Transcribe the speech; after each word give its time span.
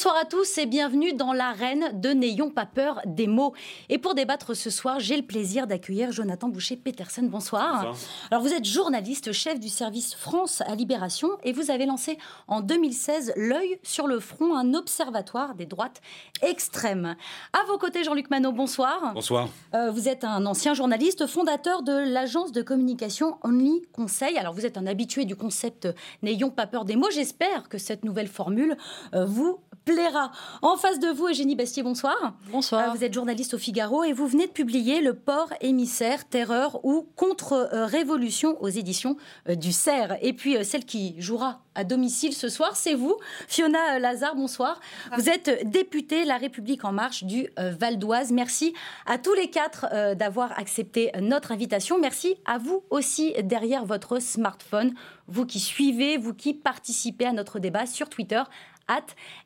Bonsoir 0.00 0.16
à 0.16 0.24
tous 0.24 0.56
et 0.56 0.64
bienvenue 0.64 1.12
dans 1.12 1.34
l'arène 1.34 2.00
de 2.00 2.08
N'ayons 2.08 2.48
pas 2.48 2.64
peur 2.64 3.02
des 3.04 3.26
mots. 3.26 3.52
Et 3.90 3.98
pour 3.98 4.14
débattre 4.14 4.56
ce 4.56 4.70
soir, 4.70 4.98
j'ai 4.98 5.14
le 5.14 5.22
plaisir 5.22 5.66
d'accueillir 5.66 6.10
Jonathan 6.10 6.48
Boucher-Peterson. 6.48 7.24
Bonsoir. 7.24 7.94
Alors 8.30 8.42
vous 8.42 8.54
êtes 8.54 8.64
journaliste, 8.64 9.32
chef 9.32 9.60
du 9.60 9.68
service 9.68 10.14
France 10.14 10.62
à 10.62 10.74
Libération 10.74 11.28
et 11.42 11.52
vous 11.52 11.70
avez 11.70 11.84
lancé 11.84 12.16
en 12.48 12.62
2016 12.62 13.34
L'œil 13.36 13.78
sur 13.82 14.06
le 14.06 14.20
front, 14.20 14.56
un 14.56 14.72
observatoire 14.72 15.54
des 15.54 15.66
droites 15.66 16.00
extrêmes. 16.40 17.14
À 17.52 17.66
vos 17.66 17.76
côtés, 17.76 18.02
Jean-Luc 18.02 18.30
Manot, 18.30 18.52
bonsoir. 18.52 19.12
Bonsoir. 19.12 19.50
Euh, 19.74 19.90
vous 19.90 20.08
êtes 20.08 20.24
un 20.24 20.46
ancien 20.46 20.72
journaliste, 20.72 21.26
fondateur 21.26 21.82
de 21.82 21.92
l'agence 21.92 22.52
de 22.52 22.62
communication 22.62 23.36
Only 23.44 23.82
Conseil. 23.92 24.38
Alors 24.38 24.54
vous 24.54 24.64
êtes 24.64 24.78
un 24.78 24.86
habitué 24.86 25.26
du 25.26 25.36
concept 25.36 25.88
N'ayons 26.22 26.48
pas 26.48 26.66
peur 26.66 26.86
des 26.86 26.96
mots. 26.96 27.10
J'espère 27.10 27.68
que 27.68 27.76
cette 27.76 28.02
nouvelle 28.02 28.28
formule 28.28 28.78
euh, 29.12 29.26
vous 29.26 29.60
plaira. 29.94 30.30
En 30.62 30.76
face 30.76 30.98
de 30.98 31.08
vous, 31.08 31.28
Eugénie 31.28 31.56
Bastier, 31.56 31.82
bonsoir. 31.82 32.34
Bonsoir. 32.50 32.88
Euh, 32.88 32.92
vous 32.94 33.04
êtes 33.04 33.12
journaliste 33.12 33.54
au 33.54 33.58
Figaro 33.58 34.04
et 34.04 34.12
vous 34.12 34.26
venez 34.26 34.46
de 34.46 34.52
publier 34.52 35.00
Le 35.00 35.14
port 35.14 35.52
émissaire, 35.60 36.28
terreur 36.28 36.84
ou 36.84 37.08
contre-révolution 37.16 38.56
aux 38.62 38.68
éditions 38.68 39.16
euh, 39.48 39.54
du 39.54 39.72
CERF. 39.72 40.12
Et 40.22 40.32
puis 40.32 40.56
euh, 40.56 40.62
celle 40.62 40.84
qui 40.84 41.20
jouera 41.20 41.62
à 41.74 41.84
domicile 41.84 42.34
ce 42.34 42.48
soir, 42.48 42.76
c'est 42.76 42.94
vous, 42.94 43.16
Fiona 43.48 43.98
Lazare, 43.98 44.34
bonsoir. 44.34 44.80
Vous 45.16 45.28
êtes 45.28 45.68
députée 45.70 46.24
La 46.24 46.36
République 46.36 46.84
en 46.84 46.90
marche 46.90 47.22
du 47.22 47.48
Val 47.56 47.96
d'Oise. 47.96 48.32
Merci 48.32 48.74
à 49.06 49.18
tous 49.18 49.34
les 49.34 49.50
quatre 49.50 49.86
d'avoir 50.16 50.58
accepté 50.58 51.12
notre 51.20 51.52
invitation. 51.52 51.96
Merci 52.00 52.34
à 52.44 52.58
vous 52.58 52.82
aussi 52.90 53.34
derrière 53.44 53.84
votre 53.84 54.18
smartphone, 54.18 54.94
vous 55.28 55.46
qui 55.46 55.60
suivez, 55.60 56.16
vous 56.16 56.34
qui 56.34 56.54
participez 56.54 57.26
à 57.26 57.32
notre 57.32 57.60
débat 57.60 57.86
sur 57.86 58.08
Twitter 58.08 58.42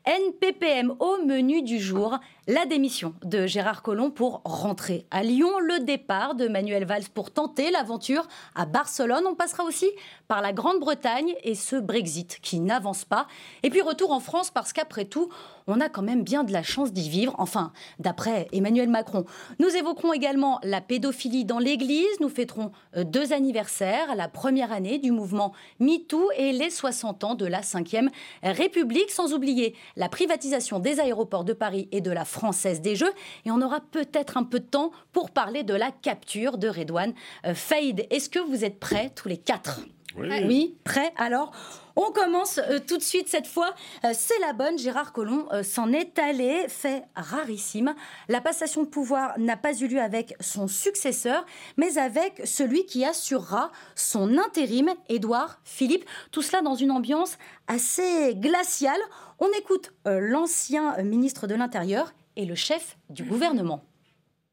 NPPM. 0.05 0.95
Au 0.99 1.17
menu 1.25 1.61
du 1.61 1.79
jour, 1.79 2.19
la 2.47 2.67
démission 2.67 3.15
de 3.23 3.47
Gérard 3.47 3.81
Collomb 3.81 4.11
pour 4.11 4.41
rentrer 4.45 5.07
à 5.09 5.23
Lyon, 5.23 5.59
le 5.59 5.83
départ 5.83 6.35
de 6.35 6.47
Manuel 6.47 6.85
Valls 6.85 7.09
pour 7.11 7.31
tenter 7.31 7.71
l'aventure 7.71 8.27
à 8.53 8.67
Barcelone. 8.67 9.23
On 9.27 9.33
passera 9.33 9.63
aussi 9.63 9.89
par 10.27 10.43
la 10.43 10.53
Grande-Bretagne 10.53 11.33
et 11.43 11.55
ce 11.55 11.75
Brexit 11.75 12.39
qui 12.41 12.59
n'avance 12.59 13.03
pas. 13.03 13.25
Et 13.63 13.71
puis 13.71 13.81
retour 13.81 14.11
en 14.11 14.19
France 14.19 14.51
parce 14.51 14.73
qu'après 14.73 15.05
tout, 15.05 15.29
on 15.65 15.81
a 15.81 15.89
quand 15.89 16.03
même 16.03 16.23
bien 16.23 16.43
de 16.43 16.53
la 16.53 16.61
chance 16.61 16.93
d'y 16.93 17.09
vivre, 17.09 17.33
enfin, 17.39 17.71
d'après 17.97 18.47
Emmanuel 18.51 18.89
Macron. 18.89 19.25
Nous 19.57 19.69
évoquerons 19.69 20.13
également 20.13 20.59
la 20.61 20.81
pédophilie 20.81 21.45
dans 21.45 21.57
l'Église, 21.57 22.19
nous 22.19 22.29
fêterons 22.29 22.71
euh, 22.95 23.03
deux 23.03 23.33
anniversaires, 23.33 24.15
la 24.15 24.27
première 24.27 24.71
année 24.71 24.99
du 24.99 25.11
mouvement 25.11 25.53
MeToo 25.79 26.29
et 26.37 26.51
les 26.51 26.69
60 26.69 27.23
ans 27.23 27.35
de 27.35 27.47
la 27.47 27.61
5e 27.61 28.09
République, 28.43 29.09
sans 29.09 29.33
oublier 29.33 29.75
la 29.95 30.09
privatisation 30.09 30.77
des 30.77 30.99
aéroports 30.99 31.45
de 31.45 31.53
Paris 31.53 31.89
et 31.91 32.01
de 32.01 32.11
la 32.11 32.25
Française 32.35 32.81
des 32.81 32.97
Jeux. 32.97 33.13
Et 33.45 33.51
on 33.51 33.61
aura 33.61 33.79
peut-être 33.79 34.35
un 34.35 34.43
peu 34.43 34.59
de 34.59 34.65
temps 34.65 34.91
pour 35.13 35.31
parler 35.31 35.63
de 35.63 35.73
la 35.73 35.91
capture 35.91 36.57
de 36.57 36.67
Redouane 36.67 37.13
euh, 37.45 37.55
Faïd. 37.55 38.05
Est-ce 38.09 38.29
que 38.29 38.39
vous 38.39 38.65
êtes 38.65 38.79
prêts 38.79 39.11
tous 39.15 39.29
les 39.29 39.37
quatre? 39.37 39.79
Oui. 40.17 40.29
oui, 40.45 40.77
prêt. 40.83 41.13
Alors, 41.17 41.51
on 41.95 42.11
commence 42.11 42.57
euh, 42.57 42.79
tout 42.85 42.97
de 42.97 43.03
suite 43.03 43.27
cette 43.27 43.47
fois. 43.47 43.73
Euh, 44.03 44.11
c'est 44.13 44.39
la 44.39 44.53
bonne. 44.53 44.77
Gérard 44.77 45.11
Collomb 45.11 45.47
euh, 45.51 45.63
s'en 45.63 45.91
est 45.91 46.17
allé, 46.19 46.65
fait 46.67 47.03
rarissime. 47.15 47.95
La 48.29 48.41
passation 48.41 48.83
de 48.83 48.87
pouvoir 48.87 49.37
n'a 49.37 49.57
pas 49.57 49.73
eu 49.73 49.87
lieu 49.87 49.99
avec 49.99 50.35
son 50.39 50.67
successeur, 50.67 51.45
mais 51.77 51.97
avec 51.97 52.41
celui 52.45 52.85
qui 52.85 53.03
assurera 53.03 53.71
son 53.95 54.37
intérim, 54.37 54.89
Édouard 55.09 55.59
Philippe. 55.63 56.05
Tout 56.31 56.41
cela 56.41 56.61
dans 56.61 56.75
une 56.75 56.91
ambiance 56.91 57.37
assez 57.67 58.35
glaciale. 58.35 59.01
On 59.39 59.49
écoute 59.57 59.91
l'ancien 60.05 61.01
ministre 61.03 61.47
de 61.47 61.55
l'Intérieur 61.55 62.13
et 62.35 62.45
le 62.45 62.55
chef 62.55 62.97
du 63.09 63.23
gouvernement. 63.23 63.83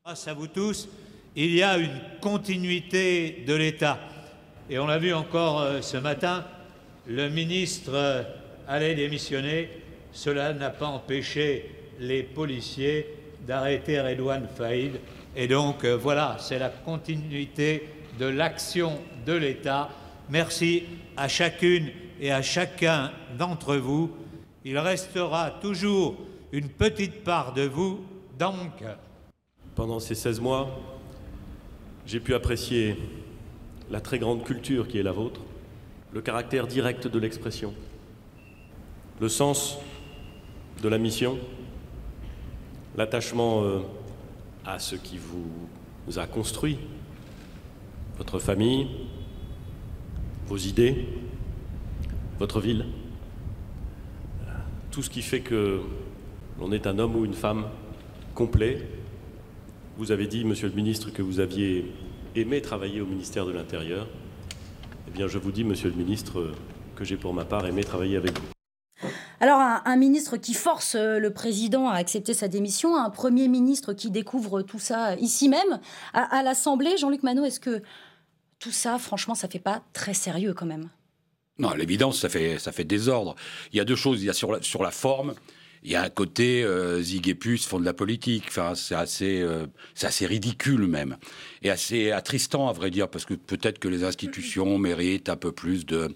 Grâce 0.05 0.29
à 0.29 0.35
vous 0.35 0.49
tous, 0.49 0.89
il 1.37 1.55
y 1.55 1.63
a 1.63 1.79
une 1.79 2.01
continuité 2.21 3.45
de 3.47 3.55
l'État. 3.55 3.99
Et 4.69 4.79
on 4.79 4.87
l'a 4.87 4.99
vu 4.99 5.13
encore 5.15 5.83
ce 5.83 5.97
matin, 5.97 6.45
le 7.07 7.29
ministre 7.29 8.27
allait 8.69 8.95
démissionner, 8.95 9.69
cela 10.13 10.53
n'a 10.53 10.71
pas 10.71 10.87
empêché 10.87 11.71
les 11.99 12.23
policiers 12.23 13.07
d'arrêter 13.47 14.01
Redouane 14.01 14.49
Faïd. 14.55 15.01
Et 15.35 15.49
donc, 15.49 15.85
euh, 15.85 15.97
voilà, 15.97 16.37
c'est 16.39 16.59
la 16.59 16.69
continuité 16.69 17.89
de 18.19 18.27
l'action 18.27 18.99
de 19.27 19.33
l'État. 19.33 19.89
Merci 20.29 20.85
à 21.17 21.29
chacune 21.29 21.91
et 22.21 22.31
à 22.31 22.43
chacun 22.43 23.13
d'entre 23.39 23.77
vous. 23.77 24.11
Il 24.65 24.79
restera 24.79 25.51
toujours 25.51 26.17
une 26.53 26.69
petite 26.69 27.25
part 27.25 27.55
de 27.55 27.63
vous 27.63 28.01
dans 28.39 28.53
mon 28.53 28.69
cœur. 28.69 28.99
Pendant 29.75 29.99
ces 29.99 30.15
16 30.15 30.41
mois, 30.41 30.79
j'ai 32.07 32.21
pu 32.21 32.35
apprécier 32.35 32.99
la 33.91 34.03
très 34.03 34.19
grande 34.19 34.45
culture 34.45 34.87
qui 34.87 34.99
est 34.99 35.03
la 35.03 35.13
vôtre, 35.13 35.41
le 36.13 36.21
caractère 36.21 36.67
direct 36.67 37.07
de 37.09 37.19
l'expression, 37.19 37.73
le 39.19 39.29
sens 39.31 39.79
de 40.83 40.89
la 40.89 40.99
mission, 40.99 41.39
l'attachement 42.97 43.63
euh, 43.63 43.81
à 44.67 44.79
ce 44.79 44.95
qui 44.97 45.17
vous 45.17 46.19
a 46.19 46.27
construit, 46.27 46.79
votre 48.19 48.39
famille, 48.39 48.89
vos 50.47 50.59
idées, 50.59 51.07
votre 52.39 52.61
ville, 52.61 52.85
tout 54.91 55.03
ce 55.03 55.09
qui 55.09 55.23
fait 55.23 55.41
que 55.41 55.81
l'on 56.63 56.71
est 56.71 56.87
un 56.87 57.01
homme 57.01 57.17
ou 57.17 57.25
une 57.25 57.35
femme 57.35 57.67
complet. 58.37 58.87
Vous 59.97 60.13
avez 60.13 60.29
dit, 60.29 60.45
Monsieur 60.45 60.69
le 60.69 60.75
Ministre, 60.75 61.11
que 61.11 61.21
vous 61.21 61.41
aviez 61.41 61.93
aimé 62.37 62.63
travailler 62.63 63.01
au 63.01 63.07
ministère 63.07 63.45
de 63.47 63.51
l'Intérieur. 63.51 64.07
Eh 65.09 65.11
bien, 65.11 65.27
je 65.27 65.39
vous 65.39 65.51
dis, 65.51 65.65
monsieur 65.65 65.91
le 65.91 65.97
ministre, 65.97 66.55
que 66.95 67.05
j'ai 67.05 67.17
pour 67.17 67.35
ma 67.35 67.45
part 67.45 67.67
aimé 67.67 67.83
travailler 67.83 68.17
avec 68.17 68.39
vous. 68.39 69.09
Alors, 69.41 69.59
un, 69.59 69.97
ministre 69.97 70.37
qui 70.37 70.55
force 70.55 70.95
euh, 70.95 71.19
le 71.19 71.33
président 71.33 71.89
à 71.89 71.97
accepter 71.97 72.33
sa 72.33 72.47
démission, 72.47 72.97
un 72.97 73.11
premier 73.11 73.49
ministre 73.49 73.93
qui 73.93 74.13
découvre 74.13 74.63
tout 74.63 74.79
ça 74.79 75.17
ici 75.17 75.49
même, 75.49 75.81
à, 76.15 76.45
l'Assemblée. 76.45 76.97
Jean-Luc 76.97 77.25
Manot, 77.25 77.45
est-ce 77.45 77.59
que 77.59 77.83
tout 78.61 78.71
ça, 78.71 78.99
franchement, 79.01 79.35
ça 79.35 79.49
fait 79.49 79.59
pas 79.59 79.83
très 79.93 80.15
sérieux 80.15 80.55
quand 80.55 80.67
même? 80.67 80.89
Non, 81.59 81.71
à 81.71 81.77
l'évidence, 81.77 82.21
ça 82.21 82.29
fait, 82.29 82.61
ça 82.61 82.71
fait 82.71 82.85
désordre. 82.85 83.35
Il 83.73 83.79
y 83.79 83.81
a 83.81 83.85
deux 83.85 83.97
choses. 83.97 84.23
Il 84.23 84.27
y 84.27 84.31
a 84.31 84.33
sur 84.33 84.65
sur 84.65 84.85
la 84.85 84.93
forme, 84.93 85.35
il 85.85 85.91
y 85.91 85.97
a 85.97 86.03
un 86.03 86.11
côté 86.11 86.63
euh, 86.63 87.01
Zig 87.01 87.29
et 87.29 87.35
Puce 87.35 87.67
font 87.67 87.81
de 87.81 87.85
la 87.85 87.93
politique. 87.93 88.45
Enfin, 88.49 88.75
c'est 88.75 88.95
assez, 88.95 89.41
euh, 89.41 89.67
c'est 89.95 90.07
assez 90.07 90.27
ridicule 90.27 90.87
même, 90.87 91.17
et 91.63 91.71
assez 91.71 92.11
attristant 92.11 92.69
à 92.69 92.73
vrai 92.73 92.91
dire, 92.91 93.09
parce 93.09 93.25
que 93.25 93.35
peut-être 93.35 93.79
que 93.79 93.89
les 93.89 94.05
institutions 94.05 94.79
méritent 94.79 95.29
un 95.29 95.37
peu 95.37 95.53
plus 95.53 95.85
de 95.87 96.15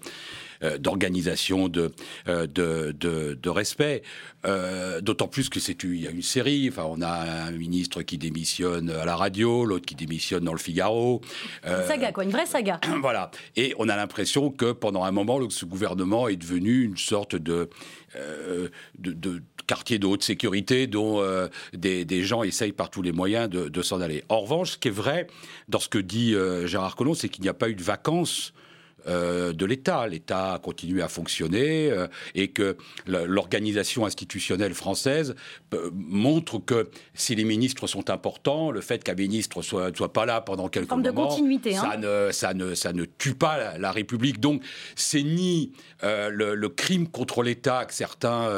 euh, 0.63 0.79
d'organisation, 0.79 1.67
de, 1.67 1.91
euh, 2.27 2.47
de, 2.47 2.91
de, 2.91 3.37
de, 3.39 3.49
respect. 3.49 4.01
Euh, 4.45 5.01
D'autant 5.01 5.27
plus 5.27 5.49
que 5.49 5.59
c'est 5.59 5.83
il 5.83 6.01
y 6.01 6.07
a 6.07 6.11
une 6.11 6.23
série. 6.23 6.67
Enfin, 6.69 6.85
on 6.89 7.01
a 7.01 7.45
un 7.45 7.51
ministre 7.51 8.01
qui 8.01 8.17
démissionne 8.17 8.89
à 8.89 9.05
la 9.05 9.15
radio, 9.15 9.65
l'autre 9.65 9.85
qui 9.85 9.93
démissionne 9.93 10.43
dans 10.43 10.53
le 10.53 10.57
Figaro. 10.57 11.21
Une 11.63 11.83
saga, 11.87 12.11
quoi, 12.11 12.23
une 12.23 12.31
vraie 12.31 12.47
saga. 12.47 12.79
voilà. 13.01 13.29
Et 13.55 13.75
on 13.77 13.87
a 13.87 13.95
l'impression 13.95 14.49
que 14.49 14.71
pendant 14.71 15.03
un 15.03 15.11
moment, 15.11 15.39
ce 15.49 15.65
gouvernement 15.65 16.27
est 16.27 16.37
devenu 16.37 16.83
une 16.83 16.97
sorte 16.97 17.35
de 17.35 17.69
de, 18.97 19.11
de, 19.11 19.43
quartier 19.67 19.99
de 19.99 20.07
haute 20.07 20.23
sécurité 20.23 20.87
dont 20.87 21.21
des, 21.73 22.05
des, 22.05 22.23
gens 22.23 22.43
essayent 22.43 22.71
par 22.71 22.89
tous 22.89 23.01
les 23.01 23.11
moyens 23.11 23.49
de, 23.49 23.67
de 23.67 23.81
s'en 23.81 24.01
aller. 24.01 24.23
En 24.29 24.39
revanche, 24.39 24.71
ce 24.71 24.77
qui 24.77 24.87
est 24.87 24.91
vrai 24.91 25.27
dans 25.67 25.79
ce 25.79 25.89
que 25.89 25.97
dit 25.97 26.35
Gérard 26.65 26.95
Collomb, 26.95 27.13
c'est 27.13 27.29
qu'il 27.29 27.43
n'y 27.43 27.49
a 27.49 27.53
pas 27.53 27.69
eu 27.69 27.75
de 27.75 27.83
vacances 27.83 28.53
euh, 29.07 29.53
de 29.53 29.65
l'État. 29.65 30.07
L'État 30.07 30.53
a 30.53 30.59
continué 30.59 31.01
à 31.01 31.07
fonctionner 31.07 31.89
euh, 31.89 32.07
et 32.35 32.49
que 32.49 32.77
l'organisation 33.05 34.05
institutionnelle 34.05 34.73
française 34.73 35.35
euh, 35.73 35.89
montre 35.93 36.59
que 36.59 36.89
si 37.13 37.35
les 37.35 37.43
ministres 37.43 37.87
sont 37.87 38.09
importants, 38.09 38.71
le 38.71 38.81
fait 38.81 39.03
qu'un 39.03 39.15
ministre 39.15 39.61
soit, 39.61 39.95
soit 39.95 40.13
pas 40.13 40.25
là 40.25 40.41
pendant 40.41 40.67
quelques 40.67 40.89
moments, 40.89 41.03
de 41.03 41.11
continuité, 41.11 41.75
hein. 41.75 41.89
ça, 41.91 41.97
ne, 41.97 42.31
ça, 42.31 42.53
ne, 42.53 42.75
ça 42.75 42.93
ne 42.93 43.05
tue 43.05 43.35
pas 43.35 43.77
la, 43.77 43.91
République. 43.91 44.39
Donc 44.39 44.61
c'est 44.95 45.23
ni 45.23 45.71
le, 46.03 46.67
crime 46.67 47.07
contre 47.07 47.43
l'État 47.43 47.85
que 47.85 47.93
certains 47.93 48.49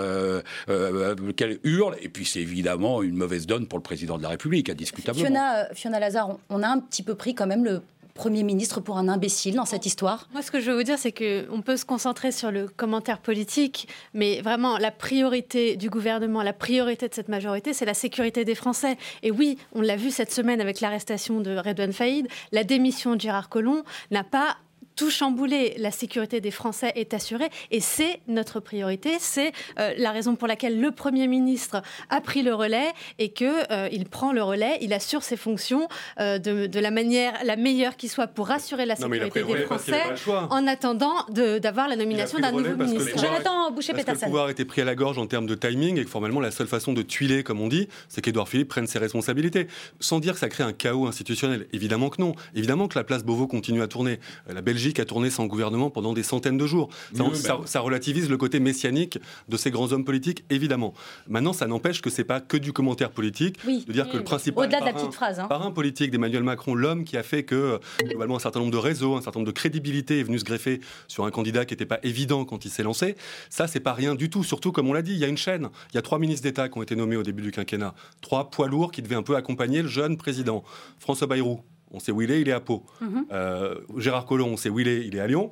hurlent, 0.67 1.97
et 2.01 2.09
puis 2.09 2.25
c'est 2.25 2.41
évidemment 2.41 3.03
une 3.03 3.15
mauvaise 3.15 3.45
donne 3.45 3.67
pour 3.67 3.77
le 3.77 3.83
président 3.83 4.17
de 4.17 4.23
la 4.23 4.29
République, 4.29 4.69
indiscutablement. 4.69 5.25
Fiona, 5.25 5.73
Fiona 5.73 5.99
Lazare, 5.99 6.37
on 6.49 6.63
a 6.63 6.67
un 6.67 6.79
petit 6.79 7.03
peu 7.03 7.15
pris 7.15 7.35
quand 7.35 7.47
même 7.47 7.63
le 7.63 7.81
Premier 8.19 8.43
ministre 8.43 8.81
pour 8.81 8.97
un 8.97 9.07
imbécile 9.07 9.55
dans 9.55 9.63
cette 9.63 9.85
histoire 9.85 10.27
Moi, 10.33 10.41
ce 10.41 10.51
que 10.51 10.59
je 10.59 10.69
veux 10.69 10.75
vous 10.75 10.83
dire, 10.83 10.99
c'est 10.99 11.13
qu'on 11.13 11.61
peut 11.61 11.77
se 11.77 11.85
concentrer 11.85 12.33
sur 12.33 12.51
le 12.51 12.67
commentaire 12.67 13.19
politique, 13.19 13.87
mais 14.13 14.41
vraiment, 14.41 14.77
la 14.77 14.91
priorité 14.91 15.77
du 15.77 15.89
gouvernement, 15.89 16.43
la 16.43 16.51
priorité 16.51 17.07
de 17.07 17.13
cette 17.13 17.29
majorité, 17.29 17.71
c'est 17.73 17.85
la 17.85 17.93
sécurité 17.93 18.43
des 18.43 18.55
Français. 18.55 18.97
Et 19.23 19.31
oui, 19.31 19.57
on 19.71 19.79
l'a 19.79 19.95
vu 19.95 20.11
cette 20.11 20.33
semaine 20.33 20.59
avec 20.59 20.81
l'arrestation 20.81 21.39
de 21.39 21.55
Redouane 21.55 21.93
Faïd, 21.93 22.27
la 22.51 22.65
démission 22.65 23.15
de 23.15 23.21
Gérard 23.21 23.47
Collomb 23.47 23.83
n'a 24.11 24.25
pas 24.25 24.57
tout 24.99 25.09
chambouler. 25.09 25.75
La 25.77 25.91
sécurité 25.91 26.41
des 26.41 26.51
Français 26.51 26.91
est 26.95 27.13
assurée 27.13 27.47
et 27.71 27.79
c'est 27.79 28.19
notre 28.27 28.59
priorité. 28.59 29.15
C'est 29.17 29.53
euh, 29.79 29.93
la 29.97 30.11
raison 30.11 30.35
pour 30.35 30.45
laquelle 30.45 30.81
le 30.81 30.91
Premier 30.91 31.27
ministre 31.27 31.81
a 32.09 32.19
pris 32.19 32.41
le 32.41 32.53
relais 32.53 32.91
et 33.17 33.29
qu'il 33.29 33.47
euh, 33.71 33.87
il 33.93 34.09
prend 34.09 34.33
le 34.33 34.43
relais, 34.43 34.77
il 34.81 34.91
assure 34.91 35.23
ses 35.23 35.37
fonctions 35.37 35.87
euh, 36.19 36.37
de, 36.37 36.79
la 36.79 36.91
manière 36.91 37.33
la 37.45 37.55
meilleure 37.55 37.95
qui 37.95 38.09
soit 38.09 38.27
pour 38.27 38.51
assurer 38.51 38.85
la 38.85 38.97
sécurité 38.97 39.41
des 39.41 39.57
Français 39.59 40.03
en 40.27 40.67
attendant 40.67 41.25
d'avoir 41.29 41.87
la 41.87 41.95
nomination 41.95 42.39
d'un 42.39 42.51
nouveau 42.51 42.75
ministre. 42.75 43.17
Jonathan 43.17 43.71
que 43.71 44.11
le 44.11 44.25
pouvoir 44.25 44.47
a 44.47 44.51
été 44.51 44.65
pris 44.65 44.81
à 44.81 44.85
la 44.85 44.95
gorge 44.95 45.17
en 45.17 45.27
termes 45.27 45.45
de 45.45 45.55
timing 45.55 45.97
et 45.97 46.03
que 46.03 46.09
formellement 46.09 46.41
la 46.41 46.51
seule 46.51 46.67
façon 46.67 46.91
de 46.91 47.01
tuiler, 47.01 47.43
comme 47.43 47.61
on 47.61 47.67
dit, 47.67 47.87
c'est 48.09 48.21
qu'Edouard 48.21 48.49
Philippe 48.49 48.67
prenne 48.67 48.87
ses 48.87 48.99
responsabilités. 48.99 49.67
Sans 49.99 50.19
dire 50.19 50.33
que 50.33 50.39
ça 50.39 50.49
crée 50.49 50.63
un 50.63 50.73
chaos 50.73 51.07
institutionnel. 51.07 51.67
Évidemment 51.71 52.09
que 52.09 52.21
non. 52.21 52.33
Évidemment 52.55 52.87
que 52.87 52.97
la 52.97 53.05
place 53.05 53.23
Beauvau 53.23 53.47
continue 53.47 53.81
à 53.81 53.87
tourner. 53.87 54.19
La 54.47 54.61
Belgique 54.61 54.88
a 54.97 55.05
tourné 55.05 55.29
sans 55.29 55.45
gouvernement 55.45 55.89
pendant 55.89 56.13
des 56.13 56.23
centaines 56.23 56.57
de 56.57 56.65
jours. 56.65 56.89
Ça, 57.33 57.59
ça 57.65 57.79
relativise 57.81 58.29
le 58.29 58.37
côté 58.37 58.59
messianique 58.59 59.19
de 59.47 59.57
ces 59.57 59.71
grands 59.71 59.91
hommes 59.91 60.05
politiques, 60.05 60.43
évidemment. 60.49 60.93
Maintenant, 61.27 61.53
ça 61.53 61.67
n'empêche 61.67 62.01
que 62.01 62.09
c'est 62.09 62.23
pas 62.23 62.39
que 62.39 62.57
du 62.57 62.73
commentaire 62.73 63.11
politique. 63.11 63.57
De 63.65 63.91
dire 63.91 64.09
que 64.09 64.17
le 64.17 64.23
principal 64.23 64.65
Au-delà 64.65 64.79
de 64.79 64.85
la 64.85 64.93
petite 64.93 65.13
phrase. 65.13 65.39
Hein. 65.39 65.47
Parrain 65.47 65.71
politique 65.71 66.11
d'Emmanuel 66.11 66.43
Macron, 66.43 66.75
l'homme 66.75 67.03
qui 67.03 67.17
a 67.17 67.23
fait 67.23 67.43
que, 67.43 67.79
globalement, 68.03 68.37
un 68.37 68.39
certain 68.39 68.59
nombre 68.59 68.71
de 68.71 68.77
réseaux, 68.77 69.15
un 69.15 69.21
certain 69.21 69.39
nombre 69.39 69.51
de 69.51 69.55
crédibilité 69.55 70.19
est 70.19 70.23
venu 70.23 70.39
se 70.39 70.45
greffer 70.45 70.81
sur 71.07 71.25
un 71.25 71.31
candidat 71.31 71.65
qui 71.65 71.73
n'était 71.73 71.85
pas 71.85 71.99
évident 72.03 72.45
quand 72.45 72.65
il 72.65 72.71
s'est 72.71 72.83
lancé. 72.83 73.15
Ça, 73.49 73.67
c'est 73.67 73.79
pas 73.79 73.93
rien 73.93 74.15
du 74.15 74.29
tout. 74.29 74.43
Surtout, 74.43 74.71
comme 74.71 74.87
on 74.87 74.93
l'a 74.93 75.01
dit, 75.01 75.13
il 75.13 75.19
y 75.19 75.25
a 75.25 75.27
une 75.27 75.37
chaîne. 75.37 75.69
Il 75.91 75.95
y 75.95 75.97
a 75.97 76.01
trois 76.01 76.19
ministres 76.19 76.43
d'État 76.43 76.69
qui 76.69 76.77
ont 76.77 76.83
été 76.83 76.95
nommés 76.95 77.15
au 77.15 77.23
début 77.23 77.41
du 77.41 77.51
quinquennat. 77.51 77.93
Trois 78.21 78.49
poids 78.49 78.67
lourds 78.67 78.91
qui 78.91 79.01
devaient 79.01 79.15
un 79.15 79.23
peu 79.23 79.35
accompagner 79.35 79.81
le 79.81 79.87
jeune 79.87 80.17
président. 80.17 80.63
François 80.99 81.27
Bayrou, 81.27 81.61
on 81.91 81.99
sait 81.99 82.11
où 82.11 82.21
il 82.21 82.31
est, 82.31 82.41
il 82.41 82.49
est 82.49 82.53
à 82.53 82.59
Pau. 82.59 82.83
Mhm. 83.01 83.25
Euh, 83.31 83.75
Gérard 83.97 84.25
Collomb, 84.25 84.49
on 84.49 84.57
sait 84.57 84.69
où 84.69 84.79
il 84.79 84.87
est, 84.87 85.05
il 85.05 85.15
est 85.15 85.19
à 85.19 85.27
Lyon. 85.27 85.51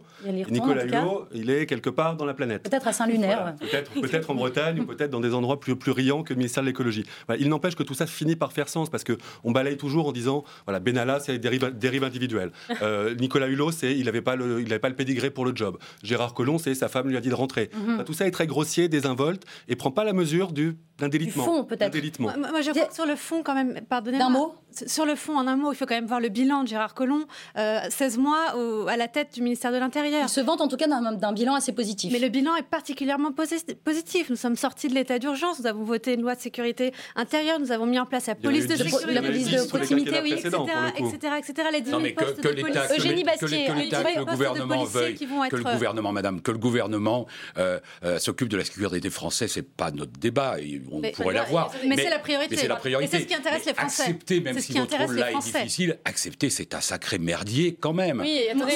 Nicolas 0.50 0.86
Hulot, 0.86 1.28
il 1.34 1.50
est 1.50 1.66
quelque 1.66 1.90
part 1.90 2.16
dans 2.16 2.26
la 2.26 2.34
planète. 2.34 2.64
Peut-être 2.64 2.88
à 2.88 2.94
Saint-Lunaire. 2.94 3.56
Peut-être 4.02 4.30
en 4.30 4.36
Bretagne 4.36 4.80
ou 4.80 4.86
peut-être 4.86 5.10
dans 5.10 5.20
des 5.20 5.34
endroits 5.34 5.60
plus, 5.60 5.76
plus 5.76 5.92
riants 5.92 6.24
que 6.24 6.34
le 6.34 6.38
ministère 6.38 6.64
de 6.64 6.68
l'écologie. 6.68 7.06
il 7.40 7.50
n'empêche 7.50 7.76
que 7.76 7.84
tout 7.84 7.94
ça 7.94 8.06
finit 8.06 8.36
par 8.36 8.52
faire 8.52 8.70
sens 8.70 8.90
parce 8.90 9.04
qu'on 9.04 9.52
balaye 9.52 9.78
toujours 9.78 10.08
en 10.08 10.12
disant 10.12 10.44
voilà, 10.66 10.80
Benalla, 10.80 11.20
c'est 11.20 11.38
des 11.38 11.60
dérives, 11.72 12.04
individuelles. 12.04 12.52
Euh, 12.82 13.16
Nicolas 13.16 13.48
Hulot, 13.48 13.72
c'est 13.72 13.98
il 13.98 14.06
n'avait 14.06 14.22
pas, 14.22 14.36
le, 14.36 14.64
pas 14.78 14.90
le 14.90 14.96
pédigré 14.96 15.32
pour 15.32 15.46
le 15.46 15.56
job. 15.56 15.78
Gérard 16.04 16.34
Collomb, 16.34 16.60
c'est 16.60 16.76
sa 16.76 16.88
femme 16.90 17.08
lui 17.08 17.18
a 17.18 17.22
dit 17.22 17.30
de 17.30 17.34
rentrer. 17.34 17.70
Mhm. 17.74 18.04
tout 18.04 18.14
ça 18.14 18.28
est 18.28 18.32
très 18.32 18.46
grossier, 18.46 18.88
désinvolte 18.88 19.44
et 19.68 19.76
prend 19.76 19.90
pas 19.90 20.04
la 20.04 20.14
mesure 20.14 20.52
du 20.52 20.78
d'un 21.00 21.10
délitement. 21.10 21.44
fond, 21.44 21.64
peut-être. 21.64 22.20
Moi, 22.20 22.36
moi, 22.38 22.62
je 22.62 22.72
crois 22.72 22.86
que 22.86 22.94
sur 22.94 23.06
le 23.06 23.16
fond, 23.16 23.44
quand 23.44 23.54
même, 23.54 23.82
pardonnez-moi. 23.88 24.26
D'un 24.26 24.32
mot 24.32 24.56
Sur 24.88 25.06
le 25.06 25.16
fond, 25.16 25.38
en 25.38 25.46
un 25.48 25.56
mot, 25.56 25.72
il 25.72 25.76
faut 25.76 25.86
quand 25.86 25.96
même 25.96 26.08
voir 26.08 26.20
le 26.20 26.30
bilan 26.30 26.64
de 26.64 26.68
Gérard 26.68 26.96
Collomb, 26.96 27.26
16 27.56 28.18
euh, 28.18 28.22
mois 28.22 28.90
à 28.90 28.98
la 28.98 29.08
tête 29.08 29.34
du 29.34 29.42
ministère 29.42 29.72
de 29.72 29.78
l'Intérieur. 29.78 30.24
Il 30.24 30.30
se 30.30 30.42
vante 30.42 30.62
en 30.62 30.68
tout 30.68 30.78
cas 30.78 30.88
d'un 30.88 31.34
bilan 31.34 31.56
assez 31.56 31.72
positif. 31.72 32.12
Mais 32.12 32.20
le 32.20 32.30
bilan 32.30 32.56
est 32.56 32.64
particulièrement 32.64 33.32
positif. 33.32 34.30
Nous 34.30 34.36
sommes 34.36 34.56
sortis 34.56 34.88
de 34.88 34.96
l'état 34.96 35.20
d'urgence, 35.20 35.60
nous 35.60 35.68
avons 35.68 35.84
voté 35.84 36.14
une 36.14 36.22
loi 36.22 36.36
de 36.36 36.42
sécurité 36.42 36.94
intérieure, 37.16 37.60
nous 37.60 37.72
avons 37.72 37.86
mis 37.86 38.00
en 38.00 38.06
place 38.06 38.28
la 38.28 38.36
police 38.36 38.68
de 38.68 38.76
sécurité, 38.76 39.14
la 39.14 39.22
police 39.22 39.52
de 39.52 39.68
proximité, 39.68 40.20
oui, 40.24 40.34
etc., 40.34 40.50
etc., 40.98 41.34
etc., 41.38 41.68
les 41.72 41.82
10 41.82 41.90
000 41.90 42.02
postes 42.16 42.42
que, 42.42 42.48
de 42.48 42.62
police. 42.62 42.78
Eugénie 42.98 43.24
Bastier, 43.24 43.66
que, 43.68 44.20
le 44.20 44.26
gouvernement 44.26 44.84
veuille, 44.84 45.16
que 45.16 45.56
le 45.56 45.64
gouvernement, 45.64 46.12
madame, 46.12 46.42
que 46.42 46.52
le 46.52 46.58
gouvernement 46.58 47.28
euh, 47.58 47.80
euh, 48.04 48.20
s'occupe 48.20 48.50
de 48.50 48.58
la 48.58 48.64
sécurité 48.64 49.00
des 49.00 49.10
Français, 49.10 49.48
c'est 49.48 49.62
pas 49.62 49.92
notre 49.92 50.14
débat. 50.14 50.58
On 50.92 51.02
pourrait 51.02 51.34
l'avoir. 51.34 51.72
Mais, 51.86 51.96
c'est 51.96 52.10
la 52.10 52.20
priorité. 52.20 52.56
Mais 52.56 52.62
c'est 52.62 52.68
la 52.68 52.76
priorité. 52.76 53.18
c'est 53.18 53.24
ce 53.24 53.28
qui 53.28 53.36
intéresse 53.36 53.66
les 53.66 53.74
Français. 53.74 54.04
Accepter, 54.04 54.40
même 54.40 54.60
si 54.60 54.74
votre 54.74 54.98
rôle 54.98 55.16
là 55.16 55.32
est 55.32 55.38
difficile, 55.38 55.98
accepter, 56.06 56.50
c'est 56.50 56.74
un 56.74 56.82
sacré 56.82 57.18
merdier 57.18 57.78
quand 57.80 57.94
même. 57.94 58.22
Oui, 58.22 58.42
attendez, 58.50 58.74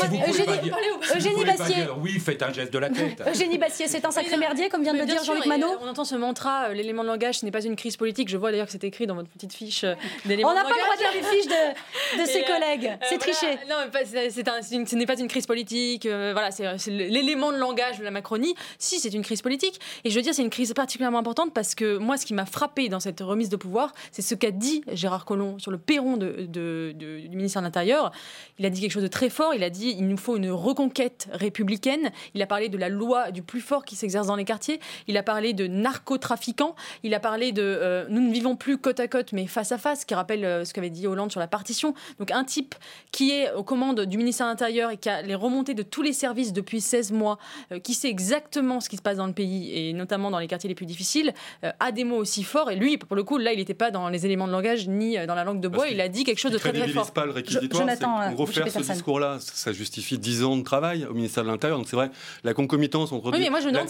Eugénie, 1.15 1.45
Bastier. 1.45 1.85
oui, 1.99 2.19
faites 2.19 2.43
un 2.43 2.53
geste 2.53 2.73
de 2.73 2.79
la 2.79 2.89
tête. 2.89 3.21
Eugénie 3.27 3.57
Bastier, 3.57 3.87
c'est 3.87 4.05
un 4.05 4.11
sacré 4.11 4.37
merdier, 4.37 4.69
comme 4.69 4.83
vient 4.83 4.93
de 4.93 4.99
le 4.99 5.05
dire 5.05 5.23
Jean-Luc 5.23 5.45
Manot. 5.45 5.77
On 5.81 5.87
entend 5.87 6.05
ce 6.05 6.15
mantra, 6.15 6.69
euh, 6.69 6.73
l'élément 6.73 7.03
de 7.03 7.07
langage, 7.07 7.39
ce 7.39 7.45
n'est 7.45 7.51
pas 7.51 7.63
une 7.63 7.75
crise 7.75 7.97
politique. 7.97 8.29
Je 8.29 8.37
vois 8.37 8.51
d'ailleurs 8.51 8.65
que 8.67 8.71
c'est 8.71 8.83
écrit 8.83 9.07
dans 9.07 9.15
votre 9.15 9.29
petite 9.29 9.53
fiche 9.53 9.83
euh, 9.83 9.95
langage. 10.25 10.45
On 10.45 10.53
n'a 10.53 10.63
pas 10.63 10.69
le 10.69 10.81
droit 10.81 10.95
de 10.95 11.01
lire 11.01 11.11
les 11.13 11.37
fiches 11.37 11.47
de, 11.47 12.21
de 12.21 12.25
ses 12.29 12.43
euh, 12.43 12.47
collègues. 12.47 12.97
C'est 13.09 13.17
triché. 13.17 13.57
Non, 13.69 13.75
ce 13.91 14.95
n'est 14.95 15.05
pas 15.05 15.19
une 15.19 15.27
crise 15.27 15.45
politique. 15.45 16.05
Voilà, 16.07 16.51
c'est 16.51 16.87
l'élément 16.87 17.51
de 17.51 17.57
langage 17.57 17.99
de 17.99 18.03
la 18.03 18.11
Macronie. 18.11 18.55
Si, 18.77 18.99
c'est 18.99 19.13
une 19.13 19.23
crise 19.23 19.41
politique. 19.41 19.79
Et 20.03 20.09
je 20.09 20.15
veux 20.15 20.21
dire, 20.21 20.33
c'est 20.33 20.41
une 20.41 20.49
crise 20.49 20.73
particulièrement 20.73 21.19
importante 21.19 21.53
parce 21.53 21.75
que 21.75 21.97
moi, 22.01 22.17
ce 22.17 22.25
qui 22.25 22.33
m'a 22.33 22.45
frappé 22.45 22.89
dans 22.89 22.99
cette 22.99 23.21
remise 23.21 23.49
de 23.49 23.55
pouvoir, 23.55 23.93
c'est 24.11 24.21
ce 24.21 24.35
qu'a 24.35 24.51
dit 24.51 24.83
Gérard 24.91 25.25
Collomb 25.25 25.59
sur 25.59 25.71
le 25.71 25.77
perron 25.77 26.17
du 26.17 27.29
ministère 27.29 27.61
de 27.61 27.67
l'Intérieur. 27.67 28.11
Il 28.59 28.65
a 28.65 28.69
dit 28.69 28.81
quelque 28.81 28.91
chose 28.91 29.03
de 29.03 29.07
très 29.07 29.29
fort. 29.29 29.53
Il 29.53 29.63
a 29.63 29.69
dit 29.69 29.95
il 29.97 30.07
nous 30.07 30.17
faut 30.17 30.35
une 30.37 30.51
reconquête 30.51 31.29
républicaine. 31.31 32.11
Il 32.33 32.41
a 32.41 32.47
parlé 32.47 32.69
de 32.69 32.77
la 32.77 32.89
loi 32.89 33.31
du 33.31 33.41
plus 33.41 33.61
fort 33.61 33.85
qui 33.85 33.95
s'exerce 33.95 34.27
dans 34.27 34.35
les 34.35 34.45
quartiers. 34.45 34.79
Il 35.07 35.17
a 35.17 35.23
parlé 35.23 35.53
de 35.53 35.67
narcotrafiquants. 35.67 36.75
Il 37.03 37.13
a 37.13 37.19
parlé 37.19 37.51
de 37.51 37.61
euh, 37.61 38.05
nous 38.09 38.21
ne 38.21 38.31
vivons 38.31 38.55
plus 38.55 38.77
côte 38.77 38.99
à 38.99 39.07
côte, 39.07 39.33
mais 39.33 39.45
face 39.47 39.71
à 39.71 39.77
face, 39.77 40.05
qui 40.05 40.13
rappelle 40.13 40.45
euh, 40.45 40.65
ce 40.65 40.73
qu'avait 40.73 40.89
dit 40.89 41.07
Hollande 41.07 41.31
sur 41.31 41.39
la 41.39 41.47
partition. 41.47 41.93
Donc 42.19 42.31
un 42.31 42.43
type 42.43 42.75
qui 43.11 43.31
est 43.31 43.51
aux 43.53 43.63
commandes 43.63 44.01
du 44.01 44.17
ministère 44.17 44.47
de 44.47 44.51
l'Intérieur 44.51 44.91
et 44.91 44.97
qui 44.97 45.09
a 45.09 45.21
les 45.21 45.35
remontées 45.35 45.73
de 45.73 45.83
tous 45.83 46.01
les 46.01 46.13
services 46.13 46.53
depuis 46.53 46.81
16 46.81 47.11
mois, 47.11 47.37
euh, 47.71 47.79
qui 47.79 47.93
sait 47.93 48.09
exactement 48.09 48.79
ce 48.79 48.89
qui 48.89 48.97
se 48.97 49.01
passe 49.01 49.17
dans 49.17 49.27
le 49.27 49.33
pays 49.33 49.71
et 49.77 49.93
notamment 49.93 50.31
dans 50.31 50.39
les 50.39 50.47
quartiers 50.47 50.67
les 50.67 50.75
plus 50.75 50.85
difficiles, 50.85 51.33
a 51.79 51.90
des 51.91 52.03
mots 52.03 52.17
aussi 52.17 52.43
forts. 52.43 52.71
Et 52.71 52.75
lui, 52.75 52.97
pour 52.97 53.15
le 53.15 53.23
coup, 53.23 53.37
là, 53.37 53.53
il 53.53 53.57
n'était 53.57 53.73
pas 53.73 53.91
dans 53.91 54.09
les 54.09 54.25
éléments 54.25 54.47
de 54.47 54.51
langage 54.51 54.87
ni 54.87 55.17
dans 55.25 55.35
la 55.35 55.43
langue 55.43 55.59
de 55.61 55.67
bois. 55.67 55.87
Il 55.87 56.01
a 56.01 56.07
dit 56.07 56.23
quelque 56.23 56.39
chose 56.39 56.51
de 56.51 56.57
très 56.57 56.73
très 56.73 56.87
fort. 56.89 57.11
pas 57.11 57.25
le 57.25 57.31
réquisitoire. 57.31 57.87
En 58.01 58.33
gros, 58.33 58.45
faire 58.45 58.69
ce 58.69 58.79
discours-là, 58.79 59.37
ça 59.39 59.71
justifie 59.71 60.17
10 60.17 60.43
ans 60.43 60.57
de 60.57 60.63
travail 60.63 61.05
au 61.05 61.13
ministère 61.13 61.43
de 61.43 61.49
l'Intérieur. 61.49 61.77
Donc 61.77 61.87
c'est 61.87 61.95
vrai, 61.95 62.11
la 62.43 62.53
concomitance 62.53 63.11
entre. 63.11 63.31
Oui, 63.31 63.39
mais 63.39 63.49
moi 63.49 63.59
je 63.59 63.67
me 63.67 63.71
demande 63.71 63.87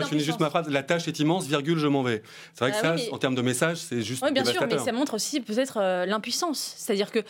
je 0.00 0.06
finis 0.06 0.24
juste 0.24 0.40
ma 0.40 0.50
phrase. 0.50 0.68
La 0.68 0.82
tâche 0.82 1.08
est 1.08 1.18
immense, 1.18 1.46
virgule, 1.46 1.78
je 1.78 1.86
m'en 1.86 2.02
vais. 2.02 2.22
C'est 2.54 2.64
vrai 2.64 2.72
que 2.72 2.82
bah 2.82 2.96
ça, 2.98 3.14
en 3.14 3.18
termes 3.18 3.34
de 3.34 3.42
message, 3.42 3.78
c'est 3.78 4.02
juste. 4.02 4.22
Oui, 4.24 4.32
bien 4.32 4.44
sûr, 4.44 4.62
mais 4.68 4.78
ça 4.78 4.92
montre 4.92 5.14
aussi 5.14 5.40
peut-être 5.40 5.78
euh, 5.80 6.06
l'impuissance. 6.06 6.74
C'est-à-dire 6.76 7.10
que, 7.10 7.20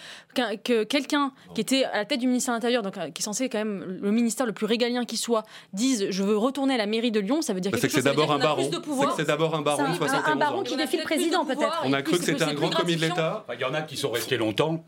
que 0.64 0.84
quelqu'un 0.84 1.32
qui 1.54 1.60
était 1.60 1.84
à 1.84 1.98
la 1.98 2.04
tête 2.04 2.20
du 2.20 2.26
ministère 2.26 2.54
de 2.54 2.56
l'Intérieur, 2.56 2.82
donc 2.82 2.96
euh, 2.98 3.10
qui 3.10 3.22
est 3.22 3.24
censé 3.24 3.48
quand 3.48 3.58
même 3.58 3.98
le 4.02 4.10
ministère 4.10 4.46
le 4.46 4.52
plus 4.52 4.66
régalien 4.66 5.04
qui 5.04 5.16
soit, 5.16 5.44
dise 5.72 6.06
je 6.10 6.22
veux 6.22 6.36
retourner 6.36 6.74
à 6.74 6.78
la 6.78 6.86
mairie 6.86 7.10
de 7.10 7.20
Lyon, 7.20 7.42
ça 7.42 7.52
veut 7.52 7.60
dire 7.60 7.72
bah, 7.72 7.78
quelque 7.78 7.90
chose. 7.90 8.02
C'est 8.02 8.08
d'abord 8.08 8.32
un 8.32 8.38
baron. 8.38 8.70
C'est 9.16 9.26
d'abord 9.26 9.54
un 9.54 9.62
baron. 9.62 9.84
Un 10.12 10.36
baron 10.36 10.62
qui 10.62 10.76
défie 10.76 10.96
le 10.98 11.04
président 11.04 11.44
peut-être. 11.44 11.82
On 11.84 11.92
a 11.92 12.02
cru 12.02 12.18
que 12.18 12.24
c'était 12.24 12.42
un 12.42 12.54
grand 12.54 12.70
commis 12.70 12.96
de 12.96 13.02
l'État. 13.02 13.46
Il 13.54 13.60
y 13.60 13.64
en 13.64 13.74
a 13.74 13.82
qui 13.82 13.96
sont 13.96 14.10
restés 14.10 14.36
longtemps 14.36 14.84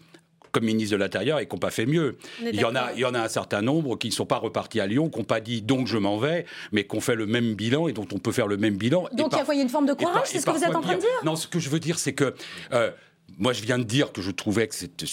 comme 0.52 0.64
ministre 0.64 0.96
de 0.96 1.00
l'Intérieur 1.00 1.38
et 1.40 1.46
qui 1.46 1.54
n'ont 1.54 1.60
pas 1.60 1.70
fait 1.70 1.86
mieux. 1.86 2.16
Il 2.42 2.54
y, 2.58 2.64
en 2.64 2.74
a, 2.74 2.92
il 2.94 3.00
y 3.00 3.04
en 3.04 3.14
a 3.14 3.20
un 3.20 3.28
certain 3.28 3.62
nombre 3.62 3.96
qui 3.96 4.08
ne 4.08 4.12
sont 4.12 4.26
pas 4.26 4.38
repartis 4.38 4.80
à 4.80 4.86
Lyon, 4.86 5.10
qui 5.10 5.18
n'ont 5.18 5.24
pas 5.24 5.40
dit 5.40 5.62
donc 5.62 5.86
je 5.86 5.98
m'en 5.98 6.18
vais, 6.18 6.46
mais 6.72 6.86
qui 6.86 6.96
ont 6.96 7.00
fait 7.00 7.14
le 7.14 7.26
même 7.26 7.54
bilan 7.54 7.88
et 7.88 7.92
dont 7.92 8.06
on 8.12 8.18
peut 8.18 8.32
faire 8.32 8.46
le 8.46 8.56
même 8.56 8.76
bilan. 8.76 9.08
Donc 9.12 9.32
il 9.32 9.56
y 9.56 9.60
a 9.60 9.62
une 9.62 9.68
forme 9.68 9.86
de 9.86 9.92
courage, 9.92 10.26
c'est 10.26 10.40
ce 10.40 10.46
que 10.46 10.50
vous 10.50 10.64
êtes 10.64 10.74
en 10.74 10.80
train 10.80 10.94
de 10.94 11.00
dire? 11.00 11.10
Non, 11.24 11.36
ce 11.36 11.46
que 11.46 11.58
je 11.58 11.68
veux 11.68 11.80
dire, 11.80 11.98
c'est 11.98 12.14
que. 12.14 12.34
Euh, 12.72 12.90
moi, 13.36 13.52
je 13.52 13.62
viens 13.62 13.78
de 13.78 13.84
dire 13.84 14.12
que 14.12 14.22
je 14.22 14.30
trouvais 14.30 14.68
que 14.68 14.74
cette, 14.74 15.04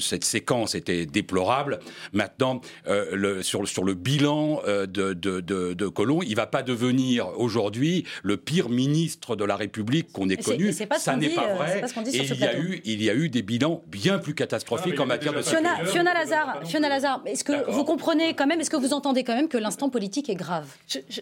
cette 0.00 0.24
séquence 0.24 0.74
était 0.74 1.06
déplorable. 1.06 1.80
Maintenant, 2.12 2.60
euh, 2.86 3.14
le, 3.14 3.42
sur, 3.42 3.66
sur, 3.66 3.84
le 3.84 3.94
bilan 3.94 4.60
euh, 4.66 4.86
de, 4.86 5.12
de, 5.12 5.40
de, 5.40 5.74
de, 5.74 5.88
Colomb, 5.88 6.22
il 6.22 6.36
va 6.36 6.46
pas 6.46 6.62
devenir 6.62 7.28
aujourd'hui 7.38 8.04
le 8.22 8.36
pire 8.36 8.68
ministre 8.68 9.36
de 9.36 9.44
la 9.44 9.56
République 9.56 10.12
qu'on 10.12 10.28
ait 10.28 10.36
connu. 10.36 10.72
Ça 10.72 11.16
n'est 11.16 11.30
pas 11.30 11.54
vrai. 11.54 11.82
Et 12.12 12.18
il 12.18 12.38
y, 12.38 12.44
a 12.44 12.58
eu, 12.58 12.80
il 12.84 13.02
y 13.02 13.10
a 13.10 13.14
eu 13.14 13.28
des 13.28 13.42
bilans 13.42 13.82
bien 13.88 14.18
plus 14.18 14.34
catastrophiques 14.34 14.98
en 15.00 15.06
matière 15.06 15.32
de 15.32 15.42
Fiona, 15.42 15.84
Fiona 15.84 16.14
Lazare, 16.14 16.60
Fiona 16.64 16.88
Lazare 16.88 17.22
est-ce 17.26 17.44
que 17.44 17.70
vous 17.70 17.84
comprenez 17.84 18.34
quand 18.34 18.46
même, 18.46 18.60
est-ce 18.60 18.70
que 18.70 18.76
vous 18.76 18.92
entendez 18.92 19.24
quand 19.24 19.34
même 19.34 19.48
que 19.48 19.58
l'instant 19.58 19.90
politique 19.90 20.28
est 20.28 20.34
grave? 20.34 20.66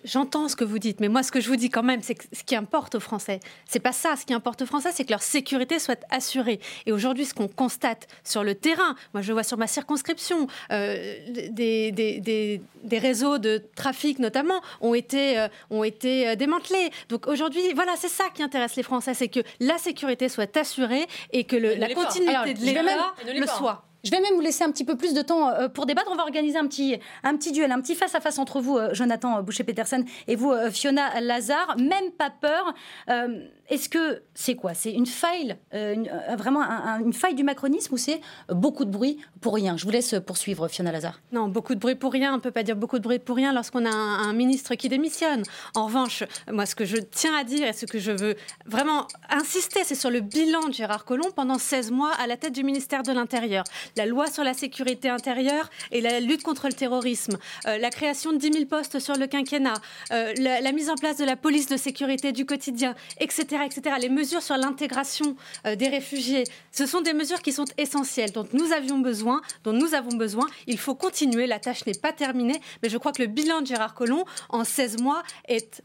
J'entends 0.04 0.49
ce 0.49 0.56
que 0.56 0.64
vous 0.64 0.78
dites, 0.78 1.00
mais 1.00 1.09
moi, 1.09 1.23
ce 1.23 1.32
que 1.32 1.40
je 1.40 1.49
vous 1.49 1.56
dis 1.56 1.71
quand 1.71 1.82
même, 1.82 2.02
c'est 2.02 2.14
que 2.14 2.25
ce 2.32 2.44
qui 2.44 2.54
importe 2.54 2.94
aux 2.94 3.00
Français, 3.00 3.40
c'est 3.66 3.80
pas 3.80 3.92
ça. 3.92 4.14
Ce 4.16 4.25
qui 4.25 4.35
importe 4.35 4.62
aux 4.62 4.66
Français, 4.66 4.90
c'est 4.92 5.04
que 5.04 5.11
leur 5.11 5.23
sécurité 5.23 5.78
soit 5.78 6.04
assurée. 6.11 6.41
Et 6.87 6.92
aujourd'hui, 6.92 7.25
ce 7.25 7.34
qu'on 7.34 7.49
constate 7.49 8.06
sur 8.25 8.44
le 8.44 8.54
terrain, 8.54 8.94
moi 9.14 9.22
je 9.22 9.32
vois 9.32 9.42
sur 9.42 9.58
ma 9.58 9.66
circonscription, 9.66 10.46
euh, 10.70 11.16
des, 11.50 11.92
des, 11.92 12.61
des, 12.82 12.99
réseaux 12.99 13.38
de 13.38 13.62
trafic 13.75 14.18
notamment 14.18 14.61
ont 14.80 14.94
été, 14.94 15.38
euh, 15.38 15.49
ont 15.70 15.84
été 15.84 16.28
euh, 16.28 16.34
démantelés. 16.37 16.90
Donc 17.08 17.26
aujourd'hui, 17.26 17.61
voilà, 17.75 17.92
c'est 17.96 18.08
ça 18.08 18.25
qui 18.34 18.42
intéresse 18.42 18.76
les 18.76 18.82
Français, 18.82 19.14
c'est 19.14 19.28
que 19.28 19.40
la 19.61 19.78
sécurité 19.78 20.28
soit 20.28 20.56
assurée 20.56 21.06
et 21.32 21.44
que 21.44 21.56
le, 21.56 21.75
la 21.75 21.92
continuité 21.94 22.54
de 22.54 22.64
l'État 22.64 23.14
le 23.34 23.46
soit. 23.46 23.84
Je 24.04 24.11
vais 24.11 24.20
même 24.20 24.34
vous 24.34 24.40
laisser 24.40 24.64
un 24.64 24.72
petit 24.72 24.84
peu 24.84 24.96
plus 24.96 25.14
de 25.14 25.22
temps 25.22 25.52
pour 25.75 25.87
débattre. 25.87 26.11
On 26.11 26.16
va 26.16 26.25
organiser 26.25 26.58
un 26.58 26.66
petit, 26.66 26.99
un 27.22 27.37
petit 27.37 27.52
duel, 27.52 27.70
un 27.70 27.80
petit 27.80 27.94
face-à-face 27.94 28.40
entre 28.40 28.61
vous, 28.61 28.76
Jonathan 28.90 29.40
Boucher-Petersen, 29.44 30.04
et 30.26 30.34
vous, 30.34 30.52
Fiona 30.72 31.20
Lazare. 31.20 31.76
Même 31.78 32.11
pas 32.11 32.30
peur. 32.30 32.75
Est-ce 33.73 33.88
que 33.88 34.23
c'est 34.35 34.55
quoi? 34.55 34.75
C'est 34.75 34.93
une 34.93 35.07
faille, 35.07 35.57
euh, 35.73 35.95
vraiment 36.37 36.61
une 37.00 37.14
faille 37.14 37.35
du 37.35 37.43
macronisme 37.43 37.95
ou 37.95 37.97
c'est 37.97 38.21
beaucoup 38.50 38.85
de 38.85 38.91
bruit 38.91 39.17
pour 39.41 39.55
rien? 39.55 39.79
Je 39.79 39.85
vous 39.87 39.91
laisse 39.91 40.14
poursuivre, 40.26 40.69
Fiona 40.69 40.93
Lazare. 40.93 41.23
Non, 41.33 41.49
beaucoup 41.49 41.75
de 41.75 41.81
bruit 41.81 41.95
pour 41.95 42.12
rien. 42.12 42.35
On 42.35 42.37
ne 42.37 42.43
peut 42.43 42.50
pas 42.50 42.64
dire 42.64 42.76
beaucoup 42.76 42.99
de 42.99 43.02
bruit 43.02 43.19
pour 43.19 43.35
rien 43.35 43.55
lorsqu'on 43.55 43.87
a 43.87 43.91
un, 43.91 44.35
ministre 44.35 44.75
qui 44.75 44.91
démissionne. 44.91 45.43
En 45.75 45.87
revanche, 45.87 46.23
moi, 46.50 46.67
ce 46.67 46.75
que 46.75 46.85
je 46.85 46.97
tiens 46.99 47.35
à 47.35 47.45
dire 47.45 47.67
et 47.67 47.73
ce 47.73 47.87
que 47.87 47.99
je 47.99 48.12
veux 48.12 48.37
vraiment 48.67 49.07
insister, 49.31 49.85
c'est 49.85 49.95
sur 49.95 50.11
le 50.11 50.21
bilan 50.21 50.69
de 50.69 50.75
Gérard 50.75 51.07
Collomb 51.07 51.31
pendant 51.35 51.59
16 51.59 51.93
mois 51.93 52.12
à 52.12 52.26
la 52.26 52.37
tête 52.37 52.52
du 52.52 52.64
ministère 52.64 53.02
de 53.02 53.12
l'Intérieur. 53.12 53.64
La 53.97 54.05
loi 54.05 54.26
sur 54.26 54.45
la 54.45 54.52
sécurité 54.52 55.09
intérieure 55.09 55.71
et 55.91 56.02
la 56.02 56.21
lutte 56.21 56.43
contre 56.43 56.67
le 56.67 56.75
terrorisme, 56.75 57.38
euh, 57.67 57.79
la 57.79 57.88
création 57.88 58.33
de 58.33 58.38
10 58.38 58.52
000 58.52 58.64
postes 58.67 58.99
sur 58.99 59.17
le 59.17 59.26
quinquennat, 59.26 59.75
euh, 60.12 60.35
la, 60.38 60.73
mise 60.73 60.91
en 60.91 60.97
place 60.97 61.17
de 61.17 61.25
la 61.25 61.37
police 61.37 61.69
de 61.69 61.79
sécurité 61.79 62.33
du 62.33 62.45
quotidien, 62.45 62.95
etc. 63.19 63.62
etc. 63.64 63.97
Les 64.00 64.09
mesures 64.09 64.42
sur 64.42 64.57
l'intégration 64.57 65.37
euh, 65.66 65.76
des 65.76 65.88
réfugiés, 65.88 66.45
ce 66.71 66.87
sont 66.87 67.00
des 67.00 67.12
mesures 67.12 67.42
qui 67.42 67.52
sont 67.52 67.66
essentielles, 67.78 68.33
dont 68.33 68.47
nous 68.52 68.73
avions 68.73 68.99
besoin, 68.99 69.40
dont 69.64 69.73
nous 69.73 69.95
avons 69.95 70.16
besoin. 70.16 70.47
Il 70.66 70.78
faut 70.78 70.95
continuer, 70.95 71.47
la 71.47 71.59
tâche 71.59 71.87
n'est 71.87 71.95
pas 71.95 72.12
terminée, 72.12 72.61
mais 72.83 72.88
je 72.88 72.99
crois 72.99 73.12
que 73.12 73.23
le 73.23 73.28
bilan 73.28 73.61
de 73.61 73.66
Gérard 73.66 73.95
Collomb 73.95 74.25
en 74.49 74.64
16 74.64 75.00
mois 75.00 75.23
est 75.49 75.83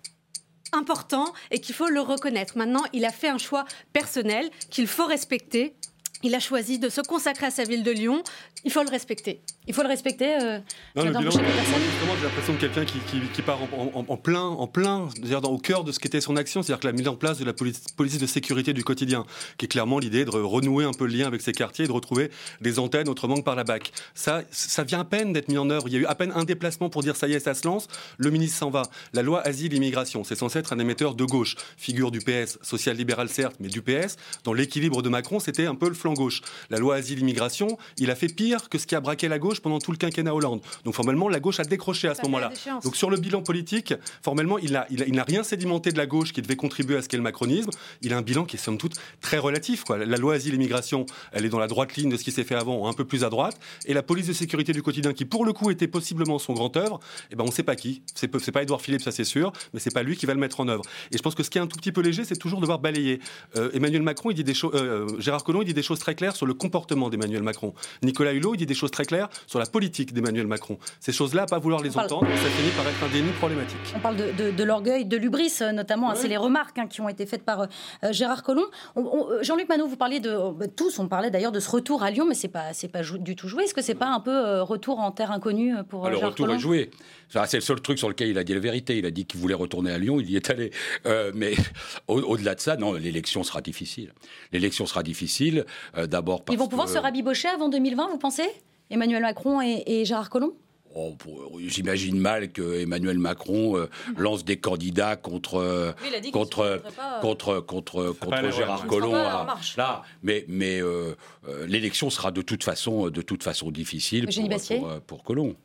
important 0.74 1.34
et 1.52 1.60
qu'il 1.60 1.76
faut 1.76 1.88
le 1.88 2.02
reconnaître. 2.02 2.58
Maintenant, 2.58 2.84
il 2.94 3.06
a 3.06 3.12
fait 3.12 3.30
un 3.30 3.38
choix 3.38 3.66
personnel 3.94 4.50
qu'il 4.70 4.88
faut 4.88 5.06
respecter. 5.06 5.76
Il 6.24 6.34
a 6.34 6.40
choisi 6.40 6.80
de 6.80 6.90
se 6.90 7.02
consacrer 7.02 7.46
à 7.46 7.52
sa 7.52 7.64
ville 7.64 7.84
de 7.84 7.92
Lyon. 7.92 8.24
Il 8.64 8.72
faut 8.72 8.84
le 8.84 8.90
respecter. 8.90 9.42
Il 9.68 9.74
faut 9.74 9.84
le 9.84 9.88
respecter. 9.88 10.36
Euh, 10.42 10.60
non, 10.96 11.04
le 11.04 11.12
bilan, 11.12 11.30
j'ai 11.30 12.24
l'impression 12.24 12.54
de 12.54 12.58
quelqu'un 12.58 12.86
qui, 12.86 13.00
qui, 13.34 13.42
part 13.42 13.60
en, 13.72 14.18
plein, 14.18 14.42
en 14.42 14.68
plein 14.68 15.10
dans, 15.22 15.52
au 15.52 15.58
cœur 15.58 15.84
de 15.84 15.92
ce 15.92 16.00
qu'était 16.00 16.22
son 16.22 16.38
action, 16.38 16.64
c'est-à-dire 16.64 16.80
que 16.80 16.88
la 16.88 16.94
mise 16.94 17.08
en 17.08 17.16
place 17.16 17.38
de 17.38 17.46
la 17.46 17.54
police, 17.54 17.84
de 17.98 18.26
sécurité 18.26 18.74
du 18.74 18.84
quotidien, 18.84 19.26
qui 19.58 19.66
est 19.66 19.68
clairement 19.68 20.00
l'idée 20.00 20.26
de 20.26 20.32
renouer 20.32 20.86
un 20.86 20.94
peu 20.94 21.06
le 21.06 21.14
lien 21.14 21.28
avec 21.28 21.42
ces 21.42 21.52
quartiers 21.52 21.86
et 21.86 21.88
de 21.88 21.94
retrouver 21.94 22.32
des 22.62 22.80
antennes 22.80 23.10
autrement 23.10 23.36
que 23.36 23.42
par 23.42 23.56
la 23.56 23.64
BAC. 23.64 23.92
Ça, 24.16 24.42
ça 24.52 24.84
vient 24.84 25.02
à 25.02 25.06
peine 25.06 25.34
d'être 25.34 25.50
mis 25.50 25.58
en 25.58 25.70
œuvre. 25.70 25.88
Il 25.88 25.94
y 25.94 25.98
a 25.98 26.00
eu 26.00 26.06
à 26.06 26.16
peine 26.16 26.32
un 26.34 26.46
déplacement 26.46 26.90
pour 26.90 27.04
dire 27.04 27.16
ça 27.16 27.28
y 27.28 27.34
est, 27.34 27.40
ça 27.40 27.54
se 27.54 27.68
lance. 27.68 27.88
Le 28.18 28.32
ministre 28.32 28.58
s'en 28.58 28.70
va. 28.70 28.84
La 29.14 29.22
loi 29.22 29.42
asile-immigration, 29.42 30.24
c'est 30.24 30.36
censé 30.36 30.60
être 30.60 30.74
un 30.74 30.80
émetteur 30.80 31.14
de 31.14 31.26
gauche, 31.26 31.56
figure 31.78 32.10
du 32.10 32.20
PS, 32.20 32.58
social-libéral 32.62 33.30
certes, 33.30 33.58
mais 33.60 33.68
du 33.68 33.82
PS. 33.82 34.16
Dans 34.46 34.54
l'équilibre 34.54 35.02
de 35.02 35.10
Macron, 35.10 35.40
c'était 35.40 35.66
un 35.66 35.76
peu 35.76 35.90
le 35.90 35.94
flanc 36.08 36.14
gauche. 36.14 36.42
La 36.70 36.78
loi 36.78 36.96
asile-immigration, 36.96 37.78
il 37.98 38.10
a 38.12 38.16
fait 38.16 38.28
pire 38.28 38.70
que 38.70 38.78
ce 38.78 38.88
qui 38.88 38.96
a 38.96 39.02
braqué 39.02 39.28
la 39.28 39.40
gauche 39.40 39.60
pendant 39.60 39.80
tout 39.80 39.92
le 39.92 39.98
quinquennat 39.98 40.34
Hollande. 40.34 40.62
Donc 40.86 40.94
formellement, 40.94 41.28
la 41.28 41.40
gauche 41.40 41.60
a 41.60 41.64
décroché 41.64 42.08
à 42.08 42.16
ce 42.16 42.22
moment-là. 42.24 42.52
Donc 42.84 42.96
sur 42.96 43.10
le 43.10 43.18
bilan 43.18 43.42
politique, 43.42 43.94
formellement, 44.22 44.58
il 44.58 44.72
n'a 44.72 44.88
il 44.90 45.20
rien 45.20 45.44
sédimenté 45.44 45.92
de 45.92 45.98
la 45.98 46.06
gauche 46.06 46.32
qui 46.32 46.42
devait 46.42 46.56
contribuer 46.56 46.98
à 46.98 47.02
ce 47.02 47.10
qu'est 47.10 47.18
le 47.18 47.24
macronisme. 47.24 47.70
Il 48.02 48.14
a 48.14 48.18
un 48.18 48.22
bilan 48.22 48.46
qui 48.46 48.56
est 48.56 48.60
somme 48.60 48.78
toute 48.78 48.96
très 49.22 49.38
relatif. 49.38 49.84
Quoi. 49.84 49.98
La 49.98 50.18
loi 50.18 50.36
asile 50.36 50.54
immigration, 50.54 51.06
elle 51.32 51.46
est 51.46 51.50
dans 51.50 51.60
la 51.60 51.68
droite 51.68 51.96
ligne 51.96 52.10
de 52.10 52.18
ce 52.18 52.24
qui 52.24 52.32
s'est 52.32 52.44
fait 52.44 52.56
avant, 52.56 52.88
un 52.88 52.94
peu 52.94 53.06
plus 53.06 53.24
à 53.24 53.30
droite. 53.30 53.60
Et 53.86 53.94
la 53.94 54.04
police 54.04 54.28
de 54.28 54.34
sécurité 54.34 54.72
du 54.72 54.82
quotidien, 54.82 55.14
qui 55.14 55.26
pour 55.26 55.44
le 55.46 55.54
coup 55.54 55.72
était 55.72 55.88
possiblement 55.88 56.40
son 56.40 56.54
grand 56.54 56.76
œuvre, 56.78 57.00
eh 57.32 57.36
ben 57.36 57.44
on 57.44 57.48
ne 57.48 57.52
sait 57.52 57.64
pas 57.64 57.76
qui. 57.76 58.02
C'est 58.16 58.28
pas 58.28 58.64
Édouard 58.64 58.82
Philippe, 58.82 59.02
ça 59.02 59.12
c'est 59.12 59.24
sûr, 59.24 59.52
mais 59.74 59.80
c'est 59.80 59.94
pas 59.94 60.04
lui 60.04 60.16
qui 60.16 60.26
va 60.26 60.34
le 60.34 60.40
mettre 60.40 60.60
en 60.60 60.68
œuvre. 60.68 60.84
Et 61.12 61.18
je 61.18 61.22
pense 61.22 61.36
que 61.36 61.44
ce 61.44 61.50
qui 61.50 61.58
est 61.58 61.62
un 61.62 61.68
tout 61.68 61.78
petit 61.78 61.92
peu 61.92 62.02
léger, 62.02 62.24
c'est 62.24 62.38
toujours 62.38 62.62
devoir 62.62 62.80
balayer. 62.80 63.20
Euh, 63.56 63.70
Emmanuel 63.74 64.04
Macron, 64.04 64.32
il 64.32 64.36
dit 64.36 64.44
des 64.44 64.54
choses. 64.54 64.72
Euh, 64.76 65.08
Gérard 65.20 65.44
Collomb, 65.44 65.62
il 65.62 65.66
dit 65.66 65.74
des 65.74 65.84
choses 65.84 65.97
très 66.00 66.16
claires 66.16 66.36
sur 66.36 66.46
le 66.46 66.54
comportement 66.54 67.10
d'Emmanuel 67.10 67.44
Macron. 67.44 67.74
Nicolas 68.04 68.34
Hulot, 68.34 68.56
il 68.56 68.58
dit 68.58 68.66
des 68.66 68.74
choses 68.74 68.92
très 68.92 69.06
claires 69.06 69.30
sur 69.46 69.60
la 69.60 69.66
politique 69.66 70.14
d'Emmanuel 70.14 70.48
Macron. 70.48 70.78
Ces 71.00 71.12
choses-là, 71.12 71.46
pas 71.46 71.60
vouloir 71.60 71.82
les 71.82 71.98
entendre, 71.98 72.28
ça 72.28 72.50
finit 72.50 72.72
par 72.72 72.88
être 72.88 73.04
un 73.04 73.10
déni 73.10 73.32
problématique. 73.34 73.78
On 73.96 74.00
parle 74.00 74.18
de, 74.18 74.64
l'orgueil, 74.64 75.06
de 75.06 75.18
l'ubris, 75.18 75.54
euh, 75.62 75.72
notamment. 75.72 76.12
Hein, 76.12 76.16
c'est 76.16 76.28
les 76.28 76.38
remarques 76.38 76.78
hein, 76.78 76.88
qui 76.88 77.02
ont 77.02 77.10
été 77.10 77.26
faites 77.26 77.44
par 77.44 77.62
euh, 77.62 77.68
Gérard 78.12 78.44
Collomb. 78.44 78.68
Jean-Luc 79.42 79.70
Manot, 79.70 79.88
vous 79.88 79.98
parliez 79.98 80.20
de 80.20 80.52
bah, 80.52 80.68
tous, 80.68 81.00
on 81.00 81.08
parlait 81.08 81.32
d'ailleurs 81.32 81.52
de 81.52 81.60
ce 81.60 81.70
retour 81.70 82.04
à 82.04 82.12
Lyon, 82.12 82.26
mais 82.28 82.36
c'est 82.36 82.48
pas 82.48 82.74
c'est 82.74 82.88
pas 82.88 83.02
du 83.04 83.36
tout 83.36 83.48
joué. 83.48 83.64
Est-ce 83.64 83.74
que 83.74 83.82
c'est 83.82 83.96
pas 83.96 84.08
un 84.08 84.20
peu 84.20 84.32
euh, 84.32 84.64
retour 84.64 85.00
en 85.00 85.12
terre 85.12 85.32
inconnue 85.32 85.74
pour 85.90 86.06
ah, 86.06 86.10
Le 86.10 86.18
retour 86.18 86.50
est 86.50 86.60
joué. 86.60 86.92
C'est 87.30 87.58
le 87.58 87.62
seul 87.62 87.82
truc 87.82 87.98
sur 87.98 88.10
lequel 88.10 88.30
il 88.30 88.38
a 88.38 88.44
dit 88.44 88.54
la 88.54 88.60
vérité. 88.60 88.98
Il 88.98 89.06
a 89.06 89.12
dit 89.12 89.26
qu'il 89.26 89.40
voulait 89.40 89.54
retourner 89.54 89.92
à 89.92 89.98
Lyon, 89.98 90.20
il 90.20 90.30
y 90.30 90.36
est 90.36 90.50
allé. 90.50 90.72
mais 91.34 91.54
au-delà 92.08 92.56
de 92.56 92.60
ça, 92.60 92.78
non, 92.78 92.94
l'élection 92.94 93.44
sera 93.44 93.62
difficile. 93.62 94.14
L'élection 94.52 94.86
sera 94.86 95.04
difficile. 95.04 95.66
D'abord 95.96 96.44
Ils 96.52 96.58
vont 96.58 96.68
pouvoir 96.68 96.90
se 96.90 96.98
rabibocher 96.98 97.48
avant 97.48 97.70
2020, 97.70 98.10
vous 98.10 98.18
pensez? 98.18 98.48
Emmanuel 98.90 99.22
Macron 99.22 99.62
et, 99.62 100.06
Gérard 100.06 100.30
Collomb? 100.30 100.54
Oh, 100.96 101.16
J'imagine 101.60 102.18
mal 102.18 102.52
que 102.52 102.82
Emmanuel 102.82 103.20
Macron 103.20 103.78
euh, 103.78 103.88
lance 104.16 104.44
des 104.44 104.58
candidats 104.58 105.16
contre 105.16 105.58
euh, 105.58 105.92
contre, 106.32 106.82
contre, 107.22 107.60
contre 107.60 108.14
contre 108.14 108.52
Gérard 108.52 108.88
Collomb. 108.88 109.12
là, 109.12 110.02
mais 110.24 110.46
mais 110.48 110.82
euh, 110.82 111.14
l'élection 111.68 112.10
sera 112.10 112.32
de 112.32 112.42
toute 112.42 112.64
façon 112.64 113.10
de 113.10 113.22
toute 113.22 113.44
façon 113.44 113.70
difficile 113.70 114.28
pour, 114.28 115.02
pour, 115.02 115.24
Collomb. 115.24 115.56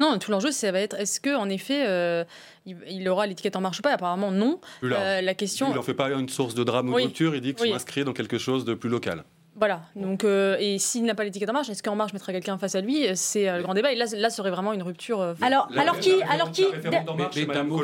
Non, 0.00 0.18
tout 0.18 0.30
l'enjeu, 0.32 0.50
ça 0.50 0.72
va 0.72 0.80
être 0.80 0.94
est-ce 0.98 1.20
que 1.20 1.36
en 1.36 1.48
effet, 1.48 2.26
il, 2.66 3.08
aura 3.08 3.26
l'étiquette 3.26 3.54
en 3.54 3.60
marche 3.60 3.80
ou 3.80 3.82
pas? 3.82 3.92
Apparemment, 3.92 4.32
non. 4.32 4.60
la 4.80 5.34
question. 5.34 5.68
il 5.70 5.76
n'en 5.76 5.82
fait 5.82 5.94
pas 5.94 6.10
une 6.10 6.28
source 6.28 6.54
de 6.54 6.64
drame 6.64 6.88
ou 6.88 6.98
de 6.98 7.04
rupture. 7.04 7.36
Il 7.36 7.40
dit 7.42 7.54
qu'il 7.54 7.70
s'inscrit 7.70 8.04
dans 8.04 8.14
quelque 8.14 8.38
chose 8.38 8.64
de 8.64 8.74
plus 8.74 8.90
local. 8.90 9.22
Voilà. 9.54 9.82
Donc, 9.96 10.24
euh, 10.24 10.56
et 10.58 10.78
s'il 10.78 11.04
n'a 11.04 11.14
pas 11.14 11.24
l'étiquette 11.24 11.50
en 11.50 11.52
marche, 11.52 11.68
est-ce 11.68 11.82
qu'en 11.82 11.94
marche 11.94 12.12
mettra 12.12 12.32
quelqu'un 12.32 12.56
face 12.56 12.74
à 12.74 12.80
lui? 12.80 13.06
C'est 13.14 13.48
euh, 13.48 13.58
le 13.58 13.62
grand 13.62 13.74
débat. 13.74 13.92
Et 13.92 13.96
là, 13.96 14.06
là, 14.16 14.30
serait 14.30 14.50
vraiment 14.50 14.72
une 14.72 14.82
rupture. 14.82 15.20
Euh, 15.20 15.34
alors, 15.42 15.68
alors 15.76 15.98
qui, 15.98 16.22
alors 16.22 16.50
qui 16.50 16.64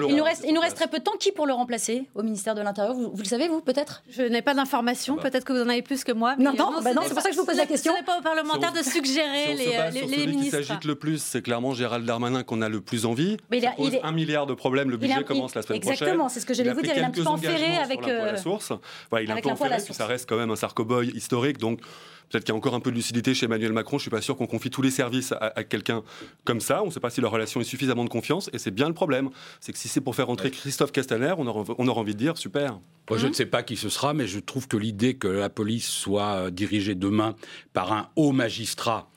Il 0.09 0.17
nous 0.17 0.25
reste, 0.25 0.45
il 0.47 0.55
nous 0.55 0.61
reste 0.61 0.77
très 0.77 0.89
peu 0.89 0.99
de 0.99 1.05
temps. 1.05 1.13
Qui 1.19 1.33
pour 1.33 1.47
le 1.47 1.53
remplacer 1.53 2.09
au 2.15 2.23
ministère 2.23 2.55
de 2.55 2.63
l'Intérieur? 2.63 2.95
Vous, 2.95 3.13
le 3.17 3.25
savez, 3.25 3.49
vous, 3.49 3.61
peut-être? 3.61 4.03
Je 4.11 4.23
n'ai 4.23 4.41
pas 4.41 4.55
d'informations. 4.55 5.17
Ah 5.19 5.23
bah. 5.23 5.31
Peut-être 5.31 5.45
que 5.45 5.53
vous 5.53 5.61
en 5.61 5.69
avez 5.69 5.83
plus 5.83 6.05
que 6.05 6.13
moi. 6.13 6.37
non, 6.39 6.53
non, 6.55 6.81
bah 6.83 6.91
c'est 7.03 7.13
pour 7.13 7.23
ça 7.23 7.29
que 7.29 7.35
je 7.35 7.41
vous 7.41 7.47
pose 7.47 7.57
la 7.57 7.67
question. 7.67 7.93
Ce 7.93 7.99
n'est 7.99 8.05
pas 8.05 8.19
aux 8.19 8.23
parlementaires 8.23 8.73
de 8.73 8.83
suggérer 8.83 9.55
les, 9.55 9.77
les, 9.93 10.07
les 10.07 10.27
ministres. 10.27 10.59
qui 10.59 10.65
s'agite 10.65 10.85
le 10.85 10.95
plus, 10.95 11.21
c'est 11.21 11.43
clairement 11.43 11.75
Gérald 11.75 12.07
Darmanin 12.07 12.45
qu'on 12.45 12.63
a 12.63 12.69
le 12.69 12.81
plus 12.81 13.05
envie. 13.05 13.37
Mais 13.51 13.59
il, 13.59 13.67
a, 13.67 13.73
pose 13.73 13.99
un 14.03 14.13
milliard 14.13 14.47
de 14.47 14.55
problèmes. 14.55 14.91
Le 14.91 14.97
budget 14.97 15.25
commence 15.25 15.55
la 15.55 15.63
semaine 15.63 15.81
prochaine. 15.81 15.93
Exactement, 15.93 16.29
c'est 16.29 16.41
ce 16.41 16.47
que 16.47 16.55
j'allais 16.55 16.73
vous 16.73 16.83
dire. 16.83 16.95
Il 16.97 17.03
a 17.03 17.07
un 17.07 17.11
petit 17.11 17.23
peu 17.23 17.29
enferré 17.29 17.77
avec. 17.77 18.07
la 18.07 18.37
source. 18.39 18.73
Il 19.21 19.31
a 19.31 19.35
un 19.35 19.41
peu 19.41 19.51
enferré, 19.51 19.79
ça 19.81 20.07
reste 20.07 20.29
quand 20.29 20.37
même 20.37 20.51
un 20.51 20.57
sarcoboy 20.57 21.09
historique. 21.09 21.58
Donc 21.59 21.81
Peut-être 22.29 22.45
qu'il 22.45 22.53
y 22.53 22.57
a 22.57 22.59
encore 22.59 22.75
un 22.75 22.81
peu 22.81 22.91
de 22.91 22.97
lucidité 22.97 23.33
chez 23.33 23.47
Emmanuel 23.47 23.73
Macron. 23.73 23.97
Je 23.97 24.03
suis 24.03 24.11
pas 24.11 24.21
sûr 24.21 24.37
qu'on 24.37 24.47
confie 24.47 24.71
tous 24.71 24.83
les 24.83 24.91
services 24.91 25.33
à, 25.41 25.65
quelqu'un 25.65 26.03
comme 26.45 26.61
ça. 26.61 26.83
On 26.83 26.87
ne 26.87 26.91
sait 26.91 27.01
pas 27.01 27.11
si 27.11 27.21
leur 27.21 27.31
relation 27.31 27.61
est 27.61 27.65
suffisamment 27.65 28.05
de 28.05 28.11
confiance. 28.11 28.51
Et 28.53 28.59
c'est 28.59 28.71
bien 28.71 28.89
le 28.89 28.95
problème. 28.95 29.31
C'est 29.61 29.73
que 29.73 29.79
si 29.79 29.89
c'est 29.89 30.01
pour 30.01 30.15
faire 30.15 30.29
entrer 30.29 30.51
Christophe 30.51 30.93
Castaner, 30.93 31.35
on 31.39 31.47
aura, 31.47 31.65
on 31.79 31.89
aura 31.89 32.01
envie 32.01 32.15
de 32.15 32.19
dire 32.19 32.37
super. 32.37 32.79
Moi, 33.09 33.19
je 33.19 33.27
ne 33.27 33.33
sais 33.33 33.47
pas 33.47 33.63
qui 33.63 33.77
ce 33.77 33.89
sera, 33.89 34.13
mais 34.13 34.27
je 34.27 34.39
trouve 34.39 34.69
que 34.69 34.77
l'idée 34.77 35.15
que 35.15 35.29
la 35.29 35.49
police 35.49 35.89
soit 35.89 36.35
euh, 36.35 36.51
dirigée 36.51 36.95
demain 36.95 37.35
par 37.73 37.93
un 37.93 38.11
haut 38.17 38.33
magistrat 38.33 39.09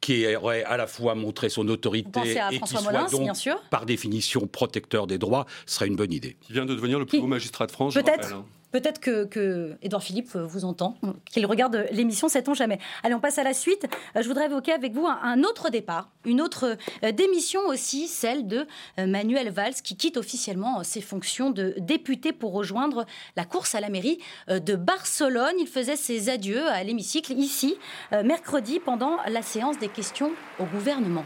qui 0.00 0.26
aurait 0.36 0.64
à 0.64 0.76
la 0.76 0.86
fois 0.86 1.14
montré 1.14 1.48
son 1.48 1.68
autorité 1.68 2.36
et 2.50 2.60
qui 2.60 2.76
soit 2.76 3.08
donc, 3.10 3.30
par 3.70 3.86
définition, 3.86 4.46
protecteur 4.46 5.06
des 5.06 5.18
droits, 5.18 5.46
serait 5.66 5.86
une 5.86 5.96
bonne 5.96 6.12
idée. 6.12 6.36
Qui 6.40 6.52
vient 6.52 6.66
de 6.66 6.74
devenir 6.74 6.98
le 6.98 7.06
plus 7.06 7.18
haut 7.18 7.26
magistrat 7.26 7.66
de 7.66 7.72
France, 7.72 7.94
Peut-être. 7.94 8.34
Hein. 8.34 8.44
Peut-être 8.74 8.98
que, 8.98 9.24
que 9.24 9.76
Edouard 9.82 10.02
Philippe 10.02 10.34
vous 10.34 10.64
entend, 10.64 10.96
qu'il 11.30 11.46
regarde 11.46 11.86
l'émission, 11.92 12.26
sait-on 12.28 12.54
jamais. 12.54 12.80
Allez, 13.04 13.14
on 13.14 13.20
passe 13.20 13.38
à 13.38 13.44
la 13.44 13.54
suite. 13.54 13.86
Euh, 14.16 14.20
je 14.20 14.26
voudrais 14.26 14.46
évoquer 14.46 14.72
avec 14.72 14.92
vous 14.94 15.06
un, 15.06 15.44
autre 15.44 15.70
départ, 15.70 16.08
une 16.24 16.40
autre 16.40 16.76
euh, 17.04 17.12
démission 17.12 17.60
aussi, 17.68 18.08
celle 18.08 18.48
de 18.48 18.66
euh, 18.98 19.06
Manuel 19.06 19.52
Valls, 19.52 19.74
qui 19.74 19.96
quitte 19.96 20.16
officiellement 20.16 20.82
ses 20.82 21.02
fonctions 21.02 21.50
de 21.50 21.76
député 21.78 22.32
pour 22.32 22.52
rejoindre 22.52 23.06
la 23.36 23.44
course 23.44 23.76
à 23.76 23.80
la 23.80 23.90
mairie 23.90 24.18
de 24.48 24.74
Barcelone. 24.74 25.54
Il 25.60 25.68
faisait 25.68 25.94
ses 25.94 26.28
adieux 26.28 26.66
à 26.66 26.82
l'hémicycle 26.82 27.34
ici, 27.34 27.76
mercredi, 28.10 28.80
pendant 28.80 29.18
la 29.28 29.42
séance 29.42 29.78
des 29.78 29.88
questions 29.88 30.32
au 30.58 30.64
gouvernement. 30.64 31.24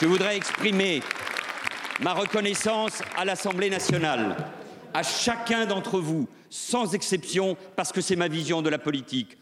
Je 0.00 0.06
voudrais 0.06 0.38
exprimer 0.38 1.02
ma 2.00 2.12
reconnaissance 2.12 3.02
à 3.16 3.24
l'Assemblée 3.24 3.70
nationale, 3.70 4.36
à 4.94 5.02
chacun 5.02 5.66
d'entre 5.66 5.98
vous, 5.98 6.28
sans 6.50 6.94
exception, 6.94 7.56
parce 7.76 7.92
que 7.92 8.00
c'est 8.00 8.16
ma 8.16 8.28
vision 8.28 8.62
de 8.62 8.68
la 8.68 8.78
politique. 8.78 9.36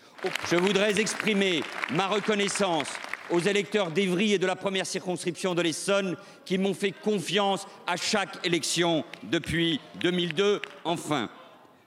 Je 0.50 0.56
voudrais 0.56 0.98
exprimer 0.98 1.62
ma 1.92 2.08
reconnaissance 2.08 2.88
aux 3.30 3.40
électeurs 3.40 3.90
d'Evry 3.90 4.32
et 4.32 4.38
de 4.38 4.46
la 4.46 4.56
première 4.56 4.86
circonscription 4.86 5.54
de 5.54 5.62
l'Essonne 5.62 6.16
qui 6.44 6.58
m'ont 6.58 6.75
fait 6.75 6.92
confiance 6.92 7.66
à 7.86 7.96
chaque 7.96 8.44
élection 8.44 9.04
depuis 9.25 9.80
2002. 10.00 10.62
Enfin, 10.84 11.28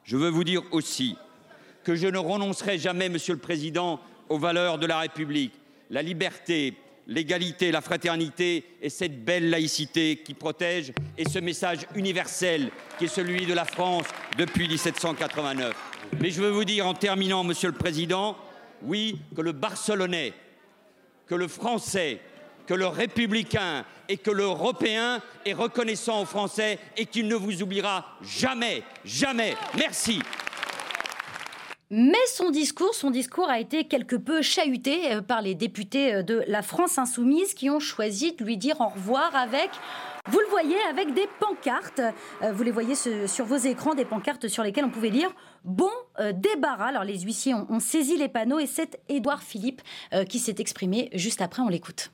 je 0.04 0.18
veux 0.18 0.30
vous 0.30 0.44
dire 0.44 0.62
aussi 0.72 1.16
que 1.84 1.96
je 1.96 2.08
ne 2.08 2.18
renoncerai 2.18 2.78
jamais, 2.78 3.10
Monsieur 3.10 3.34
le 3.34 3.40
Président, 3.40 4.00
aux 4.28 4.38
valeurs 4.38 4.78
de 4.78 4.86
la 4.86 5.00
République, 5.00 5.54
la 5.90 6.02
liberté, 6.02 6.76
l'égalité, 7.10 7.72
la 7.72 7.82
fraternité 7.82 8.64
et 8.82 8.90
cette 8.90 9.26
belle 9.26 9.50
laïcité 9.50 10.18
qui 10.18 10.36
protège 10.36 10.94
et 11.18 11.28
ce 11.28 11.40
message 11.40 11.80
universel 11.96 12.70
qui 12.98 13.06
est 13.06 13.10
celui 13.10 13.46
de 13.46 13.54
la 13.54 13.66
France 13.66 14.06
depuis 14.38 14.68
1789. 14.68 15.74
Mais 16.22 16.30
je 16.30 16.42
veux 16.42 16.52
vous 16.52 16.66
dire 16.66 16.86
en 16.88 16.94
terminant, 16.94 17.44
Monsieur 17.44 17.70
le 17.70 17.76
Président, 17.76 18.38
oui, 18.84 19.20
que 19.36 19.42
le 19.42 19.52
Barcelonais, 19.52 20.34
que 21.26 21.36
le 21.36 21.48
Français, 21.48 22.22
que 22.68 22.76
le 22.76 22.86
républicain 22.88 23.84
et 24.08 24.18
que 24.18 24.30
l'européen 24.30 25.22
est 25.46 25.54
reconnaissant 25.54 26.22
aux 26.22 26.26
Français 26.26 26.78
et 26.96 27.08
qu'il 27.08 27.28
ne 27.28 27.36
vous 27.36 27.64
oubliera 27.64 28.06
jamais, 28.22 28.84
jamais. 29.04 29.56
Merci. 29.76 30.20
Mais 31.92 32.18
son 32.28 32.52
discours, 32.52 33.50
a 33.50 33.60
été 33.60 33.86
quelque 33.86 34.16
peu 34.16 34.44
chahuté 34.44 35.12
euh, 35.12 35.22
par 35.22 35.42
les 35.42 35.56
députés 35.56 36.14
euh, 36.14 36.24
de 36.24 36.44
la 36.48 36.62
France 36.62 37.00
insoumise 37.00 37.56
qui 37.56 37.72
ont 37.72 37.80
choisi 37.80 38.34
de 38.34 38.44
lui 38.44 38.58
dire 38.58 38.80
au 38.80 38.90
revoir 38.90 39.36
avec, 39.36 39.72
vous 40.28 40.40
le 40.40 40.46
voyez, 40.52 40.76
avec 40.88 41.16
des 41.16 41.28
pancartes. 41.40 42.02
Euh, 42.44 42.52
vous 42.52 42.62
les 42.62 42.70
voyez 42.70 42.94
sur 42.94 43.46
vos 43.46 43.58
écrans, 43.58 43.96
des 43.96 44.06
pancartes 44.06 44.48
sur 44.48 44.62
lesquelles 44.62 44.86
on 44.86 44.92
pouvait 44.92 45.10
lire 45.10 45.32
Bon 45.64 45.90
débarras. 46.34 46.88
Alors 46.88 47.04
les 47.04 47.20
huissiers 47.20 47.54
ont, 47.54 47.80
saisi 47.80 48.18
les 48.18 48.30
panneaux 48.30 48.60
et 48.60 48.68
c'est 48.68 49.00
Édouard 49.10 49.44
Philippe 49.44 49.82
qui 50.30 50.40
s'est 50.40 50.56
exprimé 50.60 51.10
juste 51.14 51.42
après. 51.42 51.62
On 51.62 51.68
l'écoute. 51.68 52.12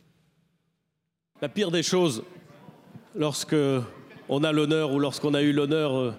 La 1.42 1.50
pire 1.50 1.70
des 1.70 1.84
choses, 1.84 2.24
lorsque 3.14 3.56
on 4.30 4.44
a 4.44 4.52
l'honneur 4.52 4.94
ou 4.94 5.00
lorsqu'on 5.00 5.36
a 5.36 5.44
eu 5.44 5.52
l'honneur 5.52 6.16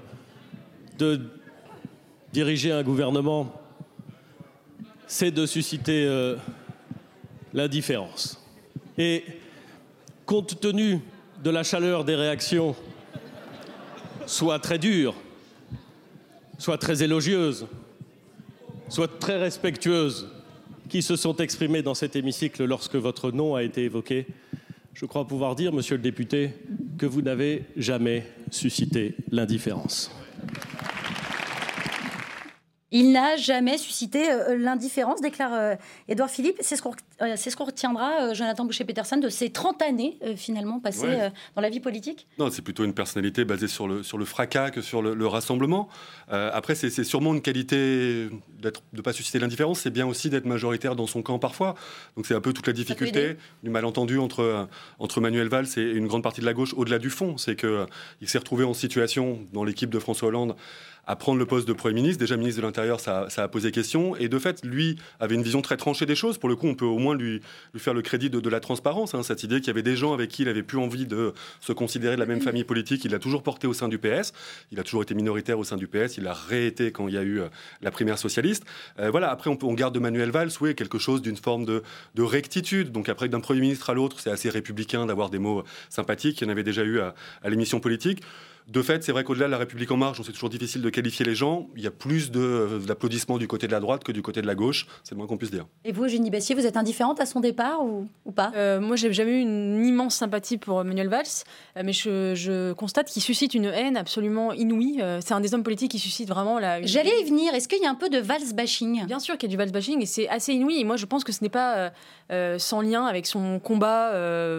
de 0.99 1.21
diriger 2.37 2.71
un 2.71 2.83
gouvernement, 2.83 3.51
c'est 5.07 5.31
de 5.31 5.47
susciter 5.47 6.05
euh, 6.05 6.37
l'indifférence. 7.55 8.39
Et 8.99 9.25
compte 10.27 10.61
tenu 10.61 11.01
de 11.43 11.49
la 11.49 11.63
chaleur 11.63 12.05
des 12.05 12.15
réactions, 12.15 12.77
soit 14.27 14.59
très 14.59 14.79
dures, 14.79 15.15
soit 16.59 16.77
très 16.77 17.03
élogieuses, 17.03 17.67
soit 18.91 19.19
très 19.19 19.39
respectueuses, 19.39 20.29
qui 20.91 21.01
se 21.01 21.17
sont 21.17 21.39
exprimées 21.39 21.81
dans 21.81 21.95
cet 21.95 22.17
hémicycle 22.17 22.67
lorsque 22.67 22.97
votre 22.97 23.31
nom 23.31 23.55
a 23.55 23.63
été 23.63 23.85
évoqué, 23.85 24.27
je 24.93 25.07
crois 25.07 25.27
pouvoir 25.27 25.57
dire, 25.57 25.73
monsieur 25.73 25.97
le 25.97 26.03
député, 26.03 26.51
que 26.99 27.07
vous 27.07 27.23
n'avez 27.23 27.65
jamais 27.79 28.27
suscité 28.51 29.15
l'indifférence. 29.31 30.11
Il 32.99 33.13
n'a 33.13 33.37
jamais 33.37 33.77
suscité 33.77 34.31
euh, 34.31 34.57
l'indifférence, 34.57 35.21
déclare 35.21 35.53
euh, 35.53 35.75
Édouard 36.09 36.31
Philippe. 36.31 36.57
C'est 36.63 36.77
ce 36.77 36.83
qu'on 36.83 36.93
euh, 37.21 37.65
retiendra, 37.67 38.33
Jonathan 38.33 38.65
Boucher-Peterson, 38.65 39.19
de 39.19 39.29
ces 39.29 39.51
30 39.51 39.83
années 39.83 40.19
finalement 40.37 40.81
passées 40.81 41.31
dans 41.55 41.61
la 41.61 41.69
vie 41.69 41.81
politique 41.81 42.27
Non, 42.39 42.51
c'est 42.51 42.63
plutôt 42.63 42.85
une 42.85 42.95
personnalité 42.95 43.45
basée 43.45 43.69
sur 43.69 43.87
le, 43.87 44.03
sur 44.03 44.17
le 44.17 44.25
fracas 44.25 44.71
que 44.71 44.81
sur 44.81 45.03
le, 45.03 45.27
rassemblement. 45.27 45.89
après, 46.29 46.75
c'est 46.75 47.05
sûrement 47.05 47.35
une 47.35 47.43
qualité 47.43 48.29
de 48.61 48.73
ne 48.93 49.03
pas 49.03 49.13
susciter 49.13 49.39
l'indifférence, 49.39 49.81
c'est 49.81 49.91
bien 49.91 50.07
aussi 50.07 50.31
d'être 50.31 50.47
majoritaire 50.47 50.97
dans 50.97 51.07
son 51.07 51.23
camp 51.23 51.39
parfois. 51.39 51.75
Donc 52.17 52.27
c'est 52.27 52.35
un 52.35 52.41
peu 52.41 52.53
toute 52.53 52.67
la 52.67 52.73
difficulté 52.73 53.37
du 53.63 53.71
malentendu 53.71 54.19
entre, 54.19 54.69
entre 54.99 55.21
Manuel 55.21 55.49
Valls 55.49 55.67
et 55.77 55.83
une 55.83 56.07
grande 56.07 56.23
partie 56.23 56.41
de 56.41 56.47
la 56.47 56.55
gauche 56.55 56.75
au-delà 56.77 56.99
du 56.99 57.11
fond. 57.11 57.37
C'est 57.37 57.57
qu'il 57.57 58.29
s'est 58.29 58.39
retrouvé 58.39 58.65
en 58.65 58.75
situation 58.75 59.41
dans 59.53 59.65
l'équipe 59.65 59.91
de 59.91 59.99
François 59.99 60.29
Hollande 60.29 60.57
à 61.07 61.17
prendre 61.17 61.39
le 61.39 61.47
poste 61.47 61.69
de 61.69 61.73
Premier 61.73 61.95
ministre. 61.95 62.21
Déjà 62.21 62.37
ministre 62.37 62.61
de 62.61 62.67
l'Intérieur, 62.67 63.01
ça, 63.01 63.29
a 63.37 63.49
posé 63.49 63.71
question. 63.71 64.17
Et 64.17 64.29
de 64.29 64.39
fait, 64.39 64.65
lui 64.65 64.97
avait 65.21 65.35
une 65.35 65.43
vision 65.43 65.63
très 65.63 65.77
tranchée 65.77 66.07
des 66.07 66.17
choses. 66.17 66.39
Pour 66.39 66.49
le 66.49 66.57
coup, 66.57 66.67
on 66.67 66.75
peut 66.75 66.85
au 66.85 66.99
moins 66.99 67.15
lui, 67.15 67.41
lui 67.73 67.81
faire 67.81 67.95
le 67.95 68.03
crédit 68.03 68.31
de, 68.31 68.49
la 68.49 68.61
transparence. 68.61 69.15
Hein, 69.15 69.23
cette 69.23 69.43
idée 69.43 69.61
qu'il 69.61 69.69
y 69.69 69.71
avait 69.71 69.83
des 69.83 69.97
gens 69.97 70.13
avec 70.13 70.31
qui 70.31 70.43
il 70.43 70.49
avait 70.49 70.63
plus 70.63 70.79
envie 70.79 71.07
de 71.07 71.33
se 71.61 71.73
considérer 71.73 72.17
de 72.17 72.21
la 72.21 72.27
même 72.27 72.41
famille 72.41 72.65
politique. 72.65 73.05
Il 73.05 73.13
l'a 73.13 73.19
toujours 73.19 73.43
porté 73.43 73.67
au 73.67 73.73
sein 73.73 73.89
du 73.89 73.99
PS. 73.99 74.33
Il 74.73 74.81
a 74.81 74.83
toujours 74.83 75.03
été 75.03 75.15
minoritaire 75.15 75.59
au 75.59 75.65
sein 75.65 75.77
du 75.77 75.87
PS. 75.87 76.17
Il 76.17 76.25
l'a 76.25 76.35
réété 76.35 76.91
quand 76.91 77.09
il 77.09 77.15
y 77.15 77.19
a 77.19 77.23
eu 77.23 77.41
euh, 77.41 77.49
la 77.83 77.91
primaire 77.91 78.19
socialiste. 78.19 78.65
Euh, 78.99 79.11
voilà, 79.11 79.31
après, 79.31 79.51
on, 79.51 79.59
on, 79.63 79.75
garde 79.75 79.95
de 79.95 80.01
Manuel 80.01 80.31
Valls, 80.31 80.51
oui, 80.61 80.75
quelque 80.75 80.99
chose 80.99 81.23
d'une 81.23 81.37
forme 81.37 81.65
de, 81.65 81.83
rectitude. 82.19 82.91
Donc 82.91 83.09
après, 83.09 83.29
d'un 83.29 83.41
Premier 83.41 83.61
ministre 83.61 83.91
à 83.91 83.95
l'autre, 83.95 84.19
c'est 84.19 84.31
assez 84.31 84.51
républicain 84.51 85.07
d'avoir 85.07 85.31
des 85.31 85.39
mots 85.39 85.63
sympathiques. 85.89 86.41
Il 86.41 86.45
y 86.45 86.47
en 86.49 86.51
avait 86.51 86.65
déjà 86.65 86.83
eu 86.83 86.99
à 86.99 87.15
l'émission 87.45 87.79
politique. 87.79 88.23
De 88.69 88.83
fait, 88.83 89.05
c'est 89.05 89.13
vrai 89.13 89.23
qu'au-delà 89.23 89.47
de 89.47 89.53
la 89.53 89.59
République 89.59 89.93
en 89.93 89.97
marche, 89.97 90.21
c'est 90.25 90.33
toujours 90.33 90.49
difficile 90.49 90.83
de 90.83 90.91
qualifier 90.91 91.25
les 91.25 91.37
gens. 91.37 91.69
Il 91.77 91.85
y 91.85 91.87
a 91.87 91.93
plus 91.93 92.33
d'applaudissements 92.33 93.39
du 93.39 93.47
côté 93.47 93.69
de 93.69 93.73
la 93.73 93.79
droite 93.79 94.03
que 94.03 94.11
du 94.11 94.23
côté 94.23 94.43
de 94.43 94.47
la 94.49 94.57
gauche. 94.57 94.89
C'est 95.05 95.13
le 95.13 95.19
moins 95.19 95.29
qu'on 95.29 95.37
puisse 95.37 95.53
dire. 95.53 95.67
Et 95.85 95.93
vous, 95.93 96.05
Eugénie 96.05 96.31
Bassier, 96.31 96.57
vous 96.57 96.67
êtes 96.67 96.77
indifférente 96.77 97.21
à 97.21 97.27
son 97.27 97.39
départ 97.39 97.85
ou, 97.85 98.09
pas? 98.35 98.51
Euh, 98.57 98.81
Moi, 98.81 98.97
j'ai 98.97 99.13
jamais 99.13 99.39
eu 99.39 99.41
une 99.41 99.87
immense 99.87 100.17
sympathie 100.17 100.59
pour 100.59 100.83
Manuel 100.83 101.09
Valls, 101.09 101.27
euh, 101.77 101.83
mais 101.85 101.93
je, 101.93 102.73
constate 102.73 103.09
qu'il 103.09 103.23
suscite 103.23 103.55
une 103.55 103.67
haine 103.67 103.97
absolument 103.97 104.53
inouïe. 104.53 105.01
Euh, 105.01 105.21
c'est 105.23 105.35
un 105.35 105.41
des 105.41 105.55
hommes 105.55 105.63
politiques 105.63 105.93
qui 105.93 106.01
suscite 106.01 106.29
vraiment 106.29 106.59
la. 106.59 106.83
J'allais 106.83 107.21
y 107.21 107.25
venir. 107.25 107.55
Est-ce 107.55 107.69
qu'il 107.69 107.81
y 107.81 107.87
a 107.87 107.91
un 107.91 107.95
peu 107.95 108.09
de 108.09 108.19
Valls 108.19 108.53
bashing? 108.53 109.07
Bien 109.07 109.21
sûr 109.21 109.39
qu'il 109.39 109.49
y 109.49 109.51
a 109.51 109.55
du 109.55 109.57
Valls 109.57 109.71
bashing 109.71 110.03
et 110.03 110.07
c'est 110.07 110.29
assez 110.29 110.53
inouï. 110.53 110.81
Et 110.81 110.85
moi, 110.85 110.97
je 110.97 111.07
pense 111.07 111.23
que 111.23 111.31
ce 111.31 111.45
n'est 111.45 111.51
pas 111.51 111.93
sans 112.59 112.81
lien 112.81 113.07
avec 113.07 113.27
son 113.27 113.61
combat, 113.61 114.11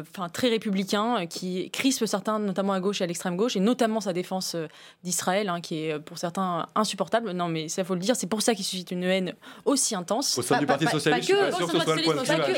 enfin 0.02 0.30
très 0.30 0.48
républicain, 0.48 1.26
qui 1.26 1.70
crispe 1.72 2.06
certains, 2.06 2.40
notamment 2.40 2.72
à 2.72 2.80
gauche 2.80 3.02
et 3.02 3.04
à 3.04 3.08
l'extrême 3.08 3.36
gauche, 3.36 3.58
et 3.58 3.60
notamment 3.60 3.97
sa 4.02 4.14
défense 4.14 4.56
d'Israël, 5.04 5.50
hein, 5.50 5.62
qui 5.62 5.86
est 5.86 5.94
euh, 5.94 6.00
pour 6.00 6.18
certains 6.18 6.66
insupportable. 6.76 7.32
Non, 7.32 7.48
mais 7.48 7.68
ça 7.68 7.84
faut 7.84 7.94
le 7.94 8.00
dire, 8.00 8.16
c'est 8.16 8.28
pour 8.28 8.42
ça 8.42 8.56
qu'il 8.56 8.66
suscite 8.66 8.92
une 8.92 9.04
haine 9.04 9.34
aussi 9.66 9.96
intense. 9.96 10.38
Au 10.38 10.42
sein 10.42 10.60
du 10.60 10.66
Parti 10.66 10.88
socialiste, 10.88 11.32
pas, 11.32 11.38
que, 11.38 11.84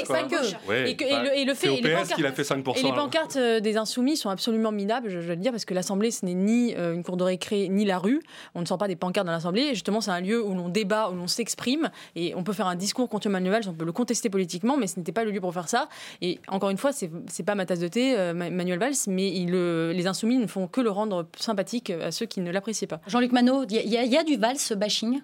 point 0.06 0.24
de 0.24 1.36
Et, 1.36 1.46
le, 1.46 1.54
fait, 1.54 1.68
et 1.68 1.82
les 1.82 1.94
pancartes, 1.94 2.24
a 2.24 2.32
fait 2.32 2.44
5%, 2.44 2.78
et 2.78 2.84
les 2.84 2.94
pancartes 2.94 3.36
euh, 3.36 3.60
des 3.60 3.78
insoumis 3.78 4.18
sont 4.18 4.30
absolument 4.30 4.72
minables, 4.72 5.10
je, 5.10 5.20
veux 5.20 5.30
le 5.30 5.36
dire, 5.36 5.52
parce 5.52 5.66
que 5.66 5.74
l'Assemblée, 5.74 6.12
ce 6.12 6.26
n'est 6.26 6.34
ni 6.34 6.76
euh, 6.76 6.94
une 6.94 7.04
cour 7.04 7.18
de 7.18 7.24
récré, 7.24 7.68
ni 7.70 7.86
la 7.86 7.98
rue. 7.98 8.22
On 8.56 8.62
ne 8.62 8.66
sent 8.66 8.78
pas 8.80 8.88
des 8.88 8.96
pancartes 8.96 9.26
dans 9.26 9.34
l'Assemblée. 9.34 9.70
Justement, 9.70 10.02
c'est 10.02 10.12
un 10.12 10.22
lieu 10.22 10.44
où 10.44 10.54
l'on 10.54 10.70
débat, 10.70 11.10
où 11.10 11.16
l'on 11.16 11.28
s'exprime, 11.28 11.90
et 12.16 12.34
on 12.36 12.44
peut 12.44 12.54
faire 12.54 12.68
un 12.68 12.76
discours 12.76 13.10
contre 13.10 13.30
Manuel 13.30 13.52
Valls, 13.52 13.70
on 13.70 13.74
peut 13.74 13.86
le 13.86 13.92
contester 13.92 14.30
politiquement, 14.30 14.78
mais 14.78 14.88
ce 14.88 14.98
n'était 14.98 15.12
pas 15.12 15.24
le 15.24 15.32
lieu 15.32 15.42
pour 15.42 15.54
faire 15.54 15.70
ça. 15.70 15.90
Et 16.22 16.40
encore 16.48 16.70
une 16.70 16.78
fois, 16.78 16.92
c'est 16.92 17.44
pas 17.44 17.56
ma 17.56 17.66
tasse 17.66 17.80
de 17.80 17.88
thé, 17.88 18.34
Manuel 18.34 18.80
Valls, 18.80 18.94
mais 19.08 19.30
il, 19.30 19.52
les 19.52 20.08
insoumis 20.08 20.38
ne 20.38 20.48
font 20.48 20.68
que 20.68 20.82
le 20.82 20.90
rendre 20.90 21.24
sympathique 21.38 21.90
à 21.90 22.12
ceux 22.12 22.26
qui 22.26 22.42
ne 22.42 22.52
l'apprécient 22.52 22.88
pas. 22.88 23.02
Jean-Luc 23.08 23.32
Manot, 23.32 23.66
il 23.70 23.88
y, 23.88 24.18
a 24.18 24.24
du 24.24 24.38
Valls 24.38 24.58
bashing? 24.76 25.22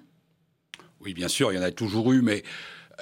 Oui, 1.01 1.13
bien 1.13 1.27
sûr, 1.27 1.51
il 1.51 1.55
y 1.55 1.59
en 1.59 1.63
a 1.63 1.71
toujours 1.71 2.11
eu, 2.11 2.21
mais 2.21 2.43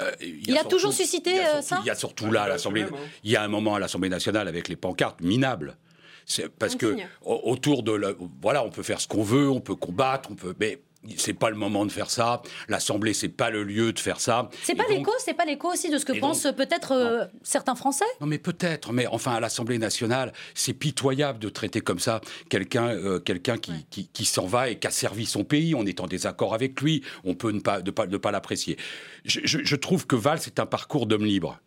euh, 0.02 0.12
il, 0.22 0.58
a, 0.58 0.64
toujours 0.64 0.94
suscité 0.94 1.40
euh, 1.46 1.62
ça? 1.62 1.80
Il 1.84 1.88
y 1.88 1.90
a 1.90 1.96
surtout 1.96 2.32
là 2.32 2.44
à 2.44 2.48
l'Assemblée. 2.48 2.86
Il 3.24 3.32
y 3.32 3.36
a 3.36 3.44
un 3.44 3.48
moment 3.48 3.76
à 3.76 3.80
l'Assemblée 3.80 4.10
nationale 4.10 4.48
avec 4.48 4.68
les 4.68 4.76
pancartes 4.76 5.22
minables. 5.22 5.78
C'est 6.26 6.50
parce 6.50 6.76
que 6.76 6.98
autour 7.22 7.84
de 7.84 8.18
voilà, 8.42 8.64
on 8.64 8.70
peut 8.70 8.84
faire 8.84 9.02
ce 9.02 9.08
qu'on 9.08 9.24
veut, 9.24 9.50
on 9.50 9.60
peut 9.60 9.76
combattre, 9.76 10.30
on 10.32 10.36
peut, 10.36 10.56
mais 10.60 10.82
c'est 11.18 11.34
pas 11.34 11.50
le 11.50 11.56
moment 11.56 11.86
de 11.86 11.92
faire 11.92 12.10
ça. 12.10 12.42
L'Assemblée, 12.70 13.14
c'est 13.14 13.30
pas 13.30 13.50
le 13.50 13.64
lieu 13.64 13.94
de 13.94 14.00
faire 14.00 14.20
ça. 14.20 14.50
C'est 14.64 14.76
pas 14.76 14.86
l'écho, 14.90 15.12
c'est 15.20 15.34
pas 15.34 15.46
l'écho 15.46 15.72
aussi 15.72 15.90
de 15.90 15.98
ce 15.98 16.06
que 16.06 16.20
pensent 16.20 16.48
peut-être 16.56 16.94
euh, 16.94 17.26
certains 17.42 17.76
Français. 17.76 18.06
Non, 18.22 18.28
mais 18.28 18.38
peut-être. 18.38 18.94
Mais 18.94 19.08
enfin, 19.08 19.34
à 19.34 19.40
l'Assemblée 19.40 19.78
nationale, 19.78 20.34
c'est 20.54 20.74
pitoyable 20.74 21.40
de 21.40 21.50
traiter 21.50 21.82
comme 21.82 22.00
ça 22.00 22.22
quelqu'un, 22.50 22.90
euh, 22.90 23.20
quelqu'un 23.20 23.58
qui, 23.58 23.86
qui, 23.90 24.26
s'en 24.26 24.46
va 24.46 24.70
et 24.70 24.80
qui 24.80 24.88
a 24.88 24.92
servi 24.92 25.26
son 25.26 25.44
pays. 25.44 25.76
On 25.76 25.86
est 25.86 26.00
en 26.00 26.08
désaccord 26.08 26.54
avec 26.54 26.82
lui. 26.82 27.04
On 27.24 27.36
peut 27.36 27.52
ne 27.52 27.60
pas, 27.60 27.82
de 27.82 27.92
pas, 27.92 28.08
pas 28.08 28.32
l'apprécier. 28.32 28.78
Je, 29.26 29.40
je 29.44 29.76
trouve 29.76 30.08
que 30.08 30.16
Valls 30.16 30.40
est 30.46 30.60
un 30.60 30.66
parcours 30.66 31.06
d'homme 31.06 31.26
libre. 31.26 31.60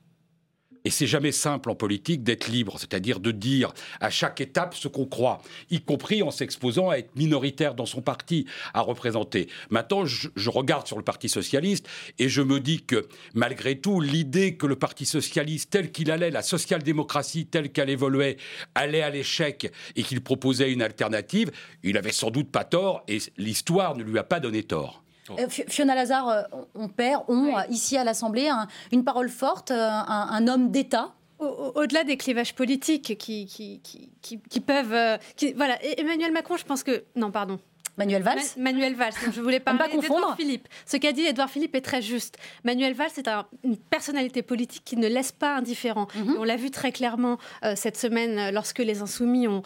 Et 0.86 0.90
c'est 0.90 1.08
jamais 1.08 1.32
simple 1.32 1.68
en 1.68 1.74
politique 1.74 2.22
d'être 2.22 2.46
libre, 2.46 2.78
c'est-à-dire 2.78 3.18
de 3.18 3.32
dire 3.32 3.74
à 3.98 4.08
chaque 4.08 4.40
étape 4.40 4.72
ce 4.72 4.86
qu'on 4.86 5.04
croit, 5.04 5.42
y 5.68 5.80
compris 5.80 6.22
en 6.22 6.30
s'exposant 6.30 6.90
à 6.90 6.98
être 6.98 7.10
minoritaire 7.16 7.74
dans 7.74 7.86
son 7.86 8.02
parti, 8.02 8.46
à 8.72 8.82
représenter. 8.82 9.48
Maintenant, 9.68 10.04
je, 10.04 10.28
regarde 10.48 10.86
sur 10.86 10.96
le 10.96 11.02
Parti 11.02 11.28
socialiste 11.28 11.88
et 12.20 12.28
je 12.28 12.40
me 12.40 12.60
dis 12.60 12.84
que 12.84 13.08
malgré 13.34 13.80
tout, 13.80 14.00
l'idée 14.00 14.54
que 14.54 14.66
le 14.66 14.76
Parti 14.76 15.06
socialiste 15.06 15.70
tel 15.70 15.90
qu'il 15.90 16.08
allait, 16.08 16.30
la 16.30 16.42
social-démocratie 16.42 17.46
telle 17.46 17.72
qu'elle 17.72 17.90
évoluait, 17.90 18.36
allait 18.76 19.02
à 19.02 19.10
l'échec 19.10 19.72
et 19.96 20.04
qu'il 20.04 20.20
proposait 20.20 20.72
une 20.72 20.82
alternative, 20.82 21.50
il 21.82 21.96
avait 21.96 22.12
sans 22.12 22.30
doute 22.30 22.52
pas 22.52 22.62
tort 22.62 23.02
et 23.08 23.18
l'histoire 23.38 23.96
ne 23.96 24.04
lui 24.04 24.20
a 24.20 24.22
pas 24.22 24.38
donné 24.38 24.62
tort. 24.62 25.02
Euh, 25.30 25.48
Fiona 25.48 25.94
Lazare, 25.94 26.28
euh, 26.28 26.42
on 26.74 26.88
perd, 26.88 27.24
on, 27.28 27.54
ici 27.68 27.96
à 27.96 28.04
l'Assemblée, 28.04 28.50
une 28.92 29.04
parole 29.04 29.28
forte, 29.28 29.70
euh, 29.70 29.88
un, 29.90 30.48
homme 30.48 30.70
d'État. 30.70 31.12
Au-delà 31.38 32.02
des 32.04 32.16
clivages 32.16 32.54
politiques 32.54 33.18
qui, 33.18 33.46
qui, 33.46 34.60
peuvent... 34.60 35.18
voilà, 35.54 35.84
Emmanuel 35.98 36.32
Macron, 36.32 36.56
je 36.56 36.64
pense 36.64 36.82
que... 36.82 37.04
Non, 37.14 37.30
pardon. 37.30 37.58
Manuel 37.96 38.22
Valls 38.22 38.40
Manuel 38.58 38.94
Valls, 38.94 39.14
je 39.32 39.40
voulais 39.40 39.60
pas 39.60 39.72
d'Edouard 39.72 40.36
Philippe. 40.36 40.68
Ce 40.84 40.96
qu'a 40.96 41.12
dit 41.12 41.22
Edouard 41.22 41.50
Philippe 41.50 41.74
est 41.74 41.80
très 41.80 42.02
juste. 42.02 42.36
Manuel 42.64 42.94
Valls 42.94 43.10
est 43.16 43.28
une 43.64 43.76
personnalité 43.76 44.42
politique 44.42 44.82
qui 44.84 44.96
ne 44.96 45.08
laisse 45.08 45.32
pas 45.32 45.56
indifférent. 45.56 46.06
Mhm. 46.14 46.36
On 46.38 46.44
l'a 46.44 46.56
vu 46.56 46.70
très 46.70 46.92
clairement 46.92 47.38
euh, 47.64 47.74
cette 47.76 47.96
semaine 47.96 48.38
euh, 48.38 48.50
lorsque 48.50 48.78
les 48.78 49.00
Insoumis 49.00 49.48
ont, 49.48 49.62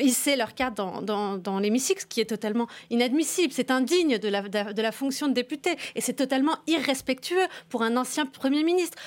hissé 0.00 0.36
leur 0.36 0.54
carte 0.54 0.76
dans, 0.76 1.00
dans, 1.38 1.58
l'hémicycle, 1.58 2.02
ce 2.02 2.06
qui 2.06 2.20
est 2.20 2.26
totalement 2.26 2.66
inadmissible. 2.90 3.52
C'est 3.52 3.70
indigne 3.70 4.18
de 4.18 4.28
la, 4.28 4.42
de, 4.42 4.82
la 4.82 4.92
fonction 4.92 5.28
de 5.28 5.32
député 5.32 5.76
et 5.94 6.00
c'est 6.00 6.14
totalement 6.14 6.56
irrespectueux 6.66 7.46
pour 7.68 7.82
un 7.82 7.96
ancien 7.96 8.26
Premier 8.26 8.64
ministre, 8.64 8.98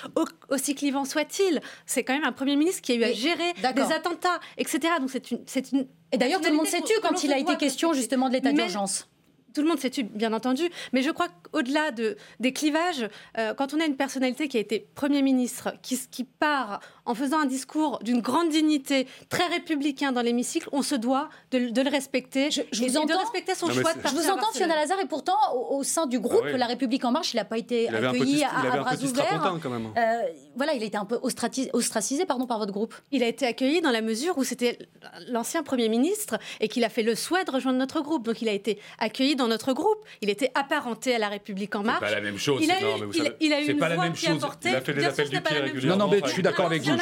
aussi 0.50 0.76
clivant 0.76 1.06
soit-il. 1.06 1.62
C'est 1.86 2.04
quand 2.04 2.14
même 2.14 2.26
un 2.26 2.32
Premier 2.32 2.56
ministre 2.56 2.82
qui 2.82 2.94
a 2.94 2.96
eu 2.96 3.04
à 3.04 3.14
gérer 3.14 3.54
des 3.76 3.94
attentats, 3.94 4.40
etc. 4.58 4.94
Donc 5.00 5.10
c'est 5.10 5.32
une, 5.32 5.44
une 5.74 5.88
et 6.12 6.18
d'ailleurs, 6.18 6.42
tout 6.42 6.50
le 6.50 6.56
monde 6.56 6.68
s'est 6.68 6.82
tu 6.82 6.94
quand 7.02 7.24
il 7.24 7.32
a 7.34 7.38
été 7.38 7.56
question 7.56 7.94
justement 7.94 8.30
de 8.30 8.34
l'état 8.34 8.52
d'urgence? 8.52 9.08
tout 9.54 9.62
le 9.62 9.68
monde 9.68 9.80
s'est 9.80 9.90
tué, 9.90 10.04
bien 10.04 10.34
entendu. 10.34 10.64
Mais 10.94 11.02
je 11.02 11.12
crois 11.12 11.28
qu'au-delà 11.28 11.92
de, 11.92 12.18
des 12.40 12.54
clivages, 12.54 13.08
euh, 13.38 13.54
quand 13.54 13.74
on 13.74 13.80
a 13.80 13.86
une 13.86 13.96
personnalité 13.96 14.48
qui 14.48 14.58
a 14.58 14.60
été 14.60 14.88
Premier 14.96 15.22
ministre, 15.22 15.74
qui, 15.82 16.00
qui 16.10 16.24
part 16.24 16.80
en 17.10 17.16
faisant 17.16 17.40
un 17.40 17.48
discours 17.48 17.98
d'une 18.04 18.22
grande 18.22 18.50
dignité, 18.50 19.08
très 19.30 19.48
républicain 19.48 20.12
dans 20.12 20.22
l'hémicycle, 20.22 20.70
on 20.72 20.84
se 20.84 20.94
doit 20.94 21.30
de, 21.50 21.58
le 21.58 21.90
respecter 21.90 22.52
je, 22.52 22.62
vous 22.72 22.98
entends, 22.98 23.08
de 23.08 23.18
respecter 23.18 23.56
son 23.56 23.66
choix 23.72 23.96
de 23.96 24.00
Je 24.08 24.14
vous 24.14 24.30
entends, 24.30 24.52
Fiona 24.54 24.76
Lazare, 24.76 25.00
et 25.00 25.08
pourtant, 25.08 25.34
au, 25.72 25.84
sein 25.84 26.06
du 26.06 26.20
groupe 26.20 26.46
ah 26.46 26.56
La 26.56 26.68
République 26.68 27.04
En 27.06 27.12
Marche, 27.12 27.34
il 27.34 27.38
n'a 27.38 27.46
pas 27.46 27.58
été 27.58 27.90
accueilli 27.90 28.44
à, 28.44 28.78
bras 28.78 28.96
ouverts. 28.96 29.60
Quand 29.64 29.70
même. 29.72 29.88
Euh, 29.98 30.22
voilà, 30.56 30.74
il 30.74 30.84
a 30.84 30.86
été 30.86 30.98
un 30.98 31.06
peu 31.06 31.20
ostracisé, 31.24 32.26
pardon, 32.28 32.46
par 32.46 32.60
votre 32.60 32.72
groupe. 32.72 32.94
Il 33.12 33.24
a 33.24 33.28
été 33.28 33.48
accueilli 33.48 33.82
dans 33.82 33.90
la 33.90 34.02
mesure 34.02 34.38
où 34.38 34.44
c'était 34.44 34.78
l'ancien 35.30 35.64
Premier 35.64 35.90
ministre 35.90 36.38
et 36.60 36.68
qu'il 36.68 36.84
a 36.84 36.90
fait 36.90 37.02
le 37.02 37.16
souhait 37.16 37.44
de 37.44 37.50
rejoindre 37.50 37.80
notre 37.80 38.02
groupe. 38.02 38.24
Donc 38.24 38.44
il 38.44 38.50
a 38.50 38.54
été 38.54 38.80
accueilli 39.00 39.36
dans 39.36 39.48
notre 39.48 39.74
groupe. 39.74 40.06
Il 40.22 40.30
était 40.30 40.52
apparenté 40.54 41.16
à 41.16 41.18
La 41.18 41.30
République 41.30 41.76
En 41.76 41.82
Marche. 41.82 42.02
C'est 42.02 42.14
pas 42.14 42.16
la 42.16 42.22
même 42.22 42.38
chose. 42.38 42.62
Il 42.62 42.70
a 42.70 42.80
eu, 42.80 43.34
il, 43.40 43.54
a 43.54 43.62
eu 43.62 43.72
une 43.72 43.80
voix 43.80 44.10
qui 44.10 44.28
a 44.28 44.36
porté. 44.36 44.70
Il 44.70 44.76
a 44.76 44.82
fait 44.82 44.94
des 44.94 45.06
appels 45.06 45.30
du 45.30 45.42
pied 45.42 45.58
régulièrement. 45.58 46.06
Non, 46.06 46.06
non, 46.06 46.12
mais 46.12 46.22
je 46.24 46.32
suis 46.32 46.44
d'accord 46.44 46.68
avec 46.68 46.84
vous. 46.84 46.99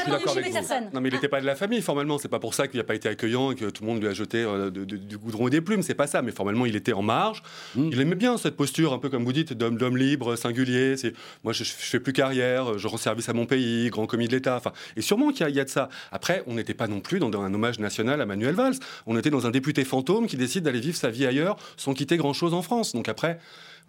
Non, 0.94 1.02
mais 1.02 1.10
il 1.10 1.14
n'était 1.14 1.28
pas 1.28 1.42
de 1.42 1.46
la 1.46 1.56
famille, 1.56 1.82
formellement. 1.82 2.18
C'est 2.18 2.28
pas 2.28 2.40
pour 2.40 2.54
ça 2.54 2.68
qu'il 2.68 2.80
n'a 2.80 2.84
pas 2.84 2.96
été 2.96 3.10
accueillant 3.10 3.52
et 3.52 3.56
que 3.56 3.66
tout 3.66 3.84
le 3.84 3.90
monde 3.90 4.02
lui 4.02 4.08
a 4.08 4.14
jeté 4.14 4.44
euh, 4.44 4.70
du 4.70 5.18
goudron 5.18 5.48
et 5.48 5.52
des 5.52 5.62
plumes. 5.62 5.82
C'est 5.82 5.96
pas 5.96 6.08
ça. 6.08 6.22
Mais 6.22 6.32
formellement, 6.32 6.66
il 6.66 6.76
était 6.76 6.94
en 6.94 7.02
marge. 7.02 7.44
Hmm. 7.76 7.90
Il 7.92 8.00
aimait 8.00 8.16
bien 8.16 8.38
cette 8.38 8.56
posture, 8.56 8.94
un 8.94 9.00
peu 9.00 9.10
comme 9.10 9.24
vous 9.24 9.34
dites, 9.34 9.54
d'homme 9.54 9.98
libre, 9.98 10.36
singulier. 10.36 10.96
Moi, 11.44 11.54
je, 11.54 11.64
je 11.64 11.72
fais 11.72 12.00
plus 12.00 12.14
carrière, 12.14 12.78
je 12.78 12.88
rends 12.88 12.98
service 12.98 13.30
à 13.30 13.34
mon 13.34 13.46
pays, 13.46 13.90
grand 13.90 14.06
commis 14.06 14.28
de 14.28 14.34
l'État. 14.34 14.56
Enfin, 14.58 14.74
et 14.96 15.02
sûrement 15.02 15.32
qu'il 15.32 15.48
y, 15.50 15.60
a 15.60 15.64
de 15.64 15.70
ça. 15.70 15.90
Après, 16.12 16.44
on 16.48 16.56
n'était 16.56 16.74
pas 16.74 16.88
non 16.88 17.00
plus 17.00 17.20
dans, 17.20 17.28
un 17.42 17.54
hommage 17.54 17.80
national 17.80 18.22
à 18.22 18.26
Manuel 18.26 18.56
Valls. 18.56 18.76
On 19.06 19.18
était 19.18 19.30
dans 19.30 19.46
un 19.46 19.52
député 19.52 19.84
fantôme 19.84 20.28
qui 20.28 20.38
décide 20.38 20.64
d'aller 20.64 20.80
vivre 20.80 20.98
sa 20.98 21.10
vie 21.10 21.26
ailleurs 21.26 21.58
sans 21.78 21.94
quitter 21.94 22.18
grand-chose 22.18 22.54
en 22.54 22.62
France. 22.62 22.94
Donc 22.94 23.10
après, 23.10 23.40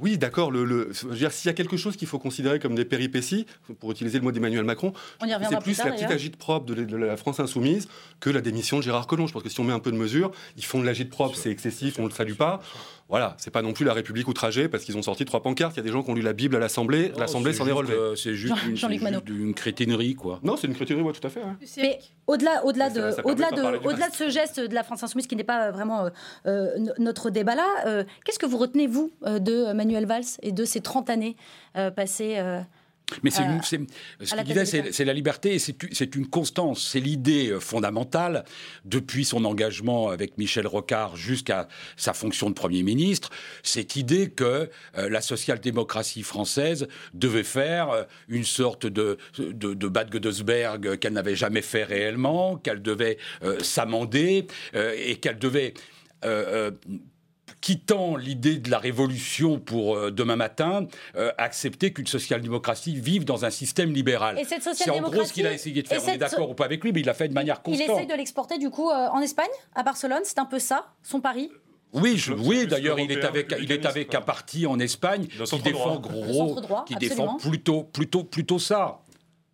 oui, 0.00 0.16
d'accord. 0.16 0.50
Le, 0.52 0.90
s'il 0.92 1.46
y 1.46 1.48
a 1.48 1.52
quelque 1.52 1.76
chose 1.76 1.96
qu'il 1.96 2.06
faut 2.06 2.20
considérer 2.20 2.60
comme 2.60 2.74
des 2.74 2.84
péripéties, 2.84 3.46
pour 3.80 3.90
utiliser 3.90 4.18
le 4.18 4.24
mot 4.24 4.32
d'Emmanuel 4.32 4.64
Macron, 4.64 4.92
c'est 5.20 5.58
plus, 5.60 5.78
la 5.78 5.92
petite 5.92 6.10
agite 6.10 6.36
propre 6.36 6.66
de, 6.66 6.96
la 6.96 7.16
France 7.16 7.40
insoumise 7.40 7.88
que 8.20 8.30
la 8.30 8.40
démission 8.40 8.78
de 8.78 8.82
Gérard 8.82 9.06
Collomb. 9.06 9.26
Je 9.26 9.32
pense 9.32 9.42
que 9.42 9.48
si 9.48 9.58
on 9.58 9.64
met 9.64 9.72
un 9.72 9.80
peu 9.80 9.90
de 9.90 9.96
mesure, 9.96 10.30
ils 10.56 10.64
font 10.64 10.80
de 10.80 10.86
l'agite 10.86 11.10
propre, 11.10 11.36
c'est 11.36 11.50
excessif, 11.50 11.98
on 11.98 12.04
ne 12.04 12.08
le 12.08 12.14
salue 12.14 12.34
pas. 12.34 12.60
Voilà, 13.08 13.34
c'est 13.38 13.50
pas 13.50 13.62
non 13.62 13.72
plus 13.72 13.86
la 13.86 13.94
République 13.94 14.28
outragée 14.28 14.68
parce 14.68 14.84
qu'ils 14.84 14.98
ont 14.98 15.02
sorti 15.02 15.24
trois 15.24 15.42
pancartes. 15.42 15.74
Il 15.76 15.78
y 15.78 15.80
a 15.80 15.82
des 15.82 15.90
gens 15.90 16.02
qui 16.02 16.10
ont 16.10 16.14
lu 16.14 16.20
la 16.20 16.34
Bible 16.34 16.56
à 16.56 16.58
l'Assemblée, 16.58 17.10
l'Assemblée 17.16 17.54
s'en 17.54 17.66
est 17.66 17.72
relevée. 17.72 17.94
Euh, 17.94 18.16
c'est 18.16 18.34
juste, 18.34 18.54
une, 18.66 19.54
crétinerie, 19.54 20.14
quoi. 20.14 20.40
Non, 20.42 20.56
c'est 20.58 20.66
une 20.66 20.74
crétinerie, 20.74 21.04
tout 21.12 21.26
à 21.26 21.30
fait. 21.30 21.40
Mais 21.78 22.00
au-delà, 22.26 22.64
au-delà 22.66 22.90
de, 22.90 23.14
au-delà 23.24 23.50
de, 23.50 23.86
au-delà 23.86 24.10
de 24.10 24.14
ce 24.14 24.28
geste 24.28 24.60
de 24.60 24.74
la 24.74 24.82
France 24.82 25.02
insoumise 25.02 25.26
qui 25.26 25.36
n'est 25.36 25.44
pas 25.44 25.70
vraiment 25.70 26.04
euh, 26.04 26.10
euh, 26.46 26.92
notre 26.98 27.30
débat 27.30 27.54
là, 27.54 28.04
qu'est-ce 28.24 28.38
que 28.38 28.46
vous 28.46 28.58
retenez 28.58 28.86
vous 28.86 29.10
de 29.24 29.72
Manuel 29.72 30.04
Valls 30.04 30.24
et 30.42 30.52
de 30.52 30.64
ces 30.66 30.80
30 30.80 31.08
années 31.08 31.36
passées 31.96 32.38
mais 33.22 33.30
c'est 33.30 33.42
euh, 33.42 33.58
ce 34.22 34.34
qu'il 34.34 34.44
disait, 34.44 34.92
c'est 34.92 35.04
la 35.04 35.12
liberté 35.12 35.54
et 35.54 35.58
c'est 35.58 36.14
une 36.14 36.26
constance. 36.26 36.86
C'est 36.92 37.00
l'idée 37.00 37.50
euh, 37.50 37.60
fondamentale 37.60 38.44
depuis 38.84 39.24
son 39.24 39.44
engagement 39.44 40.10
avec 40.10 40.36
Michel 40.38 40.66
Rocard 40.66 41.16
jusqu'à 41.16 41.68
sa 41.96 42.12
fonction 42.12 42.50
de 42.50 42.54
Premier 42.54 42.82
ministre. 42.82 43.30
Cette 43.62 43.96
idée 43.96 44.30
que 44.30 44.70
euh, 44.96 45.08
la 45.08 45.20
social-démocratie 45.20 46.22
française 46.22 46.88
devait 47.14 47.44
faire 47.44 48.06
une 48.28 48.44
sorte 48.44 48.86
de, 48.86 49.18
de, 49.38 49.74
de 49.74 49.88
Bad 49.88 50.10
Godesberg 50.10 50.98
qu'elle 50.98 51.14
n'avait 51.14 51.36
jamais 51.36 51.62
fait 51.62 51.84
réellement, 51.84 52.56
qu'elle 52.56 52.82
devait 52.82 53.18
s'amender 53.60 54.46
et 54.74 55.16
qu'elle 55.16 55.38
devait 55.38 55.74
quittant 57.60 58.16
l'idée 58.16 58.58
de 58.58 58.70
la 58.70 58.78
révolution 58.78 59.58
pour 59.58 59.96
euh, 59.96 60.10
demain 60.10 60.36
matin, 60.36 60.86
euh, 61.16 61.32
accepter 61.38 61.92
qu'une 61.92 62.06
social-démocratie 62.06 62.94
vive 62.98 63.24
dans 63.24 63.44
un 63.44 63.50
système 63.50 63.92
libéral. 63.92 64.38
C'est 64.46 64.90
en 64.90 65.00
gros 65.00 65.24
ce 65.24 65.32
qu'il 65.32 65.46
a 65.46 65.52
essayé 65.52 65.82
de 65.82 65.88
faire. 65.88 66.00
On 66.04 66.08
est 66.08 66.18
d'accord 66.18 66.50
ou 66.50 66.54
pas 66.54 66.64
avec 66.64 66.82
lui, 66.84 66.92
mais 66.92 67.00
il 67.00 67.06
l'a 67.06 67.14
fait 67.14 67.28
de 67.28 67.34
manière 67.34 67.62
constante. 67.62 67.86
Il 67.88 67.92
essaye 67.92 68.06
de 68.06 68.14
l'exporter 68.14 68.58
du 68.58 68.70
coup 68.70 68.90
euh, 68.90 69.08
en 69.08 69.20
Espagne, 69.20 69.48
à 69.74 69.82
Barcelone. 69.82 70.22
C'est 70.24 70.38
un 70.38 70.44
peu 70.44 70.58
ça, 70.58 70.86
son 71.02 71.20
pari? 71.20 71.50
Oui, 71.92 72.22
oui 72.38 72.66
d'ailleurs, 72.66 73.00
il 73.00 73.10
est 73.10 73.24
avec, 73.24 73.54
il 73.60 73.72
est 73.72 73.86
avec 73.86 74.14
un 74.14 74.20
parti 74.20 74.66
en 74.66 74.78
Espagne 74.78 75.26
qui 75.26 75.58
défend 75.62 75.98
gros, 75.98 76.60
qui 76.86 76.94
défend 76.96 77.38
plutôt, 77.38 77.84
plutôt, 77.84 78.24
plutôt 78.24 78.58
ça. 78.58 79.00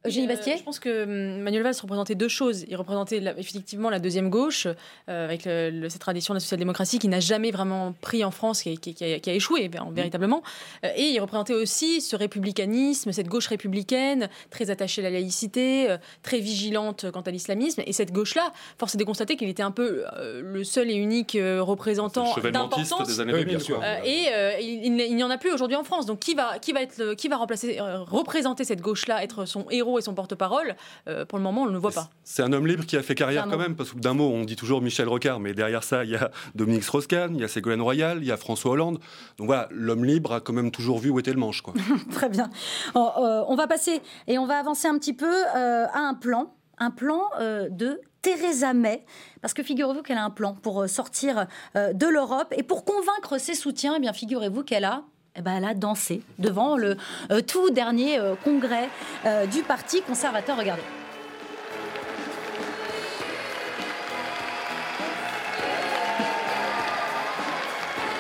Eugénie 0.07 0.29
euh, 0.31 0.57
Je 0.59 0.63
pense 0.63 0.79
que 0.79 1.05
hum, 1.05 1.41
Manuel 1.41 1.63
Valls 1.63 1.75
représentait 1.81 2.15
deux 2.15 2.29
choses. 2.29 2.67
Il 2.69 2.77
représentait 2.77 3.23
effectivement 3.39 3.89
la 3.89 3.99
deuxième 3.99 4.29
gauche, 4.29 4.67
euh, 5.09 5.25
avec 5.25 5.43
cette 5.43 6.01
tradition 6.01 6.35
de 6.35 6.37
la 6.37 6.41
social-démocratie 6.41 6.99
qui 6.99 7.09
n'a 7.09 7.21
jamais 7.21 7.51
vraiment 7.51 7.95
pris 8.03 8.23
en 8.23 8.31
France, 8.31 8.63
qui, 8.63 8.97
a, 9.01 9.33
échoué 9.33 9.69
mm. 9.69 9.95
véritablement. 9.95 10.43
Euh, 10.85 10.91
et 10.95 11.05
il 11.05 11.21
représentait 11.21 11.55
aussi 11.55 12.03
ce 12.03 12.17
républicanisme, 12.17 13.13
cette 13.13 13.29
gauche 13.29 13.47
républicaine, 13.47 14.29
très 14.51 14.71
attachée 14.71 15.01
à 15.01 15.05
la 15.05 15.11
laïcité, 15.11 15.97
très 16.23 16.39
vigilante 16.39 17.11
quant 17.11 17.23
à 17.23 17.31
l'islamisme. 17.31 17.83
Et 17.87 17.93
cette 17.93 18.13
gauche-là, 18.13 18.53
force 18.79 18.95
est 18.95 18.99
de 18.99 19.05
constater 19.05 19.37
qu'il 19.37 19.49
était 19.49 19.63
un 19.63 19.71
peu 19.71 20.05
le 20.21 20.65
seul 20.65 20.91
et 20.91 20.95
unique 20.95 21.39
représentant 21.61 22.35
d'importance. 22.35 23.07
des 23.07 23.21
années 23.21 23.45
bien 23.45 23.59
sûr. 23.59 23.83
et 24.05 24.27
il, 24.61 25.17
n'y 25.17 25.25
en 25.25 25.31
a 25.31 25.39
plus 25.39 25.53
aujourd'hui 25.53 25.77
en 25.77 25.85
France. 25.85 26.07
Donc 26.07 26.21
qui 26.21 26.35
va, 26.35 26.59
qui 26.59 26.73
va, 26.73 26.83
être, 26.83 27.15
qui 27.15 27.29
va 27.29 27.37
remplacer, 27.37 27.79
représenter 27.81 28.65
cette 28.65 28.81
gauche-là, 28.81 29.23
être 29.23 29.47
son 29.47 29.67
héros 29.71 29.94
et 29.99 30.03
son 30.03 30.15
porte-parole, 30.15 30.77
euh, 31.09 31.25
pour 31.25 31.39
le 31.39 31.45
moment, 31.45 31.63
on 31.63 31.67
ne 31.67 31.73
le 31.73 31.79
voit 31.79 31.91
pas. 31.91 32.11
C'est 32.23 32.43
un 32.43 32.53
homme 32.53 32.67
libre 32.67 32.85
qui 32.85 32.97
a 32.97 33.03
fait 33.03 33.15
carrière 33.15 33.47
quand 33.49 33.59
même, 33.59 33.77
parce 33.77 33.93
que 33.93 33.99
d'un 33.99 34.15
mot, 34.15 34.31
on 34.31 34.45
dit 34.45 34.57
toujours 34.57 34.81
Michel 34.81 35.09
Rocard, 35.09 35.41
mais 35.41 35.55
derrière 35.55 35.85
ça, 35.85 36.05
il 36.05 36.11
y 36.11 36.17
a 36.17 36.31
Dominique 36.55 36.85
Strauss-Kahn, 36.85 37.35
il 37.35 37.41
y 37.41 37.45
a 37.45 37.49
Ségolène 37.49 37.83
Royal, 37.83 38.19
il 38.19 38.27
y 38.27 38.33
a 38.33 38.37
François 38.37 38.73
Hollande. 38.73 38.99
Donc 39.39 39.47
voilà, 39.47 39.69
l'homme 39.71 40.05
libre 40.05 40.33
a 40.33 40.41
quand 40.41 40.53
même 40.53 40.71
toujours 40.71 40.99
vu 40.99 41.11
où 41.11 41.19
était 41.19 41.33
le 41.33 41.39
manche. 41.39 41.63
Quoi. 41.63 41.75
Très 42.13 42.29
bien. 42.29 42.51
Euh, 42.97 43.45
on 43.49 43.57
va 43.57 43.67
passer 43.67 44.01
et 44.27 44.39
on 44.39 44.47
va 44.47 44.59
avancer 44.59 44.89
un 44.89 44.99
petit 44.99 45.15
peu 45.15 45.27
euh, 45.27 45.87
à 45.93 46.01
un 46.01 46.15
plan, 46.15 46.55
un 46.79 46.91
plan 46.91 47.23
de 47.39 48.01
Theresa 48.23 48.73
May, 48.73 49.05
parce 49.43 49.55
que 49.55 49.63
figurez-vous 49.63 50.03
qu'elle 50.03 50.19
a 50.19 50.25
un 50.25 50.31
plan 50.31 50.55
pour 50.55 50.89
sortir 50.89 51.47
de 51.75 52.07
l'Europe 52.07 52.53
et 52.57 52.63
pour 52.63 52.85
convaincre 52.85 53.39
ses 53.39 53.55
soutiens, 53.55 53.95
eh 53.97 54.01
bien 54.01 54.13
figurez-vous 54.13 54.65
qu'elle 54.65 54.85
a 54.85 55.05
eh 55.37 55.43
ben, 55.43 55.57
elle 55.57 55.65
a 55.65 55.75
dansé 55.75 56.23
devant 56.39 56.77
le 56.77 56.97
euh, 57.33 57.41
tout 57.41 57.71
dernier 57.71 58.19
euh, 58.19 58.35
congrès 58.45 58.89
euh, 59.27 59.47
du 59.47 59.63
Parti 59.63 60.01
conservateur. 60.03 60.57
Regardez. 60.57 60.83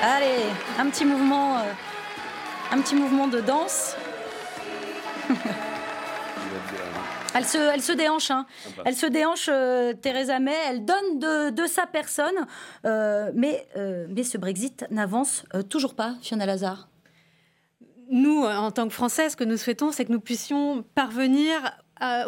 Allez, 0.03 0.44
un 0.79 0.90
petit 0.90 1.05
mouvement, 1.05 1.57
un 2.72 2.81
petit 2.81 2.94
mouvement 2.94 3.27
de 3.29 3.40
danse. 3.40 3.96
Elle 7.37 7.44
se, 7.46 7.59
elle 7.59 7.83
se 7.83 7.90
déhanche, 7.90 8.31
hein. 8.31 8.46
elle 8.85 8.94
se 8.94 9.07
déhanche, 9.07 9.50
Theresa 10.03 10.38
May, 10.38 10.55
elle 10.68 10.85
donne 10.85 11.18
de, 11.18 11.66
sa 11.66 11.85
personne, 11.85 12.46
mais, 12.85 13.66
mais 14.09 14.22
ce 14.22 14.38
Brexit 14.38 14.87
n'avance 14.92 15.44
toujours 15.68 15.96
pas, 15.96 16.14
Fiona 16.22 16.46
Lazare 16.46 16.87
nous, 18.14 18.44
en 18.44 18.70
tant 18.70 18.87
que 18.87 18.94
Français, 18.94 19.29
ce 19.29 19.37
que 19.37 19.44
nous 19.44 19.57
souhaitons, 19.57 19.90
c'est 19.90 20.05
que 20.05 20.12
nous 20.12 20.20
puissions 20.20 20.85
parvenir 20.94 21.72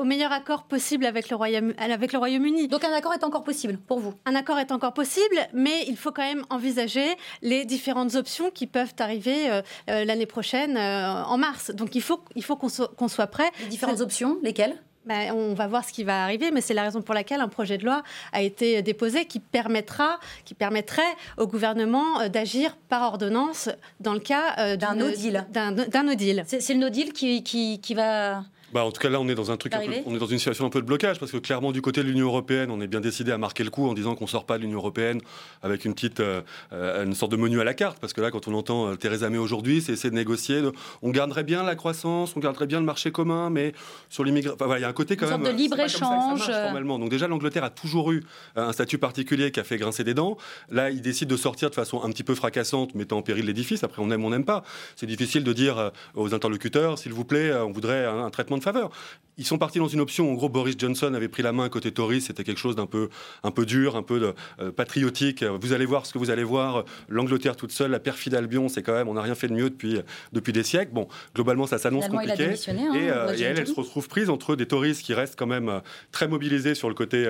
au 0.00 0.04
meilleur 0.04 0.32
accord 0.32 0.64
possible 0.64 1.04
avec 1.04 1.28
le 1.28 1.36
Royaume-Uni. 1.36 2.68
Donc 2.68 2.84
un 2.84 2.92
accord 2.92 3.12
est 3.12 3.24
encore 3.24 3.44
possible 3.44 3.78
pour 3.78 4.00
vous? 4.00 4.14
Un 4.24 4.34
accord 4.34 4.58
est 4.58 4.72
encore 4.72 4.94
possible, 4.94 5.36
mais 5.52 5.84
il 5.86 5.96
faut 5.96 6.12
quand 6.12 6.22
même 6.22 6.44
envisager 6.50 7.06
les 7.42 7.64
différentes 7.64 8.14
options 8.14 8.50
qui 8.50 8.66
peuvent 8.66 8.94
arriver 8.98 9.50
euh, 9.50 9.62
euh, 9.90 10.04
l'année 10.04 10.26
prochaine, 10.26 10.76
euh, 10.76 11.22
en 11.24 11.36
mars. 11.36 11.70
Donc 11.72 11.94
il 11.94 12.02
faut, 12.02 12.20
il 12.34 12.44
faut 12.44 12.56
qu'on 12.56 13.08
soit 13.08 13.26
prêt. 13.26 13.50
Les 13.60 13.68
différentes 13.68 14.00
options, 14.00 14.38
lesquelles? 14.42 14.76
Ben, 15.06 15.32
on 15.32 15.54
va 15.54 15.66
voir 15.66 15.84
ce 15.84 15.92
qui 15.92 16.04
va 16.04 16.24
arriver, 16.24 16.50
mais 16.50 16.60
c'est 16.60 16.74
la 16.74 16.82
raison 16.82 17.00
pour 17.00 17.14
laquelle 17.14 17.40
un 17.40 17.48
projet 17.48 17.78
de 17.78 17.84
loi 17.84 18.02
a 18.32 18.42
été 18.42 18.82
déposé 18.82 19.26
qui 19.26 19.40
permettra, 19.40 20.18
qui 20.44 20.54
permettrait 20.54 21.02
au 21.38 21.46
gouvernement 21.46 22.20
euh, 22.20 22.28
d'agir 22.28 22.76
par 22.88 23.02
ordonnance 23.02 23.68
dans 24.00 24.14
le 24.14 24.20
cas 24.20 24.56
euh, 24.58 24.76
d'un 24.76 24.94
no 24.94 25.10
deal. 25.10 25.46
D'un 25.50 26.02
no 26.02 26.14
deal. 26.14 26.44
C'est 26.46 26.74
le 26.74 26.80
no 26.80 26.88
deal 26.88 27.12
qui, 27.12 27.42
qui, 27.42 27.80
qui 27.80 27.94
va 27.94 28.42
bah, 28.72 28.84
en 28.84 28.90
tout 28.90 29.00
cas, 29.00 29.08
là, 29.08 29.20
on 29.20 29.28
est 29.28 29.34
dans 29.34 29.50
un 29.52 29.56
truc, 29.56 29.72
on 30.06 30.14
est 30.14 30.18
dans 30.18 30.26
une 30.26 30.38
situation 30.38 30.66
un 30.66 30.70
peu 30.70 30.80
de 30.80 30.86
blocage 30.86 31.20
parce 31.20 31.30
que 31.30 31.36
clairement, 31.36 31.70
du 31.70 31.80
côté 31.80 32.02
de 32.02 32.08
l'Union 32.08 32.26
européenne, 32.26 32.70
on 32.70 32.80
est 32.80 32.88
bien 32.88 33.00
décidé 33.00 33.30
à 33.30 33.38
marquer 33.38 33.62
le 33.62 33.70
coup 33.70 33.88
en 33.88 33.94
disant 33.94 34.16
qu'on 34.16 34.26
sort 34.26 34.44
pas 34.44 34.58
de 34.58 34.62
l'Union 34.62 34.78
européenne 34.78 35.20
avec 35.62 35.84
une 35.84 35.94
petite, 35.94 36.18
euh, 36.18 36.40
euh, 36.72 37.04
une 37.04 37.14
sorte 37.14 37.30
de 37.30 37.36
menu 37.36 37.60
à 37.60 37.64
la 37.64 37.74
carte. 37.74 37.98
Parce 38.00 38.12
que 38.12 38.20
là, 38.20 38.32
quand 38.32 38.48
on 38.48 38.54
entend 38.54 38.88
euh, 38.88 38.96
Theresa 38.96 39.30
May 39.30 39.38
aujourd'hui, 39.38 39.80
c'est 39.80 39.92
essayer 39.92 40.10
de 40.10 40.16
négocier. 40.16 40.62
on 41.02 41.10
garderait 41.10 41.44
bien 41.44 41.62
la 41.62 41.76
croissance, 41.76 42.34
on 42.36 42.40
garderait 42.40 42.66
bien 42.66 42.80
le 42.80 42.86
marché 42.86 43.12
commun, 43.12 43.50
mais 43.50 43.72
sur 44.10 44.24
l'immigration, 44.24 44.56
il 44.74 44.80
y 44.80 44.84
a 44.84 44.88
un 44.88 44.92
côté 44.92 45.16
quand 45.16 45.26
une 45.26 45.32
même. 45.32 45.44
Sorte 45.44 45.56
de 45.56 45.62
libre 45.62 45.78
échange. 45.78 46.48
Donc 46.86 47.10
déjà, 47.10 47.28
l'Angleterre 47.28 47.64
a 47.64 47.70
toujours 47.70 48.10
eu 48.10 48.24
un 48.56 48.72
statut 48.72 48.98
particulier 48.98 49.52
qui 49.52 49.60
a 49.60 49.64
fait 49.64 49.76
grincer 49.76 50.02
des 50.02 50.14
dents. 50.14 50.36
Là, 50.70 50.90
il 50.90 51.02
décide 51.02 51.28
de 51.28 51.36
sortir 51.36 51.70
de 51.70 51.74
façon 51.74 52.02
un 52.02 52.10
petit 52.10 52.24
peu 52.24 52.34
fracassante, 52.34 52.94
mettant 52.94 53.18
en 53.18 53.22
péril 53.22 53.46
l'édifice. 53.46 53.84
Après, 53.84 54.02
on 54.02 54.10
aime, 54.10 54.24
on 54.24 54.30
n'aime 54.30 54.44
pas. 54.44 54.64
C'est 54.96 55.06
difficile 55.06 55.44
de 55.44 55.52
dire 55.52 55.92
aux 56.14 56.34
interlocuteurs, 56.34 56.98
s'il 56.98 57.12
vous 57.12 57.24
plaît, 57.24 57.52
on 57.54 57.70
voudrait 57.70 58.06
un 58.06 58.28
traitement 58.30 58.56
de 58.58 58.62
faveur 58.66 58.90
ils 59.38 59.44
sont 59.44 59.58
partis 59.58 59.78
dans 59.78 59.88
une 59.88 60.00
option. 60.00 60.30
En 60.30 60.34
gros, 60.34 60.48
Boris 60.48 60.76
Johnson 60.78 61.12
avait 61.14 61.28
pris 61.28 61.42
la 61.42 61.52
main 61.52 61.68
côté 61.68 61.92
Tory. 61.92 62.20
C'était 62.20 62.44
quelque 62.44 62.58
chose 62.58 62.74
d'un 62.74 62.86
peu, 62.86 63.10
un 63.42 63.50
peu 63.50 63.66
dur, 63.66 63.96
un 63.96 64.02
peu 64.02 64.18
de, 64.18 64.34
euh, 64.60 64.72
patriotique. 64.72 65.44
Vous 65.44 65.72
allez 65.72 65.84
voir 65.84 66.06
ce 66.06 66.12
que 66.12 66.18
vous 66.18 66.30
allez 66.30 66.44
voir. 66.44 66.84
L'Angleterre 67.08 67.56
toute 67.56 67.72
seule, 67.72 67.90
la 67.90 68.00
perfide 68.00 68.34
Albion, 68.34 68.68
c'est 68.68 68.82
quand 68.82 68.94
même, 68.94 69.08
on 69.08 69.14
n'a 69.14 69.22
rien 69.22 69.34
fait 69.34 69.48
de 69.48 69.52
mieux 69.52 69.68
depuis, 69.68 70.00
depuis 70.32 70.52
des 70.52 70.62
siècles. 70.62 70.92
Bon, 70.92 71.08
globalement, 71.34 71.66
ça 71.66 71.78
s'annonce 71.78 72.08
compliqué. 72.08 72.54
Hein, 72.68 72.94
et, 72.94 73.10
euh, 73.10 73.36
et 73.36 73.42
elle, 73.42 73.58
elle, 73.58 73.66
se 73.66 73.74
retrouve 73.74 74.08
prise 74.08 74.30
entre 74.30 74.56
des 74.56 74.66
Tories 74.66 74.94
qui 74.94 75.12
restent 75.12 75.38
quand 75.38 75.46
même 75.46 75.68
euh, 75.68 75.80
très 76.12 76.28
mobilisés 76.28 76.74
sur 76.74 76.88
le 76.88 76.94
côté 76.94 77.26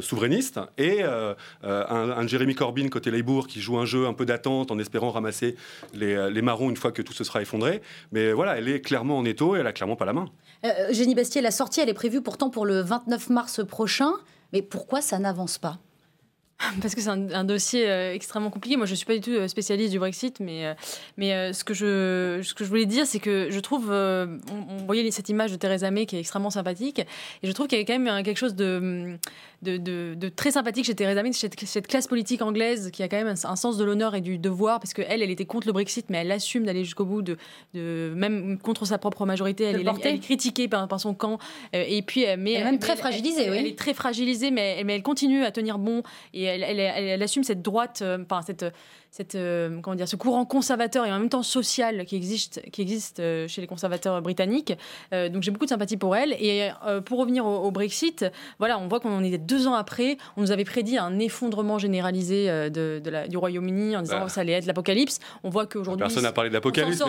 souverainiste 0.00 0.60
et 0.78 1.02
un, 1.02 1.36
un, 1.62 2.26
Jeremy 2.26 2.54
Corbyn 2.54 2.88
côté 2.88 3.10
Labour 3.10 3.46
qui 3.46 3.60
joue 3.60 3.78
un 3.78 3.84
jeu 3.84 4.06
un 4.06 4.12
peu 4.12 4.26
d'attente 4.26 4.70
en 4.70 4.78
espérant 4.78 5.10
ramasser 5.10 5.56
les, 5.94 6.30
les 6.30 6.42
marrons 6.42 6.70
une 6.70 6.76
fois 6.76 6.92
que 6.92 7.02
tout 7.02 7.12
se 7.12 7.24
sera 7.24 7.42
effondré. 7.42 7.80
Mais 8.12 8.32
voilà, 8.32 8.58
elle 8.58 8.68
est 8.68 8.80
clairement 8.80 9.18
en 9.18 9.24
étau 9.24 9.56
et 9.56 9.60
elle 9.60 9.66
a 9.66 9.72
clairement 9.72 9.96
pas 9.96 10.04
la 10.04 10.12
main. 10.12 10.26
Génie 10.90 11.14
La 11.42 11.50
sortie, 11.50 11.80
est 11.80 11.94
prévue 11.94 12.22
pourtant 12.22 12.48
pour 12.48 12.64
le 12.64 12.80
29 12.80 13.28
mars 13.28 13.64
prochain. 13.66 14.12
Mais 14.52 14.62
pourquoi 14.62 15.02
ça 15.02 15.18
n'avance 15.18 15.58
pas? 15.58 15.78
parce 16.82 16.94
que 16.94 17.00
c'est 17.00 17.08
un, 17.08 17.44
dossier 17.44 17.88
euh, 17.88 18.14
extrêmement 18.14 18.50
compliqué. 18.50 18.76
Moi, 18.76 18.86
je 18.86 18.92
ne 18.92 18.96
suis 18.96 19.06
pas 19.06 19.14
du 19.14 19.20
tout 19.20 19.30
euh, 19.30 19.48
spécialiste 19.48 19.92
du 19.92 19.98
Brexit, 19.98 20.40
mais, 20.40 20.66
euh, 20.66 20.74
mais 21.16 21.52
ce, 21.52 21.64
que 21.64 21.74
je, 21.74 22.40
ce 22.42 22.54
que 22.54 22.64
je 22.64 22.68
voulais 22.68 22.86
dire, 22.86 23.06
c'est 23.06 23.18
que 23.18 23.48
je 23.50 23.60
trouve, 23.60 23.90
on, 23.90 24.84
voyait 24.86 25.10
cette 25.10 25.28
image 25.28 25.52
de 25.52 25.56
Theresa 25.56 25.90
May 25.90 26.06
qui 26.06 26.16
est 26.16 26.20
extrêmement 26.20 26.50
sympathique, 26.50 27.00
et 27.00 27.46
je 27.46 27.52
trouve 27.52 27.66
qu'il 27.66 27.78
y 27.78 27.82
a 27.82 27.84
quand 27.84 27.98
même 27.98 28.22
quelque 28.22 28.36
chose 28.36 28.54
de, 28.54 29.16
de, 29.62 29.76
de, 30.14 30.28
très 30.28 30.50
sympathique 30.52 30.86
chez 30.86 30.94
Theresa 30.94 31.22
May, 31.22 31.32
cette, 31.32 31.58
cette, 31.64 31.86
classe 31.86 32.06
politique 32.06 32.42
anglaise 32.42 32.90
qui 32.90 33.02
a 33.02 33.08
quand 33.08 33.16
même 33.16 33.34
un, 33.42 33.56
sens 33.56 33.76
de 33.76 33.84
l'honneur 33.84 34.14
et 34.14 34.20
du 34.20 34.38
devoir, 34.38 34.80
parce 34.80 34.94
qu'elle, 34.94 35.22
elle 35.22 35.30
était 35.30 35.44
contre 35.44 35.66
le 35.66 35.72
Brexit, 35.72 36.06
mais 36.08 36.18
elle 36.18 36.32
assume 36.32 36.64
d'aller 36.64 36.84
jusqu'au 36.84 37.04
bout, 37.04 37.22
de, 37.22 37.36
de, 37.74 38.12
même 38.14 38.58
contre 38.58 38.84
sa 38.84 38.98
propre 38.98 39.26
majorité. 39.26 39.64
Elle, 39.64 39.80
est, 39.80 40.04
elle 40.04 40.14
est, 40.14 40.18
critiquée 40.18 40.68
par, 40.68 40.88
par 40.88 41.00
son 41.00 41.14
camp, 41.14 41.38
et 41.72 42.02
puis, 42.02 42.24
mais 42.38 42.52
elle 42.52 42.62
est 42.62 42.64
même 42.64 42.78
très 42.78 42.96
fragilisée. 42.96 43.44
Elle, 43.44 43.50
oui. 43.52 43.56
elle 43.60 43.66
est 43.66 43.78
très 43.78 43.94
fragilisée, 43.94 44.50
mais, 44.50 44.82
mais 44.84 44.94
elle 44.96 45.02
continue 45.02 45.44
à 45.44 45.50
tenir 45.50 45.78
bon, 45.78 46.02
et 46.34 46.49
elle, 46.50 47.22
assume 47.22 47.44
cette 47.44 47.62
droite, 47.62 48.00
euh, 48.02 48.18
enfin 48.22 48.42
cette 48.42 48.64
cette, 49.10 49.34
euh, 49.34 49.80
comment 49.82 49.96
dire, 49.96 50.08
ce 50.08 50.16
courant 50.16 50.44
conservateur 50.44 51.04
et 51.04 51.12
en 51.12 51.18
même 51.18 51.28
temps 51.28 51.42
social 51.42 52.04
qui 52.04 52.14
existe, 52.14 52.62
qui 52.70 52.80
existe 52.80 53.18
euh, 53.18 53.48
chez 53.48 53.60
les 53.60 53.66
conservateurs 53.66 54.22
britanniques. 54.22 54.72
Euh, 55.12 55.28
donc 55.28 55.42
j'ai 55.42 55.50
beaucoup 55.50 55.64
de 55.64 55.70
sympathie 55.70 55.96
pour 55.96 56.14
elle. 56.14 56.32
Et 56.34 56.70
pour 57.04 57.18
revenir 57.18 57.44
au, 57.46 57.70
Brexit, 57.70 58.24
voilà, 58.58 58.78
on 58.78 58.88
voit 58.88 59.00
qu'on 59.00 59.12
en 59.12 59.22
est 59.22 59.36
deux 59.38 59.66
ans 59.66 59.74
après. 59.74 60.16
On 60.36 60.42
nous 60.42 60.52
avait 60.52 60.64
prédit 60.64 60.98
un 60.98 61.18
effondrement 61.18 61.78
généralisé 61.78 62.46
de, 62.70 63.00
la, 63.04 63.28
du 63.28 63.36
Royaume-Uni 63.36 63.96
en 63.96 64.02
disant 64.02 64.18
que 64.18 64.22
bah. 64.24 64.28
ça 64.28 64.42
allait 64.42 64.52
être 64.52 64.66
l'apocalypse. 64.66 65.18
On 65.42 65.50
voit 65.50 65.66
qu'aujourd'hui. 65.66 66.02
Personne 66.02 66.22
n'a 66.22 66.32
parlé 66.32 66.50
de 66.50 66.54
l'apocalypse. 66.54 67.02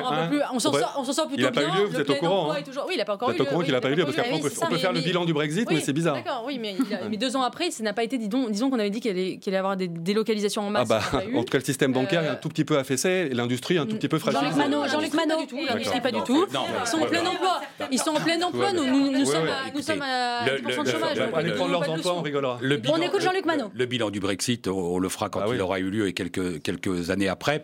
On 0.54 0.60
s'en 0.60 0.74
sort, 0.74 1.14
sort, 1.14 1.28
plutôt 1.28 1.42
il 1.42 1.46
a 1.46 1.52
pas 1.52 1.62
bien. 1.62 1.76
Eu 1.76 1.80
lieu, 1.80 1.86
vous 1.86 2.00
êtes 2.00 2.10
au 2.10 2.16
courant. 2.16 2.52
Hein. 2.52 2.62
Toujours... 2.64 2.86
Oui, 2.88 2.94
il 2.96 2.98
n'a 2.98 3.06
pas 3.06 3.14
encore 3.14 3.30
vous 3.30 3.36
êtes 3.36 3.42
au 3.42 3.46
courant 3.46 3.62
qu'il 3.62 3.74
n'a 3.74 3.82
pas 3.82 3.90
eu 3.90 3.96
lieu 3.96 4.04
parce 4.04 4.16
qu'après 4.16 4.34
on 4.34 4.40
peut 4.40 4.78
faire 4.78 4.94
le 4.94 5.02
bilan 5.02 5.26
du 5.26 5.34
Brexit, 5.34 5.70
mais 5.70 5.80
c'est 5.80 5.94
bizarre. 5.94 6.16
D'accord, 6.16 6.44
oui, 6.46 6.60
mais 6.60 7.18
deux 7.18 7.36
ans 7.36 7.44
après, 7.44 7.72
ça 7.72 7.84
n'a 7.84 7.94
pas 7.94 8.04
été. 8.04 8.18
Disons 8.18 8.70
qu'on 8.70 8.80
avait 8.80 8.90
dit 8.90 9.00
qu'il 9.00 9.12
allait 9.12 9.40
y 9.46 9.56
avoir 9.56 9.78
des 9.78 9.88
délocalisations 9.88 10.64
en 10.64 10.70
masse. 10.70 10.90
Ah 10.92 11.12
bah, 11.14 11.22
en 11.36 11.44
tout 11.44 11.52
cas, 11.52 11.58
le 11.58 11.64
système 11.64 11.90
bancaire 11.91 12.23
est 12.23 12.27
un 12.27 12.36
tout 12.36 12.49
petit 12.49 12.65
peu 12.65 12.77
affaissé 12.77 13.30
et 13.32 13.34
l'industrie 13.34 13.77
un 13.77 13.86
tout 13.86 13.95
petit 13.95 14.08
peu 14.08 14.19
fragilisée. 14.19 14.51
Jean-Luc 14.51 14.71
Manot, 14.71 14.88
Jean-Luc 14.88 15.13
Manot, 15.13 15.47
l'industrie 15.67 16.01
pas 16.01 16.12
du 16.12 16.21
tout. 16.23 16.45
Ils 16.47 16.88
sont 16.88 16.99
en 16.99 17.06
plein 17.06 17.25
emploi. 17.25 17.62
Ils 17.91 17.99
sont 17.99 18.12
en 18.12 18.19
plein 18.19 18.41
emploi. 18.41 18.73
Nous 18.73 19.25
sommes 19.25 20.01
à 20.01 20.45
10% 20.45 20.84
de 20.84 20.89
chômage. 20.89 21.17
Allez 21.34 21.51
prendre 21.51 21.71
leurs 21.71 21.89
emplois, 21.89 22.15
on 22.15 22.21
rigolera. 22.21 22.60
On 22.89 23.01
écoute 23.01 23.21
Jean-Luc 23.21 23.45
Manot. 23.45 23.71
Le 23.73 23.86
bilan 23.86 24.10
du 24.10 24.19
Brexit, 24.19 24.67
on 24.67 24.99
le 24.99 25.10
fera 25.10 25.30
quand 25.30 25.41
ah 25.41 25.54
il 25.54 25.62
aura 25.62 25.80
eu 25.80 25.89
lieu 25.89 26.08
et 26.08 26.13
quelques 26.13 26.62
quelques 26.62 27.10
années 27.10 27.27
après. 27.27 27.63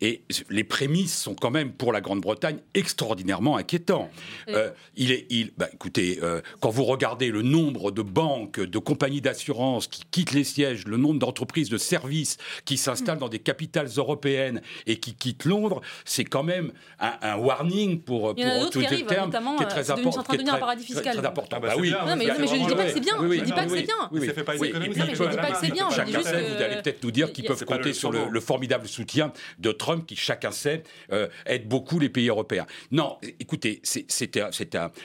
Et 0.00 0.22
les 0.50 0.64
prémices 0.64 1.16
sont 1.16 1.34
quand 1.34 1.50
même 1.50 1.72
pour 1.72 1.92
la 1.92 2.00
Grande-Bretagne 2.00 2.58
extraordinairement 2.74 3.56
inquiétants. 3.56 4.10
Euh, 4.48 4.70
il 4.96 5.12
est, 5.12 5.26
il, 5.30 5.52
bah, 5.56 5.68
écoutez, 5.72 6.18
euh, 6.22 6.40
quand 6.60 6.70
vous 6.70 6.84
regardez 6.84 7.30
le 7.30 7.42
nombre 7.42 7.90
de 7.90 8.02
banques, 8.02 8.60
de 8.60 8.78
compagnies 8.78 9.20
d'assurance 9.20 9.86
qui 9.86 10.02
quittent 10.10 10.32
les 10.32 10.44
sièges, 10.44 10.86
le 10.86 10.96
nombre 10.96 11.18
d'entreprises 11.18 11.68
de 11.68 11.78
services 11.78 12.36
qui 12.64 12.76
s'installent 12.76 13.18
dans 13.18 13.28
des 13.28 13.38
capitales 13.38 13.67
européennes 13.74 13.98
européenne 14.08 14.62
et 14.86 14.98
qui 14.98 15.14
quitte 15.14 15.44
Londres, 15.44 15.80
c'est 16.04 16.24
quand 16.24 16.42
même 16.42 16.72
un, 16.98 17.36
warning 17.36 18.00
pour, 18.00 18.34
pour 18.34 18.70
tout 18.70 18.80
le 18.80 19.06
terme 19.06 19.30
qui 19.30 19.62
est 19.62 19.66
très 19.66 19.90
important. 19.90 20.20
En 20.20 20.22
train 20.22 20.32
de 20.32 20.38
devenir 20.38 20.54
un 20.54 20.58
paradis 20.58 20.84
fiscal. 20.84 21.16
Très, 21.16 21.26
important. 21.26 21.56
Ah 21.58 21.60
bah, 21.60 21.68
bah 21.68 21.74
oui. 21.78 21.90
Non, 21.90 22.16
mais, 22.16 22.26
je 22.26 22.30
ne 22.30 22.68
dis 22.68 22.74
pas 22.74 22.84
que 22.84 22.92
c'est 22.92 23.00
bien. 23.00 23.14
Je 23.20 23.44
dis 23.44 23.52
pas 23.52 23.64
que 23.64 23.70
c'est 23.70 23.82
bien. 23.82 24.08
Oui, 24.12 24.26
ça 24.26 24.32
fait 24.32 24.44
pas 24.44 24.54
les 24.54 24.64
économies. 24.64 24.94
Je 24.94 25.24
dis 25.24 25.36
pas 25.36 25.50
que 25.50 25.58
c'est 25.60 25.72
bien. 25.72 25.90
Chacun 25.90 26.22
sait, 26.22 26.42
vous 26.42 26.62
allez 26.62 26.82
peut-être 26.82 27.02
nous 27.02 27.10
dire 27.10 27.32
qu'ils 27.32 27.44
peuvent 27.44 27.64
compter 27.64 27.92
sur 27.92 28.12
le 28.12 28.40
formidable 28.40 28.88
soutien 28.88 29.32
de 29.58 29.72
Trump, 29.72 30.06
qui 30.06 30.16
chacun 30.16 30.50
sait 30.50 30.82
euh, 31.12 31.28
aide 31.46 31.68
beaucoup 31.68 31.98
les 31.98 32.08
pays 32.08 32.28
européens. 32.28 32.66
Non, 32.90 33.18
écoutez, 33.40 33.80
c'est 33.82 34.06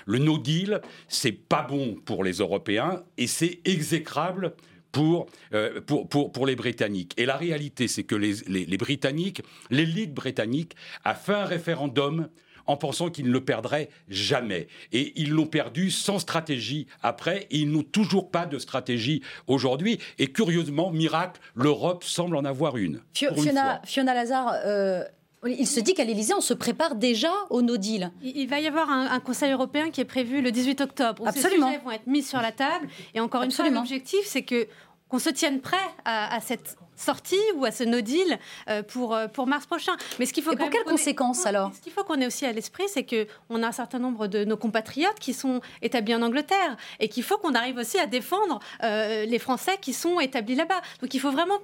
le 0.05 0.17
no 0.17 0.37
deal, 0.37 0.81
c'est 1.07 1.31
pas 1.31 1.63
bon 1.63 1.95
pour 2.05 2.23
les 2.23 2.33
Européens 2.33 3.03
et 3.17 3.27
c'est 3.27 3.59
exécrable 3.65 4.53
euh, 4.97 5.81
pour, 5.81 6.07
pour, 6.07 6.31
pour, 6.31 6.45
les 6.45 6.55
Britanniques. 6.55 7.13
Et 7.17 7.25
la 7.25 7.37
réalité, 7.37 7.87
c'est 7.87 8.03
que 8.03 8.15
les, 8.15 8.35
les, 8.47 8.77
Britanniques, 8.77 9.41
l'élite 9.69 10.13
britannique, 10.13 10.75
a 11.03 11.15
fait 11.15 11.33
un 11.33 11.45
référendum 11.45 12.29
en 12.65 12.77
pensant 12.77 13.09
qu'ils 13.09 13.27
ne 13.27 13.31
le 13.31 13.43
perdraient 13.43 13.89
jamais. 14.07 14.67
Et 14.91 15.13
ils 15.15 15.31
l'ont 15.31 15.47
perdu 15.47 15.91
sans 15.91 16.19
stratégie 16.19 16.87
après, 17.01 17.47
et 17.51 17.57
ils 17.57 17.69
n'ont 17.69 17.83
toujours 17.83 18.31
pas 18.31 18.45
de 18.45 18.57
stratégie 18.59 19.21
aujourd'hui. 19.47 19.99
Et 20.19 20.27
curieusement, 20.27 20.91
miracle, 20.91 21.41
l'Europe 21.55 22.03
semble 22.03 22.35
en 22.35 22.45
avoir 22.45 22.77
une. 22.77 23.01
Fiona, 23.13 23.81
Fiona, 23.85 24.13
Lazare. 24.13 24.53
Euh, 24.65 25.03
il 25.47 25.67
se 25.67 25.79
dit 25.79 25.93
qu'à 25.93 26.03
l'Élysée, 26.03 26.33
on 26.33 26.41
se 26.41 26.53
prépare 26.53 26.95
déjà 26.95 27.31
au 27.49 27.61
no 27.61 27.77
deal. 27.77 28.11
Il 28.21 28.47
va 28.47 28.59
y 28.59 28.67
avoir 28.67 28.89
un, 28.89 29.19
Conseil 29.19 29.51
européen 29.51 29.89
qui 29.89 30.01
est 30.01 30.05
prévu 30.05 30.41
le 30.41 30.51
18 30.51 30.81
octobre. 30.81 31.27
Absolument. 31.27 31.67
Ces 31.67 31.73
sujets 31.73 31.83
vont 31.85 31.91
être 31.91 32.07
mis 32.07 32.23
sur 32.23 32.41
la 32.41 32.51
table. 32.51 32.87
Et 33.13 33.19
encore 33.19 33.43
une 33.43 33.51
fois, 33.51 33.69
l'objectif, 33.69 34.21
c'est 34.25 34.43
que 34.43 34.67
qu'on 35.13 35.19
se 35.19 35.29
tienne 35.29 35.61
prêt 35.61 35.77
à, 36.05 36.39
cette 36.41 36.75
sortie 36.95 37.35
ou 37.55 37.65
à 37.65 37.71
ce 37.71 37.83
no 37.83 38.01
deal 38.01 38.39
euh, 38.67 38.81
pour, 38.81 39.13
euh, 39.13 39.27
pour 39.27 39.45
mars 39.45 39.67
prochain. 39.67 39.91
Mais 40.17 40.25
ce 40.25 40.33
qu'il 40.33 40.41
faut 40.41 40.53
Et 40.53 40.55
pour 40.55 40.71
quelles 40.71 40.83
conséquences 40.85 41.45
alors 41.45 41.71
Ce 41.75 41.81
qu'il 41.81 41.91
faut 41.91 42.03
qu'on 42.03 42.19
ait 42.19 42.25
aussi 42.25 42.47
à 42.47 42.51
l'esprit, 42.51 42.85
c'est 42.87 43.05
qu'on 43.05 43.61
a 43.61 43.67
un 43.67 43.71
certain 43.71 43.99
nombre 43.99 44.25
de 44.25 44.43
nos 44.43 44.57
compatriotes 44.57 45.19
qui 45.19 45.33
sont 45.33 45.61
établis 45.83 46.15
en 46.15 46.23
Angleterre 46.23 46.77
et 46.99 47.09
qu'il 47.09 47.21
faut 47.21 47.37
qu'on 47.37 47.53
arrive 47.53 47.77
aussi 47.77 47.99
à 47.99 48.07
défendre 48.07 48.59
euh, 48.83 49.25
les 49.25 49.37
Français 49.37 49.77
qui 49.79 49.93
sont 49.93 50.19
établis 50.19 50.55
là-bas. 50.55 50.81
Donc 50.99 51.13
il 51.13 51.19
faut 51.19 51.31
vraiment 51.31 51.59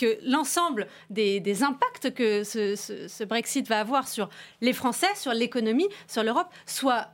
que 0.00 0.18
l'ensemble 0.24 0.86
des, 1.10 1.62
impacts 1.62 2.14
que 2.14 2.42
ce, 2.44 3.24
Brexit 3.24 3.68
va 3.68 3.80
avoir 3.80 4.08
sur 4.08 4.30
les 4.60 4.72
Français, 4.72 5.14
sur 5.14 5.32
l'économie, 5.32 5.88
sur 6.08 6.22
l'Europe, 6.22 6.48
soit 6.66 7.08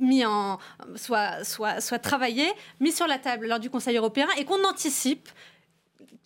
mis 0.00 0.24
en, 0.24 0.58
soit, 0.96 1.44
soit, 1.44 1.80
soit 1.80 1.98
travaillé, 1.98 2.46
mis 2.80 2.92
sur 2.92 3.06
la 3.06 3.18
table 3.18 3.46
lors 3.46 3.60
du 3.60 3.68
Conseil 3.68 3.96
européen 3.96 4.26
et 4.38 4.44
qu'on 4.44 4.64
anticipe 4.64 5.28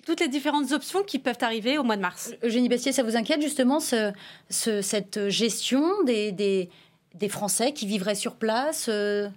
toutes 0.06 0.20
les 0.20 0.28
différentes 0.28 0.72
options 0.72 1.02
qui 1.02 1.18
peuvent 1.18 1.38
arriver 1.40 1.76
au 1.76 1.82
mois 1.82 1.96
de 1.96 2.00
mars. 2.00 2.32
Eugénie 2.42 2.68
Bessier, 2.68 2.92
ça 2.92 3.02
vous 3.02 3.16
inquiète 3.16 3.42
justement 3.42 3.80
ce, 3.80 4.12
cette 4.48 5.28
gestion 5.28 6.02
des, 6.04 6.32
des, 6.32 6.70
des, 7.14 7.28
Français 7.28 7.72
qui 7.72 7.86
vivraient 7.86 8.14
sur 8.14 8.36
place 8.36 8.86
euh, 8.88 9.28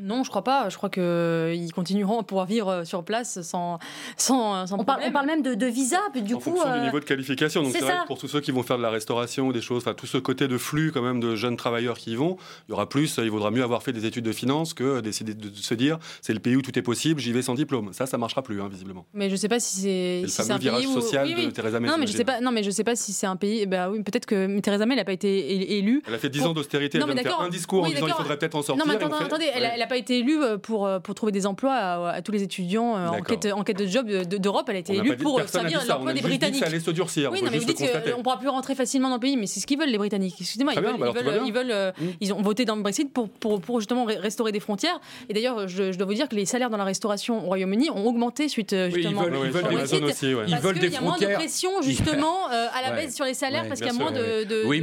non, 0.00 0.24
je 0.24 0.30
crois 0.30 0.42
pas. 0.42 0.68
Je 0.70 0.76
crois 0.76 0.90
qu'ils 0.90 1.72
continueront 1.72 2.18
à 2.18 2.24
pouvoir 2.24 2.46
vivre 2.46 2.68
euh, 2.68 2.84
sur 2.84 3.04
place 3.04 3.40
sans, 3.42 3.78
sans, 4.16 4.72
on, 4.72 4.84
parle, 4.84 5.02
on, 5.06 5.12
parle, 5.12 5.26
même 5.26 5.42
de, 5.42 5.54
de 5.54 5.66
visa, 5.66 6.00
du 6.14 6.34
en 6.34 6.38
coup. 6.38 6.44
fonction 6.44 6.64
du 6.64 6.78
euh, 6.78 6.84
niveau 6.84 6.98
de 6.98 7.04
qualification. 7.04 7.62
Donc 7.62 7.72
c'est 7.72 7.80
vrai 7.80 7.98
que 8.02 8.08
pour 8.08 8.18
tous 8.18 8.26
ceux 8.26 8.40
qui 8.40 8.50
vont 8.50 8.64
faire 8.64 8.76
de 8.76 8.82
la 8.82 8.90
restauration 8.90 9.46
ou 9.46 9.52
des 9.52 9.60
choses, 9.60 9.82
enfin 9.84 9.94
tout 9.94 10.06
ce 10.06 10.18
côté 10.18 10.48
de 10.48 10.58
flux 10.58 10.90
quand 10.90 11.02
même 11.02 11.20
de 11.20 11.36
jeunes 11.36 11.56
travailleurs 11.56 11.96
qui 11.96 12.12
y 12.12 12.16
vont, 12.16 12.36
il 12.68 12.72
y 12.72 12.74
aura 12.74 12.88
plus. 12.88 13.18
Il 13.18 13.30
vaudra 13.30 13.52
mieux 13.52 13.62
avoir 13.62 13.84
fait 13.84 13.92
des 13.92 14.04
études 14.04 14.24
de 14.24 14.32
finance 14.32 14.74
que 14.74 15.00
décider 15.00 15.34
de 15.34 15.54
se 15.54 15.74
dire 15.74 15.98
c'est 16.22 16.32
le 16.32 16.40
pays 16.40 16.56
où 16.56 16.62
tout 16.62 16.76
est 16.76 16.82
possible, 16.82 17.20
j'y 17.20 17.32
vais 17.32 17.42
sans 17.42 17.54
diplôme. 17.54 17.92
Ça, 17.92 18.06
ça 18.06 18.18
marchera 18.18 18.42
plus 18.42 18.60
hein, 18.60 18.68
visiblement. 18.68 19.06
Mais 19.14 19.30
je 19.30 19.36
sais 19.36 19.48
pas 19.48 19.60
si 19.60 19.80
c'est 19.82 20.22
le 20.22 20.28
fameux 20.28 20.58
virage 20.58 20.88
social 20.88 21.28
de 21.32 21.50
Theresa 21.50 21.78
May. 21.78 21.86
Non, 21.86 21.98
mais 21.98 22.08
je 22.08 22.16
sais 22.16 22.24
pas. 22.24 22.40
Non, 22.40 22.50
mais 22.50 22.64
je 22.64 22.70
sais 22.70 22.84
pas 22.84 22.96
si 22.96 23.12
c'est 23.12 23.26
un 23.28 23.36
pays. 23.36 23.64
Bah 23.66 23.90
oui, 23.90 24.02
peut-être 24.02 24.26
que 24.26 24.58
Theresa 24.58 24.86
May 24.86 24.96
n'a 24.96 25.04
pas 25.04 25.12
été 25.12 25.78
élue. 25.78 26.02
Elle 26.08 26.14
a 26.14 26.18
fait 26.18 26.30
10 26.30 26.46
ans 26.46 26.52
d'austérité. 26.52 26.98
Elle 26.98 27.04
vient 27.04 27.14
de 27.14 27.20
faire 27.20 27.40
un 27.40 27.48
discours 27.48 27.84
en 27.84 27.88
disant 27.88 28.08
il 28.08 28.12
faudrait 28.12 28.38
peut-être 28.38 28.56
en 28.56 28.62
sortir. 28.62 28.84
Non, 28.84 28.92
mais 28.92 29.04
attendez, 29.04 29.50
elle 29.54 29.84
pas 29.94 29.98
été 29.98 30.18
élue 30.18 30.42
euh, 30.42 30.58
pour, 30.58 30.86
euh, 30.86 30.98
pour 30.98 31.14
trouver 31.14 31.30
des 31.30 31.46
emplois 31.46 31.74
à, 32.10 32.22
tous 32.22 32.32
les 32.32 32.42
étudiants 32.42 32.96
euh, 32.96 33.08
en 33.08 33.20
quête, 33.20 33.46
en 33.52 33.62
quête 33.62 33.78
de 33.78 33.86
job 33.86 34.10
d'Europe. 34.10 34.66
Elle 34.68 34.76
a 34.76 34.78
été 34.80 34.96
élue 34.96 35.16
pour 35.16 35.40
servir 35.42 35.82
l'emploi 35.88 36.12
des 36.12 36.20
Britanniques. 36.20 36.60
ça 36.60 36.66
allait 36.66 36.80
se 36.80 36.90
durcir. 36.90 37.30
Oui, 37.30 37.42
non, 37.42 37.50
mais 37.50 37.58
vous 37.58 37.64
dites 37.64 37.78
qu'on 37.78 38.18
ne 38.18 38.22
pourra 38.22 38.38
plus 38.38 38.48
rentrer 38.48 38.74
facilement 38.74 39.08
dans 39.08 39.16
le 39.16 39.20
pays, 39.20 39.36
mais 39.36 39.46
c'est 39.46 39.60
ce 39.60 39.66
qu'ils 39.66 39.78
veulent, 39.78 39.90
les 39.90 39.98
Britanniques. 39.98 40.34
Excusez-moi, 40.40 40.72
ils, 40.74 40.80
veulent, 40.80 41.42
ils, 41.46 41.52
veulent, 41.52 41.70
euh, 41.70 41.92
mmh. 41.92 42.04
ils 42.20 42.32
ont 42.32 42.42
voté 42.42 42.64
dans 42.64 42.76
le 42.76 42.82
Brexit 42.82 43.12
pour, 43.12 43.28
pour, 43.28 43.60
pour 43.60 43.80
justement 43.80 44.04
restaurer 44.04 44.50
des 44.50 44.60
frontières. 44.60 45.00
Et 45.28 45.34
d'ailleurs, 45.34 45.68
je, 45.68 45.96
dois 45.96 46.06
vous 46.06 46.14
dire 46.14 46.28
que 46.28 46.34
les 46.34 46.46
salaires 46.46 46.70
dans 46.70 46.76
la 46.76 46.84
restauration 46.84 47.44
au 47.44 47.48
Royaume-Uni 47.48 47.90
ont 47.90 48.04
augmenté 48.04 48.48
suite 48.48 48.74
justement 48.92 49.24
ils 49.24 49.50
veulent, 49.50 49.62
des 49.62 49.76
Brexit. 49.76 50.02
Aussi, 50.02 50.26
Ils 50.26 50.56
veulent 50.56 50.78
des 50.78 50.90
frontières. 50.90 50.90
Il 50.90 50.92
y 50.92 50.96
a 50.96 51.00
moins 51.00 51.18
de 51.18 51.34
pression 51.34 51.70
justement 51.82 52.46
à 52.48 52.82
la 52.82 52.92
baisse 52.92 53.14
sur 53.14 53.24
les 53.24 53.34
salaires 53.34 53.66
parce 53.68 53.80
qu'il 53.80 53.92
y 53.92 53.94
a 53.94 53.98
moins 53.98 54.10
de 54.12 54.64
oui, 54.66 54.82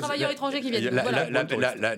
travailleurs 0.00 0.30
étrangers 0.30 0.60
qui 0.60 0.70
viennent. 0.70 1.02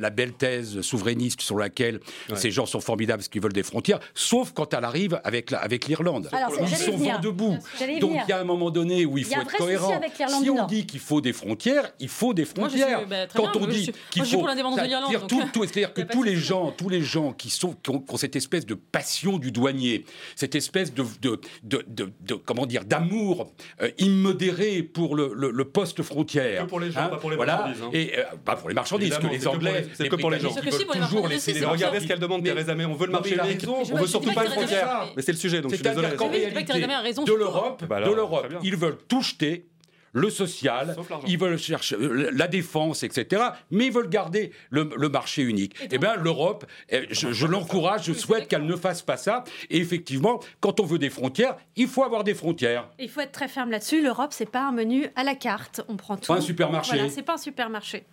La 0.01 0.11
belle 0.11 0.33
thèse 0.33 0.81
souverainiste 0.81 1.41
sur 1.41 1.59
laquelle 1.59 2.01
Ces 2.37 2.51
gens 2.51 2.67
sont 2.67 2.81
formidables 2.81 3.19
parce 3.19 3.29
qu'ils 3.29 3.43
veulent 3.43 3.53
des 3.53 3.63
frontières, 3.63 3.99
sauf 4.15 4.53
quand 4.53 4.75
elle 4.75 4.85
arrive 4.85 5.21
avec 5.25 5.51
la- 5.51 5.59
avec 5.59 5.87
l'Irlande. 5.87 6.29
Alors, 6.33 6.53
Ils 6.61 6.77
sont 6.77 6.97
vent 6.97 7.19
debout. 7.21 7.57
Donc 8.01 8.13
il 8.27 8.29
y 8.29 8.33
a 8.33 8.41
un 8.41 8.45
moment 8.45 8.71
donné 8.71 9.05
où 9.07 9.19
il 9.19 9.25
faut 9.25 9.41
être 9.41 9.57
cohérent. 9.57 10.01
Si 10.41 10.51
on 10.51 10.67
dit 10.67 10.87
qu'il 10.87 11.01
faut 11.01 11.21
des 11.21 11.33
frontières, 11.33 11.91
il 12.01 12.09
faut 12.09 12.35
des 12.35 12.47
Moi, 12.57 12.69
je 12.69 12.75
suis- 12.75 12.81
frontières. 12.83 13.07
bah, 13.09 13.27
Quand 13.35 13.43
bien, 13.43 13.53
on 13.55 13.59
moi, 13.61 13.69
dit 13.69 13.83
suis- 13.85 13.93
qu'il 14.11 14.23
moi, 14.23 14.31
faut, 14.31 14.39
pour 14.39 14.47
l'indépendance 14.49 14.81
de 14.81 14.85
l'Irlande, 14.87 15.11
c'est-à-dire 15.11 15.27
tout- 15.27 15.51
tout- 15.53 15.65
c'est-à-dire 15.65 15.93
que 15.95 16.03
tous 16.03 16.23
les 16.23 16.37
gens, 16.37 16.73
tous 16.77 16.89
les 16.89 17.03
gens 17.03 17.33
qui 17.33 17.51
sont 17.51 17.75
qui 17.83 17.91
ont, 17.91 18.01
qui 18.01 18.15
ont 18.15 18.17
cette 18.17 18.37
espèce 18.37 18.67
de 18.67 18.75
passion 18.75 19.39
du 19.39 19.51
douanier, 19.53 20.05
cette 20.37 20.55
espèce 20.55 20.93
de 20.95 21.05
de, 21.23 21.41
de, 21.63 21.85
de- 21.89 22.13
de- 22.21 22.35
comment 22.35 22.67
dire 22.67 22.85
d'amour 22.85 23.53
euh, 23.83 23.91
immodéré 23.99 24.83
pour 24.83 25.15
le, 25.17 25.33
le- 25.35 25.51
le 25.51 25.65
poste 25.65 26.03
frontière. 26.03 26.65
Que 26.65 26.69
pour 26.69 26.81
les 26.81 26.91
gens, 26.91 27.09
pas 27.09 27.17
pour 27.17 27.31
les 27.31 27.37
voilà. 27.37 27.57
marchandises, 27.59 27.83
hein. 27.83 27.91
Et 27.93 28.19
euh, 28.19 28.23
pas 28.45 28.57
pour 28.57 28.69
les 28.69 28.75
marchandises, 28.75 29.09
Évidemment, 29.13 29.29
que 29.29 29.35
les 29.37 29.47
Anglais, 29.49 29.87
c'est 29.95 30.09
que 30.09 30.17
pour 30.17 30.31
les 30.31 30.41
gens. 30.41 30.51
Toujours 30.53 31.29
laisser 31.29 31.53
les 31.53 31.65
regardez 31.65 32.01
ce 32.01 32.07
qu'elle 32.07 32.18
demande, 32.19 32.43
Mais- 32.43 32.51
Theresa 32.51 32.75
May. 32.75 32.85
On 32.85 32.95
veut 32.95 33.07
le 33.07 33.13
marché 33.13 33.37
unique. 33.37 33.65
On 33.69 33.83
veut 33.97 34.07
surtout 34.07 34.33
pas 34.33 34.45
frontières. 34.45 35.05
May- 35.07 35.13
Mais 35.17 35.23
c'est 35.23 35.33
le 35.33 35.39
sujet, 35.39 35.61
donc 35.61 35.71
je 35.71 35.77
suis 35.77 35.83
désolé. 35.85 36.09
De 36.09 37.27
sur- 37.27 37.37
l'Europe, 37.37 37.85
Bah 37.89 38.01
de 38.01 38.11
l'Europe, 38.13 38.47
ils 38.63 38.77
veulent 38.77 38.99
tout 39.09 39.23
jeter. 39.23 39.67
Le 40.15 40.31
social, 40.31 40.97
ils 41.27 41.39
veulent 41.39 41.59
chercher 41.59 41.95
euh, 41.95 42.31
la 42.33 42.49
défense, 42.49 43.03
etc. 43.03 43.43
Mais 43.71 43.87
ils 43.87 43.93
veulent 43.93 44.09
garder 44.09 44.53
le, 44.71 44.89
le 44.97 45.09
marché 45.11 45.43
unique. 45.43 45.75
Eh 45.91 45.99
bien, 45.99 46.17
l'Europe, 46.17 46.65
je, 46.91 47.31
je 47.31 47.47
l'encourage, 47.47 48.05
je 48.07 48.15
souhaite 48.15 48.49
qu'elle 48.49 48.65
ne 48.65 48.75
fasse 48.75 49.03
pas 49.03 49.19
ça. 49.19 49.45
Et 49.69 49.77
effectivement, 49.77 50.41
quand 50.61 50.81
on 50.81 50.85
veut 50.87 50.99
des 50.99 51.11
frontières, 51.11 51.57
il 51.77 51.89
faut 51.89 52.05
avoir 52.05 52.25
des 52.25 52.33
frontières. 52.35 52.89
Il 52.99 53.11
faut 53.11 53.21
être 53.21 53.33
très 53.33 53.49
ferme 53.49 53.71
là-dessus. 53.71 54.03
L'Europe, 54.03 54.31
c'est 54.33 54.51
pas 54.51 54.67
un 54.67 54.73
menu 54.73 55.09
à 55.15 55.25
la 55.25 55.35
carte. 55.35 55.83
On 55.89 55.97
prend 55.97 56.17
tout. 56.17 56.27
Pas 56.33 56.39
un 56.39 56.41
supermarché. 56.41 56.95
Voilà, 56.97 57.11
c'est 57.11 57.23
pas 57.23 57.35
un 57.35 57.39
supermarché. 57.39 58.05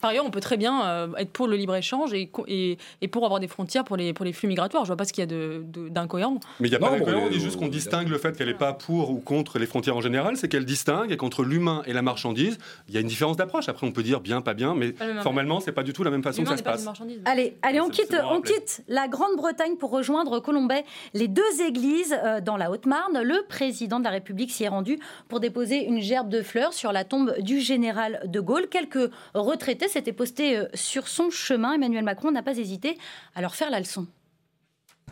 Par 0.00 0.10
ailleurs, 0.10 0.24
on 0.26 0.30
peut 0.30 0.40
très 0.40 0.56
bien 0.56 0.84
euh, 0.86 1.08
être 1.18 1.30
pour 1.30 1.46
le 1.46 1.56
libre-échange 1.56 2.12
et, 2.14 2.26
co- 2.28 2.44
et, 2.48 2.78
et 3.02 3.08
pour 3.08 3.24
avoir 3.24 3.38
des 3.40 3.48
frontières 3.48 3.84
pour 3.84 3.96
les, 3.96 4.12
pour 4.12 4.24
les 4.24 4.32
flux 4.32 4.48
migratoires. 4.48 4.84
Je 4.84 4.88
vois 4.88 4.96
pas 4.96 5.04
ce 5.04 5.12
qu'il 5.12 5.22
y 5.22 5.24
a 5.24 5.26
de- 5.26 5.62
de- 5.66 5.88
d'incohérent. 5.88 6.40
Mais 6.58 6.68
il 6.68 6.70
n'y 6.70 6.76
a 6.76 6.78
Non, 6.78 6.86
pas 6.88 6.98
d'incohérent, 6.98 7.26
on 7.26 7.30
dit 7.30 7.40
juste 7.40 7.58
qu'on 7.58 7.68
distingue 7.68 8.08
le 8.08 8.18
fait 8.18 8.36
qu'elle 8.36 8.48
n'est 8.48 8.54
pas 8.54 8.72
pour 8.72 9.10
ou 9.10 9.18
contre 9.20 9.58
les 9.58 9.66
frontières 9.66 9.96
en 9.96 10.00
général, 10.00 10.36
c'est 10.36 10.48
qu'elle 10.48 10.64
distingue 10.64 11.12
et 11.12 11.16
qu'entre 11.16 11.44
l'humain 11.44 11.82
et 11.86 11.92
la 11.92 12.02
marchandise, 12.02 12.58
il 12.88 12.94
y 12.94 12.96
a 12.98 13.00
une 13.00 13.06
différence 13.08 13.36
d'approche. 13.36 13.68
Après, 13.68 13.86
on 13.86 13.92
peut 13.92 14.02
dire 14.02 14.20
bien, 14.20 14.40
pas 14.40 14.54
bien, 14.54 14.74
mais 14.74 14.92
Pas 14.92 15.06
même 15.06 15.20
formellement, 15.22 15.60
c'est 15.60 15.72
pas 15.72 15.82
du 15.82 15.92
tout 15.92 16.02
la 16.02 16.10
même 16.10 16.22
façon 16.22 16.42
que 16.42 16.48
ça 16.48 16.56
se 16.56 16.62
passe. 16.62 16.86
Allez, 17.26 17.56
allez, 17.62 17.80
on 17.80 17.88
quitte, 17.88 18.16
on 18.30 18.40
quitte 18.40 18.82
la 18.88 19.06
Grande-Bretagne 19.08 19.76
pour 19.76 19.90
rejoindre 19.90 20.40
Colombay, 20.40 20.84
les 21.14 21.28
deux 21.28 21.42
églises 21.66 22.14
euh, 22.24 22.40
dans 22.40 22.56
la 22.56 22.70
Haute-Marne. 22.70 23.20
Le 23.22 23.44
président 23.48 23.98
de 23.98 24.04
la 24.04 24.10
République 24.10 24.50
s'y 24.50 24.64
est 24.64 24.68
rendu 24.68 24.98
pour 25.28 25.40
déposer 25.40 25.84
une 25.84 26.00
gerbe 26.00 26.28
de 26.30 26.42
fleurs 26.42 26.72
sur 26.72 26.92
la 26.92 27.04
tombe 27.04 27.34
du 27.40 27.60
général 27.60 28.22
de 28.26 28.40
Gaulle. 28.40 28.66
Quelques 28.68 29.10
retraités 29.34 29.88
s'étaient 29.90 30.12
postés 30.12 30.56
euh, 30.58 30.66
sur 30.74 31.08
son 31.08 31.30
chemin. 31.30 31.74
Emmanuel 31.74 32.04
Macron 32.04 32.30
n'a 32.30 32.42
pas 32.42 32.56
hésité 32.56 32.96
à 33.34 33.40
leur 33.42 33.54
faire 33.54 33.70
la 33.70 33.78
leçon. 33.80 34.06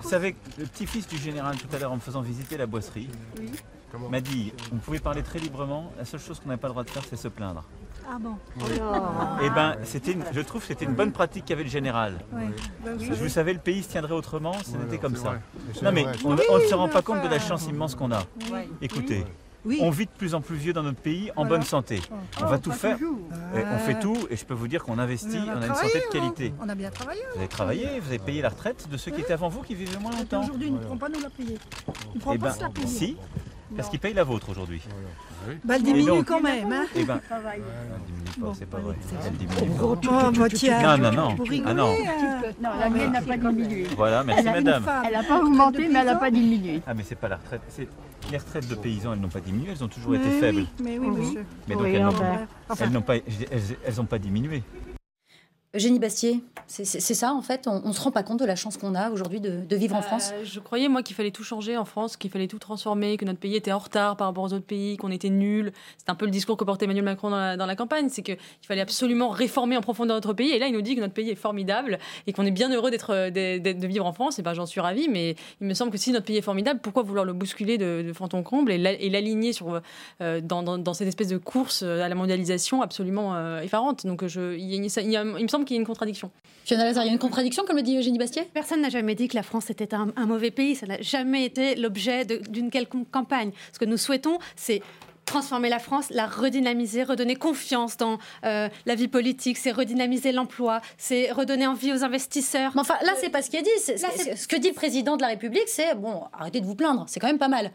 Vous 0.00 0.08
savez, 0.08 0.36
le 0.58 0.64
petit-fils 0.66 1.08
du 1.08 1.18
général, 1.18 1.56
tout 1.56 1.66
à 1.74 1.78
l'heure, 1.78 1.90
en 1.92 1.96
me 1.96 2.00
faisant 2.00 2.22
visiter 2.22 2.56
la 2.56 2.66
boisserie, 2.66 3.08
m'a 4.10 4.20
dit 4.20 4.52
on 4.72 4.76
pouvait 4.76 5.00
parler 5.00 5.22
très 5.22 5.38
librement, 5.40 5.90
la 5.98 6.04
seule 6.04 6.20
chose 6.20 6.38
qu'on 6.38 6.48
n'avait 6.50 6.60
pas 6.60 6.68
le 6.68 6.72
droit 6.74 6.84
de 6.84 6.90
faire, 6.90 7.02
c'est 7.08 7.16
se 7.16 7.26
plaindre. 7.28 7.64
Ah 8.10 8.16
bon 8.20 8.36
Eh 9.42 9.50
ben, 9.50 9.76
c'était 9.84 10.12
une- 10.12 10.24
je 10.32 10.40
trouve 10.40 10.60
que 10.62 10.68
c'était 10.68 10.84
une 10.84 10.94
bonne 10.94 11.10
pratique 11.12 11.44
qu'avait 11.46 11.64
le 11.64 11.68
général. 11.68 12.18
Oui. 12.32 12.42
Oui. 12.86 13.08
Vous 13.10 13.28
savez, 13.28 13.52
le 13.52 13.58
pays 13.58 13.82
se 13.82 13.88
tiendrait 13.88 14.14
autrement, 14.14 14.54
ce 14.64 14.76
n'était 14.76 14.98
comme 14.98 15.16
ça. 15.16 15.30
vrai. 15.30 15.40
Non 15.82 15.92
mais 15.92 16.06
on, 16.24 16.30
Oui, 16.30 16.36
ne 16.48 16.58
oui, 16.62 16.68
se 16.68 16.74
rend 16.74 16.88
pas 16.88 17.02
compte 17.02 17.22
de 17.22 17.28
la 17.28 17.38
chance 17.40 17.66
immense 17.66 17.94
qu'on 17.96 18.12
a. 18.12 18.22
Oui. 18.52 18.60
Écoutez, 18.80 19.24
Oui. 19.68 19.78
on 19.82 19.90
vit 19.90 20.06
de 20.06 20.10
plus 20.10 20.34
en 20.34 20.40
plus 20.40 20.56
vieux 20.56 20.72
dans 20.72 20.82
notre 20.82 21.00
pays 21.00 21.30
en 21.32 21.42
Voilà. 21.44 21.48
bonne 21.50 21.62
santé. 21.62 22.00
On 22.40 22.46
va 22.46 22.56
Oh, 22.56 22.58
tout 22.58 22.72
faire. 22.72 22.96
on 23.54 23.78
fait 23.78 23.98
tout 24.00 24.16
et 24.30 24.36
je 24.36 24.44
peux 24.46 24.54
vous 24.54 24.66
dire 24.68 24.82
qu'on 24.82 24.98
investit, 24.98 25.38
on 25.46 25.60
a 25.62 25.66
une 25.66 25.74
santé 25.74 25.98
de 25.98 26.04
hein. 26.04 26.08
qualité. 26.10 26.54
On 26.60 26.68
a 26.68 26.74
bien 26.74 26.90
travaillé. 26.90 27.20
Vous 27.34 27.38
avez 27.40 27.48
travaillé, 27.48 28.00
vous 28.00 28.08
avez 28.08 28.18
payé 28.18 28.40
la 28.42 28.48
retraite 28.48 28.88
de 28.90 28.96
ceux 28.96 29.10
qui 29.10 29.20
étaient 29.20 29.34
avant 29.34 29.48
vous 29.50 29.60
qui 29.62 29.74
vivaient 29.74 29.98
moins 29.98 30.12
longtemps. 30.12 30.42
Aujourd'hui, 30.42 30.68
il 30.68 30.74
ne 30.74 30.78
prend 30.78 30.96
pas 30.96 31.08
nous 31.10 31.20
la 31.20 31.28
payer. 31.30 31.58
Il 32.14 32.16
ne 32.16 32.20
prend 32.20 32.32
Eh 32.32 32.38
pas 32.38 32.48
ben, 32.48 32.54
se 32.54 32.60
la 32.62 32.70
payer. 32.70 32.86
si, 32.86 33.16
parce 33.76 33.88
qu'ils 33.88 33.98
payent 33.98 34.14
la 34.14 34.24
vôtre 34.24 34.48
aujourd'hui. 34.50 34.82
Bah, 35.64 35.74
elle 35.76 35.80
Et 35.80 35.84
diminue 35.84 36.06
donc- 36.06 36.26
quand 36.26 36.40
même. 36.40 36.72
Hein. 36.72 36.86
Eh 36.96 37.04
ben, 37.04 37.20
elle 37.30 37.40
diminue 38.06 38.24
pas, 38.24 38.46
Bon, 38.46 38.54
c'est 38.54 38.66
pas 38.66 38.78
vrai. 38.78 38.96
Elle 39.26 39.32
diminue 39.36 39.70
pas. 39.76 39.84
Oh, 39.84 39.96
bah, 40.38 40.48
tiens. 40.52 40.96
Non, 40.96 41.10
non, 41.12 41.12
non. 41.12 41.36
Ah 41.66 41.74
non. 41.74 41.88
euh. 41.92 42.52
Non, 42.62 42.70
la 42.78 42.88
mienne 42.90 43.12
n'a 43.12 43.22
pas 43.22 43.36
diminué. 43.36 43.86
Voilà, 43.96 44.24
merci 44.24 44.44
Elle 44.46 44.64
madame. 44.64 44.84
Elle 45.06 45.12
n'a 45.12 45.22
pas 45.22 45.40
augmenté, 45.42 45.88
mais 45.88 45.98
elle 46.00 46.06
n'a 46.06 46.16
pas 46.16 46.30
diminué. 46.30 46.82
Ah 46.86 46.94
mais 46.94 47.02
c'est 47.04 47.14
pas 47.14 47.28
la 47.28 47.36
retraite. 47.36 47.62
Les 48.30 48.36
retraites 48.38 48.68
de 48.68 48.74
paysans, 48.74 49.12
elles 49.14 49.20
n'ont 49.20 49.28
pas 49.28 49.40
diminué, 49.40 49.70
elles 49.70 49.82
ont 49.84 49.88
toujours 49.88 50.10
Mais 50.10 50.18
été 50.18 50.28
oui, 50.28 50.40
faibles. 50.40 50.66
Mais 50.82 50.98
oui, 50.98 51.08
monsieur. 51.08 51.44
Mais 51.66 51.74
donc 51.74 51.84
Oui, 51.84 51.94
elles 51.94 52.02
n'ont 52.92 53.00
pas, 53.00 53.16
elles, 53.16 53.22
elles 53.86 54.04
pas 54.06 54.18
diminué. 54.18 54.62
Eugénie 55.74 55.98
Bastier, 55.98 56.42
c'est 56.66 56.84
ça 56.86 57.34
en 57.34 57.42
fait, 57.42 57.66
on 57.68 57.86
ne 57.88 57.92
se 57.92 58.00
rend 58.00 58.10
pas 58.10 58.22
compte 58.22 58.40
de 58.40 58.46
la 58.46 58.56
chance 58.56 58.78
qu'on 58.78 58.94
a 58.94 59.10
aujourd'hui 59.10 59.38
de, 59.38 59.60
de 59.68 59.76
vivre 59.76 59.96
en 59.96 59.98
Euh, 59.98 60.02
France? 60.02 60.32
Je 60.42 60.60
croyais, 60.60 60.88
moi, 60.88 61.02
qu'il 61.02 61.14
fallait 61.14 61.30
tout 61.30 61.44
changer 61.44 61.76
en 61.76 61.84
France, 61.84 62.16
qu'il 62.16 62.30
fallait 62.30 62.46
tout 62.46 62.58
transformer, 62.58 63.18
que 63.18 63.26
notre 63.26 63.38
pays 63.38 63.54
était 63.54 63.70
en 63.72 63.78
retard 63.78 64.16
par 64.16 64.28
rapport 64.28 64.44
aux 64.44 64.52
autres 64.54 64.64
pays, 64.64 64.96
qu'on 64.96 65.10
était 65.10 65.28
nuls. 65.28 65.72
C'est 65.98 66.08
un 66.08 66.14
peu 66.14 66.24
le 66.24 66.30
discours 66.30 66.56
que 66.56 66.64
portait 66.64 66.86
Emmanuel 66.86 67.04
Macron 67.04 67.28
dans 67.28 67.36
la, 67.36 67.56
dans 67.58 67.66
la 67.66 67.76
campagne. 67.76 68.08
C'est 68.08 68.22
qu'il 68.22 68.38
fallait 68.66 68.80
absolument 68.80 69.28
réformer 69.28 69.76
en 69.76 69.82
profondeur 69.82 70.16
notre 70.16 70.32
pays. 70.32 70.52
Et 70.52 70.58
là, 70.58 70.68
il 70.68 70.72
nous 70.72 70.80
dit 70.80 70.96
que 70.96 71.00
notre 71.00 71.12
pays 71.12 71.28
est 71.28 71.34
formidable 71.34 71.98
et 72.26 72.32
qu'on 72.32 72.46
est 72.46 72.50
bien 72.50 72.72
heureux 72.72 72.90
d'être, 72.90 73.28
de 73.30 73.86
vivre 73.86 74.06
en 74.06 74.14
France. 74.14 74.38
Et 74.38 74.42
ben, 74.42 74.54
j'en 74.54 74.64
suis 74.64 74.80
ravie. 74.80 75.08
Mais 75.10 75.36
il 75.60 75.66
me 75.66 75.74
semble 75.74 75.90
que 75.92 75.98
si 75.98 76.12
notre 76.12 76.24
pays 76.24 76.38
est 76.38 76.42
formidable, 76.42 76.80
pourquoi 76.82 77.02
vouloir 77.02 77.26
le 77.26 77.34
bousculer 77.34 77.76
de, 77.76 78.02
de 78.06 78.12
fond 78.14 78.28
en 78.32 78.42
comble 78.42 78.72
et 78.72 78.78
l'a- 78.78 78.92
et 78.94 79.10
l'aligner 79.10 79.52
sur, 79.52 79.82
euh, 80.22 80.40
dans, 80.40 80.62
dans- 80.62 80.78
dans 80.78 80.94
cette 80.94 81.08
espèce 81.08 81.28
de 81.28 81.36
course 81.38 81.82
euh, 81.82 82.02
à 82.02 82.08
la 82.08 82.14
mondialisation 82.14 82.80
absolument 82.80 83.34
euh, 83.36 83.60
effarante? 83.60 84.06
Donc, 84.06 84.26
je, 84.26 84.56
il 84.56 84.80
me 84.80 85.48
semble 85.48 85.57
qu'il 85.64 85.76
y 85.76 85.78
a 85.78 85.80
une 85.80 85.86
contradiction. 85.86 86.30
Fiona 86.64 86.84
Lazare, 86.84 87.04
il 87.04 87.06
y 87.06 87.10
a 87.10 87.12
une 87.12 87.18
contradiction, 87.18 87.64
comme 87.66 87.76
le 87.76 87.82
dit 87.82 87.96
Eugénie 87.96 88.18
Bastier 88.18 88.42
Personne 88.52 88.82
n'a 88.82 88.90
jamais 88.90 89.14
dit 89.14 89.28
que 89.28 89.36
la 89.36 89.42
France 89.42 89.70
était 89.70 89.94
un, 89.94 90.12
un 90.16 90.26
mauvais 90.26 90.50
pays. 90.50 90.74
Ça 90.74 90.86
n'a 90.86 91.00
jamais 91.00 91.44
été 91.44 91.74
l'objet 91.76 92.24
d'une 92.24 92.70
quelconque 92.70 93.10
campagne. 93.10 93.52
Ce 93.72 93.78
que 93.78 93.84
nous 93.84 93.96
souhaitons, 93.96 94.38
c'est 94.54 94.82
transformer 95.28 95.68
la 95.68 95.78
France, 95.78 96.06
la 96.10 96.26
redynamiser, 96.26 97.02
redonner 97.04 97.36
confiance 97.36 97.96
dans 97.96 98.18
euh, 98.44 98.68
la 98.86 98.94
vie 98.94 99.08
politique, 99.08 99.56
c'est 99.58 99.70
redynamiser 99.70 100.32
l'emploi, 100.32 100.80
c'est 100.96 101.30
redonner 101.30 101.66
envie 101.66 101.92
aux 101.92 102.02
investisseurs. 102.04 102.72
Mais 102.74 102.80
enfin, 102.80 102.94
là, 103.02 103.12
c'est 103.20 103.28
pas 103.30 103.42
ce 103.42 103.50
qui 103.50 103.56
est 103.56 103.62
dit. 103.62 103.92
Là, 104.02 104.08
ce 104.36 104.46
que 104.48 104.56
dit 104.56 104.68
le 104.68 104.74
président 104.74 105.16
de 105.16 105.22
la 105.22 105.28
République, 105.28 105.68
c'est 105.68 105.94
bon, 105.94 106.22
arrêtez 106.32 106.60
de 106.60 106.66
vous 106.66 106.74
plaindre, 106.74 107.04
c'est 107.08 107.20
quand 107.20 107.26
même 107.28 107.38
pas 107.38 107.48
mal. 107.48 107.70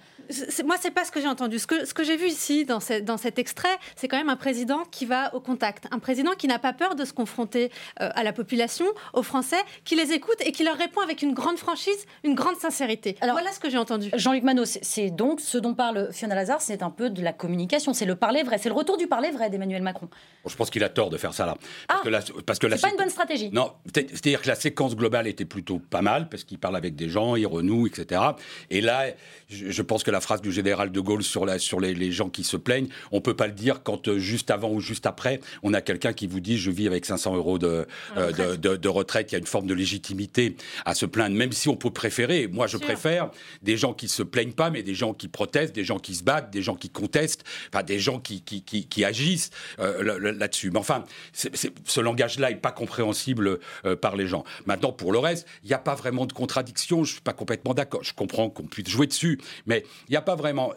Moi, 0.66 0.76
c'est 0.82 0.92
pas 0.92 1.04
ce 1.06 1.12
que 1.12 1.20
j'ai 1.22 1.28
entendu. 1.28 1.60
Ce 1.60 1.68
que, 1.68 1.86
ce 1.86 1.94
que 1.94 2.04
j'ai 2.04 2.16
vu 2.16 2.28
ici, 2.28 2.64
dans, 2.66 2.80
ce- 2.80 3.02
dans 3.02 3.18
cet 3.18 3.40
extrait, 3.40 3.78
c'est 3.96 4.08
quand 4.08 4.18
même 4.18 4.30
un 4.30 4.38
président 4.38 4.84
qui 4.90 5.06
va 5.06 5.34
au 5.36 5.40
contact. 5.42 5.86
Un 5.92 6.00
président 6.00 6.32
qui 6.38 6.48
n'a 6.48 6.60
pas 6.60 6.72
peur 6.74 6.96
de 6.96 7.04
se 7.06 7.12
confronter 7.14 7.72
euh, 8.02 8.10
à 8.16 8.24
la 8.24 8.32
population, 8.34 8.86
aux 9.14 9.24
Français, 9.24 9.58
qui 9.84 9.96
les 9.96 10.14
écoute 10.14 10.38
et 10.46 10.52
qui 10.54 10.64
leur 10.64 10.78
répond 10.78 11.02
avec 11.02 11.22
une 11.22 11.34
grande 11.34 11.58
franchise, 11.58 12.06
une 12.24 12.36
grande 12.36 12.56
sincérité. 12.56 13.18
Alors- 13.22 13.36
voilà 13.36 13.52
ce 13.52 13.60
que 13.60 13.70
j'ai 13.70 13.78
entendu. 13.78 14.10
Jean-Luc 14.16 14.44
Manot, 14.44 14.64
c'est 14.66 15.10
donc 15.10 15.42
ce 15.42 15.58
dont 15.58 15.74
parle 15.74 16.10
Fiona 16.14 16.36
Lazare, 16.36 16.62
c'est 16.62 16.82
un 16.84 16.90
peu 16.90 17.10
de 17.10 17.22
la 17.22 17.34
communication, 17.48 17.94
c'est 17.94 18.06
le 18.06 18.16
parler 18.16 18.42
vrai, 18.44 18.58
c'est 18.58 18.70
le 18.70 18.76
retour 18.76 18.98
du 18.98 19.08
parler 19.08 19.30
vrai 19.32 19.50
d'Emmanuel 19.50 19.82
Macron. 19.82 20.08
Bon, 20.44 20.50
je 20.50 20.56
pense 20.56 20.70
qu'il 20.70 20.84
a 20.84 20.90
tort 20.90 21.10
de 21.10 21.18
faire 21.18 21.34
ça 21.34 21.46
là. 21.46 21.58
Parce 21.88 22.00
Ah, 22.00 22.04
que 22.04 22.10
la, 22.10 22.22
parce 22.46 22.58
que 22.60 22.68
la 22.68 22.78
C'est 22.78 22.84
pas 22.88 22.92
une 22.92 22.98
bonne 22.98 23.10
stratégie. 23.10 23.50
Non, 23.52 23.74
c'est- 23.94 24.10
c'est-à-dire 24.10 24.42
que 24.42 24.48
la 24.48 24.56
séquence 24.56 24.96
globale 24.96 25.28
était 25.28 25.46
plutôt 25.46 25.80
pas 25.80 26.02
mal, 26.02 26.30
parce 26.30 26.44
qu'il 26.46 26.58
parle 26.58 26.78
avec 26.78 26.96
des 26.96 27.10
gens, 27.10 27.36
il 27.36 27.46
renoue, 27.46 27.86
etc. 27.88 28.22
Et 28.70 28.80
là, 28.82 29.08
je, 29.50 29.70
je 29.72 29.82
pense 29.82 30.04
que 30.04 30.12
la 30.12 30.22
phrase 30.22 30.42
du 30.42 30.52
général 30.52 30.92
de 30.92 31.00
Gaulle 31.02 31.24
sur, 31.24 31.46
la, 31.46 31.60
sur 31.60 31.80
les, 31.82 31.94
les 31.94 32.12
gens 32.14 32.30
qui 32.30 32.44
se 32.46 32.56
plaignent, 32.58 32.88
on 33.12 33.20
peut 33.22 33.36
pas 33.36 33.48
le 33.48 33.54
dire 33.54 33.84
quand 33.84 34.08
euh, 34.08 34.18
juste 34.20 34.50
avant 34.52 34.70
ou 34.72 34.80
juste 34.80 35.06
après, 35.06 35.42
on 35.64 35.74
a 35.74 35.82
quelqu'un 35.82 36.14
qui 36.14 36.28
vous 36.28 36.40
dit 36.40 36.58
je 36.58 36.72
vis 36.72 36.88
avec 36.88 37.06
500 37.06 37.36
euros 37.36 37.60
de, 37.60 37.86
euh, 38.18 38.32
de, 38.32 38.56
de- 38.56 38.76
de 38.78 38.90
retraite. 38.90 39.32
Il 39.32 39.34
y 39.34 39.36
a 39.36 39.40
une 39.40 39.46
forme 39.48 39.68
de 39.68 39.74
légitimité 39.74 40.56
à 40.86 40.96
se 40.96 41.06
plaindre, 41.06 41.36
même 41.36 41.52
si 41.52 41.68
on 41.70 41.76
peut 41.76 41.92
préférer. 41.92 42.48
Moi, 42.48 42.68
je 42.68 42.78
préfère 42.78 43.30
des 43.62 43.78
gens 43.78 43.94
qui 43.94 44.08
se 44.08 44.24
plaignent 44.24 44.54
pas, 44.54 44.70
mais 44.70 44.84
des 44.84 44.96
gens 44.96 45.14
qui 45.14 45.28
protestent, 45.28 45.76
des 45.76 45.84
gens 45.84 46.00
qui 46.00 46.16
se 46.16 46.24
battent, 46.24 46.52
des 46.52 46.62
gens 46.62 46.76
qui 46.76 46.90
contestent, 46.90 47.33
enfin 47.70 47.84
des 47.84 48.00
gens 48.00 48.20
qui, 48.20 48.42
qui, 48.42 48.64
qui, 48.64 49.06
agissent 49.06 49.50
euh, 49.80 50.04
là- 50.04 50.20
là- 50.20 50.32
là-dessus. 50.32 50.72
Mais 50.72 50.80
enfin, 50.80 51.04
ce 51.34 52.00
langage-là 52.02 52.52
est 52.52 52.56
pas 52.56 52.72
compréhensible 52.72 53.60
euh, 53.86 53.96
par 53.96 54.16
les 54.16 54.28
gens. 54.28 54.44
Maintenant, 54.66 54.92
pour 54.92 55.12
le 55.12 55.20
reste, 55.20 55.48
il 55.64 55.68
n'y 55.68 55.74
a 55.74 55.80
pas 55.80 55.96
vraiment 55.96 56.26
de 56.26 56.34
contradiction. 56.34 57.04
Je 57.04 57.14
suis 57.14 57.22
pas 57.22 57.34
complètement 57.34 57.74
d'accord. 57.74 58.04
Je 58.04 58.14
comprends 58.14 58.50
qu'on 58.50 58.64
puisse 58.64 58.90
jouer 58.90 59.08
dessus, 59.08 59.40
mais 59.66 59.84
il 60.08 60.12
n'y 60.12 60.18
a 60.18 60.22
pas 60.22 60.36
vraiment. 60.36 60.74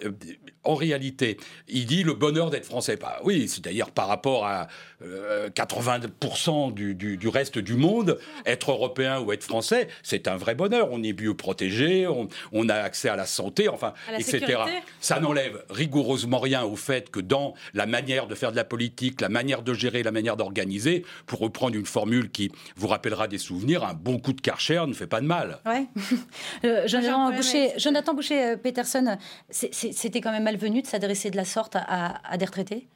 Euh, 0.67 0.71
en 0.71 0.75
réalité, 0.75 1.37
il 1.69 1.87
dit 1.87 2.03
le 2.03 2.15
bonheur 2.15 2.51
d'être 2.51 2.65
français. 2.67 2.97
Bah 2.97 3.19
oui, 3.25 3.49
c'est 3.49 3.63
d'ailleurs 3.63 3.91
par 3.91 4.09
rapport 4.09 4.47
à 4.47 4.69
euh, 5.03 5.49
80% 5.51 6.73
du, 6.73 6.95
du- 6.95 7.17
du 7.17 7.29
reste 7.29 7.59
du 7.59 7.75
monde, 7.75 8.19
être 8.45 8.71
européen 8.71 9.21
ou 9.21 9.33
être 9.33 9.45
français, 9.45 9.89
c'est 10.03 10.29
un 10.29 10.37
vrai 10.37 10.55
bonheur. 10.55 10.89
On 10.91 11.03
est 11.03 11.19
mieux 11.19 11.35
protégé, 11.35 12.07
on, 12.07 12.29
on 12.53 12.69
a 12.69 12.75
accès 12.75 13.09
à 13.09 13.17
la 13.17 13.27
santé, 13.27 13.69
enfin, 13.69 13.93
la 14.11 14.19
etc. 14.21 14.39
sécurité. 14.39 14.73
Ça 15.01 15.21
n'enlève 15.21 15.65
rigoureusement 15.71 16.39
rien 16.39 16.65
au 16.65 16.77
fait 16.77 17.11
que 17.11 17.21
dans 17.21 17.55
la 17.75 17.87
manière 17.87 18.27
de 18.27 18.35
faire 18.35 18.51
de 18.53 18.57
la 18.57 18.65
politique, 18.65 19.21
la 19.21 19.29
manière 19.29 19.63
de 19.63 19.75
gérer, 19.75 20.03
la 20.03 20.13
manière 20.13 20.37
d'organiser, 20.37 21.05
pour 21.27 21.41
reprendre 21.41 21.77
une 21.77 21.87
formule 21.87 22.31
qui 22.31 22.51
vous 22.77 22.89
rappellera 22.89 23.29
des 23.29 23.39
souvenirs, 23.39 23.85
un 23.85 23.95
bon 23.95 24.19
coup 24.19 24.33
de 24.33 24.41
karcher 24.41 24.83
ne 24.87 24.93
fait 24.95 25.07
pas 25.07 25.21
de 25.21 25.27
mal. 25.27 25.59
Ouais. 25.67 25.87
Euh, 26.65 26.87
Jonathan 26.87 27.31
Boucher. 27.33 27.73
Jonathan 27.77 28.15
euh, 28.31 28.57
Peterson, 28.57 29.17
c'est- 29.51 29.73
c'est- 29.75 29.93
c'était 29.93 30.21
quand 30.21 30.33
même 30.33 30.47
malvenu 30.57 30.83
de 30.83 30.87
s'adresser 30.87 31.31
de 31.31 31.37
la 31.37 31.45
sorte 31.45 31.77
à, 31.77 32.37
des 32.39 32.47
retraités? 32.47 32.87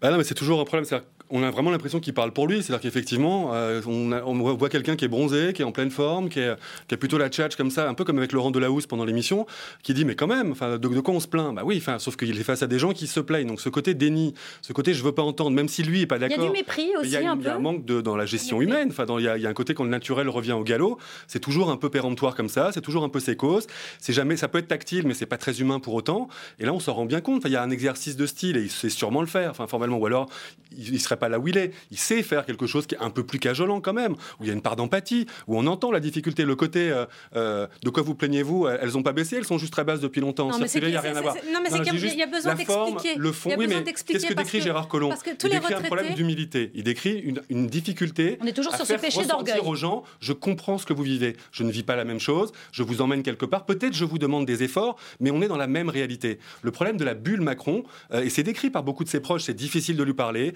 Bah 0.00 0.10
non, 0.10 0.18
mais 0.18 0.24
c'est 0.24 0.34
toujours 0.34 0.60
un 0.60 0.64
problème. 0.64 0.86
On 1.30 1.42
a 1.42 1.50
vraiment 1.50 1.70
l'impression 1.70 2.00
qu'il 2.00 2.14
parle 2.14 2.32
pour 2.32 2.46
lui. 2.46 2.62
C'est-à-dire 2.62 2.80
qu'effectivement, 2.80 3.50
euh, 3.54 3.80
on, 3.86 4.54
voit 4.54 4.68
quelqu'un 4.68 4.96
qui 4.96 5.04
est 5.04 5.08
bronzé, 5.08 5.52
qui 5.52 5.62
est 5.62 5.64
en 5.64 5.72
pleine 5.72 5.90
forme, 5.90 6.28
qui, 6.28 6.40
est, 6.40 6.54
qui 6.88 6.96
plutôt 6.96 7.18
la 7.18 7.28
tchatch 7.28 7.56
comme 7.56 7.70
ça, 7.70 7.88
un 7.88 7.94
peu 7.94 8.04
comme 8.04 8.18
avec 8.18 8.32
Laurent 8.32 8.50
Delahousse 8.50 8.86
pendant 8.86 9.04
l'émission, 9.04 9.46
qui 9.82 9.94
dit 9.94 10.04
mais 10.04 10.14
quand 10.14 10.26
même, 10.26 10.54
de, 10.60 10.76
de 10.76 11.00
quoi 11.00 11.14
on 11.14 11.20
se 11.20 11.28
plaint? 11.28 11.54
Bah 11.54 11.62
oui, 11.64 11.82
sauf 11.98 12.16
qu'il 12.16 12.38
est 12.38 12.42
face 12.42 12.62
à 12.62 12.66
des 12.66 12.78
gens 12.78 12.92
qui 12.92 13.06
se 13.06 13.20
plaignent. 13.20 13.48
Donc 13.48 13.60
ce 13.60 13.68
côté 13.68 13.94
déni, 13.94 14.34
ce 14.62 14.72
côté 14.72 14.94
je 14.94 15.02
veux 15.02 15.12
pas 15.12 15.22
entendre, 15.22 15.50
même 15.52 15.68
si 15.68 15.82
lui 15.82 16.02
est 16.02 16.06
pas 16.06 16.16
Il 16.16 16.22
y 16.22 16.24
a 16.24 16.28
d'accord. 16.28 16.46
du 16.46 16.52
mépris 16.52 16.90
Mais 17.00 17.08
Il 17.08 17.12
y, 17.12 17.16
aussi 17.16 17.26
a, 17.26 17.30
un 17.30 17.36
il 17.36 17.44
y 17.44 17.46
a 17.46 17.50
peu. 17.52 17.56
un 17.56 17.60
manque 17.60 17.84
de, 17.84 18.00
dans 18.00 18.16
la 18.16 18.26
gestion 18.26 18.60
humaine. 18.60 18.88
Enfin, 18.90 19.06
il, 19.18 19.24
y 19.24 19.28
a, 19.28 19.36
il 19.36 19.42
y 19.42 19.46
a 19.46 19.50
un 19.50 19.54
côté 19.54 19.74
quand 19.74 19.84
le 19.84 19.90
naturel 19.90 20.28
revient 20.28 20.52
au 20.52 20.64
galop. 20.64 20.98
C'est 21.26 21.40
toujours 21.40 21.70
un 21.70 21.76
peu 21.76 21.90
péremptoire 21.90 22.34
comme 22.34 22.48
ça. 22.48 22.70
C'est 22.72 22.80
toujours 22.80 23.04
un 23.04 23.08
peu 23.08 23.20
sécose. 23.20 23.66
C'est 23.98 24.12
jamais, 24.12 24.36
ça 24.36 24.48
peut 24.48 24.58
être 24.58 24.68
tactile, 24.68 25.06
mais 25.06 25.14
c'est 25.14 25.26
pas 25.26 25.38
très 25.38 25.60
humain 25.60 25.78
pour 25.80 25.94
autant. 25.94 26.28
Et 26.58 26.64
là, 26.64 26.72
on 26.72 26.80
s'en 26.80 26.94
rend 26.94 27.04
bien 27.06 27.20
compte. 27.20 27.42
Il 27.44 27.52
y 27.52 27.56
a 27.56 27.62
un 27.62 27.70
exercice 27.70 28.16
de 28.16 28.26
style 28.26 28.56
et 28.56 28.62
il 28.62 28.70
sait 28.70 28.90
sûrement 28.90 29.20
le 29.20 29.26
faire. 29.26 29.50
Enfin, 29.50 29.66
formellement, 29.66 29.98
ou 29.98 30.06
alors 30.06 30.28
il, 30.76 30.94
il 30.94 31.00
serait 31.00 31.16
pas 31.20 31.28
là 31.28 31.38
où 31.38 31.46
il 31.46 31.56
est. 31.56 31.72
Il 31.92 31.98
sait 31.98 32.22
faire 32.22 32.44
quelque 32.44 32.66
chose 32.66 32.86
qui 32.86 32.94
est 32.96 32.98
un 32.98 33.10
peu 33.10 33.24
plus 33.24 33.38
cajolant 33.38 33.80
quand 33.80 33.92
même, 33.92 34.12
où 34.40 34.42
il 34.44 34.46
y 34.48 34.50
a 34.50 34.54
une 34.54 34.62
part 34.62 34.74
d'empathie, 34.76 35.26
où 35.46 35.56
on 35.58 35.66
entend 35.66 35.92
la 35.92 36.00
difficulté, 36.00 36.44
le 36.44 36.56
côté 36.56 36.90
euh, 36.90 37.04
euh, 37.36 37.66
de 37.84 37.90
quoi 37.90 38.02
vous 38.02 38.14
plaignez-vous 38.14 38.66
Elles 38.66 38.96
ont 38.98 39.02
pas 39.02 39.12
baissé, 39.12 39.36
elles 39.36 39.44
sont 39.44 39.58
juste 39.58 39.72
très 39.72 39.84
basses 39.84 40.00
depuis 40.00 40.20
longtemps. 40.20 40.48
Non, 40.48 40.58
mais 40.58 40.66
c'est 40.68 40.78
il 40.80 40.88
y 40.90 40.96
a 40.96 41.00
c'est- 41.02 41.08
rien 41.08 41.16
à 41.16 41.20
voir. 41.22 41.34
c'est- 41.34 41.52
non, 41.52 41.60
mais 41.62 41.70
Non, 41.70 41.76
c'est 41.84 41.84
je 41.84 42.06
qu'il 42.06 42.18
y 42.18 42.22
a- 42.22 42.26
besoin 42.26 42.54
d'expliquer. 42.54 43.14
le 43.16 43.32
fond. 43.32 43.50
Oui, 43.56 43.66
mais 43.68 43.84
qu'est-ce 43.84 44.26
que 44.26 44.34
décrit 44.34 44.60
Gérard 44.60 44.88
Collomb 44.88 45.10
Il 45.44 45.50
décrit 45.50 45.74
un 45.74 45.80
problème 45.82 46.14
d'humilité. 46.14 46.70
Il 46.74 46.84
décrit 46.84 47.18
une, 47.48 47.66
difficulté. 47.66 48.38
On 48.42 48.46
est 48.46 48.52
toujours 48.52 48.74
sur 48.74 48.86
ce 48.86 48.94
péché 48.94 49.24
d'orgueil. 49.24 49.60
aux 49.64 49.74
gens, 49.74 50.02
je 50.20 50.32
comprends 50.32 50.78
ce 50.78 50.86
que 50.86 50.92
vous 50.92 51.02
vivez. 51.02 51.36
Je 51.52 51.62
ne 51.62 51.70
vis 51.70 51.82
pas 51.82 51.96
la 51.96 52.04
même 52.04 52.18
chose. 52.20 52.52
Je 52.72 52.82
vous 52.82 53.02
emmène 53.02 53.22
quelque 53.22 53.44
part. 53.44 53.66
Peut-être 53.66 53.94
je 53.94 54.04
vous 54.04 54.18
demande 54.18 54.46
des 54.46 54.62
efforts, 54.62 54.96
mais 55.20 55.30
on 55.30 55.42
est 55.42 55.48
dans 55.48 55.56
la 55.58 55.66
même 55.66 55.88
réalité. 55.88 56.38
Le 56.62 56.70
problème 56.70 56.96
de 56.96 57.04
la 57.04 57.14
bulle 57.14 57.40
Macron, 57.42 57.84
euh, 58.12 58.22
et 58.22 58.30
c'est 58.30 58.42
décrit 58.42 58.70
par 58.70 58.82
beaucoup 58.82 59.04
de 59.04 59.08
ses 59.08 59.20
proches, 59.20 59.42
c'est 59.42 59.54
difficile 59.54 59.96
de 59.96 60.02
lui 60.02 60.14
parler. 60.14 60.54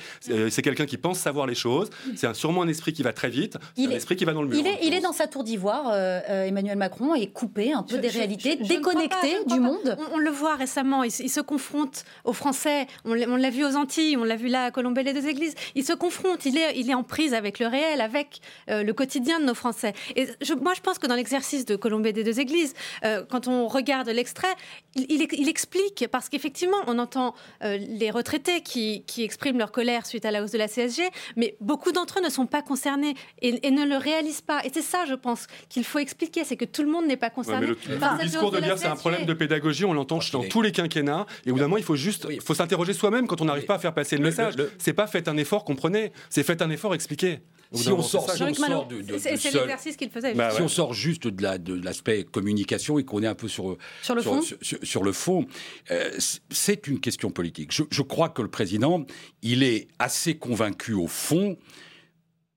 C'est 0.55 0.63
quelqu'un 0.63 0.87
qui 0.87 0.97
pense 0.99 1.19
savoir 1.19 1.47
les 1.47 1.55
choses. 1.57 1.91
C'est 2.15 2.29
un- 2.29 2.35
sûrement 2.35 2.63
un 2.63 2.69
esprit 2.69 2.93
qui 2.93 3.03
va 3.03 3.13
très 3.13 3.29
vite. 3.29 3.57
C'est 3.77 3.83
Il 3.83 3.89
un 3.89 3.91
est- 3.93 3.97
esprit 3.97 4.15
qui 4.15 4.25
va 4.25 4.33
dans 4.33 4.43
le 4.43 4.49
mur. 4.49 4.59
Il 4.59 4.67
est, 4.67 4.79
il 4.83 4.95
est 4.95 5.01
dans 5.01 5.13
sa 5.13 5.27
tour 5.27 5.43
d'ivoire, 5.43 5.89
euh, 5.93 6.21
euh, 6.31 6.45
Emmanuel 6.45 6.79
Macron, 6.79 7.15
et 7.17 7.27
coupé 7.27 7.73
un 7.73 7.83
peu 7.83 7.97
Je- 7.97 8.01
des 8.01 8.09
je- 8.11 8.19
réalités, 8.19 8.59
je- 8.61 8.65
je 8.65 8.73
ne 8.73 8.79
crois 8.79 8.93
pas, 8.95 9.01
déconnecté 9.01 9.45
du 9.47 9.59
monde. 9.59 9.97
On, 10.13 10.15
on 10.15 10.19
le 10.19 10.31
voit 10.31 10.55
récemment, 10.55 11.03
il, 11.03 11.11
se- 11.11 11.23
il 11.25 11.29
se 11.29 11.41
confronte 11.41 12.05
aux 12.25 12.33
Français. 12.33 12.87
On 13.05 13.15
l'a 13.15 13.51
vu 13.51 13.65
aux 13.65 13.75
Antilles, 13.77 14.17
on 14.17 14.23
l'a 14.25 14.37
vu 14.37 14.47
là 14.49 14.67
à 14.67 14.71
Colombey 14.71 15.03
les 15.03 15.13
deux 15.13 15.27
églises. 15.27 15.55
Il 15.75 15.85
se 15.85 15.93
confronte, 15.93 16.47
il 16.47 16.57
est, 16.57 16.79
il 16.79 16.89
est 16.89 16.95
en 16.95 17.03
prise 17.03 17.35
avec 17.35 17.59
le 17.59 17.67
réel, 17.67 18.01
avec 18.01 18.41
euh, 18.71 18.85
le 18.85 18.93
quotidien 18.93 19.41
de 19.41 19.45
nos 19.47 19.55
Français. 19.55 19.93
Et 20.15 20.29
je- 20.41 20.55
moi, 20.55 20.73
je 20.77 20.81
pense 20.81 20.99
que 21.01 21.07
dans 21.09 21.17
l'exercice 21.17 21.65
de 21.67 21.75
Colombey 21.75 22.13
des 22.13 22.23
deux 22.23 22.39
églises, 22.39 22.75
euh, 23.05 23.25
quand 23.29 23.49
on 23.49 23.67
regarde 23.67 24.09
l'extrait, 24.09 24.55
il, 24.95 25.07
il- 25.11 25.27
il 25.33 25.49
explique, 25.49 26.07
parce 26.13 26.29
qu'effectivement, 26.29 26.77
on 26.87 26.99
entend 26.99 27.35
euh, 27.65 27.77
les 27.77 28.11
retraités 28.11 28.61
qui, 28.63 29.03
qui 29.07 29.23
expriment 29.25 29.59
leur 29.59 29.73
colère 29.73 30.07
suite 30.07 30.25
à 30.25 30.31
la 30.31 30.44
hausse 30.45 30.53
de 30.53 30.59
la 30.59 30.69
CSG, 30.69 31.03
mais 31.37 31.57
beaucoup 31.61 31.93
d'entre 31.93 32.19
eux 32.21 32.23
ne 32.25 32.31
sont 32.31 32.47
pas 32.47 32.63
concernés 32.63 33.15
et, 33.43 33.67
et 33.67 33.71
ne 33.71 33.85
le 33.85 33.97
réalisent 33.97 34.41
pas. 34.43 34.65
Et 34.65 34.71
c'est 34.73 34.83
ça, 34.83 35.05
je 35.07 35.15
pense, 35.15 35.47
qu'il 35.69 35.85
faut 35.85 35.99
expliquer, 35.99 36.45
c'est 36.45 36.57
que 36.57 36.65
tout 36.65 36.83
le 36.83 36.89
monde 36.91 37.07
n'est 37.07 37.17
pas 37.17 37.25
Ouais, 37.27 37.31
concerné. 37.35 37.67
mais 37.69 37.95
le, 37.95 37.99
par 37.99 38.13
le 38.15 38.21
cette 38.21 38.29
discours 38.31 38.51
de 38.51 38.59
la 38.59 38.67
dire 38.67 38.79
c'est 38.79 38.87
un 38.87 38.97
problème 38.97 39.25
de 39.25 39.33
pédagogie, 39.35 39.85
on 39.85 39.93
l'entend 39.95 40.19
dans 40.33 40.45
tous 40.45 40.63
les 40.63 40.73
quinquennats. 40.73 41.27
Et 41.47 41.51
au 41.51 41.55
bout 41.55 41.61
d'un 41.61 41.67
moment, 41.67 41.79
il 41.79 41.83
faut 41.85 41.97
juste, 41.97 42.27
il 42.31 42.41
faut 42.41 42.55
s'interroger 42.55 42.93
soi-même 42.93 43.27
quand 43.27 43.41
on 43.41 43.47
n'arrive 43.47 43.65
pas 43.65 43.75
à 43.77 43.79
faire 43.79 43.95
passer 43.95 44.17
le 44.17 44.23
le- 44.23 44.29
message. 44.29 44.55
C'est 44.79 44.93
pas 44.93 45.07
faites 45.07 45.27
un 45.29 45.37
effort, 45.37 45.65
comprenez. 45.65 46.13
C'est 46.31 46.43
faites 46.43 46.63
un 46.63 46.71
effort, 46.71 46.95
expliquez. 46.95 47.41
Si 47.73 47.89
on 47.89 48.03
sort, 48.03 48.31
si 48.31 48.43
on 48.43 48.47
de, 48.87 49.03
de- 49.03 49.19
C'est 49.19 49.33
de 49.33 49.37
c'est 49.37 49.51
seul- 49.51 49.61
l'exercice 49.63 49.97
qu'il 49.97 50.11
faisait. 50.11 50.35
Bah 50.35 50.51
si 50.51 50.59
ouais. 50.59 50.63
on 50.65 50.69
sort 50.69 50.95
juste 50.95 51.27
de 51.27 51.43
la- 51.43 51.59
de 51.59 51.75
l'aspect 51.75 52.25
communication 52.25 52.99
et 52.99 53.05
qu'on 53.05 53.23
est 53.23 53.27
un 53.27 53.35
peu 53.35 53.49
sur, 53.49 53.77
Sur 54.03 54.15
le 54.15 54.23
fond 54.23 54.43
sur, 54.43 54.57
sur- 54.63 54.79
sur 54.83 55.03
le 55.03 55.13
fond, 55.13 55.47
euh, 55.91 56.11
c'est 56.51 56.87
une 56.87 57.01
question 57.01 57.31
politique. 57.31 57.73
Je, 57.73 57.83
je 57.91 58.03
crois 58.03 58.29
que 58.29 58.43
le 58.43 58.49
président, 58.51 59.05
il 59.43 59.63
est 59.63 59.89
assez 59.99 60.37
convaincu 60.37 60.93
au 60.93 61.07
fond 61.09 61.57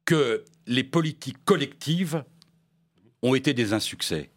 que 0.06 0.44
les 0.68 0.84
politiques 0.84 1.44
collectives 1.46 2.24
ont 3.24 3.36
été 3.36 3.54
des 3.54 3.74
insuccès 3.74 4.30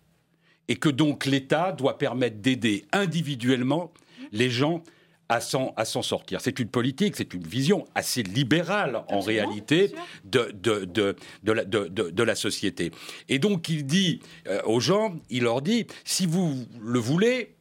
et 0.68 0.76
que 0.76 0.88
donc 0.88 1.26
l'État 1.26 1.72
doit 1.72 1.98
permettre 1.98 2.38
d'aider 2.38 2.84
individuellement 2.92 3.92
les 4.32 4.50
gens 4.50 4.82
à 5.30 5.40
s'en, 5.40 5.72
à 5.76 5.84
s'en 5.84 6.02
sortir. 6.02 6.40
C'est 6.40 6.58
une 6.58 6.68
politique, 6.68 7.14
c'est 7.16 7.32
une 7.34 7.44
vision 7.46 7.86
assez 7.94 8.22
libérale 8.22 9.02
en 9.08 9.20
réalité 9.20 9.92
de, 10.24 10.50
de, 10.52 10.84
de, 10.84 11.16
de 11.44 11.52
la, 11.52 11.64
de, 11.64 11.86
de- 11.88 12.10
de 12.10 12.22
la 12.22 12.34
société. 12.34 12.90
Et 13.28 13.38
donc 13.38 13.68
il 13.68 13.86
dit 13.86 14.20
euh, 14.48 14.60
aux 14.64 14.80
gens, 14.80 15.14
il 15.30 15.44
leur 15.44 15.62
dit, 15.62 15.86
si 16.04 16.26
vous 16.26 16.66
le 16.80 16.98
voulez, 16.98 17.54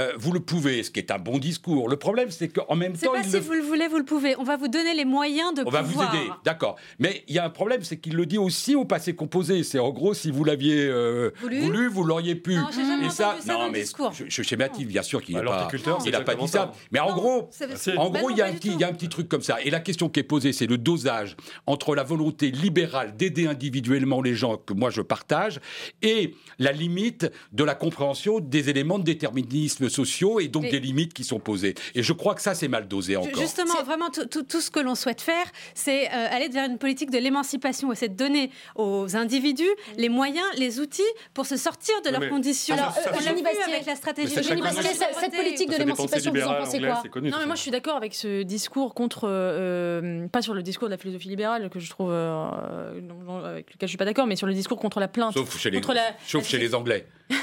euh, 0.00 0.12
vous 0.16 0.32
le 0.32 0.40
pouvez, 0.40 0.82
ce 0.82 0.90
qui 0.90 0.98
est 1.00 1.10
un 1.10 1.18
bon 1.18 1.38
discours. 1.38 1.88
Le 1.88 1.96
problème, 1.96 2.30
c'est 2.30 2.48
qu'en 2.48 2.74
même 2.74 2.94
C'est 2.96 3.06
temps, 3.06 3.12
pas 3.12 3.18
il 3.20 3.24
si 3.24 3.32
le 3.32 3.38
vous 3.40 3.52
le 3.52 3.60
voulez, 3.62 3.86
vous 3.88 3.98
le 3.98 4.04
pouvez. 4.04 4.36
On 4.38 4.44
va 4.44 4.56
vous 4.56 4.68
donner 4.68 4.94
les 4.94 5.04
moyens 5.04 5.54
de 5.54 5.62
on 5.66 5.70
va 5.70 5.82
vous 5.82 6.00
aider, 6.00 6.30
d'accord. 6.44 6.76
Mais 6.98 7.24
il 7.28 7.34
y 7.34 7.38
a 7.38 7.44
un 7.44 7.50
problème, 7.50 7.82
c'est 7.82 7.98
qu'il 7.98 8.14
le 8.14 8.26
dit 8.26 8.38
aussi 8.38 8.74
au 8.74 8.84
passé 8.84 9.14
composé. 9.14 9.62
C'est 9.62 9.78
en 9.78 9.90
gros, 9.90 10.14
si 10.14 10.30
vous 10.30 10.44
l'aviez 10.44 10.86
euh, 10.86 11.30
Voulu 11.40 11.60
voulu, 11.60 11.88
vous 11.88 12.04
l'auriez 12.04 12.34
pu. 12.34 12.54
Non, 12.54 12.70
jamais 12.70 13.06
Et 13.06 13.10
ça, 13.10 13.36
ça 13.40 13.52
dans 13.54 13.66
le 13.66 13.72
mais 13.72 13.80
discours. 13.82 14.12
je, 14.12 14.24
je 14.28 14.42
schématise, 14.42 14.86
bien 14.86 15.02
sûr 15.02 15.22
qu'il 15.22 15.34
Bah, 15.34 15.40
n'est 15.42 16.10
pas, 16.12 16.20
pas 16.24 16.34
dit 16.34 16.48
ça. 16.48 16.72
Mais 16.92 16.98
en 17.00 17.08
Non, 17.08 17.14
gros, 17.14 17.50
en 17.96 18.10
Bah 18.10 18.20
gros, 18.20 18.30
non, 18.30 18.34
il 18.34 18.38
y, 18.38 18.40
a 18.40 18.44
pas 18.44 18.50
un 18.50 18.52
du 18.52 18.58
petit, 18.58 18.68
tout. 18.70 18.74
il 18.76 18.80
y 18.80 18.84
a 18.84 18.88
un 18.88 18.92
petit 18.92 19.08
truc 19.08 19.28
comme 19.28 19.42
ça. 19.42 19.60
Et 19.62 19.70
la 19.70 19.80
question 19.80 20.08
qui 20.08 20.20
est 20.20 20.24
posée, 20.24 20.52
c'est 20.52 20.66
le 20.66 20.78
dosage 20.78 21.36
entre 21.66 21.94
la 21.94 22.02
volonté 22.04 22.50
libérale 22.50 23.16
d'aider 23.16 23.46
individuellement 23.46 24.22
les 24.22 24.34
gens 24.34 24.56
que 24.56 24.72
moi 24.72 24.90
je 24.90 25.02
partage 25.02 25.60
et 26.02 26.34
la 26.58 26.72
limite 26.72 27.30
de 27.52 27.64
la 27.64 27.74
compréhension 27.74 28.40
des 28.40 28.70
éléments 28.70 28.98
de 28.98 29.04
déterminisme 29.04 29.88
sociaux 29.90 30.40
et 30.40 30.48
donc 30.48 30.62
Mais- 30.64 30.70
des 30.70 30.80
limites 30.80 31.12
qui 31.12 31.24
sont 31.24 31.38
posées. 31.40 31.74
Et 31.94 32.02
je 32.02 32.12
crois 32.14 32.34
que 32.34 32.40
ça, 32.42 32.54
c'est 32.54 32.68
mal 32.68 32.88
dosé 32.88 33.16
encore. 33.16 33.40
Justement, 33.40 33.82
vraiment, 33.84 34.08
tout, 34.10 34.24
tout- 34.26 34.42
tout 34.42 34.60
ce 34.62 34.70
que 34.70 34.80
l'on 34.80 34.94
souhaite 34.94 35.20
faire, 35.20 35.44
c'est 35.74 36.06
euh, 36.08 36.28
aller 36.30 36.48
vers 36.48 36.66
une 36.68 36.78
politique 36.78 37.10
de 37.10 37.18
l'émancipation 37.18 37.92
et 37.92 37.96
c'est 37.96 38.08
de 38.08 38.14
donner 38.16 38.50
aux 38.76 39.16
individus 39.16 39.68
les 39.98 40.08
moyens, 40.08 40.46
les 40.56 40.80
outils 40.80 41.02
pour 41.34 41.44
se 41.46 41.56
sortir 41.56 41.94
de 42.04 42.10
leurs 42.10 42.28
conditions. 42.30 42.74
Alors, 42.76 42.94
euh, 42.96 43.10
Bastier. 43.42 43.74
avec 43.74 43.86
la 43.86 43.96
stratégie. 43.96 44.34
De 44.34 44.42
cette- 44.42 45.34
politique 45.34 45.70
de 45.70 45.76
l'émancipation, 45.76 46.32
vous 46.32 46.40
en 46.42 46.54
pensez 46.54 46.80
quoi 46.80 47.02
Non, 47.20 47.36
mais 47.40 47.46
moi 47.46 47.54
je 47.56 47.60
suis 47.62 47.70
d'accord 47.70 47.96
avec 47.96 48.14
ce 48.14 48.42
discours 48.42 48.94
contre, 48.94 49.28
euh, 49.28 50.26
pas 50.28 50.42
sur 50.42 50.54
le 50.54 50.62
discours 50.62 50.88
de 50.88 50.92
la 50.92 50.98
philosophie 50.98 51.28
libérale 51.28 51.68
que 51.70 51.78
je 51.80 51.90
trouve, 51.90 52.10
euh, 52.12 53.44
avec 53.44 53.72
lequel 53.74 53.88
je 53.88 53.90
suis 53.90 53.98
pas 53.98 54.04
d'accord, 54.04 54.26
mais 54.26 54.36
sur 54.36 54.46
le 54.46 54.54
discours 54.54 54.78
contre 54.78 55.00
la 55.00 55.08
plainte. 55.08 55.34
Sauf 55.34 55.58
chez 55.58 55.70
les, 55.70 55.80
contre 55.80 55.94
la- 55.94 56.14
sauf 56.26 56.42
la- 56.42 56.48
chez 56.48 56.58
les 56.58 56.74
Anglais. 56.74 57.06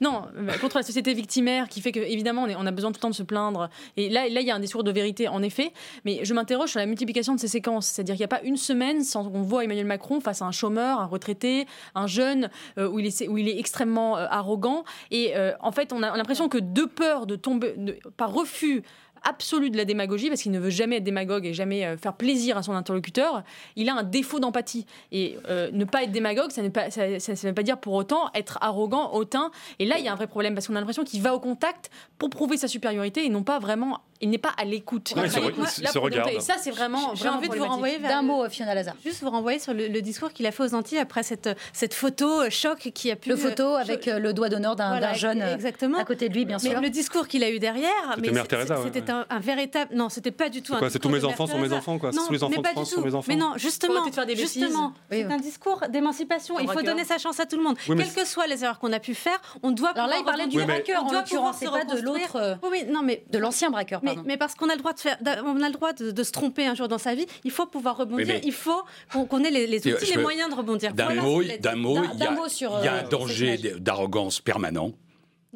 Non, 0.00 0.22
contre 0.60 0.78
la 0.78 0.82
société 0.82 1.14
victimaire 1.14 1.68
qui 1.68 1.80
que 1.92 2.00
évidemment 2.00 2.44
on, 2.44 2.64
on 2.64 2.66
a 2.66 2.70
besoin 2.70 2.90
tout 2.90 2.98
le 2.98 3.02
temps 3.02 3.10
de 3.10 3.14
se 3.14 3.22
plaindre. 3.22 3.68
Et 3.96 4.08
là, 4.08 4.28
là, 4.28 4.40
il 4.40 4.46
y 4.46 4.50
a 4.50 4.54
un 4.54 4.60
discours 4.60 4.84
de 4.84 4.90
vérité 4.90 5.28
en 5.28 5.42
effet. 5.42 5.72
Mais 6.04 6.24
je 6.24 6.34
m'interroge 6.34 6.70
sur 6.70 6.80
la 6.80 6.86
multiplication 6.86 7.34
de 7.34 7.40
ces 7.40 7.48
séquences, 7.48 7.86
c'est-à-dire 7.86 8.14
qu'il 8.14 8.22
n'y 8.22 8.32
a 8.32 8.36
pas 8.36 8.42
une 8.42 8.56
semaine 8.56 9.02
sans 9.02 9.28
qu'on 9.28 9.42
voit 9.42 9.64
Emmanuel 9.64 9.86
Macron 9.86 10.20
face 10.20 10.42
à 10.42 10.46
un 10.46 10.52
chômeur, 10.52 11.00
un 11.00 11.06
retraité, 11.06 11.66
un 11.94 12.06
jeune 12.06 12.50
euh, 12.78 12.88
où 12.88 12.98
il 12.98 13.06
est 13.06 13.28
où 13.28 13.38
il 13.38 13.48
est 13.48 13.58
extrêmement 13.58 14.16
euh, 14.16 14.26
arrogant. 14.30 14.84
Et 15.10 15.36
euh, 15.36 15.52
en 15.60 15.72
fait, 15.72 15.92
on 15.92 16.02
a 16.02 16.16
l'impression 16.16 16.48
que 16.48 16.58
de 16.58 16.84
peur 16.84 17.26
de 17.26 17.36
tomber, 17.36 17.74
par 18.16 18.32
refus 18.32 18.82
absolu 19.24 19.70
de 19.70 19.76
la 19.76 19.84
démagogie, 19.84 20.28
parce 20.28 20.42
qu'il 20.42 20.52
ne 20.52 20.60
veut 20.60 20.70
jamais 20.70 20.96
être 20.96 21.04
démagogue 21.04 21.46
et 21.46 21.54
jamais 21.54 21.84
euh, 21.84 21.96
faire 21.96 22.14
plaisir 22.14 22.56
à 22.56 22.62
son 22.62 22.72
interlocuteur, 22.72 23.42
il 23.76 23.88
a 23.88 23.94
un 23.94 24.02
défaut 24.02 24.40
d'empathie. 24.40 24.86
Et 25.12 25.38
euh, 25.48 25.70
ne 25.72 25.84
pas 25.84 26.04
être 26.04 26.12
démagogue, 26.12 26.50
ça 26.50 26.62
ne 26.62 26.68
veut 26.68 27.54
pas 27.54 27.62
dire 27.62 27.78
pour 27.78 27.94
autant 27.94 28.30
être 28.34 28.58
arrogant, 28.60 29.12
hautain. 29.12 29.50
Et 29.78 29.86
là, 29.86 29.98
il 29.98 30.04
y 30.04 30.08
a 30.08 30.12
un 30.12 30.16
vrai 30.16 30.26
problème, 30.26 30.54
parce 30.54 30.66
qu'on 30.66 30.76
a 30.76 30.80
l'impression 30.80 31.04
qu'il 31.04 31.22
va 31.22 31.34
au 31.34 31.40
contact 31.40 31.90
pour 32.18 32.30
prouver 32.30 32.56
sa 32.56 32.68
supériorité 32.68 33.24
et 33.24 33.28
non 33.28 33.42
pas 33.42 33.58
vraiment. 33.58 34.00
Il 34.24 34.30
n'est 34.30 34.38
pas 34.38 34.52
à 34.56 34.64
l'écoute. 34.64 35.12
Non, 35.14 35.22
il 35.24 35.30
se 35.30 35.98
regarde. 35.98 36.30
Et 36.32 36.40
ça, 36.40 36.54
c'est 36.58 36.70
vraiment. 36.70 37.14
J'ai 37.14 37.28
envie 37.28 37.48
de 37.50 37.54
vous 37.56 37.64
renvoyer 37.66 37.98
vers 37.98 38.08
D'un 38.10 38.22
mot, 38.22 38.48
Fiona 38.48 38.74
Lazare. 38.74 38.94
Juste 39.04 39.20
vous 39.22 39.28
renvoyer 39.28 39.58
sur 39.58 39.74
le, 39.74 39.86
le 39.88 40.00
discours 40.00 40.32
qu'il 40.32 40.46
a 40.46 40.50
fait 40.50 40.62
aux 40.62 40.74
Antilles 40.74 40.96
après 40.98 41.22
cette, 41.22 41.50
cette 41.74 41.92
photo 41.92 42.40
euh, 42.40 42.48
choc 42.50 42.90
qui 42.94 43.10
a 43.10 43.16
pu. 43.16 43.28
Le 43.28 43.36
photo 43.36 43.62
euh, 43.64 43.76
avec 43.76 44.08
euh, 44.08 44.18
le 44.18 44.32
doigt 44.32 44.48
d'honneur 44.48 44.76
d'un 44.76 44.88
voilà, 44.88 45.12
jeune 45.12 45.42
euh, 45.42 45.54
exactement. 45.54 45.98
à 45.98 46.04
côté 46.04 46.30
de 46.30 46.34
lui, 46.34 46.46
bien 46.46 46.56
Mais 46.62 46.70
sûr. 46.70 46.80
le 46.80 46.88
discours 46.88 47.28
qu'il 47.28 47.44
a 47.44 47.50
eu 47.50 47.58
derrière, 47.58 47.90
C'était 48.14 48.20
mais 48.28 48.32
Mère 48.32 48.42
c'est- 48.44 48.48
Teresa, 48.48 48.76
ouais, 48.80 48.90
c'était 48.94 49.12
ouais. 49.12 49.18
un, 49.28 49.36
un 49.36 49.40
véritable. 49.40 49.94
Non, 49.94 50.08
c'était 50.08 50.30
pas 50.30 50.48
du 50.48 50.62
tout 50.62 50.72
C'est 50.80 50.96
un. 50.96 50.98
tous 50.98 51.08
mes 51.10 51.24
enfants 51.24 51.46
sont 51.46 51.58
mes 51.58 51.72
enfants, 51.74 51.98
quoi. 51.98 52.10
Non, 52.12 52.26
Tous 52.26 52.32
les 52.32 52.42
enfants 52.42 52.50
mais 52.52 52.56
de 52.58 52.62
pas 52.62 52.70
France 52.70 52.88
du 52.88 52.94
sont 52.94 53.00
tout. 53.02 53.06
mes 53.06 53.14
enfants. 53.14 53.26
Mais 53.28 53.36
non, 53.36 53.52
justement, 53.56 54.02
justement, 54.34 54.92
c'est 55.10 55.22
un 55.24 55.36
discours 55.36 55.82
d'émancipation. 55.90 56.58
Il 56.58 56.68
faut 56.70 56.80
donner 56.82 57.04
sa 57.04 57.18
chance 57.18 57.38
à 57.40 57.44
tout 57.46 57.56
le 57.56 57.62
monde, 57.62 57.76
mais 57.90 57.96
quelles 57.96 58.12
que 58.14 58.24
soient 58.26 58.46
les 58.46 58.64
erreurs 58.64 58.78
qu'on 58.78 58.92
a 58.92 59.00
pu 59.00 59.14
faire. 59.14 59.38
On 59.62 59.70
doit. 59.70 59.90
Alors 59.90 60.06
là, 60.08 60.16
il 60.18 60.24
parlait 60.24 60.46
du 60.46 60.56
mais- 60.56 60.64
braqueur, 60.64 61.02
On 61.06 61.10
doit 61.10 61.22
pouvoir 61.22 61.54
se 61.54 61.64
pas 61.66 61.84
de 61.84 62.00
l'autre, 62.00 62.36
euh, 62.36 62.54
Oui, 62.62 62.68
oui, 62.72 62.84
non, 62.88 63.02
mais 63.02 63.24
de 63.30 63.38
l'ancien 63.38 63.70
braqueur, 63.70 64.00
mais, 64.02 64.13
pardon. 64.14 64.28
mais 64.28 64.36
parce 64.36 64.54
qu'on 64.54 64.68
a 64.68 64.74
le 64.74 64.78
droit 64.80 64.92
de 64.92 65.00
faire, 65.00 65.16
d'a- 65.20 65.42
on 65.44 65.60
a 65.62 65.66
le 65.68 65.72
droit 65.74 65.92
de, 65.92 66.10
de 66.10 66.22
se 66.22 66.32
tromper 66.32 66.66
un 66.66 66.74
jour 66.74 66.88
dans 66.88 66.98
sa 66.98 67.14
vie. 67.14 67.26
Il 67.44 67.50
faut 67.50 67.66
pouvoir 67.66 67.96
rebondir. 67.96 68.40
Il 68.44 68.52
faut 68.52 68.82
qu'on 69.28 69.42
ait 69.44 69.50
les, 69.50 69.76
outils, 69.78 70.14
les 70.14 70.20
moyens 70.22 70.50
de 70.50 70.54
rebondir. 70.56 70.92
D'un 70.94 71.04
Voilà 71.06 71.22
mot, 71.22 71.42
d'un 71.60 71.76
mot, 71.76 71.96
il 72.14 72.18
y 72.20 72.22
a, 72.22 72.26
d'un 72.26 72.30
mot 72.32 72.48
sur, 72.48 72.76
il 72.80 72.84
y 72.84 72.88
a 72.88 72.94
euh, 72.94 73.00
un 73.04 73.08
danger 73.08 73.56
d'arrogance 73.78 74.40
permanent. 74.40 74.92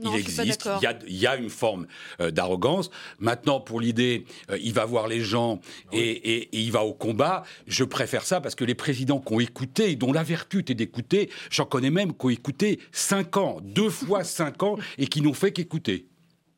Non, 0.01 0.13
il 0.15 0.21
existe, 0.21 0.69
il 0.81 0.85
y, 0.85 0.87
a, 0.87 0.97
il 1.09 1.17
y 1.17 1.27
a 1.27 1.35
une 1.35 1.51
forme 1.51 1.89
euh, 2.21 2.31
d'arrogance. 2.31 2.89
Maintenant, 3.19 3.59
pour 3.59 3.81
l'idée, 3.81 4.27
euh, 4.49 4.57
il 4.63 4.73
va 4.73 4.85
voir 4.85 5.09
les 5.09 5.21
gens 5.23 5.59
et, 5.93 5.99
et- 5.99 6.43
et 6.57 6.61
il 6.61 6.71
va 6.71 6.85
au 6.85 6.95
combat. 6.95 7.43
Je 7.67 7.83
préfère 7.83 8.25
ça 8.25 8.41
parce 8.41 8.55
que 8.55 8.65
les 8.65 8.77
présidents 8.77 9.19
qui 9.19 9.33
ont 9.33 9.41
écouté, 9.41 9.97
dont 9.97 10.13
la 10.13 10.23
vertu 10.23 10.61
était 10.61 10.75
d'écouter, 10.75 11.31
j'en 11.51 11.65
connais 11.65 11.91
même 11.91 12.13
qui 12.17 12.27
ont 12.27 12.31
écouté 12.31 12.79
cinq 12.93 13.37
ans, 13.37 13.59
deux 13.61 13.91
fois 13.91 14.23
cinq 14.39 14.63
ans, 14.63 14.77
et 14.99 15.09
qui 15.09 15.21
n'ont 15.21 15.33
fait 15.35 15.51
qu'écouter. 15.51 16.07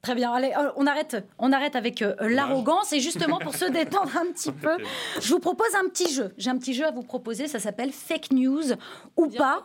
Très 0.02 0.14
bien, 0.14 0.32
allez, 0.32 0.52
euh, 0.56 0.70
on 0.76 0.86
arrête, 0.86 1.16
on 1.38 1.52
arrête 1.52 1.76
avec 1.76 2.00
euh, 2.00 2.14
l'arrogance 2.20 2.92
et 2.94 3.00
justement 3.00 3.38
pour 3.38 3.54
se 3.54 3.64
détendre 3.70 4.16
un 4.16 4.32
petit 4.32 4.50
peu, 4.50 4.78
je 5.20 5.28
vous 5.28 5.40
propose 5.40 5.74
un 5.74 5.88
petit 5.88 6.12
jeu. 6.12 6.32
J'ai 6.38 6.48
un 6.48 6.56
petit 6.56 6.72
jeu 6.72 6.86
à 6.86 6.90
vous 6.90 7.02
proposer, 7.02 7.48
ça 7.48 7.58
s'appelle 7.58 7.92
Fake 7.92 8.32
News 8.32 8.72
ou 9.16 9.28
pas. 9.28 9.62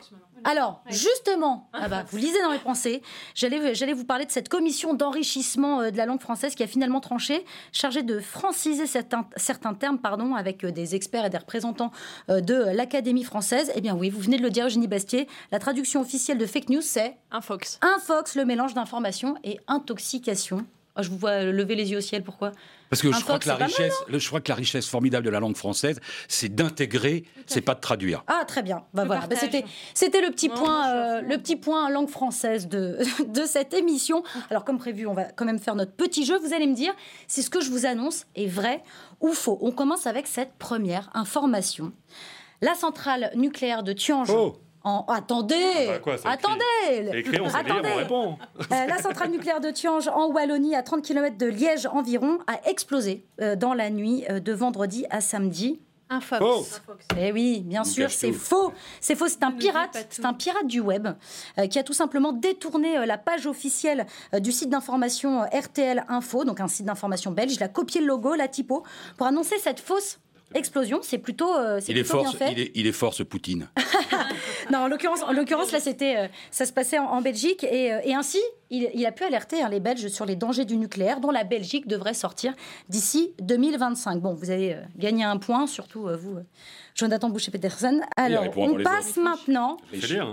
Alors, 0.48 0.84
justement, 0.90 1.70
ah 1.74 1.88
bah, 1.90 2.06
vous 2.08 2.18
lisez 2.18 2.40
dans 2.44 2.52
mes 2.52 2.60
pensées, 2.60 3.02
j'allais 3.34 3.94
vous 3.94 4.06
parler 4.06 4.26
de 4.26 4.32
cette 4.32 4.48
commission 4.48 4.94
d'enrichissement 4.94 5.82
euh, 5.82 5.90
de 5.90 5.98
la 5.98 6.06
langue 6.06 6.22
française 6.22 6.54
qui 6.54 6.62
a 6.62 6.68
finalement 6.68 7.00
tranché, 7.00 7.44
chargée 7.72 8.04
de 8.04 8.20
franciser 8.20 8.86
certains, 8.86 9.28
certains 9.38 9.74
termes 9.74 9.98
pardon, 9.98 10.36
avec 10.36 10.64
euh, 10.64 10.72
des 10.72 10.94
experts 10.94 11.26
et 11.26 11.30
des 11.32 11.40
représentants 11.40 11.92
euh, 12.30 12.42
de 12.42 12.54
l'Académie 12.76 13.24
française. 13.24 13.72
Eh 13.76 13.82
bien 13.82 13.96
oui, 13.96 14.12
vous 14.12 14.22
venez 14.22 14.38
de 14.38 14.44
le 14.44 14.52
dire, 14.52 14.68
Eugénie 14.68 14.88
Bastier, 14.88 15.28
la 15.52 15.58
traduction 15.58 16.00
officielle 16.02 16.38
de 16.38 16.46
fake 16.46 16.70
news, 16.70 16.82
c'est 16.82 17.18
Un 17.32 17.42
fox. 17.42 17.80
un 17.82 17.98
fox, 17.98 18.36
le 18.36 18.46
mélange 18.46 18.76
d'information 18.76 19.36
et 19.44 19.60
intoxication. 19.68 20.64
Oh, 20.98 21.02
je 21.02 21.10
vous 21.10 21.18
vois 21.18 21.44
lever 21.44 21.76
les 21.76 21.92
yeux 21.92 21.98
au 21.98 22.02
ciel, 22.02 22.24
pourquoi? 22.24 22.52
Parce 22.90 23.02
que 23.02 23.12
je 23.12 23.20
crois, 23.22 23.40
que 23.40 23.48
la 23.48 23.58
mal, 23.58 23.68
richesse, 23.68 23.94
le- 24.08 24.20
je 24.20 24.28
crois 24.28 24.42
que 24.42 24.50
la 24.50 24.56
richesse 24.56 24.88
formidable 24.88 25.26
de 25.26 25.32
la 25.32 25.40
langue 25.40 25.56
française, 25.56 26.00
c'est 26.28 26.54
d'intégrer, 26.54 27.24
c'est 27.48 27.62
pas 27.62 27.74
de 27.76 27.80
traduire. 27.80 28.24
Ah 28.28 28.44
très 28.48 28.62
bien. 28.62 28.84
Bah 28.94 29.06
voilà. 29.06 29.28
Bah, 29.28 29.36
c'était 29.40 29.66
c'était 29.94 30.22
le 30.22 30.30
petit 30.32 30.50
Non, 30.50 30.56
point 30.56 30.90
euh, 30.94 31.22
le 31.22 31.38
petit 31.38 31.56
point 31.56 31.90
langue 31.90 32.10
française 32.10 32.68
de 32.68 33.00
de 33.28 33.46
cette 33.46 33.74
émission. 33.74 34.24
Alors 34.50 34.64
comme 34.66 34.78
prévu, 34.78 35.08
on 35.08 35.14
va 35.14 35.26
quand 35.26 35.46
même 35.46 35.60
faire 35.60 35.76
notre 35.76 35.94
petit 35.94 36.26
jeu. 36.26 36.38
Vous 36.40 36.54
allez 36.54 36.68
me 36.68 36.76
dire 36.76 36.94
si 37.28 37.44
ce 37.44 37.50
que 37.50 37.62
je 37.62 37.70
vous 37.72 37.86
annonce 37.86 38.26
est 38.36 38.48
vrai 38.48 38.84
ou 39.20 39.34
faux. 39.34 39.58
On 39.62 39.72
commence 39.72 40.08
avec 40.08 40.28
cette 40.28 40.54
première 40.54 41.10
information. 41.14 41.92
La 42.62 42.74
centrale 42.76 43.32
nucléaire 43.36 43.84
de 43.84 43.94
Tiange. 43.94 44.30
Oh 44.32 44.58
En... 44.86 45.04
Attendez, 45.10 45.88
bah 45.88 46.00
quoi, 46.00 46.18
c'est 46.18 46.28
écrit. 46.28 46.34
attendez, 46.34 47.18
écrit, 47.20 47.40
on 47.42 47.46
lire, 47.46 47.56
Attendez. 47.56 47.90
on 47.94 47.98
répond. 47.98 48.38
Euh, 48.72 48.86
la 48.86 48.98
centrale 49.00 49.32
nucléaire 49.32 49.60
de 49.60 49.72
Tiange, 49.72 50.08
en 50.08 50.28
Wallonie, 50.28 50.76
à 50.76 50.84
30 50.84 51.04
km 51.04 51.38
de 51.38 51.48
Liège 51.48 51.88
environ, 51.88 52.38
a 52.48 52.70
explosé 52.70 53.26
euh, 53.42 53.56
dans 53.56 53.74
la 53.74 53.90
nuit 53.90 54.26
euh, 54.30 54.40
de 54.40 54.54
vendredi 54.54 55.06
à 55.10 55.22
samedi. 55.22 55.80
Un 56.08 56.22
fox. 56.22 56.82
Oh. 56.88 56.94
Eh 57.18 57.32
oui, 57.32 57.62
bien 57.66 57.84
sûr, 57.84 58.12
c'est 58.12 58.32
faux. 58.32 58.72
C'est 59.02 59.16
faux, 59.16 59.28
c'est 59.28 59.42
un 59.42 59.52
pirate. 59.52 60.06
C'est 60.12 60.24
un 60.26 60.34
pirate 60.34 60.68
du 60.68 60.80
web 60.80 61.08
euh, 61.58 61.66
qui 61.66 61.80
a 61.80 61.84
tout 61.84 61.94
simplement 61.94 62.32
détourné 62.32 63.00
euh, 63.00 63.06
la 63.08 63.18
page 63.18 63.48
officielle 63.48 64.06
euh, 64.34 64.40
du 64.40 64.52
site 64.52 64.70
d'information 64.70 65.42
RTL 65.52 66.06
Info, 66.08 66.44
donc 66.44 66.60
un 66.62 66.68
site 66.68 66.86
d'information 66.86 67.32
belge. 67.32 67.56
Il 67.56 67.64
a 67.64 67.70
copié 67.70 68.02
le 68.02 68.08
logo, 68.08 68.36
la 68.36 68.48
typo, 68.48 68.84
pour 69.18 69.26
annoncer 69.26 69.58
cette 69.58 69.80
fausse 69.80 70.20
explosion. 70.54 71.00
C'est 71.02 71.18
plutôt, 71.18 71.54
euh, 71.56 71.80
c'est 71.82 71.92
Il 71.92 71.98
est, 71.98 72.04
plutôt 72.04 72.20
bien 72.22 72.32
fort, 72.32 72.38
fait. 72.38 72.52
il, 72.52 72.60
est, 72.60 72.72
il 72.76 72.88
est 72.88 72.92
fort, 72.92 73.14
ce 73.14 73.24
Poutine. 73.24 73.70
Non, 74.72 74.80
en 74.80 74.88
l'occurrence, 74.88 75.22
en 75.22 75.32
l'occurrence 75.32 75.72
là, 75.72 75.80
c'était, 75.80 76.18
euh, 76.18 76.28
ça 76.50 76.66
se 76.66 76.74
passait 76.74 76.98
en, 76.98 77.06
en 77.06 77.22
Belgique 77.22 77.64
et, 77.64 77.94
euh, 77.94 78.00
et 78.04 78.16
ainsi, 78.16 78.40
il, 78.70 78.90
il 78.94 79.06
a 79.06 79.12
pu 79.12 79.24
alerter 79.24 79.62
hein, 79.62 79.70
les 79.70 79.80
Belges 79.80 80.08
sur 80.08 80.26
les 80.26 80.36
dangers 80.36 80.66
du 80.66 80.78
nucléaire, 80.78 81.20
dont 81.20 81.32
la 81.32 81.44
Belgique 81.44 81.88
devrait 81.88 82.14
sortir 82.14 82.54
d'ici 82.90 83.32
2025. 83.42 84.22
Bon, 84.22 84.34
vous 84.34 84.50
avez 84.50 84.74
euh, 84.74 84.82
gagné 84.98 85.24
un 85.24 85.38
point, 85.38 85.68
surtout 85.68 86.08
euh, 86.08 86.18
vous, 86.18 86.38
euh, 86.38 86.44
Jonathan 86.96 87.30
Boucher-Peterson. 87.30 88.02
Alors, 88.18 88.46
on 88.58 88.82
passe 88.82 89.18
maintenant 89.18 89.78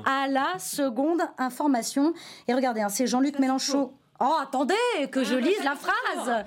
à 0.07 0.29
la 0.29 0.59
seconde 0.59 1.21
information. 1.39 2.15
Et 2.49 2.55
regardez, 2.55 2.81
hein, 2.81 2.89
c'est 2.89 3.07
Jean-Luc 3.07 3.39
Mélenchon. 3.39 3.93
Oh, 4.25 4.37
attendez, 4.41 4.75
que 5.11 5.25
je 5.25 5.35
lise 5.35 5.65
la 5.65 5.75
phrase. 5.75 6.45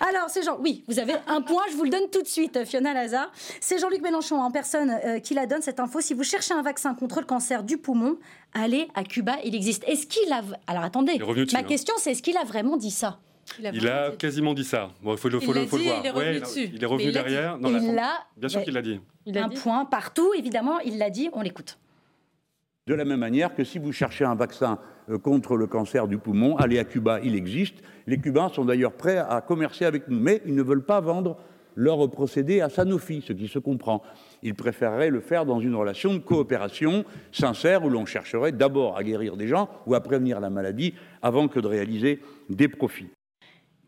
Alors, 0.00 0.28
c'est 0.28 0.42
Jean. 0.42 0.58
Oui, 0.60 0.84
vous 0.88 0.98
avez 0.98 1.14
un 1.26 1.40
point, 1.40 1.62
je 1.70 1.76
vous 1.76 1.84
le 1.84 1.90
donne 1.90 2.10
tout 2.12 2.20
de 2.20 2.26
suite, 2.28 2.64
Fiona 2.66 2.92
Lazare. 2.92 3.32
C'est 3.60 3.78
Jean-Luc 3.78 4.02
Mélenchon 4.02 4.40
en 4.42 4.50
personne 4.50 4.90
euh, 5.04 5.18
qui 5.20 5.32
la 5.32 5.46
donne, 5.46 5.62
cette 5.62 5.80
info. 5.80 6.00
Si 6.02 6.12
vous 6.12 6.22
cherchez 6.24 6.52
un 6.52 6.62
vaccin 6.62 6.94
contre 6.94 7.20
le 7.20 7.26
cancer 7.26 7.62
du 7.62 7.78
poumon, 7.78 8.18
allez 8.52 8.88
à 8.94 9.04
Cuba, 9.04 9.36
il 9.44 9.54
existe. 9.54 9.84
Est-ce 9.86 10.06
qu'il 10.06 10.30
a. 10.32 10.42
Alors, 10.66 10.82
attendez, 10.84 11.12
est 11.18 11.22
revenu 11.22 11.44
dessus, 11.46 11.56
ma 11.56 11.60
hein. 11.62 11.64
question, 11.64 11.94
c'est 11.98 12.10
est-ce 12.12 12.22
qu'il 12.22 12.36
a 12.36 12.44
vraiment 12.44 12.76
dit 12.76 12.90
ça? 12.90 13.18
Il 13.60 13.88
a 13.88 14.10
quasiment 14.10 14.52
dit 14.54 14.64
ça. 14.64 14.90
Bon, 15.02 15.12
il 15.12 15.18
faut 15.18 15.28
le, 15.28 15.38
Il 15.40 15.44
faut 15.46 15.52
le, 15.52 15.66
faut 15.66 15.76
le 15.76 15.82
dit 15.82 15.88
et 15.88 15.92
voir. 15.92 16.00
il 16.02 16.06
est 16.06 16.10
revenu 16.10 16.34
Ouais, 16.34 16.40
dessus. 16.40 16.70
Il 16.74 16.82
est 16.82 16.86
revenu 16.86 17.08
il 17.08 17.14
l'a 17.14 17.22
dit. 17.22 17.30
derrière. 17.30 17.58
dans 17.58 17.68
Il 17.68 17.94
l'a. 17.94 18.12
Bien 18.36 18.48
sûr 18.48 18.62
qu'il 18.62 18.74
l'a 18.74 18.82
dit. 18.82 19.00
Il 19.26 19.38
a 19.38 19.44
Un 19.44 19.48
dit. 19.48 19.56
point 19.56 19.84
partout, 19.84 20.32
évidemment, 20.36 20.78
il 20.80 20.98
l'a 20.98 21.10
dit, 21.10 21.28
on 21.32 21.40
l'écoute. 21.42 21.78
De 22.86 22.92
la 22.92 23.06
même 23.06 23.20
manière 23.20 23.54
que 23.54 23.64
si 23.64 23.78
vous 23.78 23.92
cherchez 23.92 24.26
un 24.26 24.34
vaccin 24.34 24.78
euh, 25.08 25.16
contre 25.16 25.56
le 25.56 25.66
cancer 25.66 26.06
du 26.06 26.18
poumon, 26.18 26.58
allez 26.58 26.78
à 26.78 26.84
Cuba, 26.84 27.18
il 27.22 27.34
existe. 27.34 27.76
Les 28.06 28.18
Cubains 28.18 28.50
sont 28.50 28.66
d'ailleurs 28.66 28.92
prêts 28.92 29.16
à 29.16 29.40
commercer 29.40 29.86
avec 29.86 30.06
nous, 30.08 30.20
mais 30.20 30.42
ils 30.44 30.54
ne 30.54 30.62
veulent 30.62 30.84
pas 30.84 31.00
vendre 31.00 31.38
leur 31.76 32.06
procédé 32.10 32.60
à 32.60 32.68
Sanofi, 32.68 33.24
ce 33.26 33.32
qui 33.32 33.48
se 33.48 33.58
comprend. 33.58 34.02
Ils 34.42 34.54
préféreraient 34.54 35.08
le 35.08 35.20
faire 35.20 35.46
dans 35.46 35.60
une 35.60 35.74
relation 35.74 36.12
de 36.12 36.18
coopération 36.18 37.06
sincère 37.32 37.84
où 37.84 37.88
l'on 37.88 38.04
chercherait 38.04 38.52
d'abord 38.52 38.98
à 38.98 39.02
guérir 39.02 39.38
des 39.38 39.48
gens 39.48 39.70
ou 39.86 39.94
à 39.94 40.02
prévenir 40.02 40.38
la 40.38 40.50
maladie 40.50 40.92
avant 41.22 41.48
que 41.48 41.60
de 41.60 41.66
réaliser 41.66 42.20
des 42.50 42.68
profits. 42.68 43.08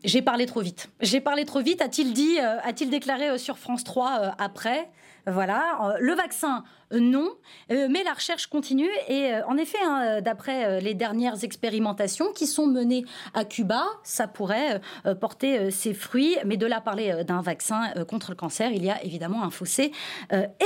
J'ai 0.03 0.23
parlé 0.23 0.47
trop 0.47 0.61
vite. 0.61 0.89
J'ai 1.01 1.21
parlé 1.21 1.45
trop 1.45 1.61
vite, 1.61 1.81
a-t-il 1.81 2.13
dit, 2.13 2.39
euh, 2.39 2.57
a-t-il 2.63 2.89
déclaré 2.89 3.29
euh, 3.29 3.37
sur 3.37 3.59
France 3.59 3.83
3 3.83 4.19
euh, 4.21 4.29
après? 4.39 4.89
Voilà, 5.27 5.77
Euh, 5.81 5.97
le 5.99 6.13
vaccin, 6.13 6.63
euh, 6.93 6.99
non, 6.99 7.29
Euh, 7.71 7.87
mais 7.91 8.03
la 8.03 8.13
recherche 8.13 8.47
continue. 8.47 8.89
Et 9.09 9.33
en 9.47 9.57
effet, 9.57 9.77
hein, 9.83 10.21
d'après 10.21 10.79
les 10.81 10.93
dernières 10.93 11.43
expérimentations 11.43 12.31
qui 12.33 12.47
sont 12.47 12.65
menées 12.67 13.03
à 13.33 13.43
Cuba, 13.43 13.83
ça 14.03 14.27
pourrait 14.27 14.79
porter 15.19 15.69
ses 15.71 15.93
fruits. 15.93 16.37
Mais 16.45 16.57
de 16.57 16.65
là 16.65 16.79
parler 16.81 17.23
d'un 17.25 17.41
vaccin 17.41 17.93
contre 18.07 18.31
le 18.31 18.35
cancer, 18.35 18.71
il 18.71 18.83
y 18.83 18.89
a 18.89 19.03
évidemment 19.03 19.43
un 19.43 19.49
fossé 19.49 19.91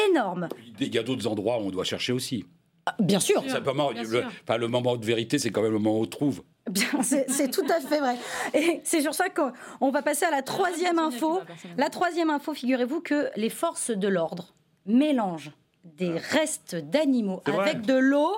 énorme. 0.09 0.47
Il 0.79 0.93
y 0.93 0.97
a 0.99 1.03
d'autres 1.03 1.27
endroits 1.27 1.57
où 1.59 1.65
on 1.67 1.71
doit 1.71 1.83
chercher 1.83 2.13
aussi. 2.13 2.45
Ah, 2.85 2.95
Bien 2.99 3.19
sûr, 3.19 3.43
Simplement, 3.49 3.91
bien 3.91 4.03
le, 4.03 4.23
enfin, 4.43 4.57
le 4.57 4.67
moment 4.67 4.95
de 4.95 5.05
vérité, 5.05 5.37
c'est 5.39 5.51
quand 5.51 5.61
même 5.61 5.71
le 5.73 5.79
moment 5.79 5.99
où 5.99 6.03
on 6.03 6.05
trouve. 6.07 6.43
Bien, 6.69 6.85
c'est 7.03 7.51
tout 7.51 7.65
à 7.69 7.79
fait 7.79 7.99
vrai. 7.99 8.15
Et 8.53 8.81
c'est 8.83 9.01
sur 9.01 9.13
ça 9.13 9.29
qu'on 9.29 9.51
on 9.81 9.91
va 9.91 10.01
passer 10.01 10.25
à 10.25 10.31
la 10.31 10.41
troisième 10.41 10.99
info. 10.99 11.41
La 11.77 11.89
troisième 11.89 12.29
info, 12.29 12.53
figurez-vous 12.53 13.01
que 13.01 13.29
les 13.35 13.49
forces 13.49 13.91
de 13.91 14.07
l'ordre 14.07 14.53
mélangent 14.85 15.51
des 15.83 16.11
restes 16.11 16.75
d'animaux 16.75 17.41
avec 17.45 17.81
de 17.81 17.95
l'eau. 17.95 18.31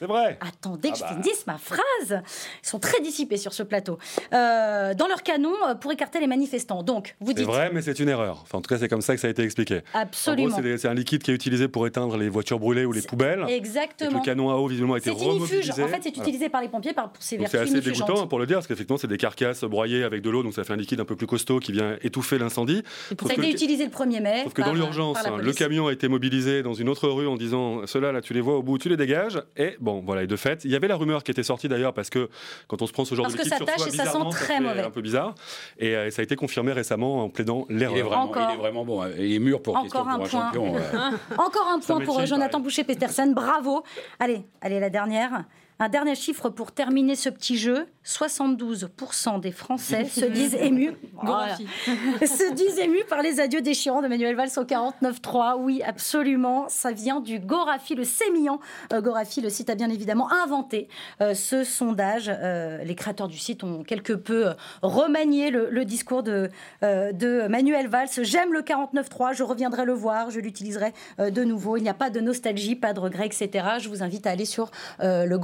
C'est 0.00 0.06
vrai. 0.06 0.38
Attendez 0.40 0.90
que 0.90 0.96
Ah 0.96 1.00
bah. 1.02 1.06
je 1.18 1.22
finisse 1.22 1.46
ma 1.46 1.58
phrase. 1.58 2.22
Ils 2.62 2.66
sont 2.68 2.78
très 2.78 3.00
dissipés 3.02 3.36
sur 3.36 3.52
ce 3.52 3.62
plateau. 3.62 3.98
Euh, 4.32 4.94
dans 4.94 5.06
leur 5.06 5.22
canon 5.22 5.52
euh, 5.68 5.74
pour 5.74 5.92
écarter 5.92 6.20
les 6.20 6.26
manifestants. 6.26 6.82
Donc, 6.82 7.16
vous 7.20 7.28
C'est 7.28 7.34
dites 7.34 7.46
vrai, 7.46 7.70
mais 7.72 7.82
c'est 7.82 7.98
une 8.00 8.08
erreur. 8.08 8.38
Enfin, 8.42 8.58
en 8.58 8.60
tout 8.62 8.68
cas, 8.68 8.78
c'est 8.78 8.88
comme 8.88 9.02
ça 9.02 9.14
que 9.14 9.20
ça 9.20 9.26
a 9.28 9.30
été 9.30 9.42
expliqué. 9.42 9.82
En 9.94 10.00
absolument. 10.00 10.48
gros, 10.48 10.62
c'est 10.62 10.78
c'est 10.78 10.88
un 10.88 10.94
liquide 10.94 11.22
qui 11.22 11.30
est 11.30 11.34
utilisé 11.34 11.68
pour 11.68 11.86
éteindre 11.86 12.16
les 12.16 12.28
voitures 12.30 12.58
brûlées 12.58 12.84
ou 12.86 12.92
les 12.92 13.02
poubelles. 13.02 13.44
Exactement. 13.48 14.18
le 14.20 14.24
canon 14.24 14.50
à 14.50 14.54
eau, 14.54 14.66
visiblement, 14.68 14.94
a 14.94 14.98
été 14.98 15.10
C'est 15.10 15.16
remobilisé. 15.24 15.82
En 15.82 15.88
fait, 15.88 15.98
c'est 16.02 16.14
Voilà. 16.14 16.22
utilisé 16.30 16.48
par 16.48 16.62
les 16.62 16.68
pompiers 16.68 16.94
par, 16.94 17.12
pour 17.12 17.22
ces 17.22 17.36
Donc 17.36 17.48
c'est 17.50 17.58
vertus 17.58 17.76
assez 17.76 17.90
dégoûtant 17.90 18.26
pour 18.26 18.38
le 18.38 18.46
dire, 18.46 18.56
parce 18.56 18.66
qu'effectivement, 18.66 18.96
c'est 18.98 19.06
des 19.06 19.18
carcasses 19.18 19.64
broyées 19.64 20.02
avec 20.04 20.22
de 20.22 20.30
l'eau, 20.30 20.42
donc 20.42 20.54
ça 20.54 20.64
fait 20.64 20.72
un 20.72 20.76
liquide 20.76 21.00
un 21.00 21.04
peu 21.04 21.16
plus 21.16 21.26
costaud 21.26 21.58
qui 21.60 21.72
vient 21.72 21.96
étouffer 22.02 22.38
l'incendie. 22.38 22.82
Ça 23.10 23.14
a 23.28 23.32
été 23.34 23.50
utilisé 23.50 23.84
le 23.84 23.90
1er 23.90 24.20
mai. 24.22 24.40
Sauf 24.44 24.54
que 24.54 24.62
par- 24.62 24.70
dans 24.70 24.76
l'urgence, 24.76 25.20
par 25.22 25.30
la 25.32 25.38
hein, 25.38 25.42
le 25.42 25.52
camion 25.52 25.88
a 25.88 25.92
été 25.92 26.08
mobilisé 26.08 26.62
dans 26.62 26.72
une 26.74 26.88
autre 26.88 27.08
rue 27.08 27.26
en 27.26 27.36
disant 27.36 27.86
ceux-là, 27.86 28.12
là, 28.12 28.22
tu 28.22 28.32
les 28.32 28.40
vois 28.40 28.56
au 28.56 28.62
bout, 28.62 28.78
tu 28.78 28.88
les 28.88 28.96
dégages. 28.96 29.42
Et 29.56 29.76
bon, 29.80 29.89
voilà, 29.98 30.22
et 30.22 30.26
de 30.26 30.36
fait, 30.36 30.64
il 30.64 30.70
y 30.70 30.76
avait 30.76 30.86
la 30.88 30.96
rumeur 30.96 31.24
qui 31.24 31.30
était 31.32 31.42
sortie 31.42 31.68
d'ailleurs, 31.68 31.92
parce 31.92 32.08
que 32.10 32.28
quand 32.68 32.80
on 32.82 32.86
se 32.86 32.92
prend 32.92 33.04
ce 33.04 33.14
genre 33.14 33.24
Parce 33.24 33.34
de 33.34 33.38
que 33.38 33.44
liquide 33.44 33.58
ça 33.58 33.64
sur 33.64 33.66
tâche 33.66 33.78
soi, 33.78 33.88
et 33.88 33.90
ça 33.96 34.06
sent 34.06 34.18
très 34.30 34.54
fait 34.56 34.60
mauvais. 34.60 34.80
un 34.82 34.90
peu 34.90 35.00
bizarre. 35.02 35.34
Et 35.78 35.96
euh, 35.96 36.10
ça 36.10 36.20
a 36.20 36.22
été 36.22 36.36
confirmé 36.36 36.72
récemment 36.72 37.24
en 37.24 37.28
plaidant 37.28 37.66
Il 37.68 37.76
est 37.76 37.78
l'erreur. 37.80 38.06
vraiment, 38.08 38.22
Encore. 38.22 38.48
il 38.50 38.54
est 38.54 38.58
vraiment 38.58 38.84
bon. 38.84 39.02
hein. 39.02 39.08
Il 39.18 39.34
est 39.34 39.38
mûr 39.38 39.60
pour, 39.62 39.76
Encore 39.76 40.08
un 40.08 40.16
pour 40.18 40.24
un 40.24 40.28
point. 40.28 40.28
champion. 40.28 40.74
ouais. 40.74 40.80
Encore 41.38 41.68
un 41.68 41.78
point 41.80 42.00
pour 42.00 42.24
Jonathan 42.26 42.50
paraît. 42.52 42.62
Boucher-Peterson. 42.62 43.32
Bravo. 43.34 43.82
Allez, 44.18 44.42
allez, 44.60 44.78
la 44.80 44.90
dernière. 44.90 45.44
Un 45.82 45.88
dernier 45.88 46.14
chiffre 46.14 46.50
pour 46.50 46.72
terminer 46.72 47.16
ce 47.16 47.30
petit 47.30 47.56
jeu. 47.56 47.86
72% 48.04 49.40
des 49.40 49.50
Français 49.50 50.04
se 50.04 50.26
disent 50.26 50.54
émus. 50.54 50.92
Voilà. 51.14 51.56
Gorafi. 51.56 51.66
se 52.26 52.52
disent 52.52 52.78
émus 52.78 53.04
par 53.08 53.22
les 53.22 53.40
adieux 53.40 53.62
déchirants 53.62 54.02
de 54.02 54.08
Manuel 54.08 54.36
Valls 54.36 54.50
au 54.58 54.64
49.3. 54.64 55.56
Oui, 55.58 55.80
absolument. 55.82 56.66
Ça 56.68 56.92
vient 56.92 57.20
du 57.20 57.38
Gorafi, 57.38 57.94
le 57.94 58.04
sémillant. 58.04 58.60
Euh, 58.92 59.00
Gorafi, 59.00 59.40
le 59.40 59.48
site 59.48 59.70
a 59.70 59.74
bien 59.74 59.88
évidemment 59.88 60.30
inventé 60.30 60.88
euh, 61.22 61.32
ce 61.32 61.64
sondage. 61.64 62.30
Euh, 62.30 62.84
les 62.84 62.94
créateurs 62.94 63.28
du 63.28 63.38
site 63.38 63.64
ont 63.64 63.82
quelque 63.82 64.12
peu 64.12 64.50
remanié 64.82 65.50
le, 65.50 65.70
le 65.70 65.86
discours 65.86 66.22
de, 66.22 66.50
de 66.82 67.48
Manuel 67.48 67.88
Valls. 67.88 68.08
J'aime 68.20 68.52
le 68.52 68.60
49.3, 68.60 69.34
je 69.34 69.44
reviendrai 69.44 69.86
le 69.86 69.94
voir, 69.94 70.30
je 70.30 70.40
l'utiliserai 70.40 70.92
de 71.18 71.44
nouveau. 71.44 71.78
Il 71.78 71.82
n'y 71.82 71.88
a 71.88 71.94
pas 71.94 72.10
de 72.10 72.20
nostalgie, 72.20 72.76
pas 72.76 72.92
de 72.92 73.00
regret, 73.00 73.24
etc. 73.26 73.66
Je 73.78 73.88
vous 73.88 74.02
invite 74.02 74.26
à 74.26 74.30
aller 74.30 74.44
sur 74.44 74.70
le 75.00 75.38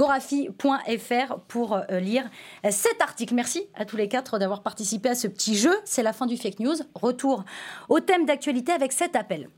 pour 1.48 1.74
euh, 1.74 2.00
lire 2.00 2.28
euh, 2.64 2.70
cet 2.70 3.00
article. 3.00 3.34
Merci 3.34 3.66
à 3.74 3.84
tous 3.84 3.96
les 3.96 4.08
quatre 4.08 4.38
d'avoir 4.38 4.62
participé 4.62 5.08
à 5.08 5.14
ce 5.14 5.28
petit 5.28 5.56
jeu. 5.56 5.74
C'est 5.84 6.02
la 6.02 6.12
fin 6.12 6.26
du 6.26 6.36
fake 6.36 6.60
news. 6.60 6.76
Retour 6.94 7.44
au 7.88 8.00
thème 8.00 8.26
d'actualité 8.26 8.72
avec 8.72 8.92
cet 8.92 9.16
appel. 9.16 9.48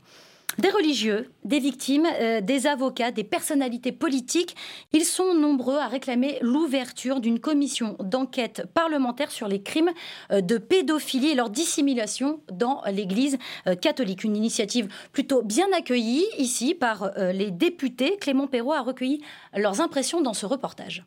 Des 0.57 0.71
religieux, 0.71 1.31
des 1.45 1.59
victimes, 1.59 2.07
euh, 2.19 2.41
des 2.41 2.67
avocats, 2.67 3.11
des 3.11 3.23
personnalités 3.23 3.91
politiques, 3.91 4.55
ils 4.91 5.05
sont 5.05 5.33
nombreux 5.33 5.77
à 5.77 5.87
réclamer 5.87 6.37
l'ouverture 6.41 7.21
d'une 7.21 7.39
commission 7.39 7.95
d'enquête 7.99 8.65
parlementaire 8.73 9.31
sur 9.31 9.47
les 9.47 9.61
crimes 9.61 9.91
euh, 10.31 10.41
de 10.41 10.57
pédophilie 10.57 11.29
et 11.29 11.35
leur 11.35 11.49
dissimulation 11.49 12.41
dans 12.51 12.81
l'Église 12.91 13.37
euh, 13.67 13.75
catholique. 13.75 14.23
Une 14.23 14.35
initiative 14.35 14.89
plutôt 15.13 15.43
bien 15.43 15.67
accueillie 15.77 16.25
ici 16.37 16.73
par 16.73 17.11
les 17.17 17.51
députés. 17.51 18.17
Clément 18.19 18.47
Perrault 18.47 18.73
a 18.73 18.81
recueilli 18.81 19.21
leurs 19.55 19.81
impressions 19.81 20.21
dans 20.21 20.33
ce 20.33 20.45
reportage. 20.45 21.03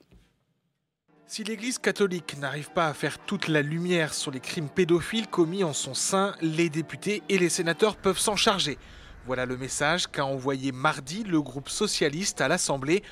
Si 1.27 1.45
l'Église 1.45 1.79
catholique 1.79 2.37
n'arrive 2.39 2.71
pas 2.71 2.89
à 2.89 2.95
faire 2.95 3.19
toute 3.19 3.49
la 3.49 3.63
lumière 3.63 4.15
sur 4.15 4.31
les 4.31 4.41
crimes 4.41 4.69
pédophiles 4.69 5.29
commis 5.29 5.65
en 5.65 5.73
son 5.73 5.95
sein, 5.95 6.35
les 6.41 6.69
députés 6.69 7.23
et 7.29 7.39
les 7.39 7.49
sénateurs 7.49 7.97
peuvent 7.97 8.19
s'en 8.19 8.37
charger. 8.37 8.79
Voilà 9.27 9.47
le 9.47 9.57
message 9.57 10.09
qu'a 10.09 10.27
envoyé 10.27 10.73
mardi 10.73 11.23
le 11.23 11.41
groupe 11.41 11.69
socialiste 11.69 12.41
à 12.41 12.49
l'Assemblée 12.49 13.03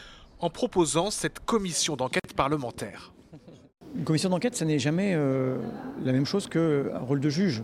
en 0.41 0.51
proposant 0.51 1.11
cette 1.11 1.39
commission 1.41 1.95
d'enquête 1.95 2.35
parlementaire. 2.35 3.13
Une 3.97 4.05
commission 4.05 4.29
d'enquête, 4.29 4.57
ça 4.57 4.65
n'est 4.65 4.79
jamais 4.79 5.13
euh, 5.15 5.57
la 6.05 6.13
même 6.13 6.27
chose 6.27 6.49
qu'un 6.49 6.99
rôle 6.99 7.21
de 7.21 7.31
juge. 7.31 7.63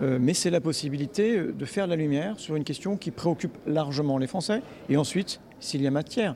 Euh, 0.00 0.18
mais 0.20 0.34
c'est 0.34 0.50
la 0.50 0.60
possibilité 0.60 1.38
de 1.38 1.64
faire 1.64 1.86
la 1.86 1.96
lumière 1.96 2.38
sur 2.38 2.56
une 2.56 2.64
question 2.64 2.96
qui 2.96 3.10
préoccupe 3.10 3.56
largement 3.66 4.18
les 4.18 4.26
Français 4.26 4.62
et 4.88 4.96
ensuite, 4.96 5.40
s'il 5.60 5.82
y 5.82 5.86
a 5.86 5.90
matière, 5.90 6.34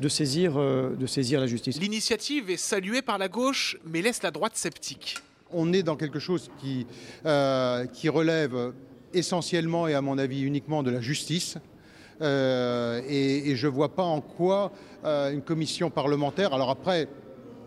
de 0.00 0.08
saisir, 0.08 0.54
euh, 0.56 0.96
de 0.96 1.06
saisir 1.06 1.40
la 1.40 1.46
justice. 1.46 1.78
L'initiative 1.78 2.50
est 2.50 2.56
saluée 2.56 3.02
par 3.02 3.18
la 3.18 3.28
gauche, 3.28 3.78
mais 3.84 4.02
laisse 4.02 4.22
la 4.22 4.30
droite 4.30 4.56
sceptique. 4.56 5.18
On 5.52 5.72
est 5.72 5.82
dans 5.82 5.96
quelque 5.96 6.18
chose 6.18 6.50
qui, 6.58 6.86
euh, 7.26 7.86
qui 7.86 8.08
relève 8.08 8.72
essentiellement 9.14 9.88
et 9.88 9.94
à 9.94 10.00
mon 10.00 10.18
avis 10.18 10.42
uniquement 10.42 10.82
de 10.82 10.90
la 10.90 11.00
justice. 11.00 11.58
Euh, 12.22 13.00
et, 13.08 13.50
et, 13.50 13.56
je 13.56 13.66
ne 13.66 13.72
vois 13.72 13.94
pas 13.94 14.02
en 14.02 14.20
quoi 14.20 14.72
euh, 15.06 15.32
une 15.32 15.40
commission 15.40 15.88
parlementaire. 15.88 16.52
Alors 16.52 16.68
après, 16.68 17.08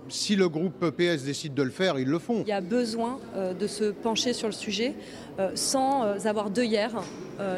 si 0.10 0.36
le 0.36 0.50
groupe 0.50 0.90
PS 0.92 1.24
décide 1.24 1.54
de 1.54 1.64
le 1.64 1.72
faire, 1.72 2.00
ils 2.00 2.08
le 2.08 2.20
font. 2.20 2.42
Il 2.42 2.50
y 2.50 2.54
a 2.54 2.62
besoin 2.62 3.20
euh, 3.36 3.54
de 3.54 3.68
se 3.68 3.86
pencher 3.86 4.34
sur 4.34 4.48
le 4.48 4.54
sujet 4.54 4.96
euh, 5.40 5.52
sans 5.56 6.04
euh, 6.04 6.18
avoir 6.26 6.50
d'œillère 6.50 7.02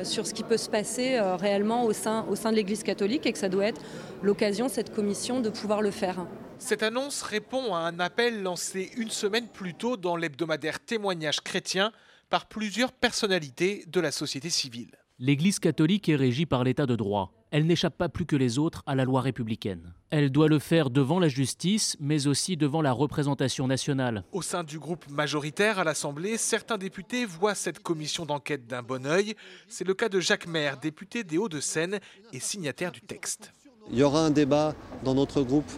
sur 0.03 0.25
ce 0.25 0.33
qui 0.33 0.43
peut 0.43 0.57
se 0.57 0.69
passer 0.69 1.19
réellement 1.19 1.83
au 1.83 1.91
sein, 1.91 2.25
au 2.29 2.35
sein 2.35 2.49
de 2.49 2.55
l'Église 2.55 2.81
catholique 2.81 3.25
et 3.25 3.33
que 3.33 3.37
ça 3.37 3.49
doit 3.49 3.65
être 3.65 3.81
l'occasion, 4.23 4.69
cette 4.69 4.95
commission, 4.95 5.41
de 5.41 5.49
pouvoir 5.49 5.81
le 5.81 5.91
faire. 5.91 6.25
Cette 6.57 6.81
annonce 6.81 7.21
répond 7.21 7.75
à 7.75 7.79
un 7.79 7.99
appel 7.99 8.41
lancé 8.41 8.89
une 8.97 9.09
semaine 9.09 9.47
plus 9.47 9.73
tôt 9.73 9.97
dans 9.97 10.15
l'hebdomadaire 10.15 10.79
Témoignages 10.79 11.41
chrétiens 11.41 11.91
par 12.29 12.47
plusieurs 12.47 12.91
personnalités 12.91 13.83
de 13.87 13.99
la 13.99 14.11
société 14.11 14.49
civile. 14.49 14.97
L'Église 15.17 15.59
catholique 15.59 16.09
est 16.09 16.17
régie 16.17 16.45
par 16.45 16.65
l'État 16.65 16.85
de 16.85 16.95
droit. 16.97 17.31
Elle 17.49 17.67
n'échappe 17.67 17.97
pas 17.97 18.09
plus 18.09 18.25
que 18.25 18.35
les 18.35 18.59
autres 18.59 18.83
à 18.85 18.95
la 18.95 19.05
loi 19.05 19.21
républicaine. 19.21 19.93
Elle 20.09 20.29
doit 20.29 20.49
le 20.49 20.59
faire 20.59 20.89
devant 20.89 21.19
la 21.19 21.29
justice, 21.29 21.95
mais 22.01 22.27
aussi 22.27 22.57
devant 22.57 22.81
la 22.81 22.91
représentation 22.91 23.65
nationale. 23.65 24.25
Au 24.33 24.41
sein 24.41 24.65
du 24.65 24.77
groupe 24.77 25.07
majoritaire 25.09 25.79
à 25.79 25.85
l'Assemblée, 25.85 26.35
certains 26.35 26.77
députés 26.77 27.25
voient 27.25 27.55
cette 27.55 27.79
commission 27.79 28.25
d'enquête 28.25 28.67
d'un 28.67 28.83
bon 28.83 29.05
œil. 29.05 29.35
C'est 29.69 29.87
le 29.87 29.93
cas 29.93 30.09
de 30.09 30.19
Jacques 30.19 30.47
Maire, 30.47 30.77
député 30.77 31.23
des 31.23 31.37
Hauts-de-Seine 31.37 31.99
et 32.33 32.41
signataire 32.41 32.91
du 32.91 32.99
texte. 32.99 33.53
Il 33.89 33.97
y 33.97 34.03
aura 34.03 34.25
un 34.25 34.31
débat 34.31 34.75
dans 35.05 35.13
notre 35.13 35.41
groupe, 35.41 35.71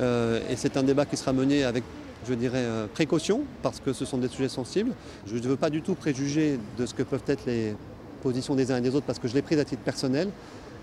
euh, 0.00 0.46
et 0.50 0.56
c'est 0.56 0.76
un 0.76 0.82
débat 0.82 1.06
qui 1.06 1.16
sera 1.16 1.32
mené 1.32 1.64
avec 1.64 1.84
je 2.28 2.34
dirais, 2.34 2.58
euh, 2.58 2.86
précaution, 2.86 3.44
parce 3.62 3.80
que 3.80 3.92
ce 3.92 4.04
sont 4.04 4.18
des 4.18 4.28
sujets 4.28 4.48
sensibles. 4.48 4.92
Je 5.26 5.34
ne 5.36 5.40
veux 5.40 5.56
pas 5.56 5.70
du 5.70 5.82
tout 5.82 5.94
préjuger 5.94 6.58
de 6.78 6.86
ce 6.86 6.94
que 6.94 7.02
peuvent 7.02 7.24
être 7.26 7.46
les 7.46 7.74
positions 8.22 8.54
des 8.54 8.70
uns 8.70 8.78
et 8.78 8.80
des 8.80 8.94
autres, 8.94 9.06
parce 9.06 9.18
que 9.18 9.28
je 9.28 9.34
l'ai 9.34 9.42
prise 9.42 9.58
à 9.58 9.64
titre 9.64 9.82
personnel, 9.82 10.30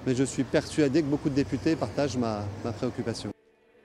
mais 0.06 0.16
je 0.16 0.24
suis 0.24 0.44
persuadé 0.44 1.02
que 1.02 1.08
beaucoup 1.08 1.30
de 1.30 1.36
députés 1.36 1.76
partagent 1.76 2.18
ma, 2.18 2.44
ma 2.64 2.72
préoccupation. 2.72 3.32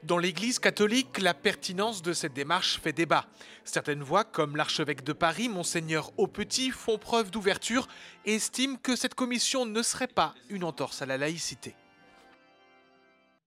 Dans 0.03 0.19
l'Église 0.19 0.59
catholique, 0.59 1.19
la 1.23 1.33
pertinence 1.33 2.03
de 2.03 2.13
cette 2.13 2.35
démarche 2.35 2.79
fait 2.79 2.93
débat. 2.93 3.25
Certaines 3.65 4.03
voix, 4.03 4.23
comme 4.25 4.55
l'archevêque 4.55 5.03
de 5.03 5.15
Paris, 5.15 5.49
monseigneur 5.49 6.13
Aupetit, 6.19 6.71
font 6.71 6.99
preuve 6.99 7.31
d'ouverture 7.31 7.89
et 8.27 8.35
estiment 8.35 8.77
que 8.77 8.97
cette 8.97 9.15
commission 9.15 9.65
ne 9.65 9.83
serait 9.83 10.07
pas 10.07 10.35
une 10.51 10.65
entorse 10.65 11.01
à 11.01 11.07
la 11.07 11.17
laïcité. 11.17 11.75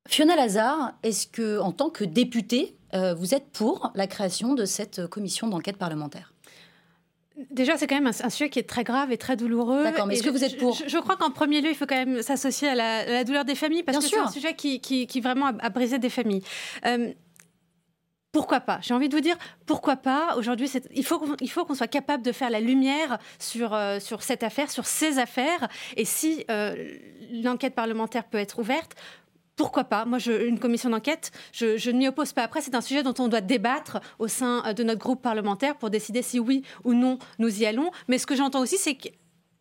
Fiona 0.07 0.35
Lazare, 0.35 0.93
est-ce 1.03 1.27
que, 1.27 1.59
en 1.59 1.71
tant 1.71 1.89
que 1.89 2.03
députée, 2.03 2.75
euh, 2.93 3.13
vous 3.13 3.35
êtes 3.35 3.49
pour 3.51 3.91
la 3.95 4.07
création 4.07 4.53
de 4.53 4.65
cette 4.65 5.07
commission 5.07 5.47
d'enquête 5.47 5.77
parlementaire? 5.77 6.33
Déjà, 7.51 7.77
c'est 7.77 7.85
quand 7.85 7.95
même 7.95 8.07
un, 8.07 8.25
un, 8.25 8.29
sujet 8.29 8.49
qui 8.49 8.57
est 8.57 8.67
très 8.67 8.83
grave 8.83 9.11
et 9.11 9.17
très 9.17 9.35
douloureux. 9.35 9.83
D'accord, 9.83 10.07
mais 10.07 10.15
est-ce 10.15 10.23
que 10.23 10.29
vous 10.29 10.43
êtes 10.43 10.57
pour? 10.57 10.73
je, 10.73 10.87
je, 10.87 10.97
crois 10.97 11.17
qu'en 11.17 11.29
premier 11.29 11.61
lieu, 11.61 11.69
il 11.69 11.75
faut 11.75 11.85
quand 11.85 11.95
même 11.95 12.23
s'associer 12.23 12.69
à, 12.69 12.71
à 12.71 13.05
la, 13.05 13.23
douleur 13.23 13.45
des 13.45 13.53
familles 13.53 13.83
parce 13.83 13.99
Bien 13.99 14.07
que 14.07 14.15
c'est 14.15 14.19
un 14.19 14.31
sujet 14.31 14.55
qui, 14.55 14.79
qui, 14.81 15.05
qui 15.05 15.21
vraiment 15.21 15.47
a, 15.47 15.53
a, 15.59 15.69
brisé 15.69 15.99
des 15.99 16.09
familles. 16.09 16.41
Euh, 16.85 17.13
pourquoi 18.31 18.59
pas? 18.59 18.79
J'ai 18.81 18.93
envie 18.93 19.07
de 19.07 19.15
vous 19.15 19.21
dire 19.21 19.37
pourquoi 19.67 19.97
pas? 19.97 20.35
Aujourd'hui, 20.35 20.69
il 20.95 21.05
faut 21.05 21.19
qu'on 21.19 21.35
il 21.39 21.49
faut 21.49 21.63
qu'on 21.65 21.75
soit 21.75 21.87
capable 21.87 22.23
de 22.23 22.31
faire 22.31 22.49
la 22.49 22.59
lumière 22.59 23.19
sur, 23.39 23.73
euh, 23.73 23.99
sur 23.99 24.23
cette 24.23 24.43
affaire, 24.43 24.71
sur 24.71 24.85
ces 24.85 25.19
affaires. 25.19 25.67
Et 25.95 26.05
si 26.05 26.43
euh, 26.49 26.75
l'enquête 27.43 27.75
parlementaire 27.75 28.25
peut 28.25 28.37
être 28.37 28.59
ouverte, 28.59 28.95
pourquoi 29.57 29.83
pas 29.83 30.05
Moi, 30.05 30.19
une 30.19 30.59
commission 30.59 30.89
d'enquête, 30.89 31.31
je, 31.51 31.75
je 31.75 31.91
ne 31.91 31.97
m'y 31.97 32.07
oppose 32.07 32.31
pas. 32.31 32.43
Après, 32.43 32.61
c'est 32.61 32.75
un 32.75 32.81
sujet 32.81 33.03
dont 33.03 33.15
on 33.19 33.27
doit 33.27 33.41
débattre 33.41 33.99
au 34.19 34.29
sein 34.29 34.73
de 34.73 34.83
notre 34.83 34.99
groupe 34.99 35.21
parlementaire 35.21 35.75
pour 35.75 35.89
décider 35.89 36.21
si 36.21 36.39
oui 36.39 36.63
ou 36.85 36.93
non 36.93 37.17
nous 37.39 37.61
y 37.61 37.65
allons. 37.65 37.91
Mais 38.07 38.19
ce 38.19 38.25
que 38.25 38.35
j'entends 38.35 38.61
aussi, 38.61 38.77
c'est 38.77 38.95
que 38.95 39.09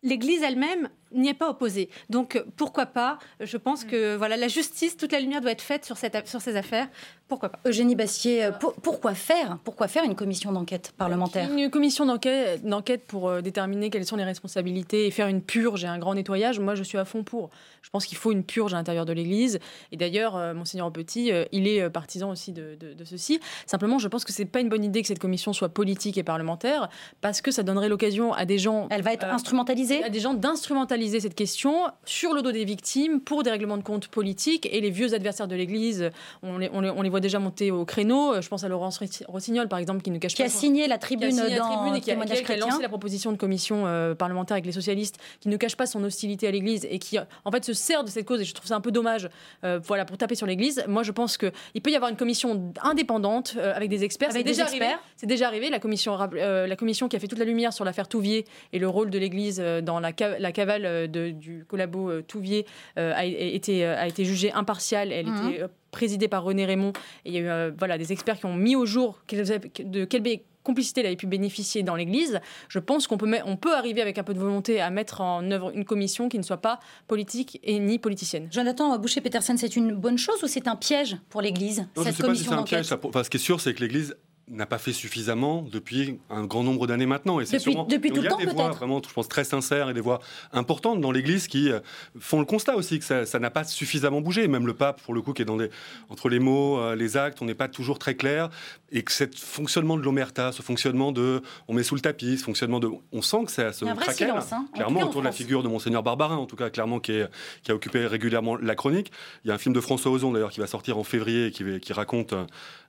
l'Église 0.03 0.43
elle-même 0.43 0.89
n'y 1.13 1.29
est 1.29 1.33
pas 1.33 1.49
opposée. 1.49 1.89
Donc 2.09 2.43
pourquoi 2.55 2.85
pas 2.85 3.19
Je 3.39 3.57
pense 3.57 3.83
que 3.83 4.15
voilà, 4.15 4.37
la 4.37 4.47
justice, 4.47 4.97
toute 4.97 5.11
la 5.11 5.19
lumière 5.19 5.41
doit 5.41 5.51
être 5.51 5.61
faite 5.61 5.85
sur, 5.85 5.97
cette, 5.97 6.27
sur 6.27 6.41
ces 6.41 6.55
affaires. 6.55 6.87
Pourquoi 7.27 7.49
pas? 7.49 7.59
Eugénie 7.65 7.95
Bastier, 7.95 8.49
pour, 8.59 8.73
pourquoi 8.75 9.13
faire? 9.13 9.57
Pourquoi 9.65 9.87
faire 9.89 10.05
une 10.05 10.15
commission 10.15 10.51
d'enquête 10.51 10.93
parlementaire? 10.97 11.51
Une 11.51 11.69
commission 11.69 12.05
d'enquête 12.05 13.05
pour 13.05 13.27
euh, 13.27 13.41
déterminer 13.41 13.89
quelles 13.89 14.05
sont 14.05 14.15
les 14.15 14.23
responsabilités 14.23 15.07
et 15.07 15.11
faire 15.11 15.27
une 15.27 15.41
purge 15.41 15.83
et 15.83 15.87
un 15.87 15.97
grand 15.97 16.15
nettoyage, 16.15 16.59
moi 16.59 16.75
je 16.75 16.83
suis 16.83 16.97
à 16.97 17.03
fond 17.03 17.23
pour. 17.23 17.49
Je 17.81 17.89
pense 17.89 18.05
qu'il 18.05 18.17
faut 18.17 18.31
une 18.31 18.43
purge 18.43 18.73
à 18.73 18.77
l'intérieur 18.77 19.05
de 19.05 19.13
l'Église. 19.13 19.59
Et 19.91 19.97
d'ailleurs, 19.97 20.35
euh, 20.37 20.53
Monseigneur 20.53 20.91
Petit, 20.91 21.31
euh, 21.31 21.45
il 21.51 21.67
est 21.67 21.89
partisan 21.89 22.29
aussi 22.29 22.53
de, 22.53 22.75
de, 22.79 22.93
de, 22.93 23.03
ceci. 23.03 23.39
Simplement, 23.65 23.99
je 23.99 24.07
pense 24.07 24.23
que 24.23 24.31
c'est 24.31 24.45
pas 24.45 24.61
une 24.61 24.69
bonne 24.69 24.83
idée 24.83 25.01
que 25.01 25.07
cette 25.07 25.19
commission 25.19 25.51
soit 25.51 25.69
politique 25.69 26.17
et 26.17 26.23
parlementaire, 26.23 26.89
parce 27.19 27.41
que 27.41 27.51
ça 27.51 27.63
donnerait 27.63 27.89
l'occasion 27.89 28.33
à 28.33 28.45
des 28.45 28.57
gens... 28.57 28.87
Elle 28.89 29.01
va 29.01 29.13
être 29.13 29.25
instrumentalisée? 29.25 30.03
À 30.03 30.09
des 30.09 30.19
gens 30.19 30.33
d'instrumentaliser 30.33 30.96
cette 31.19 31.35
question 31.35 31.87
sur 32.05 32.33
le 32.33 32.41
dos 32.41 32.51
des 32.51 32.65
victimes 32.65 33.21
pour 33.21 33.43
des 33.43 33.51
règlements 33.51 33.77
de 33.77 33.83
compte 33.83 34.07
politiques. 34.07 34.67
Et 34.71 34.81
les 34.81 34.89
vieux 34.89 35.13
adversaires 35.13 35.47
de 35.47 35.55
l'Église, 35.55 36.09
on 36.43 36.57
les, 36.57 36.69
on, 36.73 36.81
les, 36.81 36.89
on 36.89 37.01
les 37.01 37.09
voit 37.09 37.19
déjà 37.19 37.39
monter 37.39 37.71
au 37.71 37.85
créneau. 37.85 38.41
Je 38.41 38.47
pense 38.47 38.63
à 38.63 38.67
Laurence 38.67 38.99
Rossignol, 39.27 39.67
par 39.67 39.79
exemple, 39.79 40.01
qui 40.01 40.11
ne 40.11 40.17
cache 40.17 40.33
qui 40.33 40.41
pas... 40.41 40.47
A 40.47 40.49
signé 40.49 40.87
la 40.87 40.97
tribune 40.97 41.29
qui 41.29 41.39
a 41.39 41.43
signé 41.43 41.57
dans 41.57 41.69
la 41.69 41.75
tribune 41.75 41.95
et 41.95 42.01
qui 42.01 42.11
a, 42.11 42.15
qui 42.15 42.51
a, 42.51 42.57
lancé 42.57 42.81
la 42.81 42.89
proposition 42.89 43.31
de 43.31 43.37
commission 43.37 43.85
euh, 43.85 44.15
parlementaire 44.15 44.55
avec 44.55 44.65
les 44.65 44.71
socialistes, 44.71 45.17
qui 45.39 45.49
ne 45.49 45.57
cache 45.57 45.75
pas 45.75 45.85
son 45.85 46.03
hostilité 46.03 46.47
à 46.47 46.51
l'Église 46.51 46.87
et 46.89 46.99
qui, 46.99 47.17
en 47.19 47.51
fait, 47.51 47.63
se 47.65 47.73
sert 47.73 48.03
de 48.03 48.09
cette 48.09 48.25
cause. 48.25 48.41
Et 48.41 48.45
je 48.45 48.53
trouve 48.53 48.67
ça 48.67 48.75
un 48.75 48.81
peu 48.81 48.91
dommage 48.91 49.29
euh, 49.63 49.79
voilà, 49.83 50.05
pour 50.05 50.17
taper 50.17 50.35
sur 50.35 50.47
l'Église. 50.47 50.83
Moi, 50.87 51.03
je 51.03 51.11
pense 51.11 51.37
qu'il 51.37 51.81
peut 51.81 51.91
y 51.91 51.95
avoir 51.95 52.09
une 52.09 52.17
commission 52.17 52.73
indépendante 52.81 53.55
euh, 53.57 53.73
avec 53.75 53.89
des 53.89 54.03
experts. 54.03 54.31
C'est 54.31 54.43
déjà 54.43 54.63
experts. 54.63 54.81
arrivé. 54.81 54.99
C'est 55.15 55.27
déjà 55.27 55.47
arrivé. 55.47 55.69
La 55.69 55.79
commission, 55.79 56.17
euh, 56.33 56.67
la 56.67 56.75
commission 56.75 57.07
qui 57.07 57.15
a 57.15 57.19
fait 57.19 57.27
toute 57.27 57.39
la 57.39 57.45
lumière 57.45 57.73
sur 57.73 57.85
l'affaire 57.85 58.07
Touvier 58.07 58.45
et 58.73 58.79
le 58.79 58.87
rôle 58.87 59.09
de 59.09 59.19
l'Église 59.19 59.61
dans 59.83 59.99
la, 59.99 60.11
la 60.39 60.51
cavale 60.51 60.86
de, 61.07 61.31
du 61.31 61.65
collabo 61.67 62.09
euh, 62.09 62.21
Touvier 62.21 62.65
a, 62.95 63.25
été, 63.25 63.85
a 63.85 64.07
été 64.07 64.25
jugée 64.25 64.51
impartiale. 64.51 65.11
Elle 65.11 65.27
mmh. 65.27 65.49
était 65.49 65.63
présidée 65.91 66.27
par 66.27 66.43
René 66.43 66.65
Raymond. 66.65 66.93
Et 67.25 67.29
il 67.29 67.33
y 67.33 67.37
a 67.37 67.41
eu 67.41 67.47
euh, 67.47 67.71
voilà, 67.77 67.97
des 67.97 68.11
experts 68.11 68.39
qui 68.39 68.45
ont 68.45 68.55
mis 68.55 68.75
au 68.75 68.85
jour 68.85 69.19
de 69.29 70.05
quelle 70.05 70.23
complicité 70.63 70.99
elle 70.99 71.07
avait 71.07 71.15
pu 71.15 71.27
bénéficier 71.27 71.81
dans 71.81 71.95
l'Église. 71.95 72.41
Je 72.67 72.79
pense 72.79 73.07
qu'on 73.07 73.17
peut, 73.17 73.31
on 73.45 73.55
peut 73.55 73.73
arriver 73.73 74.01
avec 74.01 74.17
un 74.17 74.23
peu 74.23 74.33
de 74.33 74.39
volonté 74.39 74.81
à 74.81 74.89
mettre 74.89 75.21
en 75.21 75.49
œuvre 75.49 75.71
une 75.73 75.85
commission 75.85 76.27
qui 76.27 76.37
ne 76.37 76.43
soit 76.43 76.57
pas 76.61 76.79
politique 77.07 77.59
et 77.63 77.79
ni 77.79 77.99
politicienne. 77.99 78.49
Jonathan 78.51 78.97
Boucher-Petersen, 78.99 79.57
c'est 79.57 79.75
une 79.75 79.93
bonne 79.93 80.17
chose 80.17 80.43
ou 80.43 80.47
c'est 80.47 80.67
un 80.67 80.75
piège 80.75 81.17
pour 81.29 81.41
l'Église 81.41 81.87
Je 81.95 82.01
ne 82.01 82.11
sais 82.11 82.23
pas 82.23 82.35
si 82.35 82.43
c'est 82.43 82.51
un 82.51 82.63
piège. 82.63 82.85
Ça, 82.85 82.99
enfin, 83.01 83.23
ce 83.23 83.29
qui 83.29 83.37
est 83.37 83.39
sûr, 83.39 83.61
c'est 83.61 83.73
que 83.73 83.79
l'Église 83.79 84.15
n'a 84.49 84.65
pas 84.65 84.77
fait 84.77 84.93
suffisamment 84.93 85.65
depuis 85.69 86.19
un 86.29 86.45
grand 86.45 86.63
nombre 86.63 86.87
d'années 86.87 87.05
maintenant. 87.05 87.39
Et 87.39 87.45
c'est 87.45 87.57
depuis, 87.57 87.75
depuis 87.89 88.11
tout 88.11 88.21
il 88.21 88.23
y 88.23 88.27
a 88.27 88.29
le 88.29 88.29
temps, 88.29 88.37
des 88.37 88.45
voix 88.45 88.69
vraiment, 88.69 89.01
je 89.05 89.13
pense, 89.13 89.27
très 89.27 89.43
sincères 89.43 89.89
et 89.89 89.93
des 89.93 90.01
voix 90.01 90.19
importantes 90.53 91.01
dans 91.01 91.11
l'Église 91.11 91.47
qui 91.47 91.69
euh, 91.69 91.79
font 92.19 92.39
le 92.39 92.45
constat 92.45 92.75
aussi 92.75 92.99
que 92.99 93.25
ça 93.25 93.39
n'a 93.39 93.49
pas 93.49 93.65
suffisamment 93.65 94.21
bougé. 94.21 94.47
Même 94.47 94.65
le 94.65 94.73
pape, 94.73 95.01
pour 95.01 95.13
le 95.13 95.21
coup, 95.21 95.33
qui 95.33 95.41
est 95.41 95.45
dans 95.45 95.57
des, 95.57 95.69
entre 96.09 96.29
les 96.29 96.39
mots, 96.39 96.79
euh, 96.79 96.95
les 96.95 97.17
actes, 97.17 97.41
on 97.41 97.45
n'est 97.45 97.55
pas 97.55 97.67
toujours 97.67 97.99
très 97.99 98.15
clair. 98.15 98.49
Et 98.91 99.03
que 99.03 99.11
ce 99.11 99.25
fonctionnement 99.35 99.97
de 99.97 100.01
l'omerta, 100.01 100.53
ce 100.53 100.61
fonctionnement 100.61 101.11
de 101.11 101.41
on 101.67 101.73
met 101.73 101.83
sous 101.83 101.95
le 101.95 102.01
tapis, 102.01 102.37
ce 102.37 102.43
fonctionnement 102.45 102.79
de. 102.79 102.89
On 103.11 103.21
sent 103.21 103.45
que 103.45 103.51
ça 103.51 103.73
se 103.73 103.83
craquelle, 103.83 104.29
hein, 104.29 104.65
clairement, 104.73 105.01
autour 105.01 105.21
de 105.21 105.25
la 105.25 105.33
figure 105.33 105.61
de 105.61 105.67
Monseigneur 105.67 106.03
Barbarin, 106.03 106.37
en 106.37 106.45
tout 106.45 106.55
cas, 106.55 106.69
clairement, 106.69 107.01
qui, 107.01 107.11
est, 107.11 107.29
qui 107.63 107.71
a 107.71 107.75
occupé 107.75 108.07
régulièrement 108.07 108.55
la 108.55 108.75
chronique. 108.75 109.11
Il 109.43 109.49
y 109.49 109.51
a 109.51 109.55
un 109.55 109.57
film 109.57 109.75
de 109.75 109.81
François 109.81 110.11
Ozon, 110.11 110.31
d'ailleurs, 110.31 110.51
qui 110.51 110.61
va 110.61 110.67
sortir 110.67 110.97
en 110.97 111.03
février 111.03 111.47
et 111.47 111.51
qui, 111.51 111.79
qui 111.81 111.91
raconte 111.91 112.33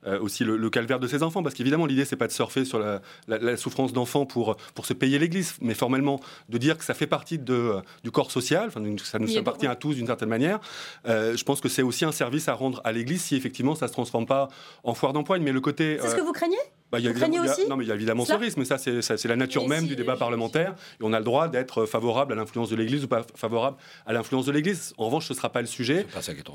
euh, 0.05 0.19
aussi 0.19 0.43
le, 0.43 0.57
le, 0.57 0.69
calvaire 0.69 0.99
de 0.99 1.07
ses 1.07 1.23
enfants. 1.23 1.43
Parce 1.43 1.55
qu'évidemment, 1.55 1.85
l'idée, 1.85 2.05
c'est 2.05 2.15
pas 2.15 2.27
de 2.27 2.31
surfer 2.31 2.65
sur 2.65 2.79
la, 2.79 3.01
la, 3.27 3.37
la 3.37 3.57
souffrance 3.57 3.93
d'enfants 3.93 4.25
pour, 4.25 4.55
pour 4.73 4.85
se 4.85 4.93
payer 4.93 5.19
l'Église, 5.19 5.55
mais 5.61 5.73
formellement 5.73 6.19
de 6.49 6.57
dire 6.57 6.77
que 6.77 6.83
ça 6.83 6.93
fait 6.93 7.07
partie 7.07 7.37
de, 7.37 7.75
du 8.03 8.11
corps 8.11 8.31
social, 8.31 8.71
ça 8.71 9.19
nous 9.19 9.37
appartient 9.37 9.67
à 9.67 9.75
tous 9.75 9.95
d'une 9.95 10.07
certaine 10.07 10.29
manière. 10.29 10.59
Euh, 11.07 11.35
je 11.35 11.43
pense 11.43 11.61
que 11.61 11.69
c'est 11.69 11.81
aussi 11.81 12.05
un 12.05 12.11
service 12.11 12.47
à 12.47 12.53
rendre 12.53 12.81
à 12.83 12.91
l'Église 12.91 13.21
si 13.21 13.35
effectivement 13.35 13.75
ça 13.75 13.87
se 13.87 13.93
transforme 13.93 14.25
pas 14.25 14.47
en 14.83 14.93
foire 14.93 15.13
d'empoigne. 15.13 15.43
Mais 15.43 15.51
le 15.51 15.61
côté. 15.61 15.97
C'est 16.01 16.09
ce 16.09 16.15
que 16.15 16.21
vous 16.21 16.33
craignez? 16.33 16.57
Bah, 16.91 16.99
il 16.99 17.05
y 17.05 17.07
a 17.07 17.11
évidemment- 17.11 17.33
il 17.33 17.45
y 17.45 17.47
a- 17.47 17.51
aussi 17.51 17.67
non, 17.67 17.77
mais 17.77 17.85
il 17.85 17.87
y 17.87 17.91
a 17.91 17.95
évidemment 17.95 18.25
cela 18.25 18.37
ce 18.39 18.43
risque, 18.43 18.57
mais 18.57 18.65
ça, 18.65 18.77
c'est 18.77 19.25
la 19.27 19.35
nature 19.35 19.67
même 19.67 19.85
du 19.87 19.95
débat 19.95 20.15
parlementaire. 20.15 20.75
Et 20.99 21.03
on 21.03 21.13
a 21.13 21.19
le 21.19 21.25
droit 21.25 21.47
d'être 21.47 21.85
favorable 21.85 22.33
à 22.33 22.35
l'influence 22.35 22.69
de 22.69 22.75
l'Église 22.75 23.03
ou 23.03 23.07
pas 23.07 23.21
favorable 23.35 23.77
à 24.05 24.13
l'influence 24.13 24.45
de 24.45 24.51
l'Église. 24.51 24.93
En 24.97 25.05
revanche, 25.05 25.27
ce 25.27 25.33
ne 25.33 25.37
sera 25.37 25.49
pas 25.51 25.61
le 25.61 25.67
sujet. 25.67 26.05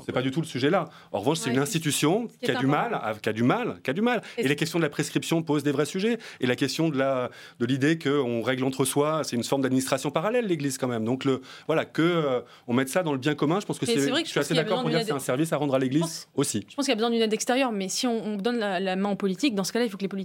C'est 0.05 0.11
pas 0.11 0.21
du 0.21 0.31
tout 0.31 0.41
le 0.41 0.47
sujet 0.47 0.69
là. 0.69 0.89
En 1.11 1.19
revanche, 1.19 1.37
c'est 1.39 1.49
Ouais. 1.49 1.55
une 1.55 1.61
institution 1.61 2.27
qui 2.41 2.51
a 2.51 2.55
du 2.55 2.67
mal, 2.67 2.93
à- 2.95 3.13
qui 3.21 3.29
a 3.29 3.33
du 3.33 3.43
mal, 3.43 3.79
qui 3.83 3.89
a 3.89 3.93
du 3.93 4.01
mal. 4.01 4.21
Et 4.37 4.45
Et 4.45 4.47
les 4.47 4.55
questions 4.55 4.79
de 4.79 4.83
la 4.83 4.89
prescription 4.89 5.41
posent 5.41 5.63
des 5.63 5.71
vrais 5.71 5.85
sujets. 5.85 6.17
Et 6.39 6.47
la 6.47 6.55
question 6.55 6.89
de 6.89 6.97
la 6.97 7.29
de 7.59 7.65
l'idée 7.65 7.97
qu'on 7.97 8.41
règle 8.41 8.63
entre 8.63 8.85
soi, 8.85 9.21
c'est 9.23 9.35
une 9.35 9.43
forme 9.43 9.61
d'administration 9.61 10.11
parallèle, 10.11 10.45
l'Église 10.47 10.77
quand 10.77 10.87
même. 10.87 11.05
Donc 11.05 11.23
le 11.25 11.41
voilà 11.67 11.85
que 11.85 12.01
euh, 12.01 12.41
on 12.67 12.73
mette 12.73 12.89
ça 12.89 13.03
dans 13.03 13.11
le 13.13 13.17
bien 13.19 13.35
commun. 13.35 13.59
Je 13.59 13.65
pense 13.65 13.79
que 13.79 13.85
c'est. 13.85 13.99
c'est 13.99 14.09
vrai 14.09 14.21
que 14.21 14.27
Je 14.27 14.31
suis 14.31 14.39
assez 14.39 14.53
d'accord 14.53 14.81
pour 14.81 14.89
dire 14.89 14.99
que 14.99 15.05
c'est 15.05 15.11
un 15.11 15.19
service 15.19 15.53
à 15.53 15.57
rendre 15.57 15.75
à 15.75 15.79
l'Église 15.79 16.27
aussi. 16.35 16.65
Je 16.69 16.75
pense 16.75 16.85
qu'il 16.85 16.91
y 16.91 16.93
a 16.93 16.95
besoin 16.95 17.09
d'une 17.11 17.21
aide 17.21 17.33
extérieure, 17.33 17.71
mais 17.71 17.87
si 17.89 18.05
on, 18.07 18.25
on 18.25 18.35
donne 18.37 18.57
la, 18.59 18.79
la 18.79 18.95
main 18.95 19.09
aux 19.11 19.15
politiques, 19.15 19.55
dans 19.55 19.63
ce 19.63 19.71
cas-là, 19.71 19.85
il 19.85 19.89
faut 19.91 19.97
que 19.97 20.01
les 20.01 20.07
politiques 20.07 20.24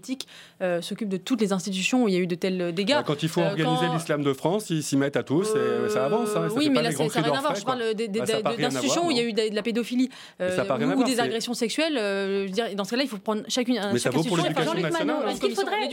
euh, 0.63 0.81
s'occupent 0.81 1.09
de 1.09 1.17
toutes 1.17 1.41
les 1.41 1.53
institutions 1.53 2.05
où 2.05 2.09
il 2.09 2.15
y 2.15 2.17
a 2.17 2.21
eu 2.21 2.27
de 2.27 2.35
tels 2.35 2.73
dégâts. 2.75 2.95
Bah, 2.95 3.05
Quand 3.07 3.23
il 3.23 3.29
faut 3.29 3.41
Euh, 3.41 3.51
organiser 3.51 3.87
quand- 3.87 3.95
l'islam 3.95 4.23
de 4.23 4.33
France, 4.33 4.71
ils 4.71 4.83
s'y 4.83 4.97
mettent 4.97 5.17
à 5.17 5.23
tous 5.23 5.49
et 5.51 5.89
ça 5.91 6.07
avance. 6.07 6.31
hein, 6.37 6.47
et 6.47 6.51
ça 6.51 6.55
oui, 6.57 6.69
mais 6.69 6.77
pas 6.77 6.83
là, 6.83 6.89
les 6.91 6.97
ça 6.97 7.05
grands 7.05 7.21
n'a 7.21 7.27
rien 7.29 7.39
à 7.39 7.41
voir. 7.41 7.55
Je 7.57 7.65
parle 7.65 7.83
Bah, 7.97 8.57
d'institutions 8.59 9.07
où 9.07 9.11
il 9.11 9.17
y 9.17 9.21
a 9.21 9.23
non. 9.25 9.29
eu 9.29 9.33
de, 9.33 9.55
la 9.55 9.63
pédophilie 9.63 10.11
euh, 10.41 10.95
ou 10.97 11.05
des 11.05 11.21
agressions 11.21 11.55
sexuelles. 11.55 11.97
euh, 11.99 12.43
je 12.43 12.47
veux 12.49 12.53
dire, 12.55 12.67
et 12.67 12.75
dans 12.75 12.85
ce 12.85 12.91
cas-là, 12.91 13.03
il 13.03 13.09
faut 13.09 13.19
prendre 13.19 13.43
chacune. 13.49 13.81
Mais 13.93 13.99
ça 13.99 14.11
vaut 14.11 14.23
pour 14.23 14.37
l'éducation 14.37 14.75
nationale. 14.75 15.29
Est-ce 15.31 15.41
qu'il 15.41 15.55
faudrait, 15.55 15.89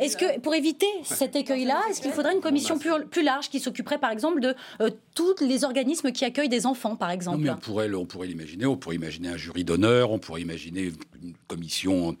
est-ce 0.00 0.16
que 0.16 0.40
pour 0.40 0.54
éviter 0.54 0.86
cet 1.02 1.36
écueil-là, 1.36 1.80
est-ce 1.90 2.00
qu'il 2.00 2.12
faudrait 2.12 2.34
une 2.34 2.40
commission 2.40 2.78
plus, 2.78 3.22
large 3.22 3.48
qui 3.48 3.60
s'occuperait 3.60 3.98
par 3.98 4.10
exemple 4.10 4.40
de 4.40 4.54
euh, 4.80 4.90
tous 5.14 5.34
les 5.40 5.64
organismes 5.64 6.12
qui 6.12 6.24
accueillent 6.24 6.48
des 6.48 6.66
enfants, 6.66 6.96
par 6.96 7.08
Non, 7.08 7.14
exemple? 7.14 7.38
mais 7.38 7.50
on 7.50 7.56
pourrait, 7.56 7.88
le- 7.88 7.96
on 7.98 8.04
pourrait 8.06 8.26
l'imaginer. 8.28 8.66
On 8.66 8.76
pourrait 8.76 8.96
imaginer 8.96 9.28
un 9.28 9.36
jury 9.36 9.64
d'honneur. 9.64 10.10
On 10.10 10.18
pourrait 10.18 10.42
imaginer 10.42 10.92
une 11.22 11.32
commission 11.48 12.10
euh, 12.10 12.12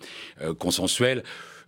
consensuelle. 0.58 1.22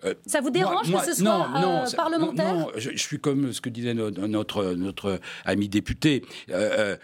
Euh, 0.04 0.14
Ça 0.26 0.40
vous 0.40 0.50
dérange 0.50 0.88
moi- 0.90 1.00
que 1.00 1.12
ce 1.12 1.20
soit 1.20 1.48
euh, 1.56 1.96
parlementaire 1.96 2.54
Non, 2.54 2.60
non, 2.60 2.68
je, 2.76 2.90
je 2.92 2.96
suis 2.98 3.18
comme 3.18 3.52
ce 3.52 3.60
que 3.60 3.68
disait 3.68 3.94
no- 3.94 4.10
notre, 4.10 4.74
notre 4.74 5.18
ami 5.44 5.68
député. 5.68 6.24
Euh, 6.50 6.94
euh, 6.94 6.96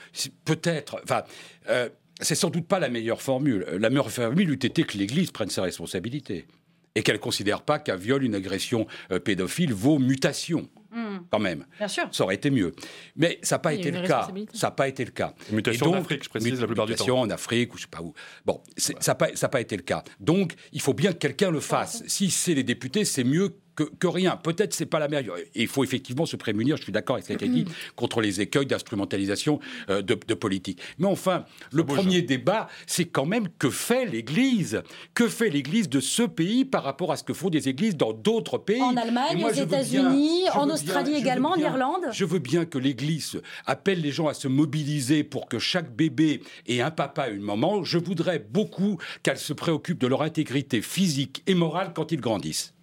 Peut-être. 0.45 1.01
Enfin. 1.03 1.23
euh, 1.69 1.89
c'est 2.21 2.37
sans 2.37 2.51
doute 2.51 2.69
pas 2.69 2.79
la 2.79 2.89
meilleure 2.89 3.21
formule. 3.21 3.67
La 3.73 3.91
meilleure 3.91 4.11
formule 4.13 4.49
eût 4.51 4.55
été 4.55 4.85
que 4.85 4.97
l'Église 4.97 5.33
prenne 5.33 5.51
ses 5.51 5.61
responsabilités 5.61 6.47
et 6.95 7.03
qu'elle 7.03 7.19
considère 7.19 7.63
pas 7.63 7.81
qu'un 7.81 7.97
viol, 7.97 8.23
une 8.23 8.37
agression 8.37 8.87
euh, 9.11 9.19
pédophile 9.19 9.73
vaut 9.75 9.99
mutation. 9.99 10.69
Hmm. 10.95 11.19
Quand 11.29 11.41
même. 11.41 11.67
Bien 11.77 11.89
sûr. 11.89 12.05
Ça 12.13 12.23
aurait 12.23 12.37
été 12.37 12.51
mieux. 12.51 12.73
Mais 13.17 13.41
ça 13.43 13.57
n'a 13.57 13.59
pas 13.59 13.75
été 13.75 13.91
le 13.91 14.07
cas. 14.07 14.29
Ça 14.53 14.69
n'a 14.69 14.71
pas 14.71 14.87
été 14.87 15.05
le 15.05 15.11
cas. 15.11 15.35
Mutation 15.51 15.93
Et 15.93 15.97
en 15.97 16.01
Afrique, 16.01 16.25
je 16.25 16.29
précise, 16.29 16.61
la 16.61 16.67
plupart 16.67 16.87
du 16.87 16.93
mutation 16.93 17.17
temps. 17.17 17.23
en 17.23 17.31
Afrique 17.31 17.75
ou 17.75 17.77
je 17.77 17.83
sais 17.83 17.89
pas 17.89 18.01
où. 18.01 18.15
Bon, 18.47 18.63
ça 18.77 19.17
n'a 19.19 19.49
pas 19.49 19.61
été 19.61 19.77
le 19.77 19.83
cas. 19.83 20.05
Donc, 20.21 20.55
il 20.73 20.81
faut 20.81 20.95
bien 20.95 21.13
que 21.13 21.19
quelqu'un 21.19 21.51
le 21.51 21.61
fasse. 21.61 22.05
Si 22.07 22.31
c'est 22.31 22.55
les 22.55 22.63
députés, 22.63 23.05
c'est 23.05 23.25
mieux 23.25 23.57
que, 23.77 23.85
que 23.85 24.07
rien. 24.07 24.37
Peut-être 24.37 24.75
c'est 24.75 24.87
pas 24.87 24.99
la 24.99 25.09
meilleure. 25.09 25.37
Et 25.39 25.63
il 25.63 25.69
faut 25.69 25.85
effectivement 25.85 26.27
se 26.27 26.37
prémunir, 26.37 26.77
je 26.77 26.83
suis 26.83 26.93
d'accord 26.93 27.17
avec 27.17 27.25
ce 27.25 27.33
qui 27.33 27.45
a 27.45 27.47
été 27.47 27.49
dit, 27.49 27.65
contre 27.97 28.21
les 28.21 28.41
écueils 28.41 28.67
d'instrumentalisation 28.67 29.61
euh, 29.91 30.03
de, 30.03 30.19
de 30.27 30.35
politique. 30.35 30.81
Mais 30.99 31.07
enfin, 31.07 31.45
le 31.73 31.85
premier 31.85 32.23
débat, 32.23 32.69
c'est 32.87 33.05
quand 33.07 33.27
même 33.27 33.49
que 33.59 33.71
fait 33.71 34.07
l'Église? 34.07 34.83
Que 35.15 35.29
fait 35.29 35.51
l'Église 35.51 35.89
de 35.89 36.01
ce 36.01 36.23
pays 36.23 36.65
par 36.65 36.83
rapport 36.85 37.13
à 37.13 37.17
ce 37.17 37.25
que 37.25 37.33
font 37.35 37.51
des 37.51 37.69
églises 37.69 37.97
dans 37.97 38.13
d'autres 38.13 38.59
pays? 38.59 38.81
En 38.81 38.97
Allemagne, 38.97 39.39
moi, 39.39 39.51
aux 39.51 39.55
États-Unis, 39.55 40.43
en 40.55 40.69
Australie 40.71 41.11
bien- 41.13 41.19
également, 41.21 41.51
en 41.53 41.57
Irlande? 41.57 42.03
je 42.13 42.25
veux 42.25 42.39
bien 42.39 42.65
que 42.65 42.79
l'Église 42.79 43.41
appelle 43.67 44.01
les 44.01 44.11
gens 44.13 44.29
à 44.29 44.35
se 44.35 44.49
mobiliser 44.49 45.25
pour 45.25 45.49
que 45.49 45.59
chaque 45.59 45.95
bébé 45.95 46.43
ait 46.67 46.81
un 46.81 46.91
papa 46.91 47.31
et 47.31 47.35
une 47.35 47.43
maman. 47.43 47.83
Je 47.85 47.99
voudrais 47.99 48.39
beaucoup 48.39 48.99
qu'elle 49.23 49.39
se 49.39 49.53
préoccupe 49.53 49.99
de 49.99 50.07
leur 50.07 50.23
intégrité 50.23 50.83
physique 50.83 51.43
et 51.47 51.55
morale 51.55 51.93
quand 51.95 52.13
ils 52.13 52.21
grandissent. 52.21 52.74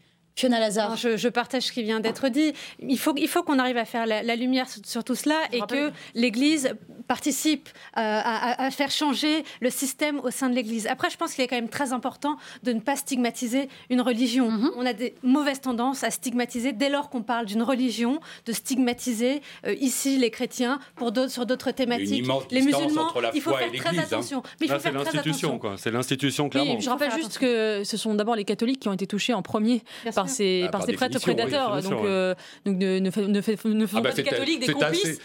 Fiona 0.41 0.59
Lazare. 0.59 0.89
Non, 0.89 0.95
je, 0.95 1.17
je 1.17 1.29
partage 1.29 1.63
ce 1.63 1.71
qui 1.71 1.83
vient 1.83 1.99
d'être 1.99 2.27
dit. 2.29 2.53
Il 2.79 2.97
faut, 2.97 3.13
il 3.15 3.27
faut 3.27 3.43
qu'on 3.43 3.59
arrive 3.59 3.77
à 3.77 3.85
faire 3.85 4.07
la, 4.07 4.23
la 4.23 4.35
lumière 4.35 4.67
sur, 4.67 4.81
sur 4.83 5.03
tout 5.03 5.15
cela 5.15 5.35
et 5.51 5.61
que 5.61 5.91
l'Église 6.15 6.73
participe 7.11 7.67
euh, 7.97 8.21
à, 8.23 8.71
faire 8.71 8.89
changer 8.89 9.43
le 9.59 9.69
système 9.69 10.19
au 10.21 10.31
sein 10.31 10.49
de 10.49 10.55
l'Église. 10.55 10.87
Après, 10.87 11.09
je 11.09 11.17
pense 11.17 11.33
qu'il 11.33 11.43
est 11.43 11.47
quand 11.47 11.57
même 11.57 11.67
très 11.67 11.91
important 11.91 12.37
de 12.63 12.71
ne 12.71 12.79
pas 12.79 12.95
stigmatiser 12.95 13.67
une 13.89 13.99
religion. 13.99 14.49
Mhm. 14.49 14.71
On 14.77 14.85
a 14.85 14.93
des 14.93 15.13
mauvaises 15.21 15.59
tendances 15.59 16.05
à 16.05 16.09
stigmatiser 16.09 16.71
dès 16.71 16.89
lors 16.89 17.09
qu'on 17.09 17.21
parle 17.21 17.47
d'une 17.47 17.63
religion, 17.63 18.21
de 18.45 18.53
stigmatiser 18.53 19.41
euh, 19.65 19.75
ici 19.81 20.17
les 20.17 20.31
chrétiens 20.31 20.79
pour 20.95 21.11
d'autres 21.11 21.31
sur 21.31 21.45
d'autres 21.45 21.71
thématiques. 21.71 22.25
les 22.49 22.61
distance 22.61 22.81
musulmans, 22.81 23.03
entre 23.03 23.19
la 23.21 23.31
il 23.35 23.41
faut 23.41 23.51
foi 23.51 23.63
et 23.63 23.69
faire 23.69 23.81
très 23.81 23.91
l'Église, 23.91 24.13
hein. 24.13 24.15
attention. 24.17 24.43
Mais 24.61 24.67
il 24.67 24.69
faut 24.69 24.75
c'est 24.75 24.81
faire 24.81 24.93
très 24.93 25.03
l'institution, 25.03 25.49
attention. 25.49 25.59
quoi. 25.59 25.75
C'est 25.77 25.91
l'institution, 25.91 26.49
clairement. 26.49 26.75
Oui, 26.75 26.81
je 26.81 26.89
rappelle 26.89 27.11
juste 27.11 27.37
que 27.39 27.83
ce 27.83 27.97
sont 27.97 28.15
d'abord 28.15 28.35
les 28.37 28.45
catholiques 28.45 28.79
qui 28.79 28.87
ont 28.87 28.93
été 28.93 29.05
touchés 29.05 29.33
en 29.33 29.41
premier 29.41 29.83
par 30.15 30.29
ces, 30.31 30.63
Ah, 30.67 30.71
par 30.71 30.83
ces 30.85 30.93
prêtres 30.93 31.19
prédateurs. 31.19 31.81
donc, 31.81 31.93
euh, 32.05 32.35
donc 32.65 32.77
ne, 32.77 32.99
ne, 32.99 33.11
fa- 33.11 33.21
ne, 33.21 33.41
fa- 33.41 33.51
ne 33.65 33.85
faisons 33.85 34.01
bah, 34.01 34.09
pas 34.09 34.15
des 34.15 34.23
c'est- 34.23 34.29
catholiques 34.29 34.59
des 34.65 34.73
complices. 34.73 35.05
assez- 35.05 35.19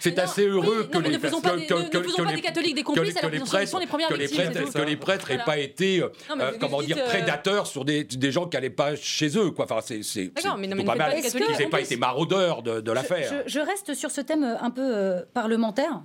c'est 0.00 0.18
assez- 0.18 0.46
heureux 0.46 0.88
que 0.90 0.98
les- 0.98 1.18
catholiques 2.40 2.74
des 2.74 2.82
que 2.82 2.86
complices, 2.86 3.14
que 3.14 3.26
les 3.26 4.96
prêtres- 4.96 5.28
n'aient 5.30 5.38
pas 5.44 5.58
été, 5.58 6.00
euh, 6.02 6.08
euh, 6.40 6.52
comment 6.60 6.82
dire, 6.82 7.02
prédateurs 7.04 7.66
sur 7.66 7.84
des, 7.84 8.04
gens 8.32 8.46
qui 8.46 8.56
n'allaient 8.56 8.70
pas 8.70 8.96
chez 8.96 9.36
eux. 9.38 9.50
Quoi. 9.50 9.64
Enfin, 9.64 9.80
c'est, 9.82 10.02
pas 10.84 10.94
mal 10.94 11.22
catholiques 11.22 11.58
n'aient 11.58 11.66
en 11.66 11.70
pas 11.70 11.80
été 11.80 11.96
maraudeurs 11.96 12.62
de, 12.62 12.92
l'affaire. 12.92 13.42
Je, 13.46 13.58
reste 13.60 13.94
sur 13.94 14.10
ce 14.10 14.20
thème 14.20 14.44
un 14.60 14.70
peu 14.70 15.24
parlementaire. 15.34 16.02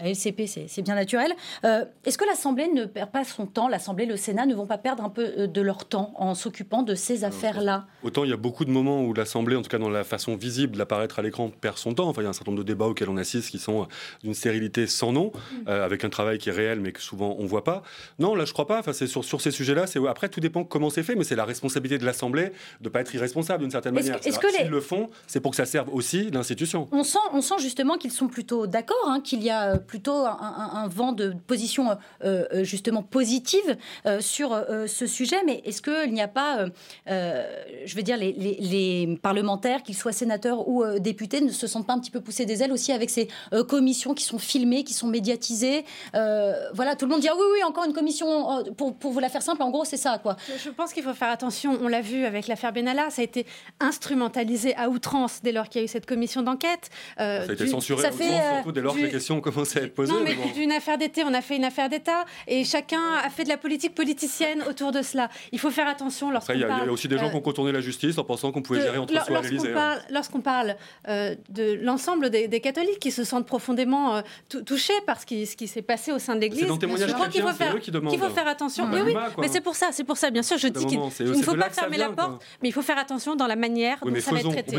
À 0.00 0.08
LCP, 0.08 0.46
c'est 0.46 0.82
bien 0.82 0.94
naturel. 0.94 1.32
Euh, 1.64 1.84
Est-ce 2.04 2.18
que 2.18 2.24
l'Assemblée 2.24 2.68
ne 2.68 2.84
perd 2.84 3.10
pas 3.10 3.24
son 3.24 3.46
temps? 3.46 3.68
L'Assemblée, 3.68 4.06
le 4.06 4.16
Sénat 4.16 4.46
ne 4.46 4.54
vont 4.54 4.66
pas 4.66 4.78
perdre 4.78 5.04
un 5.04 5.08
peu 5.10 5.32
euh, 5.38 5.46
de 5.46 5.60
leur 5.60 5.84
temps 5.86 6.12
en 6.16 6.34
s'occupant 6.34 6.82
de 6.82 6.94
ces 6.94 7.24
affaires-là? 7.24 7.86
Autant 8.02 8.24
il 8.24 8.30
y 8.30 8.32
a 8.32 8.36
beaucoup 8.36 8.64
de 8.64 8.70
moments 8.70 9.02
où 9.02 9.12
l'Assemblée, 9.14 9.56
en 9.56 9.62
tout 9.62 9.68
cas 9.68 9.78
dans 9.78 9.88
la 9.90 10.04
façon 10.04 10.36
visible 10.36 10.76
d'apparaître 10.76 11.18
à 11.18 11.22
l'écran, 11.22 11.50
perd 11.50 11.76
son 11.78 11.94
temps. 11.94 12.08
Enfin, 12.08 12.22
il 12.22 12.24
y 12.24 12.26
a 12.26 12.30
un 12.30 12.32
certain 12.32 12.50
nombre 12.52 12.62
de 12.62 12.66
débats 12.66 12.86
auxquels 12.86 13.08
on 13.08 13.16
assiste 13.16 13.50
qui 13.50 13.58
sont 13.58 13.82
euh, 13.82 13.86
d'une 14.22 14.34
stérilité 14.34 14.86
sans 14.86 15.12
nom, 15.12 15.32
euh, 15.68 15.84
avec 15.84 16.04
un 16.04 16.08
travail 16.10 16.38
qui 16.38 16.48
est 16.48 16.52
réel 16.52 16.80
mais 16.80 16.92
que 16.92 17.00
souvent 17.00 17.36
on 17.38 17.46
voit 17.46 17.64
pas. 17.64 17.82
Non, 18.18 18.34
là 18.34 18.44
je 18.44 18.52
crois 18.52 18.66
pas. 18.66 18.78
Enfin, 18.78 18.92
c'est 18.92 19.06
sur, 19.06 19.24
sur 19.24 19.40
ces 19.40 19.50
sujets-là. 19.50 19.86
C'est 19.86 20.00
après 20.08 20.28
tout 20.28 20.40
dépend 20.40 20.64
comment 20.64 20.90
c'est 20.90 21.02
fait, 21.02 21.14
mais 21.14 21.24
c'est 21.24 21.36
la 21.36 21.44
responsabilité 21.44 21.98
de 21.98 22.04
l'Assemblée 22.04 22.52
de 22.80 22.88
pas 22.88 23.00
être 23.00 23.14
irresponsable 23.14 23.62
d'une 23.62 23.70
certaine 23.70 23.94
manière. 23.94 24.18
est-ce 24.24 24.38
que 24.38 24.46
les- 24.62 24.68
le 24.68 24.80
font, 24.80 25.10
c'est 25.26 25.40
pour 25.40 25.50
que 25.50 25.56
ça 25.56 25.66
serve 25.66 25.92
aussi 25.94 26.30
l'institution. 26.30 26.88
On 26.92 27.04
sent, 27.04 27.18
on 27.32 27.40
sent 27.40 27.54
justement 27.60 27.96
qu'ils 27.96 28.10
sont 28.12 28.28
plutôt 28.28 28.66
d'accord, 28.66 28.96
hein, 29.06 29.20
qu'il 29.22 29.42
y 29.42 29.50
a 29.50 29.73
euh, 29.74 29.78
plutôt 29.78 30.12
un, 30.26 30.38
un- 30.40 30.70
un 30.84 30.88
vent 30.88 31.12
de 31.12 31.34
position 31.46 31.90
euh, 31.90 32.44
euh, 32.52 32.64
justement 32.64 33.02
positive 33.02 33.76
euh, 34.06 34.20
sur 34.20 34.52
euh, 34.52 34.86
ce 34.86 35.06
sujet. 35.06 35.36
Mais 35.46 35.62
est-ce 35.64 35.82
qu'il 35.82 36.12
n'y 36.12 36.22
a 36.22 36.28
pas, 36.28 36.66
je 37.06 37.94
veux 37.96 38.02
dire, 38.02 38.16
les, 38.16 38.32
les- 38.32 38.58
les 38.60 39.18
parlementaires, 39.22 39.82
qu'ils 39.82 39.96
soient 39.96 40.12
sénateurs 40.12 40.68
ou 40.68 40.82
euh, 40.82 40.98
députés, 40.98 41.40
ne 41.40 41.50
se 41.50 41.66
sentent 41.66 41.86
pas 41.86 41.92
un 41.94 41.98
petit 41.98 42.10
peu 42.10 42.20
poussés 42.20 42.46
des 42.46 42.62
ailes 42.62 42.72
aussi 42.72 42.92
avec 42.92 43.10
ces 43.10 43.28
euh, 43.52 43.64
commissions 43.64 44.14
qui 44.14 44.24
sont 44.24 44.38
filmées, 44.38 44.84
qui 44.84 44.94
sont 44.94 45.06
médiatisées 45.08 45.84
Euh, 46.14 46.54
Voilà, 46.74 46.96
tout 46.96 47.06
le 47.06 47.10
monde 47.12 47.20
dit 47.20 47.28
ah 47.28 47.34
oui, 47.36 47.44
oui, 47.54 47.62
encore 47.64 47.84
une 47.84 47.92
commission. 47.92 48.64
pour, 48.76 48.94
pour 48.96 49.12
vous 49.12 49.20
la 49.20 49.28
faire 49.28 49.42
simple, 49.42 49.62
en 49.62 49.70
gros, 49.70 49.84
c'est 49.84 49.96
ça, 49.96 50.18
quoi. 50.18 50.36
Je- 50.62 50.70
pense 50.70 50.92
qu'il 50.92 51.02
faut 51.04 51.14
faire 51.14 51.28
attention. 51.30 51.78
On 51.82 51.88
l'a 51.88 52.00
vu 52.00 52.24
avec 52.24 52.46
l'affaire 52.48 52.72
Benalla, 52.72 53.08
ça 53.10 53.22
a 53.22 53.24
été 53.24 53.46
instrumentalisé 53.80 54.74
à 54.76 54.88
outrance 54.88 55.40
dès 55.42 55.52
lors 55.52 55.68
qu'il 55.68 55.80
y 55.80 55.82
a 55.82 55.84
eu 55.84 55.88
cette 55.88 56.06
commission 56.06 56.42
d'enquête. 56.42 56.90
Euh, 57.20 57.44
Ça 57.44 57.50
a 57.50 57.54
été 57.54 57.64
du- 57.64 57.70
censuré 57.70 58.02
ça 58.02 58.10
fait, 58.10 58.24
surtout 58.54 58.72
dès 58.72 58.80
lors 58.80 58.94
que 58.94 58.98
du- 58.98 59.04
les 59.06 59.10
questions 59.12 59.36
ont 59.36 59.40
commencé 59.40 59.63
être 59.64 59.94
posées. 59.94 60.12
Non, 60.12 60.20
mais 60.22 60.30
mais 60.36 60.44
bon. 60.46 60.52
d'une 60.52 60.72
affaire 60.72 60.98
d'État, 60.98 61.22
on 61.26 61.34
a 61.34 61.40
fait 61.40 61.56
une 61.56 61.64
affaire 61.64 61.88
d'État 61.88 62.24
et 62.46 62.64
chacun 62.64 63.00
a 63.24 63.30
fait 63.30 63.44
de 63.44 63.48
la 63.48 63.56
politique 63.56 63.94
politicienne 63.94 64.62
autour 64.68 64.92
de 64.92 65.02
cela. 65.02 65.28
Il 65.52 65.58
faut 65.58 65.70
faire 65.70 65.88
attention 65.88 66.30
lorsqu'on 66.30 66.52
Après, 66.52 66.58
il 66.58 66.60
y, 66.60 66.64
a- 66.64 66.68
parle. 66.78 66.90
aussi 66.90 67.08
des 67.08 67.18
gens 67.18 67.26
euh, 67.26 67.30
qui 67.30 67.36
ont 67.36 67.40
contourné 67.40 67.72
la 67.72 67.80
justice 67.80 68.16
en 68.18 68.24
pensant 68.24 68.52
qu'on 68.52 68.62
pouvait 68.62 68.78
de- 68.80 68.84
gérer 68.84 68.98
entre 68.98 69.12
soi 69.12 69.22
à 69.22 69.30
lorsqu'on 69.30 69.48
l'Élysée. 69.50 69.70
hein. 69.70 69.74
parle, 69.74 70.00
lorsqu'on 70.10 70.40
parle 70.40 70.76
euh, 71.08 71.34
de 71.48 71.78
l'ensemble 71.82 72.30
des, 72.30 72.48
des 72.48 72.60
catholiques 72.60 72.98
qui 73.00 73.10
se 73.10 73.24
sentent 73.24 73.46
profondément 73.46 74.16
euh, 74.16 74.20
tou- 74.48 74.62
touchés 74.62 74.92
par 75.06 75.20
ce 75.20 75.26
qui, 75.26 75.46
ce 75.46 75.56
qui 75.56 75.68
s'est 75.68 75.82
passé 75.82 76.12
au 76.12 76.18
sein 76.18 76.34
de 76.36 76.40
l'Église, 76.40 76.62
je 76.64 77.12
crois 77.12 77.28
qu'il 77.28 77.42
faut 77.42 77.48
faire, 77.52 77.72
faut 77.72 78.48
attention. 78.48 78.86
Mmh. 78.86 78.92
Oui, 78.94 79.00
oui, 79.06 79.14
mais 79.38 79.48
c'est 79.48 79.60
pour 79.60 79.74
ça, 79.74 79.88
c'est 79.92 80.04
pour 80.04 80.16
ça, 80.16 80.30
bien 80.30 80.42
sûr, 80.42 80.58
je 80.58 80.68
dis 80.68 80.86
qu'il 80.86 80.98
ne 81.00 81.42
faut 81.42 81.54
pas 81.54 81.70
fermer 81.70 81.96
la 81.96 82.10
porte, 82.10 82.42
mais 82.62 82.68
il 82.68 82.72
faut 82.72 82.82
faire 82.82 82.98
attention 82.98 83.36
dans 83.36 83.46
la 83.46 83.56
manière 83.56 83.98
dont 84.02 84.14
ça 84.20 84.30
va 84.32 84.40
être 84.40 84.50
traité. 84.50 84.76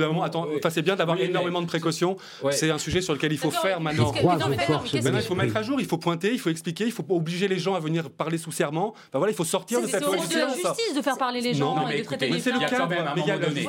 c'est 0.69 0.81
bien 0.81 0.95
d'avoir 0.95 1.19
énormément 1.19 1.61
de 1.61 1.67
précautions. 1.67 2.17
C'est 2.51 2.69
un 2.69 2.77
sujet 2.77 3.01
sur 3.01 3.13
lequel 3.13 3.31
il 3.31 3.37
faut 3.37 3.51
faire 3.51 3.79
maintenant. 3.81 4.11
Il 4.93 5.21
faut 5.23 5.35
mettre 5.35 5.57
à 5.57 5.63
jour, 5.63 5.79
il 5.79 5.85
faut 5.85 5.97
pointer, 5.97 6.31
il 6.31 6.39
faut 6.39 6.49
expliquer, 6.49 6.85
il 6.85 6.91
faut 6.91 7.03
pas 7.03 7.13
obliger 7.13 7.47
les 7.47 7.59
gens 7.59 7.75
à 7.75 7.79
venir 7.79 8.09
parler 8.09 8.37
sous 8.37 8.51
serment. 8.51 8.93
Enfin 8.93 9.17
voilà, 9.17 9.31
il 9.31 9.35
faut 9.35 9.43
sortir 9.43 9.81
de 9.81 9.85
C'est 9.85 9.93
cette 9.93 10.05
rôle 10.05 10.17
de 10.17 10.21
la 10.21 10.45
position. 10.47 10.61
ça. 10.61 10.73
justice 10.75 10.95
de 10.95 11.01
faire 11.01 11.17
parler 11.17 11.41
les 11.41 11.53
gens 11.53 11.75
Non, 11.75 11.87
et 11.87 11.93
mais 11.93 11.99
de 11.99 12.03
traiter 12.05 12.25
écoutez, 12.25 12.37
les 12.37 12.41
c'est 12.41 12.51
le 12.51 12.59
femmes. 12.59 12.61
Il 12.61 12.61
y 12.61 12.65
a 12.65 12.69
cas, 12.69 12.83
quand 12.83 12.89
même 12.89 13.07
un 13.07 13.15
mais 13.15 13.21
il 13.21 13.27
moment 13.27 13.39
donné 13.39 13.61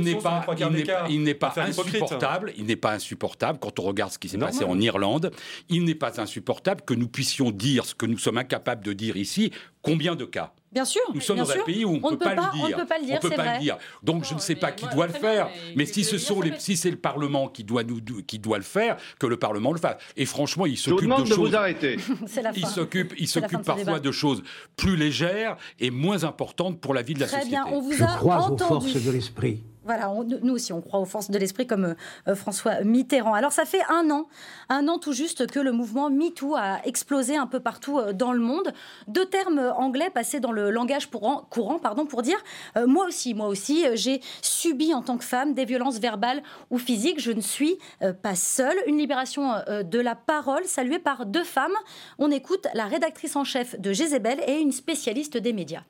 n'est 0.00 0.84
pas, 0.84 1.06
il 1.08 1.22
n'est 1.22 1.34
insupportable, 1.56 2.52
il 2.56 2.66
n'est 2.66 2.76
pas 2.76 2.92
insupportable 2.92 3.58
quand 3.58 3.78
on 3.78 3.82
regarde 3.82 4.12
ce 4.12 4.18
qui 4.18 4.28
s'est 4.28 4.36
C'est 4.38 4.44
passé 4.44 4.64
en 4.64 4.78
Irlande, 4.80 5.30
il 5.68 5.84
n'est 5.84 5.94
pas 5.94 6.20
insupportable 6.20 6.82
que 6.82 6.94
nous 6.94 7.08
puissions 7.08 7.50
dire 7.50 7.84
ce 7.84 7.94
que 7.94 8.06
nous 8.06 8.18
sommes 8.18 8.38
incapables 8.38 8.84
de 8.84 8.92
dire 8.92 9.16
ici. 9.16 9.52
Combien 9.82 10.16
de 10.16 10.24
cas? 10.24 10.52
Bien 10.72 10.84
sûr. 10.84 11.00
Nous 11.14 11.20
sommes 11.20 11.36
bien 11.36 11.44
dans 11.44 11.50
un 11.52 11.64
pays 11.64 11.84
où 11.84 11.94
on, 11.94 12.00
On 12.02 12.10
ne 12.10 12.16
peut 12.16 12.24
pas, 12.24 12.34
le 12.34 12.40
on 12.62 12.66
dire. 12.66 12.76
ne 12.76 12.82
peut 12.82 12.86
pas 12.88 12.98
le 12.98 13.04
dire, 13.06 13.16
On 13.16 13.20
peut 13.28 13.30
pas 13.30 13.42
vrai. 13.42 13.54
le 13.54 13.60
dire. 13.60 13.78
Donc 14.02 14.24
je 14.24 14.34
ne 14.34 14.38
sais 14.38 14.54
pas 14.54 14.70
qui 14.72 14.86
doit 14.88 15.06
le 15.06 15.12
faire. 15.14 15.48
Mais 15.76 15.86
si 15.86 16.04
ce 16.04 16.18
sont 16.18 16.40
les, 16.40 16.52
si 16.58 16.76
c'est 16.76 16.90
le 16.90 16.96
Parlement 16.98 17.48
qui 17.48 17.64
doit 17.64 17.84
nous, 17.84 18.00
qui 18.26 18.38
doit 18.38 18.58
le 18.58 18.64
faire, 18.64 18.96
que 19.18 19.26
le 19.26 19.38
Parlement 19.38 19.72
le 19.72 19.78
fasse. 19.78 19.96
Et 20.16 20.26
franchement, 20.26 20.66
il 20.66 20.76
s'occupe 20.76 21.02
demande 21.04 21.24
de 21.24 21.30
de 21.30 21.34
choses. 21.34 21.50
vous 21.50 21.56
arrêter. 21.56 21.96
Il 22.56 22.66
s'occupe, 22.66 23.14
il 23.18 23.28
s'occupe 23.28 23.62
parfois 23.62 24.00
de 24.00 24.10
choses 24.12 24.42
plus 24.76 24.96
légères 24.96 25.56
et 25.80 25.90
moins 25.90 26.24
importantes 26.24 26.80
pour 26.80 26.92
la 26.94 27.02
vie 27.02 27.14
de 27.14 27.20
la 27.20 27.26
Très 27.26 27.36
société. 27.42 27.56
bien, 27.56 27.64
on 27.72 27.80
vous 27.80 27.92
Je 27.92 28.04
a 28.04 28.06
crois 28.06 28.50
aux 28.50 28.58
forces 28.58 28.94
de 29.02 29.10
l'esprit. 29.10 29.62
Voilà, 29.88 30.12
nous 30.42 30.52
aussi, 30.52 30.74
on 30.74 30.82
croit 30.82 31.00
aux 31.00 31.06
forces 31.06 31.30
de 31.30 31.38
l'esprit 31.38 31.66
comme 31.66 31.94
euh, 32.28 32.34
François 32.34 32.82
Mitterrand. 32.82 33.32
Alors, 33.32 33.52
ça 33.52 33.64
fait 33.64 33.80
un 33.88 34.10
an, 34.10 34.28
un 34.68 34.86
an 34.86 34.98
tout 34.98 35.14
juste 35.14 35.50
que 35.50 35.58
le 35.58 35.72
mouvement 35.72 36.10
MeToo 36.10 36.54
a 36.56 36.84
explosé 36.84 37.38
un 37.38 37.46
peu 37.46 37.58
partout 37.58 37.98
euh, 37.98 38.12
dans 38.12 38.32
le 38.32 38.40
monde. 38.40 38.74
Deux 39.06 39.24
termes 39.24 39.72
anglais 39.78 40.10
passés 40.10 40.40
dans 40.40 40.52
le 40.52 40.70
langage 40.70 41.08
courant, 41.08 41.78
pardon, 41.78 42.04
pour 42.04 42.20
dire 42.20 42.36
euh, 42.76 42.86
moi 42.86 43.06
aussi, 43.06 43.32
moi 43.32 43.48
aussi, 43.48 43.86
euh, 43.86 43.92
j'ai 43.94 44.20
subi 44.42 44.92
en 44.92 45.00
tant 45.00 45.16
que 45.16 45.24
femme 45.24 45.54
des 45.54 45.64
violences 45.64 45.98
verbales 45.98 46.42
ou 46.68 46.76
physiques. 46.76 47.18
Je 47.18 47.32
ne 47.32 47.40
suis 47.40 47.78
euh, 48.02 48.12
pas 48.12 48.34
seule. 48.34 48.76
Une 48.86 48.98
libération 48.98 49.54
euh, 49.68 49.82
de 49.82 50.00
la 50.00 50.14
parole 50.14 50.66
saluée 50.66 50.98
par 50.98 51.24
deux 51.24 51.44
femmes. 51.44 51.72
On 52.18 52.30
écoute 52.30 52.66
la 52.74 52.84
rédactrice 52.84 53.36
en 53.36 53.44
chef 53.44 53.80
de 53.80 53.94
Jezebel 53.94 54.38
et 54.46 54.58
une 54.58 54.72
spécialiste 54.72 55.38
des 55.38 55.54
médias. 55.54 55.84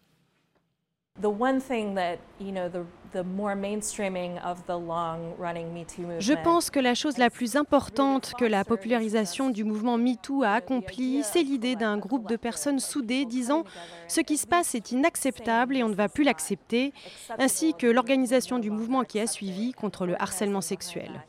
Je 6.21 6.43
pense 6.45 6.71
que 6.71 6.79
la 6.81 6.95
chose 6.95 7.19
la 7.19 7.31
plus 7.31 7.57
importante 7.57 8.33
que 8.39 8.45
la 8.45 8.65
popularisation 8.65 9.51
du 9.51 9.65
mouvement 9.65 9.99
MeToo 9.99 10.43
a 10.43 10.51
accomplie, 10.51 11.23
c'est 11.25 11.43
l'idée 11.43 11.77
d'un 11.77 11.99
groupe 11.99 12.29
de 12.29 12.37
personnes 12.37 12.79
soudées 12.79 13.25
disant 13.25 13.65
ce 14.07 14.21
qui 14.21 14.37
se 14.37 14.47
passe 14.47 14.75
est 14.75 14.93
inacceptable 14.93 15.77
et 15.77 15.83
on 15.83 15.89
ne 15.89 15.95
va 15.95 16.09
plus 16.09 16.25
l'accepter, 16.25 16.93
ainsi 17.39 17.75
que 17.75 17.87
l'organisation 17.87 18.59
du 18.59 18.71
mouvement 18.71 19.05
qui 19.05 19.21
a 19.21 19.27
suivi 19.27 19.73
contre 19.73 20.07
le 20.07 20.21
harcèlement 20.21 20.61
sexuel. 20.61 21.25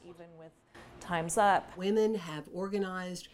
Time's 1.10 1.38
up. 1.40 1.64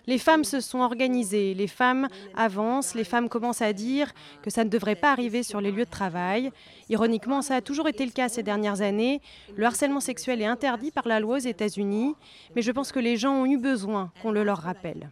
Les 0.07 0.17
femmes 0.17 0.43
se 0.45 0.61
sont 0.61 0.79
organisées, 0.79 1.53
les 1.53 1.67
femmes 1.67 2.07
avancent, 2.33 2.95
les 2.95 3.03
femmes 3.03 3.27
commencent 3.27 3.61
à 3.61 3.73
dire 3.73 4.13
que 4.41 4.49
ça 4.49 4.63
ne 4.63 4.69
devrait 4.69 4.95
pas 4.95 5.11
arriver 5.11 5.43
sur 5.43 5.59
les 5.59 5.71
lieux 5.71 5.83
de 5.83 5.89
travail. 5.89 6.51
Ironiquement, 6.89 7.41
ça 7.41 7.55
a 7.55 7.61
toujours 7.61 7.89
été 7.89 8.05
le 8.05 8.11
cas 8.11 8.29
ces 8.29 8.43
dernières 8.43 8.81
années. 8.81 9.21
Le 9.55 9.65
harcèlement 9.65 9.99
sexuel 9.99 10.41
est 10.41 10.45
interdit 10.45 10.91
par 10.91 11.07
la 11.07 11.19
loi 11.19 11.35
aux 11.35 11.39
États-Unis, 11.39 12.15
mais 12.55 12.61
je 12.61 12.71
pense 12.71 12.93
que 12.93 12.99
les 12.99 13.17
gens 13.17 13.33
ont 13.33 13.45
eu 13.45 13.57
besoin 13.57 14.11
qu'on 14.21 14.31
le 14.31 14.43
leur 14.43 14.59
rappelle. 14.59 15.09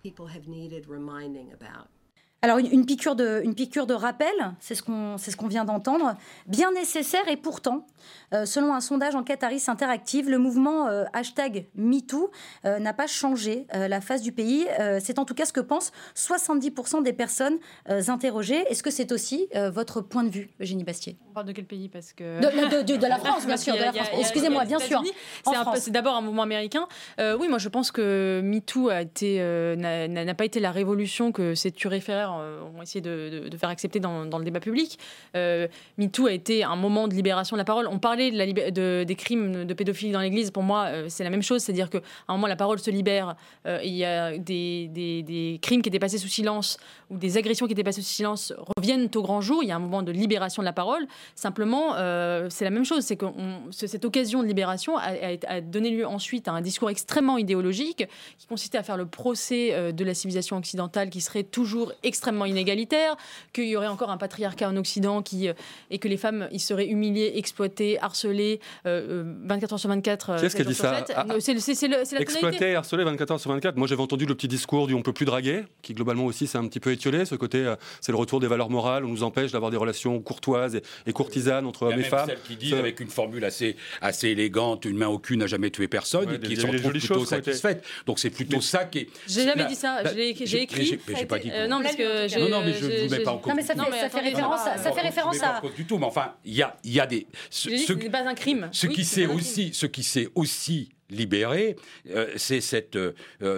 Alors 2.43 2.57
une, 2.57 2.69
une 2.71 2.85
piqûre 2.85 3.15
de, 3.15 3.41
une 3.45 3.55
piqûre 3.55 3.87
de 3.87 3.93
rappel, 3.93 4.33
c'est 4.59 4.75
ce 4.75 4.83
qu'on 4.83 5.17
c'est 5.17 5.31
ce 5.31 5.37
qu'on 5.37 5.47
vient 5.47 5.63
d'entendre, 5.63 6.15
bien 6.45 6.73
nécessaire 6.73 7.25
et 7.29 7.37
pourtant, 7.37 7.85
euh, 8.33 8.45
selon 8.45 8.73
un 8.73 8.81
sondage 8.81 9.15
enquête 9.15 9.43
Harris 9.43 9.63
Interactive, 9.69 10.29
le 10.29 10.37
mouvement 10.37 10.87
euh, 10.87 11.05
hashtag 11.13 11.67
MeToo 11.75 12.31
euh, 12.65 12.79
n'a 12.79 12.91
pas 12.91 13.07
changé 13.07 13.65
la 13.73 14.01
face 14.01 14.21
du 14.21 14.33
pays. 14.33 14.67
C'est 14.99 15.19
en 15.19 15.25
tout 15.25 15.33
cas 15.33 15.45
ce 15.45 15.53
que 15.53 15.61
pensent 15.61 15.93
70% 16.17 17.01
des 17.01 17.13
personnes 17.13 17.57
interrogées. 17.87 18.61
Est-ce 18.69 18.83
que 18.83 18.91
c'est 18.91 19.13
aussi 19.13 19.47
votre 19.71 20.01
point 20.01 20.23
de 20.25 20.29
vue, 20.29 20.49
Eugénie 20.59 20.83
Bastier? 20.83 21.15
On 21.29 21.33
parle 21.33 21.45
de 21.47 21.53
quel 21.53 21.65
pays? 21.65 21.87
Parce 21.87 22.11
que 22.11 22.41
De- 22.41 22.77
de- 22.81 22.93
de- 22.93 22.97
de 22.97 23.07
la 23.07 23.19
France, 23.19 23.45
bien 23.47 23.55
sûr, 23.57 23.73
Excusez-moi, 24.19 24.65
bien 24.65 24.79
sûr. 24.79 25.01
En 25.45 25.73
C'est. 25.75 25.79
C'est 25.79 25.91
d'abord 25.91 26.15
un 26.15 26.21
mouvement 26.21 26.43
américain. 26.43 26.87
Oui, 27.19 27.47
moi 27.47 27.57
je 27.57 27.69
pense 27.69 27.91
que 27.91 28.41
MeToo 28.43 28.89
n'a 28.91 30.33
pas 30.35 30.45
été 30.45 30.59
la 30.59 30.71
révolution 30.71 31.31
que 31.31 31.55
ces 31.55 31.71
turéféraires 31.71 32.32
euh, 32.32 32.32
ont 32.39 32.81
essayé 32.81 33.01
de, 33.01 33.49
faire 33.57 33.69
accepter 33.69 33.99
dans, 33.99 34.23
le 34.23 34.43
débat 34.43 34.59
public. 34.59 34.97
Euh, 35.35 35.67
MeToo 35.97 36.27
a 36.27 36.31
été 36.31 36.63
un 36.63 36.75
moment 36.75 37.07
de 37.07 37.13
libération 37.13 37.55
de 37.55 37.59
la 37.59 37.65
parole. 37.65 37.87
On 37.87 37.99
parlait 37.99 38.31
des 38.31 39.15
crimes 39.15 39.65
de 39.65 39.73
pédophilie 39.73 40.11
dans 40.11 40.21
l'Église. 40.21 40.51
Pour 40.51 40.63
moi, 40.63 40.85
euh, 40.85 41.05
c'est 41.09 41.23
la 41.23 41.29
même 41.29 41.43
chose, 41.43 41.61
c'est-à-dire 41.61 41.89
qu'à 41.89 41.99
un 42.27 42.33
moment 42.33 42.47
la 42.47 42.55
parole 42.55 42.79
se 42.79 42.91
libère. 42.91 43.35
euh, 43.65 43.79
Il 43.83 43.93
y 43.93 44.05
a 44.05 44.37
des- 44.37 44.87
des 44.87 45.59
crimes 45.61 45.81
qui 45.81 45.89
étaient 45.89 45.99
passés 45.99 46.17
sous 46.17 46.27
silence 46.27 46.77
ou 47.13 47.17
des 47.17 47.37
agressions 47.37 47.67
qui 47.67 47.73
étaient 47.73 47.83
passées 47.83 48.01
sous 48.01 48.09
silence 48.13 48.53
reviennent 48.77 49.09
au 49.15 49.21
grand 49.21 49.41
jour. 49.41 49.63
Il 49.63 49.67
y 49.69 49.71
a 49.71 49.75
un 49.75 49.79
moment 49.79 50.01
de 50.03 50.11
libération 50.11 50.61
de 50.61 50.65
la 50.65 50.73
parole. 50.73 51.05
Simplement, 51.35 51.95
euh, 51.95 52.47
c'est 52.49 52.63
la 52.65 52.71
même 52.71 52.85
chose. 52.85 53.03
C'est 53.03 53.15
que 53.17 53.25
on- 53.25 53.71
cette 53.71 54.05
occasion 54.05 54.41
de 54.41 54.47
libération 54.47 54.97
a, 54.97 55.61
donné 55.61 55.89
lieu 55.91 56.05
ensuite 56.07 56.47
à 56.47 56.51
un 56.53 56.61
discours 56.61 56.89
extrêmement 56.89 57.37
idéologique 57.37 58.07
qui 58.37 58.47
consistait 58.47 58.77
à 58.77 58.83
faire 58.83 58.97
le 58.97 59.05
procès 59.05 59.73
euh, 59.73 59.91
de 59.91 60.03
la 60.03 60.13
civilisation 60.13 60.57
occidentale 60.57 61.09
qui 61.09 61.21
serait 61.21 61.43
toujours 61.43 61.91
extrêmement 62.03 62.45
inégalitaire, 62.45 63.15
qu'il 63.53 63.65
y 63.67 63.75
aurait 63.75 63.87
encore 63.87 64.09
un 64.11 64.17
patriarcat 64.17 64.69
en 64.69 64.77
Occident 64.77 65.21
qui, 65.21 65.47
euh, 65.49 65.53
et 65.91 65.99
que 65.99 66.07
les 66.07 66.17
femmes 66.17 66.47
y 66.51 66.59
seraient 66.59 66.87
humiliées, 66.87 67.33
exploitées, 67.35 67.99
harcelées 68.01 68.59
euh, 68.85 69.23
euh, 69.23 69.33
24 69.45 69.73
heures 69.73 69.79
sur 69.79 69.89
24. 69.89 70.29
euh, 70.31 70.49
Qui 70.49 70.63
dit 70.65 70.73
ça. 70.73 71.03
Ah, 71.15 71.25
Euh, 71.31 71.39
C'est 71.39 71.53
le- 71.53 71.59
c'est- 71.59 71.75
c'est 71.75 71.87
le- 71.87 72.05
c'est 72.05 72.15
la 72.15 72.21
Exploité 72.21 72.57
tonalité. 72.57 72.71
et 72.71 72.75
harcelé 72.75 73.03
24 73.03 73.31
heures 73.31 73.39
sur 73.39 73.51
24. 73.51 73.75
Moi, 73.77 73.87
j'avais 73.87 74.01
entendu 74.01 74.25
le 74.25 74.35
petit 74.35 74.47
discours 74.47 74.87
du 74.87 74.93
on 74.93 75.01
peut 75.01 75.13
plus 75.13 75.25
draguer, 75.25 75.63
qui 75.81 75.93
globalement 75.93 76.25
aussi 76.25 76.47
c'est 76.47 76.57
un 76.57 76.67
petit 76.67 76.79
peu 76.79 76.91
Ce 77.25 77.35
côté, 77.35 77.59
euh, 77.59 77.75
c'est 78.01 78.11
le 78.11 78.17
retour 78.17 78.39
des 78.39 78.47
valeurs 78.47 78.69
morales, 78.69 79.05
on 79.05 79.09
nous 79.09 79.23
empêche 79.23 79.51
d'avoir 79.51 79.71
des 79.71 79.77
relations 79.77 80.19
courtoises 80.21 80.75
et, 80.75 80.81
et 81.05 81.13
courtisanes 81.13 81.65
entre 81.65 81.83
hommes 81.83 81.99
et 81.99 82.03
femmes. 82.03 82.27
celles 82.29 82.41
qui 82.41 82.55
disent, 82.55 82.71
Ce- 82.71 82.75
avec 82.75 82.99
une 82.99 83.09
formule 83.09 83.43
assez, 83.45 83.75
assez 84.01 84.29
élégante, 84.29 84.85
une 84.85 84.97
main 84.97 85.07
au 85.07 85.19
cul 85.19 85.37
n'a 85.37 85.47
jamais 85.47 85.69
tué 85.71 85.87
personne, 85.87 86.29
Ouais, 86.29 86.35
et 86.35 86.39
qui 86.39 86.55
s'en 86.55 86.69
plutôt 86.69 87.25
satisfaites. 87.25 87.83
Donc 88.05 88.19
c'est 88.19 88.29
plutôt 88.29 88.61
ça 88.61 88.85
qui 88.85 88.99
est. 88.99 89.09
J'ai 89.27 89.43
jamais 89.45 89.63
La- 89.63 89.69
dit 89.69 89.75
ça, 89.75 90.01
j'ai 90.15 90.29
écrit. 90.29 90.47
j'ai- 90.47 90.99
mais 91.07 91.15
j'ai 91.17 91.25
pas 91.25 91.39
dit. 91.39 91.51
Euh, 91.51 91.67
non, 91.67 91.81
parce 91.81 91.95
que 91.95 92.27
j'ai- 92.27 92.39
Non, 92.39 92.49
non, 92.49 92.61
mais 92.65 92.73
je 92.73 92.85
ne 92.85 93.03
vous 93.07 93.09
mets 93.15 93.19
pas 93.23 93.31
en 93.31 93.37
cause. 93.37 93.49
Non, 93.51 93.55
mais 93.55 93.97
ça 93.99 94.09
fait, 94.09 94.19
référence, 94.19 94.61
à, 94.67 94.77
ça 94.77 94.91
fait 94.91 95.01
référence 95.01 95.41
à. 95.41 95.61
du 95.75 95.85
tout, 95.85 95.97
mais 95.97 96.05
enfin, 96.05 96.33
il 96.45 96.53
y 96.53 96.61
a, 96.61 96.77
il 96.83 96.93
y 96.93 96.99
a 96.99 97.05
des. 97.07 97.27
Ce, 97.49 97.69
dit, 97.69 97.95
n'est 97.95 98.09
pas 98.09 98.27
un 98.27 98.35
crime. 98.35 98.69
ce 98.71 98.87
qui 98.87 99.03
s'est 99.05 99.25
aussi, 99.25 99.73
ce 99.73 99.85
qui 99.85 100.03
s'est 100.03 100.29
aussi 100.35 100.89
libéré, 101.09 101.75
euh, 102.09 102.27
c'est 102.37 102.61
cette, 102.61 102.95
euh, 102.95 103.13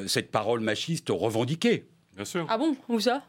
cette 0.07 0.31
parole 0.31 0.59
machiste 0.59 1.07
revendiquée. 1.09 1.85
Bien 2.15 2.25
sûr. 2.25 2.45
Ah 2.49 2.57
bon 2.57 2.75
Où 2.89 2.99
ça? 2.99 3.23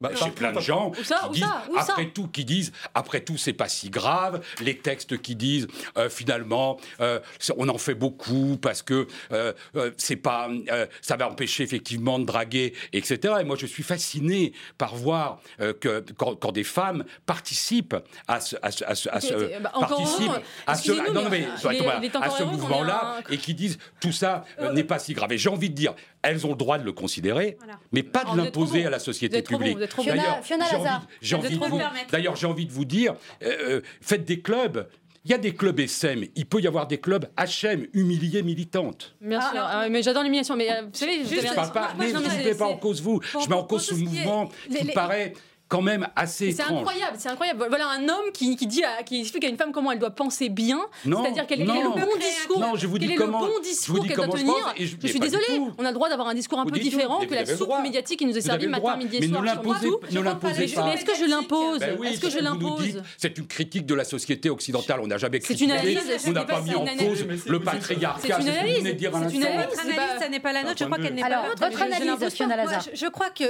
Bah, 0.00 0.10
Chez 0.14 0.30
plein 0.30 0.52
de 0.52 0.60
gens 0.60 0.92
Où 0.92 1.02
ça 1.02 1.22
qui 1.22 1.28
Où 1.28 1.32
disent, 1.32 1.42
ça 1.42 1.62
Où 1.70 1.74
ça 1.76 1.80
après 1.92 2.06
tout, 2.10 2.28
qui 2.28 2.44
disent, 2.44 2.72
après 2.94 3.20
tout, 3.20 3.36
c'est 3.36 3.52
pas 3.52 3.68
si 3.68 3.90
grave. 3.90 4.40
Les 4.60 4.78
textes 4.78 5.20
qui 5.20 5.34
disent, 5.34 5.66
euh, 5.96 6.08
finalement, 6.08 6.76
euh, 7.00 7.18
on 7.56 7.68
en 7.68 7.78
fait 7.78 7.96
beaucoup 7.96 8.58
parce 8.62 8.82
que 8.82 9.08
euh, 9.32 9.52
c'est 9.96 10.14
pas, 10.14 10.48
euh, 10.70 10.86
ça 11.00 11.16
va 11.16 11.28
empêcher 11.28 11.64
effectivement 11.64 12.20
de 12.20 12.24
draguer, 12.24 12.74
etc. 12.92 13.34
Et 13.40 13.44
moi, 13.44 13.56
je 13.58 13.66
suis 13.66 13.82
fasciné 13.82 14.52
par 14.76 14.94
voir 14.94 15.40
euh, 15.60 15.72
que 15.72 16.04
quand, 16.16 16.36
quand 16.36 16.52
des 16.52 16.62
femmes 16.62 17.04
participent 17.26 17.96
à 18.28 18.40
ce, 18.40 18.54
à 18.62 18.70
ce, 18.70 18.84
à 18.84 18.94
ce, 18.94 19.08
à 19.08 19.58
bah, 19.58 19.72
participent 19.80 20.30
à 20.68 20.74
ce, 20.76 20.92
non, 21.12 21.28
mais, 21.28 21.48
voilà, 21.62 22.00
à 22.22 22.30
ce 22.30 22.44
mouvement-là 22.44 23.16
un- 23.28 23.32
et 23.32 23.38
qui 23.38 23.52
disent 23.52 23.78
tout 24.00 24.12
ça 24.12 24.44
euh, 24.60 24.72
n'est 24.72 24.84
pas 24.84 25.00
si 25.00 25.12
grave. 25.12 25.32
Et 25.32 25.38
j'ai 25.38 25.48
envie 25.50 25.70
de 25.70 25.74
dire, 25.74 25.94
elles 26.22 26.46
ont 26.46 26.50
le 26.50 26.56
droit 26.56 26.78
de 26.78 26.84
le 26.84 26.92
considérer, 26.92 27.56
mais 27.92 28.02
pas 28.02 28.24
de 28.24 28.30
vous 28.30 28.36
l'imposer 28.36 28.80
bon. 28.82 28.86
à 28.86 28.90
la 28.90 28.98
Vous 28.98 29.04
société 29.04 29.42
publique. 29.42 29.78
vous. 29.78 30.04
D'ailleurs, 30.04 30.44
Fiona 30.44 30.64
j'ai 30.68 30.74
envie- 30.76 30.84
Lazare, 30.84 31.06
j'ai 31.22 31.36
vous 31.36 31.40
êtes 31.42 31.46
envie 31.52 31.58
de 31.58 31.64
vous- 31.64 31.78
bon. 31.78 31.84
D'ailleurs, 32.10 32.36
j'ai 32.36 32.46
envie 32.46 32.66
de 32.66 32.72
vous 32.72 32.84
dire, 32.84 33.14
euh, 33.42 33.56
euh, 33.76 33.80
faites 34.00 34.24
des 34.24 34.40
clubs. 34.40 34.88
Il 35.24 35.30
y 35.32 35.34
a 35.34 35.38
des 35.38 35.52
clubs 35.54 35.78
SM, 35.78 36.24
il 36.36 36.46
peut 36.46 36.60
y 36.60 36.66
avoir 36.66 36.86
des 36.86 36.98
clubs 36.98 37.26
HM, 37.36 37.86
humiliés 37.92 38.42
militantes. 38.42 39.14
Bien 39.20 39.40
sûr, 39.42 39.50
Ah, 39.60 39.86
mais 39.90 40.02
j'adore 40.02 40.22
l'humiliation. 40.22 40.56
Mais 40.56 40.70
euh, 40.70 40.82
vous 40.82 40.88
savez, 40.92 41.22
vous 41.22 41.28
Je 41.28 41.36
ne 41.46 41.54
parle 41.54 41.72
pas, 41.72 41.92
mais 41.98 42.12
ne 42.12 42.18
c'est- 42.20 42.44
mets 42.44 42.54
pas 42.54 42.66
en 42.66 42.76
cause 42.78 43.02
vous. 43.02 43.20
pour- 43.20 43.40
je 43.42 43.48
mets 43.48 43.54
en 43.56 43.64
cause 43.64 43.86
tout 43.86 43.94
ce 43.94 44.00
ce 44.00 44.04
qui 44.08 44.16
est- 44.16 44.24
mouvement 44.24 44.48
les- 44.70 44.76
qui 44.78 44.84
les- 44.86 44.92
paraît 44.92 45.34
quand 45.68 45.82
même 45.82 46.08
assez 46.16 46.52
C'est 46.52 46.62
incroyable, 46.62 47.16
c'est 47.18 47.28
incroyable. 47.28 47.66
Voilà 47.68 47.88
un 47.90 48.02
homme 48.08 48.32
qui, 48.32 48.56
qui 48.56 48.66
dit, 48.66 48.82
à- 48.82 49.02
qui 49.02 49.20
explique 49.20 49.44
à 49.44 49.48
une 49.48 49.56
femme 49.58 49.70
comment 49.70 49.92
elle 49.92 49.98
doit 49.98 50.10
penser 50.10 50.48
bien, 50.48 50.80
Non, 51.04 51.22
c'est-à-dire 51.22 51.46
quel, 51.46 51.58
quel 51.58 51.68
est 51.70 51.82
le 51.82 51.88
bon 51.90 52.16
discours, 52.18 52.60
Non, 52.60 52.74
je 52.76 52.86
vous 52.86 52.96
quel 52.98 53.08
dis 53.08 53.12
est 53.12 53.16
comment- 53.16 53.40
le 53.42 53.46
bon 53.52 53.60
discours 53.62 54.00
dis 54.00 54.08
qu'elle 54.08 54.16
doit 54.16 54.26
je 54.36 54.40
tenir. 54.40 54.74
je- 54.78 55.06
suis 55.06 55.20
désolée, 55.20 55.60
on 55.76 55.84
a 55.84 55.88
le 55.88 55.94
droit 55.94 56.08
d'avoir 56.08 56.28
un 56.28 56.34
discours 56.34 56.58
un 56.58 56.64
Vous 56.64 56.70
peu 56.70 56.76
tout, 56.78 56.82
différent 56.82 57.20
que 57.26 57.34
la 57.34 57.44
soupe 57.44 57.58
droit. 57.58 57.82
médiatique 57.82 58.18
qui 58.18 58.24
nous 58.26 58.36
est 58.36 58.40
servie 58.40 58.66
matin, 58.66 58.96
midi 58.96 59.18
et 59.18 59.28
soir. 59.28 59.42
ne 59.42 59.46
l'imposez 59.46 60.68
pas- 60.68 60.84
Mais- 60.86 60.94
Est-ce 60.94 61.04
que 61.04 61.16
je 61.16 61.24
l'impose 61.28 61.80
Ben 61.80 62.02
Est-ce 62.04 62.20
que 62.20 62.30
je 62.30 62.38
l'impose 62.38 63.02
C'est 63.18 63.36
une 63.38 63.46
critique 63.46 63.84
de 63.86 63.94
la 63.94 64.04
société 64.04 64.48
occidentale. 64.50 65.00
On 65.02 65.06
n'a 65.06 65.18
jamais 65.18 65.38
C'est 65.40 65.54
critiqué. 65.54 65.64
une 65.66 65.72
analyse, 65.72 66.00
ce 66.18 66.28
on 66.28 66.32
n'a 66.32 66.44
pas 66.44 66.60
mis 66.60 66.70
c'est 66.70 66.76
en 66.76 66.86
une 66.86 66.96
cause 66.96 67.22
analyse. 67.22 67.46
le 67.46 67.60
patriarcat. 67.60 68.20
C'est 68.22 68.28
une 68.42 68.48
analyse. 68.48 68.82
C'est 68.84 69.34
une 69.36 69.44
analyse. 69.44 69.76
Ça 70.18 70.28
n'est 70.30 70.40
pas 70.40 70.52
la 70.52 70.62
nôtre. 70.62 70.76
Je 70.78 70.84
crois 70.84 70.98
qu'elle 70.98 71.14
n'est 71.14 71.20
pas 71.20 71.28
la 71.28 71.42
nôtre. 71.48 71.60
votre 71.60 71.82
analyse, 71.82 72.90
je 72.94 73.06
crois 73.08 73.30
que 73.30 73.44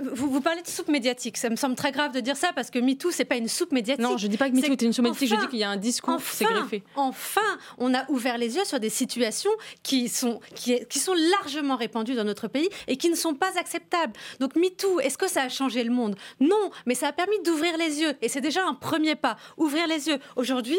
vous, 0.00 0.30
vous 0.30 0.40
parlez 0.40 0.62
de 0.62 0.66
soupe 0.66 0.88
médiatique. 0.88 1.36
Ça 1.36 1.50
me 1.50 1.56
semble 1.56 1.74
très 1.74 1.92
grave 1.92 2.12
de 2.12 2.20
dire 2.20 2.36
ça 2.36 2.52
parce 2.54 2.70
que 2.70 2.78
MeToo, 2.78 3.10
c'est 3.10 3.24
pas 3.24 3.36
une 3.36 3.48
soupe 3.48 3.72
médiatique. 3.72 4.02
Non, 4.02 4.16
je 4.16 4.26
dis 4.26 4.36
pas 4.36 4.48
que 4.48 4.54
MeToo 4.54 4.72
était 4.72 4.86
une 4.86 4.92
soupe 4.92 5.04
médiatique, 5.04 5.28
je 5.28 5.34
enfin, 5.34 5.44
dis 5.44 5.50
qu'il 5.50 5.58
y 5.58 5.64
a 5.64 5.70
un 5.70 5.76
discours 5.76 6.16
qui 6.16 6.36
s'est 6.36 6.44
enfin, 6.46 6.60
greffé. 6.60 6.82
Enfin, 6.96 7.40
on 7.78 7.94
a 7.94 8.08
ouvert 8.10 8.38
les 8.38 8.56
yeux 8.56 8.64
sur 8.64 8.80
des 8.80 8.90
situations 8.90 9.50
qui 9.82 10.08
sont, 10.08 10.40
qui, 10.54 10.84
qui 10.86 10.98
sont 10.98 11.14
largement 11.14 11.76
répandues 11.76 12.14
dans 12.14 12.24
notre 12.24 12.48
pays 12.48 12.68
et 12.88 12.96
qui 12.96 13.10
ne 13.10 13.16
sont 13.16 13.34
pas 13.34 13.58
acceptables. 13.58 14.12
Donc 14.40 14.56
MeToo, 14.56 15.00
est-ce 15.00 15.18
que 15.18 15.28
ça 15.28 15.42
a 15.42 15.48
changé 15.48 15.84
le 15.84 15.90
monde? 15.92 16.16
Non, 16.40 16.70
mais 16.86 16.94
ça 16.94 17.08
a 17.08 17.12
permis 17.12 17.40
d'ouvrir 17.42 17.76
les 17.76 18.00
yeux 18.00 18.14
et 18.22 18.28
c'est 18.28 18.40
déjà 18.40 18.64
un 18.64 18.74
premier 18.74 19.14
pas. 19.14 19.36
Ouvrir 19.56 19.86
les 19.86 20.08
yeux. 20.08 20.18
Aujourd'hui, 20.36 20.78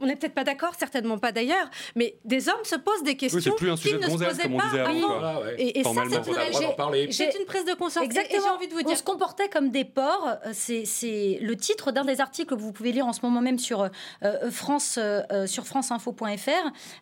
on 0.00 0.06
n'est 0.06 0.16
peut-être 0.16 0.34
pas 0.34 0.44
d'accord, 0.44 0.74
certainement 0.78 1.18
pas 1.18 1.32
d'ailleurs, 1.32 1.68
mais 1.96 2.16
des 2.24 2.48
hommes 2.48 2.64
se 2.64 2.76
posent 2.76 3.02
des 3.02 3.16
questions 3.16 3.40
c'est 3.40 3.50
plus 3.56 3.70
un 3.70 3.76
sujet 3.76 3.98
qu'ils 3.98 4.06
de 4.06 4.12
ne 4.12 4.18
se 4.18 4.24
posaient 4.24 4.48
on 4.52 4.56
pas 4.56 4.64
avant. 4.64 5.18
Voilà, 5.18 5.40
ouais. 5.40 5.54
Et, 5.58 5.80
et 5.80 5.84
ça, 5.84 5.90
c'est 5.94 6.00
on 6.00 6.92
une, 6.92 7.12
j'ai 7.12 7.38
une 7.38 7.46
prise 7.46 7.64
de 7.64 7.74
conscience. 7.74 8.04
Exactement. 8.04 8.42
j'ai 8.42 8.50
envie 8.50 8.68
de 8.68 8.72
vous 8.74 8.80
On 8.80 8.88
dire. 8.88 8.96
se 8.96 9.02
comportait 9.02 9.48
comme 9.48 9.70
des 9.70 9.84
porcs. 9.84 10.26
Euh, 10.46 10.50
C'est 10.52 10.84
c'est 10.84 11.38
le 11.40 11.56
titre 11.56 11.92
d'un 11.92 12.04
des 12.04 12.20
articles 12.20 12.48
que 12.54 12.54
vous 12.60 12.72
pouvez 12.72 12.92
lire 12.92 13.06
en 13.06 13.12
ce 13.12 13.20
moment 13.22 13.40
même 13.40 13.58
sur, 13.58 13.82
euh, 14.22 14.50
France, 14.50 14.96
euh, 14.98 15.22
euh, 15.32 15.46
sur 15.46 15.66
franceinfo.fr, 15.66 16.50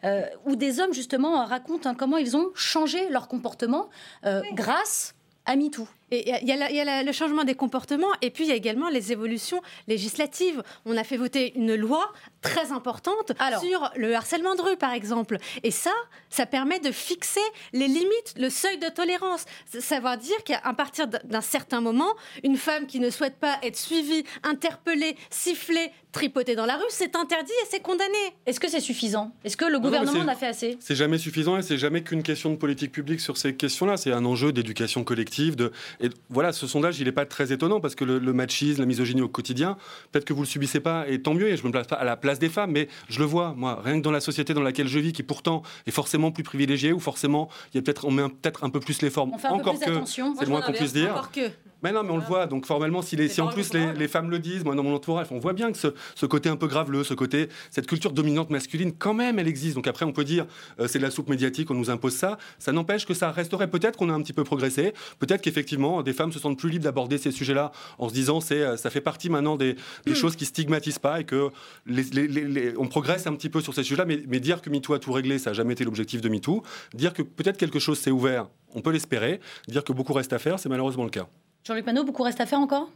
euh, 0.04 0.22
où 0.46 0.56
des 0.56 0.80
hommes, 0.80 0.92
justement, 0.92 1.44
racontent 1.44 1.90
hein, 1.90 1.94
comment 1.96 2.16
ils 2.16 2.36
ont 2.36 2.50
changé 2.54 3.08
leur 3.10 3.28
comportement 3.28 3.88
euh, 4.24 4.42
grâce 4.52 5.14
à 5.46 5.56
MeToo. 5.56 5.86
Et 6.10 6.28
il 6.42 6.48
y 6.48 6.52
a- 6.52 6.56
la- 6.56 6.70
y 6.70 6.84
la- 6.84 7.02
le 7.02 7.12
changement 7.12 7.44
des 7.44 7.54
comportements 7.54 8.08
et 8.22 8.30
puis 8.30 8.44
il 8.44 8.48
y 8.48 8.52
a 8.52 8.56
également 8.56 8.88
les 8.88 9.12
évolutions 9.12 9.60
législatives. 9.88 10.62
On 10.86 10.96
a 10.96 11.04
fait 11.04 11.16
voter 11.16 11.52
une 11.56 11.74
loi 11.74 12.12
très 12.40 12.72
importante 12.72 13.32
sur 13.60 13.90
le 13.96 14.14
harcèlement 14.14 14.54
de 14.54 14.62
rue, 14.62 14.76
par 14.76 14.92
exemple. 14.92 15.38
Et 15.62 15.70
ça, 15.70 15.92
ça 16.30 16.46
permet 16.46 16.78
de 16.80 16.92
fixer 16.92 17.40
les 17.72 17.88
limites, 17.88 18.34
le 18.36 18.48
seuil 18.50 18.78
de 18.78 18.88
tolérance. 18.88 19.44
Savoir 19.80 20.16
dire 20.18 20.42
qu'à 20.44 20.60
partir 20.74 21.08
d'un- 21.08 21.40
certain 21.40 21.80
moment, 21.80 22.14
une 22.44 22.56
femme 22.56 22.86
qui 22.86 23.00
ne 23.00 23.10
souhaite 23.10 23.36
pas 23.38 23.58
être 23.62 23.76
suivie, 23.76 24.24
interpellée, 24.42 25.16
sifflée, 25.30 25.90
tripotée 26.12 26.54
dans 26.56 26.66
la 26.66 26.76
rue, 26.76 26.82
c'est 26.90 27.14
interdit 27.16 27.52
et 27.62 27.66
c'est 27.70 27.80
condamné. 27.80 28.18
Est-ce 28.46 28.60
que 28.60 28.68
c'est 28.68 28.80
suffisant? 28.80 29.32
Est-ce 29.44 29.56
que 29.56 29.64
le 29.66 29.72
non, 29.74 29.80
gouvernement 29.80 30.12
mais 30.12 30.20
en 30.20 30.24
c'est- 30.24 30.30
a 30.30 30.34
fait 30.36 30.46
assez? 30.46 30.76
C'est 30.80 30.94
jamais 30.96 31.18
suffisant 31.18 31.56
et 31.58 31.62
c'est 31.62 31.76
jamais 31.78 32.02
qu'une 32.02 32.22
question 32.22 32.50
de 32.50 32.56
politique 32.56 32.92
publique 32.92 33.20
sur 33.20 33.36
ces 33.36 33.54
questions-là. 33.54 33.96
C'est 33.96 34.12
un 34.12 34.24
enjeu 34.24 34.52
d'éducation 34.52 35.04
collective. 35.04 35.54
De... 35.56 35.70
Et 36.00 36.10
voilà, 36.30 36.52
ce 36.52 36.66
sondage, 36.66 37.00
il 37.00 37.06
n'est 37.06 37.12
pas 37.12 37.26
très 37.26 37.52
étonnant 37.52 37.80
parce 37.80 37.94
que 37.94 38.04
le, 38.04 38.18
le 38.18 38.32
machisme, 38.32 38.80
la 38.80 38.86
misogynie 38.86 39.22
au 39.22 39.28
quotidien, 39.28 39.76
peut-être 40.12 40.24
que 40.24 40.32
vous 40.32 40.42
le 40.42 40.46
subissez 40.46 40.80
pas 40.80 41.08
et 41.08 41.20
tant 41.20 41.34
mieux. 41.34 41.48
Et 41.48 41.56
je 41.56 41.66
me 41.66 41.72
place 41.72 41.86
pas 41.86 41.96
à 41.96 42.04
la 42.04 42.16
place 42.16 42.38
des 42.38 42.48
femmes, 42.48 42.72
mais 42.72 42.88
je 43.08 43.18
le 43.18 43.24
vois, 43.24 43.54
moi, 43.56 43.80
rien 43.84 43.98
que 43.98 44.04
dans 44.04 44.12
la 44.12 44.20
société 44.20 44.54
dans 44.54 44.62
laquelle 44.62 44.88
je 44.88 44.98
vis, 44.98 45.12
qui 45.12 45.22
pourtant 45.22 45.62
est 45.86 45.90
forcément 45.90 46.30
plus 46.30 46.44
privilégiée 46.44 46.92
ou 46.92 47.00
forcément, 47.00 47.48
il 47.72 47.76
y 47.76 47.80
a 47.80 47.82
peut-être, 47.82 48.04
on 48.04 48.10
met 48.10 48.28
peut-être 48.28 48.64
un 48.64 48.70
peu 48.70 48.80
plus 48.80 49.02
les 49.02 49.10
formes. 49.10 49.32
On 49.34 49.38
fait 49.38 49.48
un 49.48 49.54
peu 49.54 49.56
Encore 49.56 49.78
plus 49.78 49.86
que, 49.86 49.90
attention. 49.90 50.34
C'est 50.38 50.48
moins 50.48 50.62
qu'on 50.62 50.72
puisse 50.72 50.92
dire. 50.92 51.12
Encore 51.12 51.32
que. 51.32 51.50
Mais 51.82 51.92
non, 51.92 52.02
mais 52.02 52.10
on 52.10 52.16
le 52.16 52.24
voit. 52.24 52.46
Donc 52.46 52.66
formellement, 52.66 53.02
si, 53.02 53.14
les, 53.16 53.28
si 53.28 53.40
en 53.40 53.48
plus 53.48 53.72
les, 53.72 54.08
femmes 54.08 54.30
le 54.30 54.38
disent, 54.40 54.64
moi 54.64 54.74
dans 54.74 54.82
mon 54.82 54.94
entourage, 54.94 55.28
on 55.30 55.38
voit 55.38 55.52
bien 55.52 55.70
que 55.70 55.78
ce, 55.78 55.88
ce 56.16 56.26
côté 56.26 56.48
un 56.48 56.56
peu 56.56 56.66
graveleux, 56.66 57.04
ce 57.04 57.14
côté, 57.14 57.48
cette 57.70 57.86
culture 57.86 58.12
dominante 58.12 58.50
masculine, 58.50 58.92
quand 58.92 59.14
même, 59.14 59.38
elle 59.38 59.46
existe. 59.46 59.76
Donc 59.76 59.86
après, 59.86 60.04
on 60.04 60.12
peut 60.12 60.24
dire 60.24 60.46
euh, 60.80 60.88
c'est 60.88 60.98
de 60.98 61.04
la 61.04 61.10
soupe 61.10 61.28
médiatique, 61.28 61.70
on 61.70 61.74
nous 61.74 61.90
impose 61.90 62.14
ça. 62.14 62.36
Ça 62.58 62.72
n'empêche 62.72 63.06
que 63.06 63.14
ça 63.14 63.30
resterait. 63.30 63.68
Peut-être 63.70 63.96
qu'on 63.96 64.08
a 64.10 64.12
un 64.12 64.22
petit 64.22 64.32
peu 64.32 64.42
progressé. 64.44 64.92
Peut-être 65.20 65.40
qu'effectivement, 65.40 66.02
des 66.02 66.12
femmes 66.12 66.32
se 66.32 66.38
sentent 66.40 66.58
plus 66.58 66.68
libres 66.70 66.84
d'aborder 66.84 67.16
ces 67.18 67.30
sujets-là 67.30 67.70
en 67.98 68.08
se 68.08 68.14
disant 68.14 68.40
c'est 68.40 68.60
euh, 68.62 68.76
ça 68.76 68.90
fait 68.90 69.00
partie 69.00 69.30
maintenant 69.30 69.56
des, 69.56 69.76
des 70.04 70.14
choses 70.14 70.34
qui 70.36 70.46
stigmatisent 70.46 70.98
pas 70.98 71.20
et 71.20 71.24
que 71.24 71.50
les- 71.86 72.74
on 72.76 72.86
progresse 72.88 73.26
un 73.26 73.34
petit 73.34 73.48
peu 73.48 73.60
sur 73.60 73.74
ces 73.74 73.82
sujets-là. 73.84 74.04
Mais, 74.04 74.22
mais 74.26 74.40
dire 74.40 74.62
que 74.62 74.70
MeToo 74.70 74.94
a 74.94 74.98
tout 74.98 75.12
réglé, 75.12 75.38
ça 75.38 75.50
n'a 75.50 75.54
jamais 75.54 75.74
été 75.74 75.84
l'objectif 75.84 76.20
de 76.20 76.28
MeToo. 76.28 76.62
Dire 76.94 77.12
que 77.12 77.22
peut-être 77.22 77.56
quelque 77.56 77.78
chose 77.78 77.98
s'est 77.98 78.10
ouvert, 78.10 78.48
on 78.74 78.80
peut 78.80 78.90
l'espérer. 78.90 79.40
Dire 79.68 79.84
que 79.84 79.92
beaucoup 79.92 80.12
reste 80.12 80.32
à 80.32 80.38
faire, 80.38 80.58
c'est 80.58 80.68
malheureusement 80.68 81.04
le 81.04 81.10
cas. 81.10 81.28
Jean-Luc 81.68 81.84
Manot, 81.84 82.02
beaucoup 82.02 82.22
reste 82.22 82.40
à 82.40 82.46
faire 82.46 82.60
encore? 82.60 82.88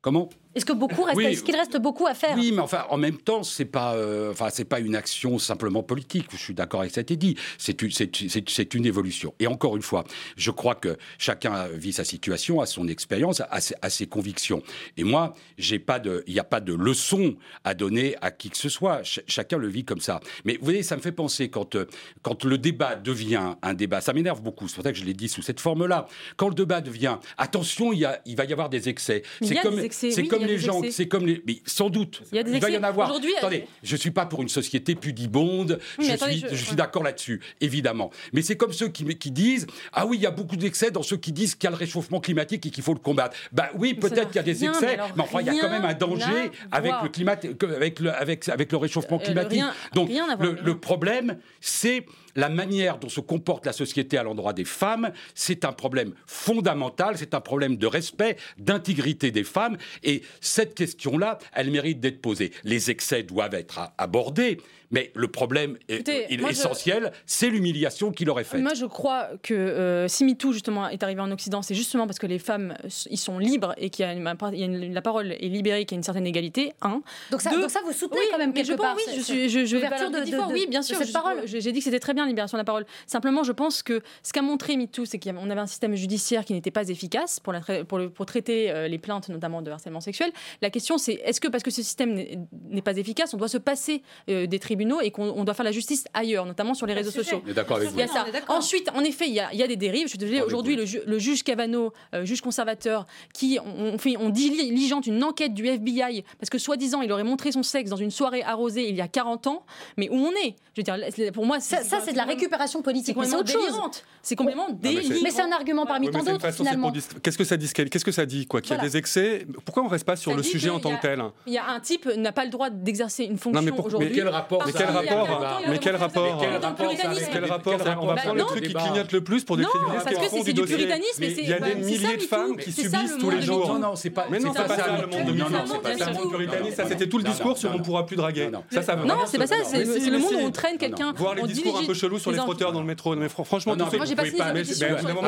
Comment? 0.00 0.30
Est-ce 0.54 0.64
que 0.64 0.72
beaucoup 0.72 1.02
reste, 1.02 1.16
Oui. 1.16 1.24
est-ce 1.26 1.42
qu'il 1.42 1.56
reste 1.56 1.76
beaucoup 1.78 2.06
à 2.06 2.14
faire 2.14 2.34
Oui, 2.36 2.52
mais 2.52 2.60
enfin, 2.60 2.84
en 2.90 2.96
même 2.98 3.16
temps, 3.18 3.42
c'est 3.42 3.64
pas, 3.64 3.94
euh, 3.94 4.30
enfin, 4.32 4.48
c'est 4.50 4.64
pas 4.64 4.80
une 4.80 4.94
action 4.94 5.38
simplement 5.38 5.82
politique. 5.82 6.26
Je 6.32 6.36
suis 6.36 6.54
d'accord 6.54 6.80
avec 6.80 6.90
ce 6.90 6.94
qui 6.96 7.00
a 7.00 7.02
été 7.02 7.16
dit. 7.16 7.36
C'est 7.58 7.80
une, 7.82 7.90
c'est, 7.90 8.14
c'est- 8.28 8.48
c'est 8.48 8.74
une 8.74 8.84
évolution. 8.86 9.34
Et 9.40 9.46
encore 9.46 9.76
une 9.76 9.82
fois, 9.82 10.04
je 10.36 10.50
crois 10.50 10.74
que 10.74 10.96
chacun 11.18 11.68
vit 11.68 11.92
sa 11.92 12.04
situation, 12.04 12.60
a 12.60 12.66
son 12.66 12.88
expérience, 12.88 13.40
a 13.50 13.60
ses, 13.60 13.74
a 13.80 13.88
ses 13.90 14.06
convictions. 14.06 14.62
Et 14.96 15.04
moi, 15.04 15.34
j'ai 15.58 15.78
pas 15.78 15.98
de, 15.98 16.22
il 16.26 16.34
n'y 16.34 16.40
a 16.40 16.44
pas 16.44 16.60
de 16.60 16.74
leçon 16.74 17.34
à 17.64 17.74
donner 17.74 18.16
à 18.20 18.30
qui 18.30 18.50
que 18.50 18.56
ce 18.58 18.68
soit. 18.68 18.98
Ch- 19.04 19.20
chacun 19.26 19.56
le 19.58 19.68
vit 19.68 19.84
comme 19.84 20.00
ça. 20.00 20.20
Mais 20.44 20.54
vous 20.58 20.64
voyez, 20.64 20.82
ça 20.82 20.96
me 20.96 21.00
fait 21.02 21.12
penser 21.12 21.48
quand, 21.48 21.74
euh, 21.76 21.86
quand 22.22 22.44
le 22.44 22.58
débat 22.58 22.96
devient 22.96 23.54
un 23.62 23.74
débat, 23.74 24.00
ça 24.00 24.12
m'énerve 24.12 24.42
beaucoup. 24.42 24.68
C'est 24.68 24.74
pour 24.74 24.84
ça 24.84 24.92
que 24.92 24.98
je 24.98 25.04
l'ai 25.04 25.14
dit 25.14 25.28
sous 25.28 25.42
cette 25.42 25.60
forme-là. 25.60 26.06
Quand 26.36 26.48
le 26.48 26.54
débat 26.54 26.80
devient, 26.80 27.16
attention, 27.38 27.92
il, 27.92 28.00
y 28.00 28.04
a, 28.04 28.20
il 28.26 28.36
va 28.36 28.44
y 28.44 28.52
avoir 28.52 28.68
des 28.68 28.88
excès. 28.88 29.22
C'est 29.40 29.54
y 29.54 29.58
a 29.58 29.62
comme, 29.62 29.76
des 29.76 29.84
excès, 29.84 30.10
c'est 30.10 30.22
oui, 30.22 30.28
comme 30.28 30.41
les 30.46 30.58
gens, 30.58 30.80
c'est 30.90 31.08
comme 31.08 31.26
les, 31.26 31.42
mais 31.46 31.56
sans 31.66 31.90
doute. 31.90 32.22
Il 32.32 32.36
y 32.36 32.38
a 32.38 32.42
des 32.42 32.58
va 32.58 32.70
y 32.70 32.76
en 32.76 32.82
avoir. 32.82 33.12
Attendez, 33.38 33.66
je 33.82 33.96
suis 33.96 34.10
pas 34.10 34.26
pour 34.26 34.42
une 34.42 34.48
société 34.48 34.94
pudibonde. 34.94 35.78
Oui, 35.98 36.06
je, 36.08 36.12
attendez, 36.12 36.32
suis, 36.38 36.46
je- 36.50 36.54
je 36.56 36.64
suis 36.64 36.76
d'accord 36.76 37.02
là-dessus, 37.02 37.40
évidemment. 37.60 38.10
Mais 38.32 38.42
c'est 38.42 38.56
comme 38.56 38.72
ceux 38.72 38.88
qui, 38.88 39.04
qui 39.16 39.30
disent 39.30 39.66
ah 39.92 40.06
oui, 40.06 40.16
il 40.18 40.22
y 40.22 40.26
a 40.26 40.30
beaucoup 40.30 40.56
d'excès 40.56 40.90
dans 40.90 41.02
ceux 41.02 41.16
qui 41.16 41.32
disent 41.32 41.54
qu'il 41.54 41.64
y 41.64 41.68
a 41.68 41.70
le 41.70 41.76
réchauffement 41.76 42.20
climatique 42.20 42.64
et 42.66 42.70
qu'il 42.70 42.82
faut 42.84 42.94
le 42.94 43.00
combattre. 43.00 43.36
Bah 43.52 43.70
oui, 43.74 43.94
peut-être 43.94 44.28
qu'il 44.28 44.36
y 44.36 44.38
a 44.38 44.42
des 44.42 44.64
excès, 44.64 44.86
mais 44.86 44.92
alors 44.94 45.10
mais 45.16 45.22
enfin 45.22 45.40
il 45.40 45.46
y 45.46 45.50
a 45.50 45.54
quand 45.60 45.70
même 45.70 45.84
un 45.84 45.94
danger 45.94 46.50
avec 46.70 46.92
le 47.02 47.08
climat, 47.08 47.36
avec 47.76 48.00
le, 48.00 48.10
avec, 48.12 48.48
avec 48.48 48.72
le 48.72 48.78
réchauffement 48.78 49.18
Euh, 49.20 49.24
climatique. 49.24 49.52
rien- 49.60 49.74
Donc 49.94 50.08
rien 50.08 50.26
le, 50.38 50.78
problème, 50.78 51.38
c'est 51.60 52.04
la 52.36 52.48
manière 52.48 52.98
dont 52.98 53.08
se 53.08 53.20
comporte 53.20 53.66
la 53.66 53.72
société 53.72 54.18
à 54.18 54.22
l'endroit 54.22 54.52
des 54.52 54.64
femmes. 54.64 55.12
C'est 55.34 55.64
un 55.64 55.72
problème 55.72 56.12
fondamental, 56.26 57.16
c'est 57.18 57.34
un 57.34 57.40
problème 57.40 57.76
de 57.76 57.86
respect, 57.86 58.36
d'intégrité 58.58 59.30
des 59.30 59.44
femmes. 59.44 59.76
Et 60.02 60.22
cette 60.40 60.74
question-là, 60.74 61.38
elle 61.54 61.70
mérite 61.70 62.00
d'être 62.00 62.20
posée. 62.20 62.52
Les 62.64 62.90
excès 62.90 63.22
doivent 63.22 63.54
être 63.54 63.92
abordés, 63.98 64.58
mais 64.92 65.10
le 65.14 65.26
problème 65.28 65.76
est- 65.88 65.94
Écoutez, 65.94 66.26
il 66.30 66.40
je- 66.40 66.46
essentiel, 66.46 67.12
c'est 67.26 67.48
l'humiliation 67.50 68.12
qu'il 68.12 68.30
aurait 68.30 68.44
faite. 68.44 68.60
Moi, 68.60 68.74
je 68.74 68.86
crois 68.86 69.30
que 69.42 69.52
euh, 69.54 70.06
si 70.06 70.24
MeToo, 70.24 70.52
justement, 70.52 70.88
est 70.88 71.02
arrivé 71.02 71.20
en 71.20 71.30
Occident, 71.32 71.62
c'est 71.62 71.74
justement 71.74 72.06
parce 72.06 72.18
que 72.20 72.26
les 72.28 72.38
femmes, 72.38 72.74
euh, 72.84 72.88
ils 73.10 73.16
sont 73.18 73.38
libres 73.38 73.74
et 73.78 73.90
qu'il 73.90 74.04
y 74.04 74.08
a, 74.08 74.12
une, 74.12 74.20
il 74.52 74.58
y 74.58 74.62
a 74.62 74.66
une- 74.66 74.94
la 74.94 75.02
parole 75.02 75.32
est 75.32 75.48
libérée, 75.48 75.84
qu'il 75.84 75.96
y 75.96 75.98
a 75.98 75.98
une 75.98 76.02
certaine 76.04 76.26
égalité. 76.26 76.72
Un. 76.82 77.02
Donc 77.30 77.40
ça, 77.40 77.50
Deux- 77.50 77.62
donc 77.62 77.70
ça, 77.70 77.80
vous 77.84 77.92
soutenez 77.92 78.20
Oui, 78.20 78.26
quand 78.30 78.38
même 78.38 78.50
mais 78.50 78.54
quelque 78.62 78.66
je 78.68 78.72
pense, 78.74 78.86
part 78.86 78.96
oui, 78.96 79.02
cette- 79.06 79.16
je, 79.16 79.20
suis, 79.22 79.48
je, 79.48 79.64
je 79.64 79.76
vais 79.76 79.82
l'ouverture 79.82 80.10
pas 80.12 80.20
de, 80.20 80.24
de- 80.30 80.30
de- 80.36 80.52
oui, 80.52 80.66
bien 80.68 80.82
sûr. 80.82 80.96
cette 80.98 81.08
je- 81.08 81.12
parole. 81.12 81.40
J'ai 81.46 81.72
dit 81.72 81.78
que 81.78 81.84
c'était 81.84 81.98
très 82.00 82.14
bien, 82.14 82.26
libération 82.26 82.56
de 82.56 82.60
la 82.60 82.64
parole. 82.64 82.84
Simplement, 83.06 83.42
je 83.44 83.52
pense 83.52 83.82
que 83.82 84.02
ce 84.22 84.32
qu'a 84.32 84.42
montré 84.42 84.76
MeToo, 84.76 85.04
c'est 85.06 85.18
qu'on 85.18 85.48
avait 85.50 85.60
un 85.60 85.66
système 85.66 85.94
judiciaire 85.94 86.44
qui 86.44 86.52
n'était 86.52 86.70
pas 86.70 86.88
efficace 86.88 87.40
pour, 87.40 87.52
la 87.52 87.60
tra- 87.60 87.84
pour, 87.84 87.98
le- 87.98 88.10
pour 88.10 88.26
traiter 88.26 88.70
euh, 88.70 88.88
les 88.88 88.98
plaintes, 88.98 89.28
notamment 89.30 89.62
de 89.62 89.70
harcèlement 89.70 90.00
sexuel. 90.00 90.30
La 90.60 90.68
question, 90.70 90.98
c'est 90.98 91.14
est-ce 91.24 91.40
que 91.40 91.48
parce 91.48 91.62
que 91.62 91.70
ce 91.70 91.82
système 91.82 92.12
n'est 92.14 92.38
n'est 92.68 92.82
pas 92.82 92.96
efficace, 92.96 93.32
on 93.34 93.36
doit 93.36 93.48
se 93.48 93.58
passer 93.58 94.02
euh, 94.28 94.46
des 94.46 94.58
tribunaux 94.58 94.81
et 95.00 95.10
qu'on 95.10 95.30
on 95.30 95.44
doit 95.44 95.54
faire 95.54 95.64
la 95.64 95.72
justice 95.72 96.04
ailleurs, 96.14 96.46
notamment 96.46 96.74
sur 96.74 96.86
les 96.86 96.94
réseaux 96.94 97.10
sociaux 97.10 97.42
d'accord 97.54 97.76
avec 97.78 97.90
il 97.92 97.98
y 97.98 98.02
a 98.02 98.06
ça. 98.06 98.24
Ensuite, 98.48 98.88
en 98.94 99.00
effet, 99.04 99.26
il 99.28 99.34
y 99.34 99.40
a, 99.40 99.52
il 99.52 99.58
y 99.58 99.62
a 99.62 99.66
des 99.66 99.76
dérives. 99.76 100.04
Je 100.04 100.08
suis 100.10 100.18
désolée, 100.18 100.42
aujourd'hui, 100.42 100.76
le, 100.76 100.84
ju- 100.84 101.00
le 101.06 101.18
juge 101.18 101.42
Cavano, 101.42 101.92
euh, 102.14 102.24
juge 102.24 102.40
conservateur, 102.40 103.06
qui 103.34 103.58
on, 103.64 103.94
on 103.94 103.98
fait, 103.98 104.16
on 104.18 104.30
diligente 104.30 105.06
une 105.06 105.22
enquête 105.24 105.54
du 105.54 105.66
FBI 105.66 106.24
parce 106.38 106.50
que 106.50 106.58
soi-disant, 106.58 107.02
il 107.02 107.12
aurait 107.12 107.24
montré 107.24 107.52
son 107.52 107.62
sexe 107.62 107.90
dans 107.90 107.96
une 107.96 108.10
soirée 108.10 108.42
arrosée 108.42 108.88
il 108.88 108.96
y 108.96 109.00
a 109.00 109.08
40 109.08 109.46
ans. 109.46 109.64
Mais 109.96 110.08
où 110.08 110.14
on 110.16 110.30
est? 110.32 110.54
Je 110.74 110.80
veux 110.80 110.84
dire, 110.84 111.32
pour 111.32 111.44
moi, 111.44 111.60
Ça, 111.60 111.82
ça, 111.82 111.98
c'est 112.02 112.12
de 112.12 112.16
la 112.16 112.24
récupération 112.24 112.80
politique, 112.80 113.08
c'est 113.08 113.12
complètement 113.14 113.38
autre 113.40 113.52
chose. 113.52 113.66
délirante. 113.66 114.04
C'est 114.22 114.36
complètement 114.36 114.68
mais 114.82 114.88
c'est- 114.90 115.00
délirant. 115.02 115.20
Mais 115.22 115.30
c'est 115.30 115.42
un 115.42 115.52
argument 115.52 115.84
parmi 115.86 116.06
Oui, 116.06 116.12
tant 116.12 116.22
d'autres, 116.22 116.50
finalement. 116.52 116.92
Qu'est-ce 117.22 117.36
que 117.38 117.44
ça 117.44 117.56
dit 117.56 117.70
Qu'est-ce 117.72 118.04
que 118.04 118.12
ça 118.12 118.24
dit 118.26 118.46
quoi? 118.46 118.60
Qu'il 118.62 118.74
y 118.76 118.78
a 118.78 118.82
des 118.82 118.96
excès? 118.96 119.46
Pourquoi 119.64 119.82
on 119.82 119.88
reste 119.88 120.06
pas 120.06 120.16
sur 120.16 120.34
le 120.34 120.42
sujet 120.42 120.70
en 120.70 120.80
tant 120.80 120.96
que 120.96 121.02
tel? 121.02 121.22
Il 121.46 121.52
y 121.52 121.58
a 121.58 121.68
un 121.68 121.80
type 121.80 122.06
n'a 122.16 122.32
pas 122.32 122.44
le 122.44 122.50
droit 122.50 122.70
d'exercer 122.70 123.24
une 123.24 123.38
fonction 123.38 123.60
Non, 123.60 123.62
mais 123.64 123.72
pour- 123.72 123.86
aujourd'hui. 123.86 124.08
mais 124.08 124.14
quel 124.14 124.28
rapport 124.28 124.66
Mais 124.74 124.78
quel 124.78 124.86
rapport 124.90 125.26
40 125.28 125.42
ans, 125.42 125.58
il 125.64 125.70
Mais 125.70 125.78
quel 125.78 125.96
rapport 125.96 127.78
Quel 127.78 127.98
On 127.98 128.06
va 128.06 128.14
rapport 128.14 128.14
prendre 128.14 128.14
Bah 128.14 128.32
le 128.34 128.42
truc 128.44 128.64
qui 128.64 128.72
clignote 128.74 129.12
le 129.12 129.20
plus 129.22 129.44
pour 129.44 129.56
décrire 129.56 129.72
parce 129.92 130.04
ce 130.04 130.10
que 130.10 130.44
c'est- 130.44 130.52
du 130.52 130.62
puritanisme, 130.62 131.18
Mais 131.20 131.28
mais 131.28 131.34
c'est- 131.34 131.42
Il 131.42 131.48
y 131.48 131.52
a 131.52 131.58
bah, 131.58 131.66
des 131.68 131.74
milliers 131.74 132.16
de 132.16 132.22
femmes 132.22 132.56
qui 132.56 132.72
subissent 132.72 133.16
tous 133.18 133.30
les 133.30 133.42
jours. 133.42 133.68
Non, 133.68 133.78
non, 133.78 133.96
c'est 133.96 134.10
pas. 134.10 134.26
Mais 134.30 134.38
non, 134.38 134.52
c'est 134.54 134.66
pas 134.66 134.76
ça 134.76 134.86
le 135.00 135.06
monde 135.06 135.26
de 135.26 135.32
Non, 135.32 135.50
non, 135.50 135.58
c'est 135.66 135.82
pas 135.82 135.96
ça. 135.96 136.10
Le 136.10 136.14
monde 136.18 136.30
puritaniste, 136.30 136.76
ça 136.76 136.86
c'était 136.88 137.08
tout 137.08 137.18
le 137.18 137.24
discours 137.24 137.56
sur 137.58 137.74
on 137.74 137.78
pourra 137.78 138.06
plus 138.06 138.16
draguer. 138.16 138.48
non. 138.48 138.62
Ça, 138.70 138.82
ça 138.82 138.94
veut 138.94 139.02
Non, 139.02 139.14
vraiment 139.14 139.26
c'est 139.26 139.38
pas 139.38 139.46
ça, 139.46 139.56
c'est 139.64 140.10
le 140.10 140.18
monde 140.18 140.34
où 140.34 140.38
on 140.46 140.50
traîne 140.50 140.78
quelqu'un. 140.78 141.12
Voir 141.16 141.34
les 141.34 141.42
discours 141.42 141.78
un 141.78 141.86
peu 141.86 141.94
chelous 141.94 142.18
sur 142.18 142.30
les 142.32 142.38
frotteurs 142.38 142.72
dans 142.72 142.80
le 142.80 142.86
métro. 142.86 143.14
Mais 143.16 143.26
fr- 143.26 143.44
franchement, 143.44 143.76
Non, 143.76 143.84
vous 143.86 143.98
pouvez 143.98 144.32
pas- 144.32 144.52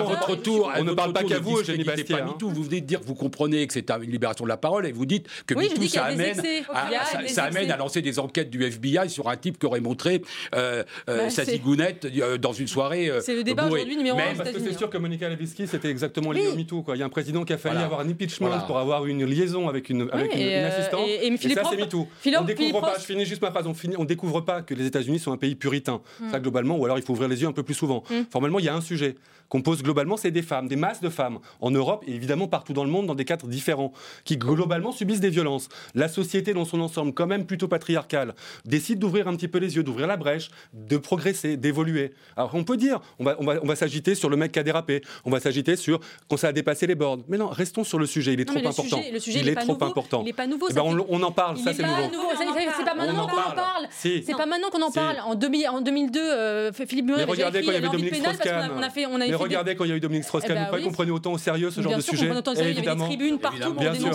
votre 0.05 0.34
tour, 0.36 0.70
à 0.70 0.80
on 0.80 0.84
ne 0.84 0.92
parle 0.92 1.12
pas 1.12 1.20
tour, 1.20 1.28
qu'à 1.28 1.34
ne 1.36 1.40
vous, 1.40 1.61
Eugénie 1.61 1.84
pas 1.84 1.92
hein. 1.92 2.34
Vous 2.40 2.62
venez 2.62 2.80
de 2.80 2.86
dire 2.86 3.01
que 3.01 3.07
vous 3.07 3.14
comprenez 3.14 3.66
que 3.66 3.72
c'est 3.72 3.90
une 3.90 4.11
libération 4.11 4.45
de 4.45 4.49
la 4.49 4.57
parole 4.57 4.86
et 4.86 4.92
vous 4.92 5.07
dites 5.07 5.26
que 5.47 5.55
MeToo, 5.55 5.86
ça 5.88 6.05
amène, 6.05 7.70
à, 7.70 7.76
lancer 7.76 8.03
des 8.03 8.18
enquêtes 8.18 8.51
du 8.51 8.64
FBI 8.64 9.09
sur 9.09 9.24
un 9.31 9.37
type 9.37 9.59
qui 9.59 9.66
aurait 9.66 9.81
montré 9.81 10.22
euh, 10.55 10.83
euh, 11.09 11.16
Bah, 11.25 11.31
sa 11.31 11.45
zigounette 11.45 12.07
euh, 12.07 12.39
dans 12.39 12.53
une 12.53 12.68
soirée. 12.68 13.09
euh, 13.11 13.20
C'est 13.20 13.35
le 13.35 13.43
débat 13.45 13.66
aujourd'hui 13.66 13.97
numéro 13.97 14.16
Mais- 14.16 14.25
un 14.33 14.35
Parce 14.37 14.51
que 14.51 14.61
c'est 14.61 14.77
sûr 14.77 14.91
que 14.91 14.99
Monica 14.99 15.29
Lewinsky, 15.29 15.66
c'était 15.66 15.91
exactement 15.91 16.33
lié 16.33 16.43
Oui. 16.47 16.53
au 16.53 16.57
MeToo. 16.57 16.83
quoi. 16.83 16.97
Il 16.97 17.01
y 17.01 17.03
a 17.03 17.07
un 17.07 17.11
président 17.11 17.45
qui 17.45 17.53
a 17.53 17.59
failli 17.59 17.75
Voilà. 17.75 17.87
avoir 17.87 18.01
un 18.01 18.09
impeachment 18.09 18.47
Voilà. 18.49 18.62
pour 18.62 18.79
avoir 18.79 19.07
une 19.07 19.25
liaison 19.25 19.68
avec 19.68 19.89
une, 19.91 20.09
avec 20.12 20.35
une, 20.35 20.41
et, 20.41 20.59
une 20.59 20.64
assistante. 20.64 21.01
et- 21.07 21.27
et 21.27 21.37
Philippe 21.37 21.59
ça, 21.59 21.64
c'est 21.70 21.77
MeToo. 21.77 22.07
Philippe- 22.20 22.41
on 22.41 22.45
découvre 22.45 22.68
Philippe 22.68 22.81
pas, 22.83 22.95
je 22.99 23.05
finis 23.05 23.25
juste 23.25 23.43
ma 23.43 23.51
phrase, 23.51 23.66
on, 23.66 23.75
finit- 23.75 23.97
on 23.99 24.05
découvre 24.05 24.41
pas 24.41 24.62
que 24.62 24.75
les 24.75 24.87
États-Unis 24.87 25.18
sont 25.18 25.33
un 25.33 25.37
pays 25.37 25.55
puritain. 25.55 26.01
Hmm. 26.20 26.31
Ça, 26.31 26.41
globalement, 26.41 26.77
ou 26.77 26.85
alors 26.85 26.99
il 26.99 27.05
faut 27.05 27.12
ouvrir 27.12 27.29
les 27.29 27.41
yeux 27.43 27.49
un 27.49 27.53
peu 27.53 27.62
plus 27.62 27.75
souvent. 27.75 28.03
Mm. 28.11 28.14
Formellement, 28.31 28.59
il 28.59 28.64
y 28.64 28.68
a 28.68 28.75
un 28.75 28.81
sujet 28.81 29.14
qu'on 29.49 29.61
pose 29.61 29.83
globalement, 29.83 30.16
c'est 30.16 30.31
des 30.31 30.43
femmes, 30.43 30.68
des 30.68 30.75
masses 30.77 31.01
de 31.03 31.11
femmes, 31.11 31.39
en 31.61 31.70
Europe 31.70 32.03
et 32.09 32.14
évidemment 32.14 32.49
partout 32.49 32.72
dans 32.72 32.83
le 32.83 32.91
monde, 32.91 33.07
dans 33.07 33.14
des 33.14 33.27
cadres 33.27 33.47
différents, 33.47 33.93
qui 34.25 34.37
globalement 34.39 34.91
subissent 34.91 35.20
des 35.20 35.29
violences. 35.31 35.68
La 35.95 36.09
société 36.09 36.55
dans 36.55 36.64
son 36.64 36.81
ensemble, 36.81 37.12
quand 37.12 37.27
même 37.27 37.45
plutôt 37.47 37.68
patriarcale, 37.68 38.35
décide 38.64 38.99
d'ouvrir 38.99 39.14
un 39.23 39.35
petit 39.37 39.49
peu 39.49 39.59
les 39.59 39.77
yeux, 39.77 39.83
d'ouvrir 39.83 40.07
la 40.07 40.17
brèche, 40.17 40.51
de 40.73 40.97
progresser, 40.97 41.57
d'évoluer. 41.57 42.12
Alors 42.37 42.51
on 42.55 42.65
peut 42.65 42.77
dire, 42.77 43.01
on 43.19 43.25
va, 43.25 43.37
on 43.39 43.45
va, 43.45 43.55
on 43.62 43.67
va 43.67 43.77
s'agiter 43.77 44.15
sur 44.15 44.29
le 44.31 44.37
mec 44.37 44.53
qui 44.53 44.59
a 44.59 44.62
dérapé, 44.62 45.03
on 45.25 45.31
va 45.31 45.41
s'agiter 45.41 45.77
sur 45.77 46.01
quand 46.29 46.37
ça 46.37 46.49
a 46.49 46.53
dépassé 46.53 46.87
les 46.87 46.95
bornes. 46.95 47.23
Mais 47.29 47.39
non, 47.39 47.49
restons 47.49 47.85
sur 47.85 47.99
le 47.99 48.07
sujet, 48.07 48.33
il 48.33 48.41
est 48.41 48.45
Non, 48.45 48.55
trop 48.55 48.62
le 48.62 48.69
important. 48.69 48.97
sujet- 48.99 49.11
le 49.12 49.19
sujet, 49.21 49.39
il 49.41 49.47
il 49.47 49.49
est 49.51 49.55
trop 49.55 49.73
nouveau. 49.73 49.85
important. 49.85 50.23
Il 50.25 50.29
est 50.29 50.33
pas 50.33 50.47
nouveau, 50.47 50.67
Eh 50.71 50.75
ben, 50.75 50.83
on, 50.83 51.23
en 51.23 51.33
parle, 51.33 51.57
Il 51.59 51.65
ça 51.65 51.71
est 51.71 51.75
c'est 51.75 51.83
pas 51.83 51.89
nouveau. 51.89 52.03
nouveau, 52.12 52.29
C'est 52.37 52.85
pas 52.85 52.95
maintenant 52.95 53.25
en 53.25 53.27
qu'on 53.29 53.37
en 53.39 53.55
parle. 53.55 53.87
C'est 53.91 54.25
pas 54.37 54.47
maintenant 54.47 54.71
qu'on 54.71 54.83
en 54.83 54.91
parle. 54.91 55.17
En, 55.25 55.35
2000 55.35 55.69
en 55.69 55.81
2002, 55.81 56.21
euh, 56.21 56.73
Philippe 56.73 57.07
Muret 57.07 57.25
Mais 57.25 57.31
regardez 57.31 57.62
quand 57.62 57.71
il 57.71 57.75
y 57.75 57.77
avait 57.77 57.89
Dominique 57.89 58.15
Strauss-Kahn. 58.17 58.71
Mais 59.29 59.35
regardez 59.35 59.75
quand 59.77 59.85
il 59.85 59.91
y 59.91 59.93
a 59.93 59.97
eu 59.97 60.01
Dominique 60.01 60.25
Strauss-Kahn. 60.25 60.53
Eh 60.53 60.55
ben 60.55 60.61
Vous 60.62 60.67
croyez 60.69 60.85
qu'on 60.87 60.93
prenait 60.93 61.11
autant 61.11 61.33
au 61.33 61.39
sérieux 61.39 61.71
ce 61.71 61.81
genre 61.81 61.97
de 61.97 62.01
sujet 62.01 62.31
Évidemment. 62.65 63.07
tribunes 63.07 63.39
partout 63.39 63.73
pour 63.73 63.81
Bien 63.81 63.95
sûr. 63.95 64.12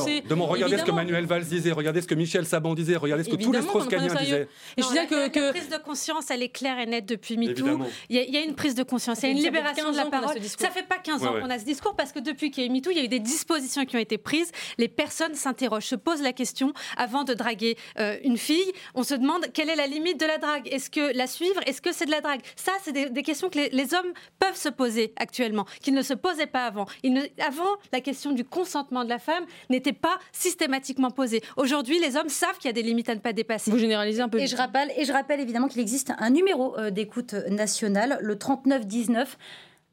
regardez 0.47 0.77
ce 0.77 0.83
que. 0.83 0.91
Manuel 0.99 1.25
Valls 1.25 1.45
disait, 1.45 1.71
regardez 1.71 2.01
ce 2.01 2.07
que 2.07 2.15
Michel 2.15 2.45
Saban 2.45 2.73
disait, 2.73 2.97
regardez 2.97 3.23
ce 3.23 3.29
que 3.29 3.35
tous 3.37 3.51
les 3.51 3.61
Strauss-Kahniens 3.61 4.15
disaient. 4.15 4.47
Je 4.89 5.01
disais 5.01 5.07
que, 5.07 5.27
que 5.29 5.39
La 5.39 5.51
prise 5.53 5.69
de 5.69 5.77
conscience, 5.77 6.29
elle 6.31 6.43
est 6.43 6.49
claire 6.49 6.79
et 6.79 6.85
nette 6.85 7.05
depuis 7.05 7.37
MeToo. 7.37 7.79
Il 8.09 8.15
y, 8.15 8.19
a, 8.19 8.23
il 8.23 8.33
y 8.33 8.37
a 8.37 8.41
une 8.41 8.55
prise 8.55 8.75
de 8.75 8.83
conscience, 8.83 9.19
il 9.21 9.25
y 9.25 9.27
a 9.29 9.31
une 9.31 9.37
libération 9.43 9.85
15 9.85 9.91
de 9.93 9.97
la 9.97 10.05
parole. 10.05 10.37
Ça 10.43 10.69
fait 10.69 10.83
pas 10.83 10.97
15 10.97 11.23
ans 11.23 11.29
Ouais, 11.29 11.35
ouais. 11.35 11.41
qu'on 11.41 11.49
a 11.49 11.59
ce 11.59 11.65
discours 11.65 11.95
parce 11.95 12.11
que 12.11 12.19
depuis 12.19 12.51
qu'il 12.51 12.63
y 12.63 12.67
a 12.67 12.69
eu 12.69 12.73
MeToo, 12.73 12.91
il 12.91 12.97
y 12.97 13.01
a 13.01 13.03
eu 13.03 13.07
des 13.07 13.19
dispositions 13.19 13.85
qui 13.85 13.95
ont 13.95 13.99
été 13.99 14.17
prises. 14.17 14.51
Les 14.77 14.87
personnes 14.87 15.35
s'interrogent, 15.35 15.85
se 15.85 15.95
posent 15.95 16.21
la 16.21 16.33
question 16.33 16.73
avant 16.97 17.23
de 17.23 17.33
draguer 17.33 17.77
euh, 17.99 18.17
une 18.23 18.37
fille. 18.37 18.71
On 18.95 19.03
se 19.03 19.13
demande 19.15 19.47
quelle 19.53 19.69
est 19.69 19.75
la 19.75 19.87
limite 19.87 20.19
de 20.19 20.25
la 20.25 20.37
drague. 20.37 20.67
Est-ce 20.71 20.89
que 20.89 21.15
la 21.15 21.27
suivre? 21.27 21.59
Est-ce 21.65 21.81
que 21.81 21.91
c'est 21.93 22.05
de 22.05 22.11
la 22.11 22.21
drague? 22.21 22.41
Ça, 22.55 22.71
c'est 22.83 22.91
des, 22.91 23.09
des 23.09 23.23
questions 23.23 23.49
que 23.49 23.57
les, 23.57 23.69
les 23.69 23.93
hommes 23.93 24.11
peuvent 24.39 24.55
se 24.55 24.69
poser 24.69 25.13
actuellement, 25.17 25.65
qu'ils 25.81 25.93
ne 25.93 26.01
se 26.01 26.13
posaient 26.13 26.47
pas 26.47 26.65
avant. 26.65 26.85
Ils 27.03 27.13
ne- 27.13 27.25
avant, 27.45 27.69
la 27.91 28.01
question 28.01 28.31
du 28.31 28.43
consentement 28.45 29.03
de 29.03 29.09
la 29.09 29.19
femme 29.19 29.45
n'était 29.69 29.93
pas 29.93 30.17
systématiquement 30.31 31.11
posée. 31.11 31.41
Aujourd'hui, 31.57 31.99
les 31.99 32.15
hommes 32.15 32.29
savent 32.29 32.57
qu'il 32.57 32.67
y 32.67 32.69
a 32.69 32.73
des 32.73 32.81
limites 32.81 33.09
à 33.09 33.15
ne 33.15 33.19
pas 33.19 33.33
dépasser. 33.33 33.69
Vous 33.71 33.77
généralisez 33.77 34.21
un 34.21 34.29
peu. 34.29 34.39
Et 34.39 34.47
je 34.47 34.55
rappelle, 34.55 34.78
et 34.95 35.05
je 35.05 35.11
rappelle 35.11 35.39
évidemment 35.39 35.67
qu'il 35.67 35.81
existe 35.81 36.13
un 36.17 36.29
numéro 36.29 36.77
euh, 36.77 36.91
d'écoute 36.91 37.33
nationale, 37.49 38.19
le 38.21 38.37
3919 38.37 39.37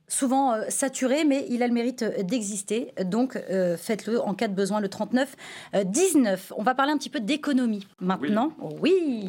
souvent 0.09 0.53
euh, 0.53 0.65
saturé, 0.69 1.25
mais 1.25 1.47
il 1.51 1.63
a 1.63 1.67
le 1.67 1.73
mérite 1.73 2.03
euh, 2.03 2.23
d'exister. 2.23 2.93
Donc, 3.05 3.37
euh, 3.37 3.77
faites-le 3.77 4.21
en 4.21 4.35
cas 4.35 4.49
de 4.49 4.55
besoin, 4.55 4.81
le 4.81 4.89
39 4.89 5.37
euh, 5.75 5.85
19. 5.85 6.53
On 6.57 6.63
va 6.63 6.75
parler 6.75 6.93
un 6.93 6.99
petit 6.99 7.11
peu 7.11 7.21
d'économie 7.21 7.87
maintenant. 8.01 8.53
Oui. 8.81 9.29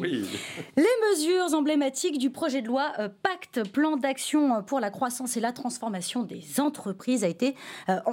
Les 0.76 0.84
mesures 1.10 1.54
emblématiques 1.54 2.18
du 2.18 2.30
projet 2.30 2.62
de 2.62 2.66
loi 2.66 2.92
Pacte, 3.22 3.68
plan 3.70 3.96
d'action 3.96 4.62
pour 4.62 4.80
la 4.80 4.90
croissance 4.90 5.36
et 5.36 5.40
la 5.40 5.52
transformation 5.52 6.22
des 6.22 6.60
entreprises 6.60 7.24
a 7.24 7.28
été, 7.28 7.54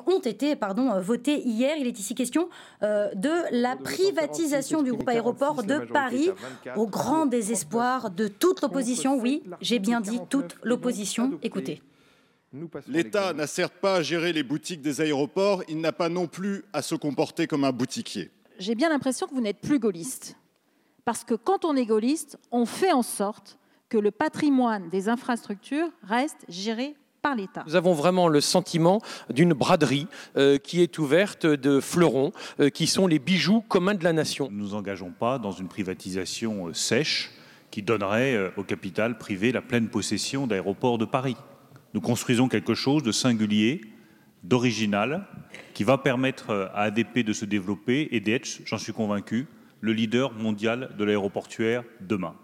ont 0.08 0.20
été 0.20 0.56
pardon, 0.56 1.00
votées 1.00 1.42
hier. 1.46 1.76
Il 1.78 1.88
est 1.88 2.00
ici 2.00 2.16
question 2.16 2.50
de 2.82 3.32
la 3.52 3.76
privatisation 3.76 4.82
du 4.82 4.94
groupe 4.94 5.08
aéroport 5.08 5.64
de 5.64 5.80
Paris 5.80 6.30
au 6.76 6.88
grand 6.88 7.26
désespoir 7.26 8.10
de 8.10 8.28
toute 8.28 8.62
l'opposition. 8.62 9.18
Oui, 9.20 9.44
j'ai 9.62 9.80
bien 9.80 10.02
dit 10.02 10.20
toute 10.30 10.56
l'opposition. 10.64 11.40
Écoutez. 11.44 11.82
L'État 12.88 13.34
n'a 13.34 13.48
certes 13.48 13.76
pas 13.82 13.96
à 13.96 14.02
gérer 14.02 14.34
les 14.34 14.44
boutiques 14.44 14.82
des 14.82 15.02
aéroports, 15.02 15.64
il 15.68 15.80
n'a 15.80 15.92
pas 15.92 16.10
non 16.10 16.28
plus 16.28 16.64
à 16.74 16.82
se 16.82 16.96
comporter 16.96 17.48
comme 17.48 17.64
un 17.64 17.72
boutiquier. 17.72 18.32
J'ai 18.60 18.76
bien 18.76 18.90
l'impression 18.90 19.28
que 19.28 19.34
vous 19.34 19.42
n'êtes 19.42 19.60
plus 19.60 19.80
gaulliste. 19.80 20.38
Parce 21.04 21.24
que 21.24 21.36
quand 21.36 21.66
on 21.66 21.76
est 21.76 21.86
gaulliste, 21.86 22.38
on 22.52 22.66
fait 22.66 22.92
en 22.92 23.04
sorte 23.04 23.60
que 23.90 23.98
le 23.98 24.12
patrimoine 24.12 24.90
des 24.90 25.10
infrastructures 25.10 25.90
reste 26.04 26.46
géré 26.50 26.96
par 27.22 27.36
l'État. 27.36 27.64
Nous 27.68 27.76
avons 27.76 27.94
vraiment 27.94 28.28
le 28.28 28.42
sentiment 28.42 29.02
d'une 29.30 29.54
braderie 29.54 30.08
euh, 30.38 30.58
qui 30.58 30.82
est 30.82 30.98
ouverte 30.98 31.46
de 31.46 31.80
fleurons, 31.80 32.32
euh, 32.60 32.70
qui 32.70 32.88
sont 32.88 33.08
les 33.08 33.20
bijoux 33.20 33.62
communs 33.62 33.96
de 33.96 34.04
la 34.04 34.14
nation. 34.14 34.48
Nous 34.52 34.58
ne 34.58 34.62
nous 34.62 34.74
engageons 34.76 35.12
pas 35.12 35.38
dans 35.38 35.52
une 35.52 35.68
privatisation 35.68 36.68
euh, 36.68 36.74
sèche 36.74 37.32
qui 37.76 37.82
donnerait 37.82 38.36
euh, 38.36 38.52
au 38.58 38.64
capital 38.64 39.18
privé 39.18 39.52
la 39.52 39.62
pleine 39.62 39.90
possession 39.90 40.48
d'aéroports 40.48 40.98
de 40.98 41.04
Paris. 41.04 41.36
Nous 41.96 42.02
construisons 42.02 42.50
quelque 42.50 42.74
chose 42.74 43.04
de 43.04 43.14
singulier, 43.14 43.80
d'original, 44.44 45.26
qui 45.74 45.86
va 45.86 45.98
permettre 45.98 46.70
à 46.74 46.82
ADP 46.82 47.20
de 47.20 47.32
se 47.32 47.46
développer 47.46 48.10
et 48.12 48.20
d'être, 48.20 48.46
j'en 48.66 48.78
suis 48.78 48.92
convaincu, 48.92 49.48
le 49.80 49.94
leader 49.94 50.34
mondial 50.34 50.94
de 51.00 51.06
l'aéroportuaire 51.06 51.86
demain. 52.02 52.36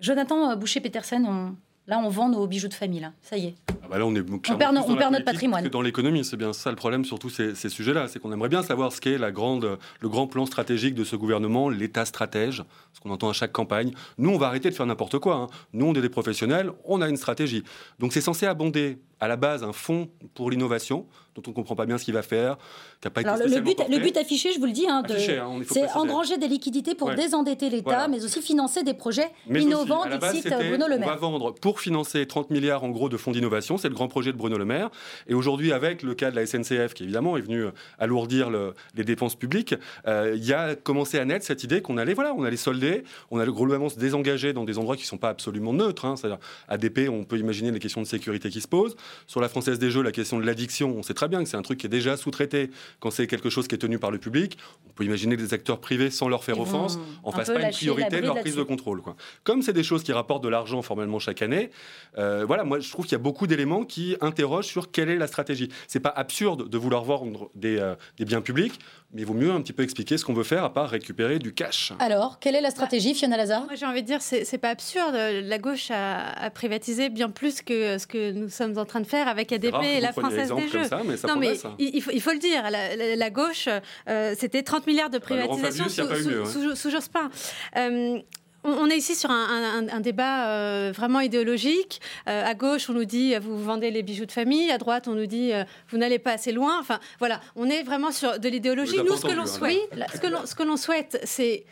Jonathan 0.00 0.56
Boucher-Petersen, 0.56 1.56
là, 1.86 1.98
on 1.98 2.08
vend 2.08 2.30
nos 2.30 2.46
bijoux 2.46 2.68
de 2.68 2.74
famille. 2.74 3.00
Là. 3.00 3.12
Ça 3.20 3.36
y 3.36 3.48
est. 3.48 3.54
Ah 3.86 3.90
bah 3.92 3.98
là, 3.98 4.06
on 4.06 4.14
est 4.14 4.22
perd 4.22 4.76
on 4.76 5.10
notre 5.10 5.24
patrimoine. 5.24 5.62
que 5.64 5.68
dans 5.68 5.82
l'économie, 5.82 6.24
c'est 6.24 6.36
bien 6.36 6.52
ça 6.52 6.70
le 6.70 6.76
problème 6.76 7.04
sur 7.04 7.18
tous 7.18 7.30
ces, 7.30 7.54
ces 7.54 7.68
sujets-là. 7.68 8.08
C'est 8.08 8.18
qu'on 8.18 8.32
aimerait 8.32 8.48
bien 8.48 8.62
savoir 8.62 8.92
ce 8.92 9.00
qu'est 9.00 9.18
la 9.18 9.30
grande, 9.30 9.78
le 10.00 10.08
grand 10.08 10.26
plan 10.26 10.46
stratégique 10.46 10.94
de 10.94 11.04
ce 11.04 11.16
gouvernement, 11.16 11.68
l'État 11.70 12.04
stratège, 12.04 12.64
ce 12.92 13.00
qu'on 13.00 13.10
entend 13.10 13.28
à 13.28 13.32
chaque 13.32 13.52
campagne. 13.52 13.92
Nous, 14.18 14.30
on 14.30 14.38
va 14.38 14.48
arrêter 14.48 14.70
de 14.70 14.74
faire 14.74 14.86
n'importe 14.86 15.18
quoi. 15.18 15.34
hein. 15.36 15.46
Nous, 15.72 15.86
on 15.86 15.94
est 15.94 16.02
des 16.02 16.08
professionnels, 16.08 16.72
on 16.84 17.00
a 17.00 17.08
une 17.08 17.16
stratégie. 17.16 17.62
Donc 17.98 18.12
c'est 18.12 18.20
censé 18.20 18.46
abonder 18.46 18.98
à 19.20 19.28
la 19.28 19.36
base 19.36 19.62
un 19.64 19.72
fonds 19.72 20.08
pour 20.34 20.50
l'innovation, 20.50 21.06
dont 21.34 21.42
on 21.46 21.50
ne 21.50 21.54
comprend 21.54 21.74
pas 21.74 21.84
bien 21.86 21.98
ce 21.98 22.04
qu'il 22.04 22.14
va 22.14 22.22
faire, 22.22 22.56
qui 23.00 23.06
n'a 23.06 23.10
pas 23.10 23.20
été 23.20 23.28
Alors, 23.30 23.46
le, 23.46 23.60
but, 23.60 23.70
le 23.70 23.74
porté. 23.76 23.98
but 24.00 24.16
affiché, 24.16 24.52
je 24.52 24.58
vous 24.58 24.64
le 24.66 24.72
dis, 24.72 24.86
hein, 24.88 25.02
hein, 25.08 25.60
c'est 25.70 25.90
engranger 25.92 26.38
des 26.38 26.48
liquidités 26.48 26.94
pour 26.94 27.08
Ouais. 27.08 27.14
désendetter 27.14 27.68
l'État, 27.70 27.82
Voilà. 27.84 28.08
mais 28.08 28.24
aussi 28.24 28.40
financer 28.40 28.82
des 28.82 28.94
projets 28.94 29.28
Mais 29.46 29.62
innovants, 29.62 30.04
cite 30.32 30.42
c'était, 30.44 30.68
Bruno 30.68 30.86
Le 30.88 30.94
On 30.96 30.98
va 31.00 31.06
Maire. 31.06 31.18
vendre 31.18 31.52
pour 31.54 31.80
financer 31.80 32.26
30 32.26 32.50
milliards 32.50 32.84
en 32.84 32.88
gros 32.90 33.08
de 33.08 33.16
fonds 33.18 33.32
d'innovation. 33.32 33.76
C'est 33.78 33.88
le 33.88 33.94
grand 33.94 34.08
projet 34.08 34.32
de 34.32 34.36
Bruno 34.38 34.56
Le 34.58 34.64
Maire. 34.64 34.90
Et 35.28 35.34
aujourd'hui, 35.34 35.72
avec 35.72 36.02
le 36.02 36.14
cas 36.14 36.30
de 36.30 36.36
la 36.36 36.42
SNCF, 36.46 36.94
qui 36.94 37.02
évidemment 37.04 37.36
est 37.36 37.42
venu 37.42 37.64
euh, 37.64 37.70
alourdir 37.98 38.48
le- 38.50 38.72
les 38.94 39.04
dépenses 39.04 39.34
publiques, 39.34 39.74
euh, 40.06 40.32
il 40.36 40.44
y 40.44 40.52
a 40.54 40.74
commencé 40.74 41.18
à 41.18 41.24
naître 41.24 41.44
cette 41.44 41.62
idée 41.64 41.82
qu'on 41.82 41.96
allait, 41.98 42.14
voilà, 42.14 42.34
on 42.34 42.44
allait 42.44 42.56
solder, 42.56 43.04
on 43.30 43.38
allait 43.38 43.52
globalement 43.52 43.88
se 43.90 43.98
désengager 43.98 44.52
dans 44.54 44.64
des 44.64 44.78
endroits 44.78 44.96
qui 44.96 45.02
ne 45.02 45.08
sont 45.08 45.18
pas 45.18 45.28
absolument 45.30 45.72
neutres. 45.74 46.04
hein. 46.06 46.16
C'est-à-dire, 46.16 46.38
ADP, 46.68 47.08
on 47.10 47.24
peut 47.24 47.38
imaginer 47.38 47.70
les 47.72 47.78
questions 47.78 48.00
de 48.02 48.06
sécurité 48.06 48.48
qui 48.50 48.60
se 48.62 48.68
posent. 48.68 48.96
Sur 49.26 49.40
la 49.40 49.48
Française 49.48 49.78
des 49.78 49.90
Jeux, 49.90 50.02
la 50.02 50.12
question 50.12 50.38
de 50.38 50.44
l'addiction, 50.44 50.94
on 50.96 51.02
sait 51.02 51.14
très 51.14 51.28
bien 51.28 51.42
que 51.42 51.48
c'est 51.48 51.56
un 51.56 51.62
truc 51.62 51.78
qui 51.78 51.86
est 51.86 51.90
déjà 51.90 52.16
sous-traité 52.16 52.70
quand 53.00 53.10
c'est 53.10 53.26
quelque 53.26 53.50
chose 53.50 53.68
qui 53.68 53.74
est 53.74 53.78
tenu 53.78 53.98
par 53.98 54.10
le 54.10 54.18
public. 54.18 54.58
On 54.88 54.92
peut 54.92 55.04
imaginer 55.04 55.36
des 55.36 55.54
acteurs 55.54 55.80
privés 55.80 56.10
sans 56.10 56.28
leur 56.28 56.44
faire 56.44 56.60
offense, 56.60 56.98
en 57.22 57.32
fassent 57.32 57.48
pas 57.48 57.62
une 57.62 57.70
priorité 57.70 58.20
de 58.20 58.26
leur 58.26 58.40
prise 58.40 58.56
de 58.56 58.62
contrôle. 58.62 59.02
Quoi. 59.02 59.16
Comme 59.44 59.62
c'est 59.62 59.72
des 59.72 59.82
choses 59.82 60.02
qui 60.02 60.12
rapportent 60.12 60.44
de 60.44 60.48
l'argent 60.48 60.82
formellement 60.82 61.18
chaque 61.18 61.42
année, 61.42 61.70
euh, 62.18 62.44
voilà, 62.46 62.64
moi 62.64 62.80
je 62.80 62.90
trouve 62.90 63.04
qu'il 63.04 63.12
y 63.12 63.20
a 63.20 63.22
beaucoup 63.22 63.46
d'éléments 63.46 63.84
qui 63.84 64.16
interrogent 64.20 64.66
sur 64.66 64.90
quelle 64.90 65.10
est 65.10 65.18
la 65.18 65.26
stratégie. 65.26 65.68
C'est 65.86 66.00
pas 66.00 66.10
absurde 66.10 66.68
de 66.68 66.78
vouloir 66.78 67.04
vendre 67.04 67.50
des, 67.54 67.78
euh, 67.78 67.94
des 68.18 68.24
biens 68.24 68.40
publics, 68.40 68.78
mais 69.12 69.22
il 69.22 69.26
vaut 69.26 69.34
mieux 69.34 69.50
un 69.50 69.60
petit 69.62 69.72
peu 69.72 69.82
expliquer 69.82 70.18
ce 70.18 70.24
qu'on 70.24 70.32
veut 70.34 70.42
faire 70.44 70.64
à 70.64 70.72
part 70.72 70.90
récupérer 70.90 71.38
du 71.38 71.54
cash. 71.54 71.92
Alors, 71.98 72.38
quelle 72.40 72.54
est 72.54 72.60
la 72.60 72.70
stratégie, 72.70 73.14
Fiona 73.14 73.36
Lazare 73.36 73.64
Moi, 73.64 73.74
j'ai 73.74 73.86
envie 73.86 74.02
de 74.02 74.06
dire, 74.06 74.20
c'est 74.20 74.58
pas 74.58 74.70
absurde. 74.70 75.14
La 75.14 75.58
gauche 75.58 75.90
a, 75.90 76.18
a 76.32 76.50
privatisé 76.50 77.08
bien 77.08 77.30
plus 77.30 77.62
que 77.62 77.98
ce 77.98 78.06
que 78.06 78.32
nous 78.32 78.48
sommes 78.48 78.76
en 78.78 78.84
train 78.84 79.00
de 79.00 79.06
faire 79.06 79.28
avec 79.28 79.52
ADP 79.52 79.74
et 79.84 80.00
la 80.00 80.12
Française 80.12 80.48
des 80.48 80.62
comme 80.62 80.68
Jeux. 80.68 80.84
ça, 80.84 81.02
mais 81.06 81.16
ça 81.16 81.28
non, 81.28 81.36
mais 81.36 81.64
hein. 81.64 81.74
il, 81.78 81.94
il 81.96 82.02
faut, 82.02 82.10
il 82.12 82.20
faut 82.20 82.32
le 82.32 82.38
dire. 82.38 82.62
La, 82.70 82.94
la- 82.96 83.16
la 83.16 83.30
gauche, 83.30 83.68
euh, 84.08 84.34
c'était 84.38 84.62
30 84.62 84.86
milliards 84.86 85.10
de 85.10 85.18
bah, 85.18 85.24
Laurent 85.36 85.54
privatisation 85.54 86.06
Fabius, 86.06 86.10
a 86.10 86.16
sous, 86.16 86.22
sous- 86.22 86.30
mieux, 86.30 86.42
hein. 86.42 86.44
sous- 86.74 86.76
sous 86.76 86.90
Jospin. 86.90 87.30
Euh, 87.76 88.18
on 88.66 88.72
on 88.86 88.90
est 88.90 88.96
ici 88.96 89.14
sur 89.14 89.30
un, 89.30 89.46
un- 89.86 89.88
un 89.88 90.00
débat 90.00 90.48
euh, 90.50 90.92
vraiment 90.94 91.20
idéologique. 91.20 92.00
Euh, 92.28 92.44
à 92.44 92.54
gauche, 92.54 92.90
on 92.90 92.92
nous 92.92 93.04
dit 93.06 93.34
euh, 93.34 93.40
vous 93.40 93.62
vendez 93.62 93.90
les 93.90 94.02
bijoux 94.02 94.26
de 94.26 94.32
famille. 94.32 94.70
À 94.70 94.78
droite, 94.78 95.08
on 95.08 95.14
nous 95.14 95.26
dit 95.26 95.52
vous 95.90 95.98
n'allez 95.98 96.18
pas 96.18 96.32
assez 96.32 96.52
loin. 96.52 96.78
Enfin, 96.80 96.98
voilà, 97.18 97.40
on 97.56 97.68
est 97.70 97.82
vraiment 97.82 98.10
sur 98.12 98.38
de 98.38 98.48
l'idéologie. 98.48 98.98
Nous, 99.06 99.16
ce 99.16 99.22
que 99.26 99.32
l'on 99.32 99.42
hein, 99.42 99.46
souhaite, 99.46 99.94
là. 99.96 100.06
ce 100.14 100.54
que 100.54 100.62
l'on- 100.62 100.76
souhaite, 100.76 101.18
c'est 101.24 101.64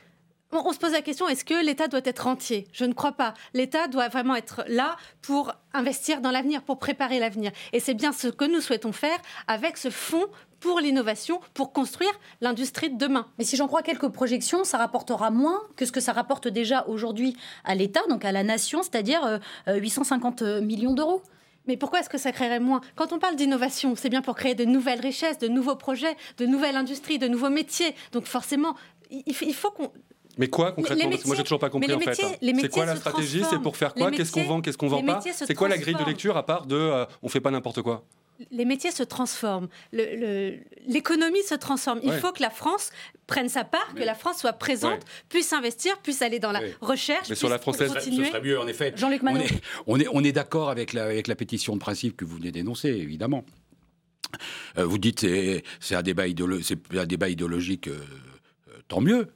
on 0.56 0.72
se 0.72 0.78
pose 0.78 0.92
la 0.92 1.02
question, 1.02 1.28
est-ce 1.28 1.44
que 1.44 1.64
l'État 1.66 1.88
doit 1.88 2.00
être 2.04 2.28
entier? 2.28 2.68
Je 2.72 2.84
ne 2.84 2.92
crois 2.92 3.10
pas. 3.10 3.34
L'État 3.54 3.88
doit 3.88 4.06
vraiment 4.08 4.36
être 4.36 4.62
là 4.68 4.96
pour 5.20 5.52
investir 5.72 6.20
dans 6.20 6.30
l'avenir, 6.30 6.62
pour 6.62 6.78
préparer 6.78 7.18
l'avenir. 7.18 7.50
Et 7.72 7.80
c'est 7.80 7.94
bien 7.94 8.12
ce 8.12 8.28
que 8.28 8.44
nous 8.44 8.60
souhaitons 8.60 8.92
faire 8.92 9.18
avec 9.48 9.76
ce 9.76 9.90
fonds 9.90 10.26
pour 10.64 10.80
l'innovation, 10.80 11.40
pour 11.52 11.74
construire 11.74 12.10
l'industrie 12.40 12.88
de 12.88 12.96
demain. 12.96 13.26
Mais 13.38 13.44
si 13.44 13.54
j'en 13.56 13.66
crois 13.66 13.82
quelques 13.82 14.08
projections, 14.08 14.64
ça 14.64 14.78
rapportera 14.78 15.30
moins 15.30 15.60
que 15.76 15.84
ce 15.84 15.92
que 15.92 16.00
ça 16.00 16.14
rapporte 16.14 16.48
déjà 16.48 16.86
aujourd'hui 16.88 17.36
à 17.64 17.74
l'État, 17.74 18.00
donc 18.08 18.24
à 18.24 18.32
la 18.32 18.42
nation, 18.42 18.82
c'est-à-dire 18.82 19.22
euh, 19.26 19.38
euh, 19.68 19.76
850 19.76 20.40
millions 20.62 20.94
d'euros. 20.94 21.22
Mais 21.66 21.76
pourquoi 21.76 22.00
est-ce 22.00 22.08
que 22.08 22.16
ça 22.16 22.32
créerait 22.32 22.60
moins? 22.60 22.80
Quand 22.96 23.12
on 23.12 23.18
parle 23.18 23.36
d'innovation, 23.36 23.94
c'est 23.94 24.08
bien 24.08 24.22
pour 24.22 24.36
créer 24.36 24.54
de 24.54 24.64
nouvelles 24.64 25.00
richesses, 25.00 25.38
de 25.38 25.48
nouveaux 25.48 25.76
projets, 25.76 26.16
de 26.38 26.46
nouvelles 26.46 26.76
industries, 26.76 27.18
de 27.18 27.28
nouveaux 27.28 27.50
métiers. 27.50 27.94
Donc 28.12 28.24
forcément, 28.24 28.74
il 29.10 29.34
faut- 29.34 29.70
qu'on 29.70 29.92
Mais 30.38 30.48
quoi 30.48 30.72
concrètement? 30.72 31.10
Parce 31.10 31.22
que 31.22 31.26
moi 31.26 31.36
j'ai 31.36 31.42
toujours 31.42 31.58
pas 31.58 31.66
métiers- 31.68 31.80
compris 31.80 31.94
en 31.94 32.00
fait. 32.00 32.22
métiers- 32.22 32.38
les 32.40 32.48
C'est 32.48 32.52
métiers 32.54 32.68
quoi 32.70 32.86
la 32.86 32.96
stratégie? 32.96 33.44
C'est 33.50 33.58
pour 33.60 33.76
faire 33.76 33.92
quoi? 33.94 34.10
Qu'est-ce 34.10 34.32
qu'on 34.32 34.40
métiers- 34.40 34.54
vend? 34.54 34.60
Qu'est-ce 34.62 34.78
qu'on 34.78 34.88
vend 34.88 35.02
pas? 35.02 35.16
métiers 35.16 35.32
C'est 35.34 35.54
quoi 35.54 35.68
la 35.68 35.76
grille 35.78 35.94
de 35.94 36.04
lecture 36.04 36.36
à 36.38 36.44
part 36.46 36.64
de 36.66 36.74
euh, 36.76 37.04
on 37.22 37.28
fait 37.28 37.40
pas 37.40 37.50
n'importe 37.50 37.82
quoi? 37.82 38.02
Les 38.50 38.64
métiers 38.64 38.90
se 38.90 39.02
transforment, 39.02 39.68
l'économie 39.92 41.42
se 41.42 41.54
transforme. 41.54 42.00
Il 42.02 42.10
Ouais. 42.10 42.18
faut 42.18 42.32
que 42.32 42.42
la 42.42 42.50
France 42.50 42.90
prenne 43.26 43.48
sa 43.48 43.64
part, 43.64 43.94
que 43.94 44.02
la 44.02 44.14
France 44.14 44.38
soit 44.38 44.52
présente, 44.54 44.92
Ouais. 45.00 45.24
puisse 45.28 45.52
investir, 45.52 45.98
puisse 45.98 46.20
aller 46.22 46.38
dans 46.38 46.52
la 46.52 46.60
Ouais. 46.60 46.74
recherche, 46.80 47.28
Mais 47.28 47.34
sur 47.34 47.48
la 47.48 47.58
française, 47.58 47.92
ce 47.94 48.00
serait 48.10 48.40
mieux 48.42 48.58
en 48.58 48.66
effet. 48.66 48.92
Jean-Luc 48.96 49.22
on 49.22 49.26
Manot. 49.26 49.40
est, 49.40 49.60
on 49.86 50.00
est, 50.00 50.06
on 50.12 50.22
est 50.24 50.32
d'accord 50.32 50.68
avec 50.70 50.92
la, 50.92 51.04
avec 51.04 51.26
la 51.28 51.34
pétition 51.36 51.74
de 51.74 51.80
principe 51.80 52.16
que 52.16 52.24
vous 52.24 52.36
venez 52.36 52.52
d'énoncer, 52.52 52.88
évidemment. 52.88 53.44
Euh, 54.78 54.84
vous 54.84 54.98
dites 54.98 55.20
c'est 55.20 55.62
c'est 55.80 55.94
un 55.94 56.02
débat 56.02 56.26
idéolo- 56.26 56.60
un 56.98 57.06
débat 57.06 57.28
idéologique, 57.28 57.86
euh, 57.88 57.98
euh, 58.68 58.72
tant 58.88 59.00
mieux. 59.00 59.28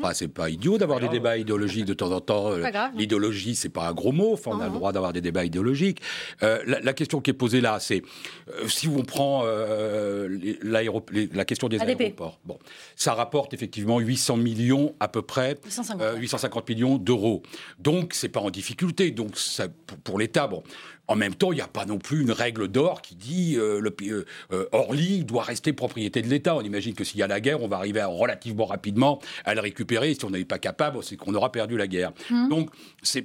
Enfin, 0.00 0.14
c'est 0.14 0.28
pas 0.28 0.48
idiot 0.48 0.78
d'avoir 0.78 1.00
des 1.00 1.06
débats 1.12 1.36
idéologiques 1.36 1.84
de 1.84 1.92
temps 1.92 2.10
en 2.12 2.20
temps. 2.20 2.50
Euh. 2.50 2.62
L'idéologie, 2.96 3.54
c'est 3.54 3.68
pas 3.68 3.88
un 3.88 3.92
gros 3.92 4.10
mot. 4.12 4.32
Enfin, 4.32 4.52
on 4.54 4.60
a 4.60 4.64
le 4.68 4.72
droit 4.72 4.90
d'avoir 4.92 5.12
des 5.12 5.20
débats 5.20 5.44
idéologiques. 5.44 6.00
Euh, 6.42 6.62
la, 6.66 6.80
la 6.80 6.92
question 6.94 7.20
qui 7.20 7.28
est 7.30 7.34
posée 7.34 7.60
là, 7.60 7.78
c'est 7.78 8.02
euh, 8.48 8.68
si 8.68 8.88
on 8.88 9.02
prend 9.02 9.42
euh, 9.44 10.28
les- 10.30 11.28
la 11.34 11.44
question 11.44 11.68
des 11.68 11.78
ADP. 11.78 12.00
aéroports. 12.00 12.40
Bon, 12.46 12.58
ça 12.96 13.12
rapporte 13.12 13.52
effectivement 13.52 13.98
800 13.98 14.38
millions 14.38 14.94
à 14.98 15.08
peu 15.08 15.20
près, 15.20 15.58
850. 15.64 16.00
euh, 16.00 16.16
850 16.16 16.68
millions 16.70 16.96
d'euros. 16.96 17.42
Donc, 17.78 18.14
c'est 18.14 18.30
pas 18.30 18.40
en 18.40 18.48
difficulté. 18.50 19.10
Donc, 19.10 19.36
ça, 19.36 19.66
pour, 19.68 19.98
pour 19.98 20.18
l'État, 20.18 20.46
bon. 20.46 20.62
En 21.08 21.16
même 21.16 21.34
temps, 21.34 21.52
il 21.52 21.56
n'y 21.56 21.60
a 21.60 21.66
pas 21.68 21.84
non 21.84 21.98
plus 21.98 22.22
une 22.22 22.30
règle 22.30 22.68
d'or 22.68 23.02
qui 23.02 23.16
dit 23.16 23.56
euh, 23.56 23.80
le 23.80 23.94
euh, 24.02 24.24
euh, 24.52 24.66
Orly 24.72 25.24
doit 25.24 25.42
rester 25.42 25.72
propriété 25.72 26.22
de 26.22 26.28
l'État. 26.28 26.54
On 26.56 26.62
imagine 26.62 26.94
que 26.94 27.02
s'il 27.04 27.18
y 27.18 27.22
a 27.22 27.26
la 27.26 27.40
guerre, 27.40 27.60
on 27.60 27.68
va 27.68 27.76
arriver 27.76 28.00
à- 28.00 28.06
relativement 28.06 28.64
rapidement 28.64 29.20
à 29.44 29.54
le 29.54 29.60
récupérer. 29.60 30.12
Et 30.12 30.14
si 30.14 30.24
on 30.24 30.30
n'est 30.30 30.44
pas 30.44 30.58
capable, 30.60 31.02
c'est 31.02 31.16
qu'on 31.16 31.34
aura 31.34 31.50
perdu 31.50 31.76
la 31.76 31.88
guerre. 31.88 32.12
Mhm. 32.30 32.48
Donc, 32.48 32.70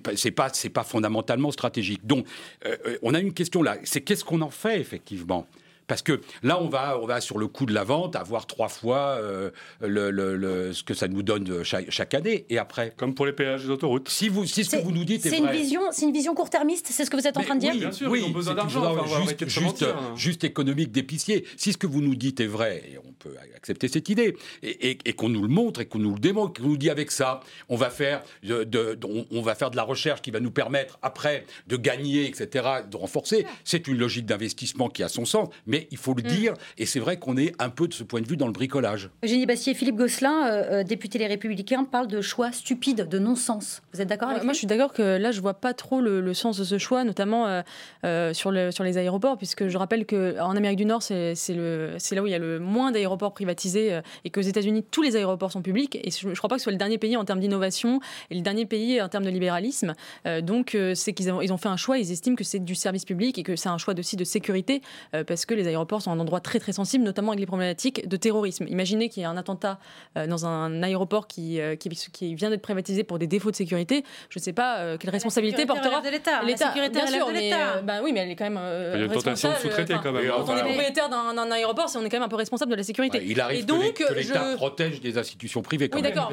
pas, 0.04 0.50
c'est 0.54 0.70
pas, 0.70 0.84
fondamentalement 0.84 1.52
stratégique. 1.52 2.06
Donc, 2.06 2.26
euh, 2.66 2.76
on 3.04 3.14
a 3.14 3.20
une 3.20 3.34
question 3.34 3.62
là. 3.62 3.78
C'est 3.84 4.02
qu'est-ce 4.02 4.26
qu'on 4.26 4.42
en 4.42 4.50
fait 4.50 4.80
effectivement? 4.82 5.48
Parce 5.88 6.02
que 6.02 6.20
là, 6.44 6.62
on 6.62 6.68
va, 6.68 7.00
on 7.02 7.06
va 7.06 7.22
sur 7.22 7.38
le 7.38 7.48
coût 7.48 7.66
de 7.66 7.74
la 7.74 7.84
vente 7.84 8.16
avoir 8.16 8.46
trois 8.46 8.68
fois 8.70 9.18
euh, 9.22 9.50
le, 9.82 10.12
le- 10.12 10.36
le- 10.36 10.74
ce 10.74 10.84
que 10.84 10.94
ça 10.94 11.08
nous 11.08 11.24
donne 11.24 11.64
chaque, 11.64 11.90
chaque 11.90 12.14
année. 12.14 12.46
Et 12.50 12.58
après, 12.58 12.94
Comme 12.98 13.16
pour 13.16 13.26
les 13.26 13.34
péages 13.34 13.64
des 13.64 13.70
autoroutes. 13.70 14.10
si 14.10 14.30
vous, 14.30 14.46
si 14.46 14.64
ce 14.64 14.70
que 14.72 14.78
C'est 14.78 14.84
vous 14.84 14.92
nous 14.92 15.06
dites 15.06 15.26
est, 15.26 15.30
c'est 15.30 15.38
une 15.38 15.50
vision, 15.50 15.82
c'est 15.92 16.06
une 16.06 16.14
vision 16.14 16.36
court-termiste. 16.36 16.88
C'est 16.92 17.06
ce 17.06 17.10
que 17.10 17.16
vous 17.18 17.26
êtes 17.28 17.38
en 17.38 17.42
train 17.42 17.56
de 17.56 17.62
dire. 17.62 17.72
oui, 17.74 17.80
Bien 17.80 17.92
sûr, 17.92 18.10
oui, 18.12 18.20
ils 18.22 18.26
ont 18.30 18.32
besoin 18.32 18.54
d'argent, 18.54 18.84
enfin, 18.86 19.22
juste, 19.26 19.48
juste, 19.48 19.84
hein. 19.84 20.14
juste 20.16 20.44
économique 20.44 20.92
d'épicier. 20.92 21.46
Si 21.58 21.74
ce 21.74 21.78
que 21.78 21.88
vous 21.88 22.02
nous 22.02 22.16
dites 22.16 22.40
est 22.40 22.48
vrai, 22.48 22.84
et 22.92 22.98
on 22.98 23.14
peut 23.14 23.36
accepter 23.56 23.88
cette 23.88 24.10
idée, 24.10 24.36
et, 24.64 24.90
et- 24.92 24.98
et 25.06 25.14
qu'on 25.14 25.30
nous 25.30 25.42
le 25.42 25.48
montre 25.48 25.80
et 25.82 25.86
qu'on 25.86 26.00
nous 26.00 26.14
le 26.14 26.20
démontre, 26.20 26.62
qu'on 26.62 26.68
nous 26.68 26.78
dit 26.78 26.90
avec 26.90 27.12
ça, 27.12 27.40
on 27.70 27.76
va 27.78 27.90
faire 27.90 28.24
de, 28.44 28.64
de- 28.64 28.96
de- 28.96 29.08
on, 29.08 29.26
on 29.32 29.42
va 29.42 29.56
faire 29.56 29.72
de 29.72 29.76
la 29.78 29.84
recherche 29.84 30.22
qui 30.22 30.32
va 30.32 30.40
nous 30.40 30.52
permettre 30.52 31.00
après 31.02 31.46
de 31.68 31.78
gagner, 31.78 32.26
etc., 32.28 32.66
de 32.90 32.98
renforcer. 32.98 33.46
C'est 33.64 33.88
une 33.88 33.98
logique 33.98 34.26
d'investissement 34.26 34.90
qui 34.90 35.04
a 35.04 35.08
son 35.08 35.26
sens, 35.26 35.50
mais 35.66 35.77
il 35.92 35.98
faut 35.98 36.14
le 36.14 36.24
dire, 36.24 36.54
et 36.78 36.86
c'est 36.86 37.00
vrai 37.00 37.18
qu'on 37.18 37.38
est 37.38 37.54
un 37.60 37.70
peu 37.70 37.88
de 37.88 37.94
ce 37.94 38.04
point 38.04 38.22
de 38.22 38.28
vue 38.28 38.38
dans 38.38 38.48
le 38.48 38.54
bricolage. 38.54 39.10
Eugénie 39.24 39.46
Bastier, 39.46 39.74
Philippe 39.74 39.98
Gosselin, 39.98 40.48
euh, 40.48 40.64
euh, 40.80 40.84
député 40.84 41.20
Les 41.20 41.28
Républicains, 41.28 41.84
parlent 41.84 42.08
de 42.08 42.22
choix 42.22 42.52
stupides, 42.52 43.08
de 43.08 43.20
non-sens. 43.20 43.82
Vous 43.94 44.02
êtes 44.02 44.08
d'accord 44.08 44.30
avec 44.30 44.42
Euh, 44.42 44.46
Moi, 44.46 44.54
lui 44.54 44.56
je 44.56 44.60
suis 44.60 44.68
d'accord 44.68 44.94
que 44.94 45.18
là, 45.18 45.32
je 45.32 45.42
vois 45.42 45.54
pas 45.54 45.74
trop 45.74 46.02
le, 46.02 46.22
le 46.22 46.34
sens 46.34 46.58
de 46.58 46.64
ce 46.64 46.78
choix, 46.78 47.04
notamment 47.04 47.48
euh, 47.48 47.62
euh, 48.04 48.34
sur, 48.34 48.52
le, 48.52 48.72
sur 48.72 48.84
les 48.84 48.98
aéroports, 48.98 49.38
puisque 49.38 49.68
je 49.68 49.78
rappelle 49.78 50.06
qu'en 50.06 50.56
Amérique 50.56 50.78
du 50.78 50.86
Nord, 50.86 51.04
c'est 51.04 51.36
là 51.54 52.22
où 52.24 52.28
il 52.28 52.32
y 52.32 52.36
a 52.36 52.40
le 52.40 52.60
moins 52.60 52.92
d'aéroports 52.92 53.34
privatisés 53.34 53.94
euh, 53.94 54.02
et 54.26 54.30
qu'aux 54.30 54.42
États-Unis, 54.42 54.84
tous 54.90 55.02
les 55.02 55.16
aéroports 55.16 55.52
sont 55.52 55.62
publics. 55.62 56.00
Et 56.04 56.12
je 56.12 56.30
ne 56.30 56.36
crois 56.36 56.50
pas 56.50 56.56
que 56.56 56.62
ce 56.62 56.64
soit 56.64 56.72
le 56.72 56.78
dernier 56.78 56.98
pays 56.98 57.18
en 57.18 57.26
termes 57.26 57.40
d'innovation 57.40 58.00
et 58.30 58.36
le 58.36 58.42
dernier 58.42 58.66
pays 58.66 59.02
en 59.02 59.10
termes 59.10 59.26
de 59.26 59.30
libéralisme. 59.30 59.94
Euh, 60.26 60.42
donc, 60.42 60.76
euh, 60.76 60.96
c'est 60.96 61.14
qu'ils 61.14 61.32
ont, 61.32 61.42
ils 61.42 61.52
ont 61.54 61.58
fait 61.58 61.70
un 61.70 61.78
choix, 61.78 61.98
ils 61.98 62.12
estiment 62.12 62.36
que 62.36 62.44
c'est 62.44 62.60
du 62.60 62.76
service 62.76 63.06
public 63.06 63.38
et 63.38 63.44
que 63.44 63.56
c'est 63.56 63.70
un 63.70 63.78
choix 63.78 63.94
aussi 63.98 64.16
de 64.16 64.24
sécurité, 64.24 64.82
euh, 65.14 65.24
parce 65.24 65.46
que 65.46 65.54
les 65.54 65.67
aéroports 65.68 66.02
sont 66.02 66.12
un 66.12 66.20
endroit 66.20 66.40
très 66.40 66.60
très 66.60 66.72
sensible, 66.74 67.04
notamment 67.04 67.32
avec 67.32 67.40
les 67.40 67.46
problématiques 67.46 68.08
de 68.08 68.18
terrorisme. 68.18 68.66
Imaginez 68.68 69.10
qu'il 69.10 69.24
y 69.24 69.26
a 69.26 69.30
un 69.30 69.38
attentat 69.38 69.80
euh, 70.18 70.28
dans 70.28 70.46
un 70.46 70.82
aéroport 70.84 71.28
qui, 71.28 71.60
euh, 71.60 71.76
qui, 71.76 71.90
qui 71.90 72.36
vient 72.36 72.50
d'être 72.50 72.62
privatisé 72.62 73.04
pour 73.04 73.20
des 73.20 73.28
défauts 73.28 73.52
de 73.52 73.56
sécurité. 73.56 74.04
Je 74.30 74.40
ne 74.40 74.44
sais 74.44 74.54
pas 74.54 74.80
euh, 74.80 74.98
quelle 74.98 75.10
responsabilité 75.12 75.66
portera 75.66 76.02
l'État. 76.10 76.42
La 76.42 76.48
l'État. 76.48 76.74
bien 76.90 77.08
sûr, 77.08 77.28
de 77.28 77.32
mais 77.34 77.42
l'État. 77.42 77.76
euh, 77.78 77.82
bah 77.82 78.00
oui, 78.04 78.12
mais 78.14 78.22
elle 78.22 78.32
est 78.32 78.36
quand 78.36 78.46
même 78.46 78.58
euh, 78.60 78.92
Il 78.96 79.00
y 79.00 79.04
a 79.04 79.06
une 79.06 79.12
tentation 79.12 79.50
de 79.52 79.56
sous-traiter 79.56 79.96
quand 80.02 80.12
même. 80.12 80.28
Quand 80.28 80.54
on 80.54 80.58
est 80.58 80.64
propriétaire 80.64 81.10
d'un 81.10 81.52
aéroport, 81.52 81.90
on 81.96 82.06
est 82.06 82.10
quand 82.10 82.18
même 82.18 82.24
un 82.24 82.30
peu 82.30 82.36
responsable 82.36 82.72
de 82.72 82.78
la 82.78 82.84
sécurité. 82.84 83.20
Ouais, 83.20 83.26
il 83.28 83.40
arrive 83.42 83.60
et 83.60 83.62
que 83.62 83.68
donc, 83.68 83.82
les- 83.84 83.94
que 83.94 84.14
l'État 84.14 84.52
je... 84.52 84.56
protège 84.56 85.02
des 85.02 85.18
institutions 85.18 85.62
privées. 85.62 85.90
Quand 85.90 85.98
Oui, 85.98 86.04
d'accord. 86.04 86.32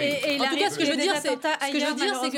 Et- 0.00 0.40
en 0.40 0.44
tout 0.46 0.56
cas, 0.56 0.70
ce 0.70 0.78
que 0.78 0.84
je 0.84 0.90
veux 0.90 0.98
ait 0.98 1.02
dire, 1.02 1.14
c'est 1.16 1.28
que 1.36 1.80
je 1.80 1.86
veux 1.86 1.94
dire, 1.94 2.14
c'est 2.20 2.30
que 2.30 2.36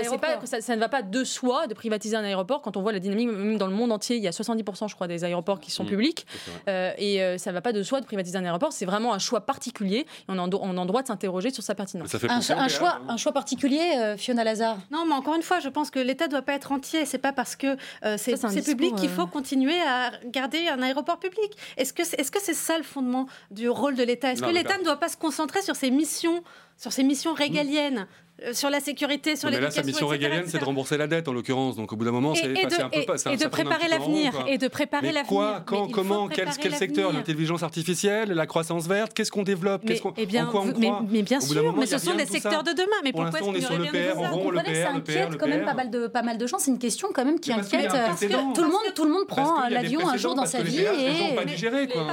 les 0.00 0.60
ça 0.60 0.74
ne 0.76 0.80
va 0.80 0.88
pas 0.88 1.02
de 1.02 1.24
soi 1.24 1.66
de 1.66 1.74
privatiser 1.74 2.16
un 2.16 2.24
aéroport. 2.24 2.62
Quand 2.62 2.76
on 2.76 2.82
voit 2.82 2.92
la 2.92 3.00
dynamique, 3.00 3.28
même 3.28 3.58
dans 3.58 3.66
le 3.66 3.74
monde 3.74 3.92
entier, 3.92 4.16
il 4.16 4.22
y 4.22 4.28
a 4.28 4.30
70%, 4.30 4.88
je 4.88 4.94
crois, 4.94 5.06
des 5.06 5.24
aéroports 5.24 5.60
qui 5.60 5.70
sont 5.70 5.77
Mm. 5.84 5.88
publics. 5.88 6.26
C'est 6.30 6.50
vrai. 6.50 6.60
Euh, 6.68 6.92
et 6.98 7.22
euh, 7.22 7.38
ça 7.38 7.50
ne 7.50 7.54
va 7.54 7.60
pas 7.60 7.72
de 7.72 7.82
soi 7.82 8.00
de 8.00 8.06
privatiser 8.06 8.38
un 8.38 8.44
aéroport. 8.44 8.72
C'est 8.72 8.86
vraiment 8.86 9.12
un 9.12 9.18
choix 9.18 9.40
particulier. 9.42 9.98
Et 10.00 10.06
on 10.28 10.38
a 10.38 10.42
en, 10.42 10.50
on 10.52 10.76
a 10.76 10.80
en 10.80 10.86
droit 10.86 11.02
de 11.02 11.08
s'interroger 11.08 11.50
sur 11.50 11.62
sa 11.62 11.74
pertinence. 11.74 12.08
Ça 12.08 12.18
fait 12.18 12.30
Un, 12.30 12.40
choix, 12.68 13.00
hein. 13.00 13.06
un 13.08 13.16
choix 13.16 13.32
particulier, 13.32 13.94
euh, 13.98 14.16
Fiona 14.16 14.44
Lazare? 14.44 14.78
Non, 14.90 15.04
mais 15.06 15.14
encore 15.14 15.34
une 15.34 15.42
fois, 15.42 15.60
je 15.60 15.68
pense 15.68 15.90
que 15.90 15.98
l'État 15.98 16.26
ne 16.26 16.30
doit 16.32 16.42
pas 16.42 16.54
être 16.54 16.72
entier. 16.72 17.04
C'est 17.06 17.18
pas 17.18 17.32
parce 17.32 17.56
que 17.56 17.76
euh, 18.04 18.16
c'est 18.16 18.36
public 18.64 18.94
qu'il 18.96 19.10
euh, 19.10 19.14
faut 19.14 19.26
continuer 19.26 19.80
à 19.80 20.12
garder 20.26 20.68
un 20.68 20.82
aéroport 20.82 21.18
public. 21.18 21.56
Est-ce 21.76 21.92
que 21.92 22.04
c'est 22.04 22.18
est 22.20 22.34
-ce 22.34 22.38
c'est 22.42 22.54
ça 22.54 22.76
le 22.78 22.84
fondement 22.84 23.26
du 23.50 23.68
rôle 23.68 23.94
de 23.94 24.02
l'État? 24.02 24.32
Est-ce 24.32 24.42
que 24.42 24.50
l'État 24.50 24.78
ne 24.78 24.84
doit 24.84 25.00
pas 25.00 25.08
se 25.08 25.16
concentrer 25.16 25.62
sur 25.62 25.76
ses 25.76 25.90
missions, 25.90 26.42
sur 26.78 26.92
ses 26.92 27.02
missions 27.02 27.34
régaliennes, 27.34 28.06
euh, 28.46 28.52
sur 28.52 28.70
la 28.70 28.78
sécurité, 28.78 29.34
sur 29.34 29.48
Non, 29.50 29.56
mais 29.56 29.60
là, 29.62 29.68
sa 29.72 29.80
l'éducation 29.80 30.06
mission 30.06 30.12
etc., 30.14 30.26
régalienne, 30.28 30.48
c'est 30.48 30.58
de 30.60 30.64
rembourser 30.64 30.96
la 30.96 31.08
dette, 31.08 31.26
en 31.26 31.32
l'occurrence. 31.32 31.74
Donc, 31.74 31.92
au 31.92 31.96
bout 31.96 32.04
d'un 32.04 32.12
moment, 32.12 32.36
c'est 32.36 32.44
un 32.44 32.88
peu 32.88 33.02
pas. 33.04 33.18
ça- 33.18 33.32
et 33.32 33.36
de 33.36 33.42
ça 33.42 33.48
préparer 33.48 33.88
l'avenir, 33.88 34.32
et 34.46 34.58
de 34.58 34.68
préparer 34.68 35.10
l'avenir. 35.10 35.26
Quoi 35.26 35.60
Quand 35.66 35.88
Comment 35.90 36.28
quel, 36.28 36.48
quel 36.60 36.72
secteur. 36.76 37.12
L'intelligence 37.12 37.64
artificielle 37.64 38.30
La 38.30 38.46
croissance 38.46 38.86
verte 38.86 39.12
Qu'est-ce 39.12 39.32
qu'on 39.32 39.42
développe 39.42 39.84
Qu'est-ce 39.84 40.02
qu'on- 40.02 40.14
eh 40.16 40.24
bien, 40.24 40.46
En 40.46 40.50
quoi 40.52 40.60
on 40.60 40.66
mais, 40.66 40.86
croit 40.86 41.02
mais 41.10 41.22
bien 41.22 41.40
sûr, 41.40 41.64
moment, 41.64 41.78
mais 41.80 41.86
y 41.86 41.88
ce 41.88 41.98
sont 41.98 42.14
les 42.14 42.26
secteurs 42.26 42.62
de 42.62 42.70
demain. 42.70 42.86
Mais 43.02 43.10
Pour 43.10 43.22
pourquoi 43.22 43.40
est-ce 43.40 43.48
est 43.48 43.52
qu'il 43.54 43.62
sur 43.64 43.70
n'y 43.72 43.78
le 43.78 43.82
aurait 43.88 43.90
rien 43.98 44.02
de 44.02 44.14
ça 44.14 44.20
on 44.20 44.22
Vous 44.28 44.36
rond, 44.36 44.50
le 44.52 44.56
comprenez, 44.58 44.82
ça 44.84 44.90
inquiète 44.92 45.36
quand 45.36 45.48
même 45.48 45.64
pas 45.64 45.74
mal 45.74 45.90
de, 45.90 46.06
pas 46.06 46.22
mal 46.22 46.38
de 46.38 46.46
gens. 46.46 46.58
C'est 46.60 46.70
une 46.70 46.78
question 46.78 47.08
quand 47.12 47.24
même 47.24 47.40
qui 47.40 47.50
y 47.50 47.54
inquiète. 47.54 47.90
euh, 47.92 48.06
tout, 48.54 48.62
le 48.62 48.68
monde, 48.68 48.94
tout 48.94 49.04
le 49.04 49.10
monde 49.10 49.26
prend 49.26 49.64
y 49.66 49.72
l'avion 49.72 50.08
un 50.08 50.16
jour 50.16 50.36
dans 50.36 50.46
sa 50.46 50.62
vie. 50.62 50.78
et- 50.78 51.34
pas 51.34 51.44
digéré, 51.44 51.88
quoi. 51.88 52.06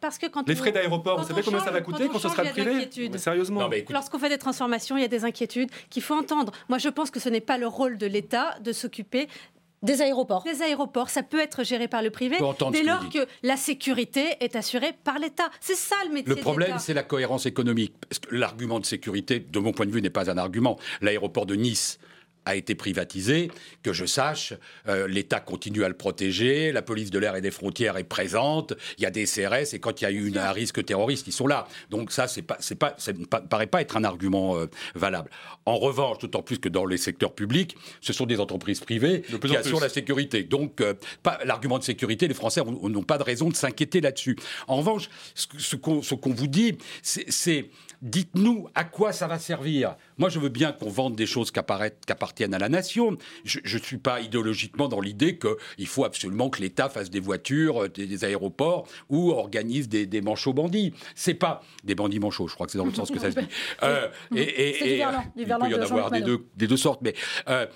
Parce 0.00 0.18
que, 0.18 0.26
quand 0.26 0.48
Les 0.48 0.56
frais 0.56 0.72
d'aéroport, 0.72 1.20
vous 1.20 1.28
savez 1.28 1.42
combien 1.44 1.60
ça 1.60 1.70
va 1.70 1.80
coûter 1.80 2.08
quand 2.08 2.18
ce 2.18 2.28
sera 2.28 2.44
y 2.44 2.48
privé 2.50 2.72
l'inquiétude. 2.72 3.12
Mais 3.12 3.18
Sérieusement. 3.18 3.60
Lorsqu'on 4.00 4.18
fait 4.18 4.30
des 4.30 4.38
transformations, 4.38 4.96
il 4.96 5.02
y 5.02 5.04
a 5.04 5.08
des 5.08 5.26
inquiétudes 5.26 5.70
qu'il 5.90 6.02
faut 6.02 6.14
entendre. 6.14 6.52
Moi, 6.70 6.78
je 6.78 6.88
pense 6.88 7.10
que 7.10 7.20
ce 7.20 7.28
n'est 7.28 7.42
pas 7.42 7.58
le 7.58 7.66
rôle 7.66 7.98
de 7.98 8.06
l'État 8.06 8.56
de 8.64 8.72
s'occuper 8.72 9.28
Des 9.82 10.00
aéroports. 10.00 10.42
des 10.42 10.62
aéroports. 10.62 11.10
Ça 11.10 11.22
peut 11.22 11.38
être 11.38 11.64
géré 11.64 11.86
par 11.86 12.00
le 12.02 12.08
privé 12.10 12.38
dès 12.38 12.80
que 12.80 12.86
lors 12.86 13.02
vous 13.02 13.10
que 13.10 13.26
la 13.42 13.58
sécurité 13.58 14.36
est 14.40 14.56
assurée 14.56 14.94
par 15.04 15.18
l'État. 15.18 15.50
C'est 15.60 15.74
ça 15.74 15.96
le 16.06 16.14
métier 16.14 16.34
Le 16.34 16.40
problème, 16.40 16.78
c'est 16.78 16.94
la 16.94 17.02
cohérence 17.02 17.44
économique. 17.44 17.92
Parce 18.08 18.18
que 18.20 18.34
l'argument 18.34 18.80
de 18.80 18.86
sécurité, 18.86 19.38
de 19.38 19.58
mon 19.58 19.72
point 19.72 19.84
de 19.84 19.90
vue, 19.90 20.00
n'est 20.00 20.08
pas 20.08 20.30
un 20.30 20.38
argument. 20.38 20.78
L'aéroport 21.02 21.44
de 21.44 21.56
Nice 21.56 21.98
a 22.50 22.56
été 22.56 22.74
privatisé, 22.74 23.50
que 23.82 23.92
je 23.92 24.04
sache, 24.04 24.52
euh, 24.88 25.06
l'État 25.08 25.40
continue 25.40 25.84
à 25.84 25.88
le 25.88 25.96
protéger, 25.96 26.72
la 26.72 26.82
police 26.82 27.10
de 27.10 27.18
l'air 27.18 27.36
et 27.36 27.40
des 27.40 27.50
frontières 27.50 27.96
est 27.96 28.04
présente, 28.04 28.74
il 28.98 29.02
y 29.02 29.06
a 29.06 29.10
des 29.10 29.24
CRS, 29.26 29.72
et 29.74 29.78
quand 29.78 30.00
il 30.00 30.04
y 30.04 30.06
a 30.06 30.10
eu 30.10 30.28
une- 30.28 30.38
un 30.38 30.52
risque 30.52 30.84
terroriste, 30.84 31.26
ils 31.26 31.32
sont 31.32 31.46
là. 31.46 31.66
Donc 31.90 32.12
ça, 32.12 32.28
c'est 32.28 32.42
pas, 32.42 32.56
c'est 32.60 32.74
pas, 32.74 32.94
ça 32.98 33.12
ne 33.12 33.24
pa- 33.24 33.40
paraît 33.40 33.66
pas 33.66 33.80
être 33.80 33.96
un 33.96 34.04
argument 34.04 34.56
euh, 34.58 34.66
valable. 34.94 35.30
En 35.66 35.76
revanche, 35.76 36.18
d'autant 36.18 36.42
plus 36.42 36.58
que 36.58 36.68
dans 36.68 36.84
les 36.86 36.96
secteurs 36.98 37.34
publics, 37.34 37.76
ce 38.00 38.12
sont 38.12 38.26
des 38.26 38.40
entreprises 38.40 38.80
privées 38.80 39.22
De 39.30 39.36
qui 39.38 39.56
en 39.56 39.60
assurent 39.60 39.80
la 39.80 39.88
sécurité. 39.88 40.42
Donc, 40.42 40.80
euh, 40.80 40.94
pas 41.22 41.38
l'argument 41.44 41.78
de 41.78 41.84
sécurité, 41.84 42.28
les 42.28 42.34
Français 42.34 42.60
ont- 42.60 42.88
n'ont 42.88 43.02
pas 43.02 43.18
de 43.18 43.22
raison 43.22 43.48
de 43.48 43.54
s'inquiéter 43.56 44.00
là-dessus. 44.00 44.36
En 44.68 44.76
revanche, 44.76 45.08
ce, 45.34 45.76
qu'on 45.76 46.00
vous 46.34 46.46
dit, 46.46 46.76
c'est 47.02 47.70
dites-nous 48.02 48.68
à 48.74 48.84
quoi 48.84 49.12
ça 49.12 49.26
va 49.26 49.38
servir. 49.38 49.94
Moi, 50.20 50.28
je 50.28 50.38
veux 50.38 50.50
bien 50.50 50.70
qu'on 50.72 50.90
vende 50.90 51.16
des 51.16 51.26
choses 51.26 51.50
qui 51.50 51.58
appartiennent 51.58 52.52
à 52.54 52.58
la 52.58 52.68
nation. 52.68 53.16
Je 53.44 53.58
ne 53.78 53.82
suis 53.82 53.96
pas 53.96 54.20
idéologiquement 54.20 54.86
dans 54.86 55.00
l'idée 55.00 55.38
qu'il 55.38 55.86
faut 55.86 56.04
absolument 56.04 56.50
que 56.50 56.60
l'État 56.60 56.90
fasse 56.90 57.08
des 57.10 57.20
voitures, 57.20 57.84
euh, 57.84 57.88
des, 57.88 58.06
des 58.06 58.24
aéroports 58.24 58.86
ou 59.08 59.30
organise 59.32 59.88
des, 59.88 60.04
des 60.06 60.20
manchots 60.20 60.52
bandits. 60.52 60.92
C'est 61.14 61.32
pas 61.34 61.62
des 61.84 61.94
bandits 61.94 62.20
manchots, 62.20 62.48
je 62.48 62.54
crois 62.54 62.66
que 62.66 62.72
c'est 62.72 62.78
dans 62.78 62.84
le 62.84 62.92
sens 62.92 63.10
que 63.10 63.18
ça 63.18 63.30
se 63.32 63.40
dit. 63.40 63.46
Euh, 63.82 64.08
et, 64.36 64.40
et- 64.42 64.94
et, 64.94 64.96
verlan, 64.98 65.20
du 65.34 65.42
il 65.42 65.44
peut 65.46 65.50
y 65.50 65.54
en 65.54 65.58
de 65.78 65.82
avoir 65.82 66.10
des 66.10 66.20
deux, 66.20 66.44
des 66.56 66.66
deux 66.66 66.76
sortes. 66.76 67.00
Mais, 67.02 67.14
euh, 67.48 67.66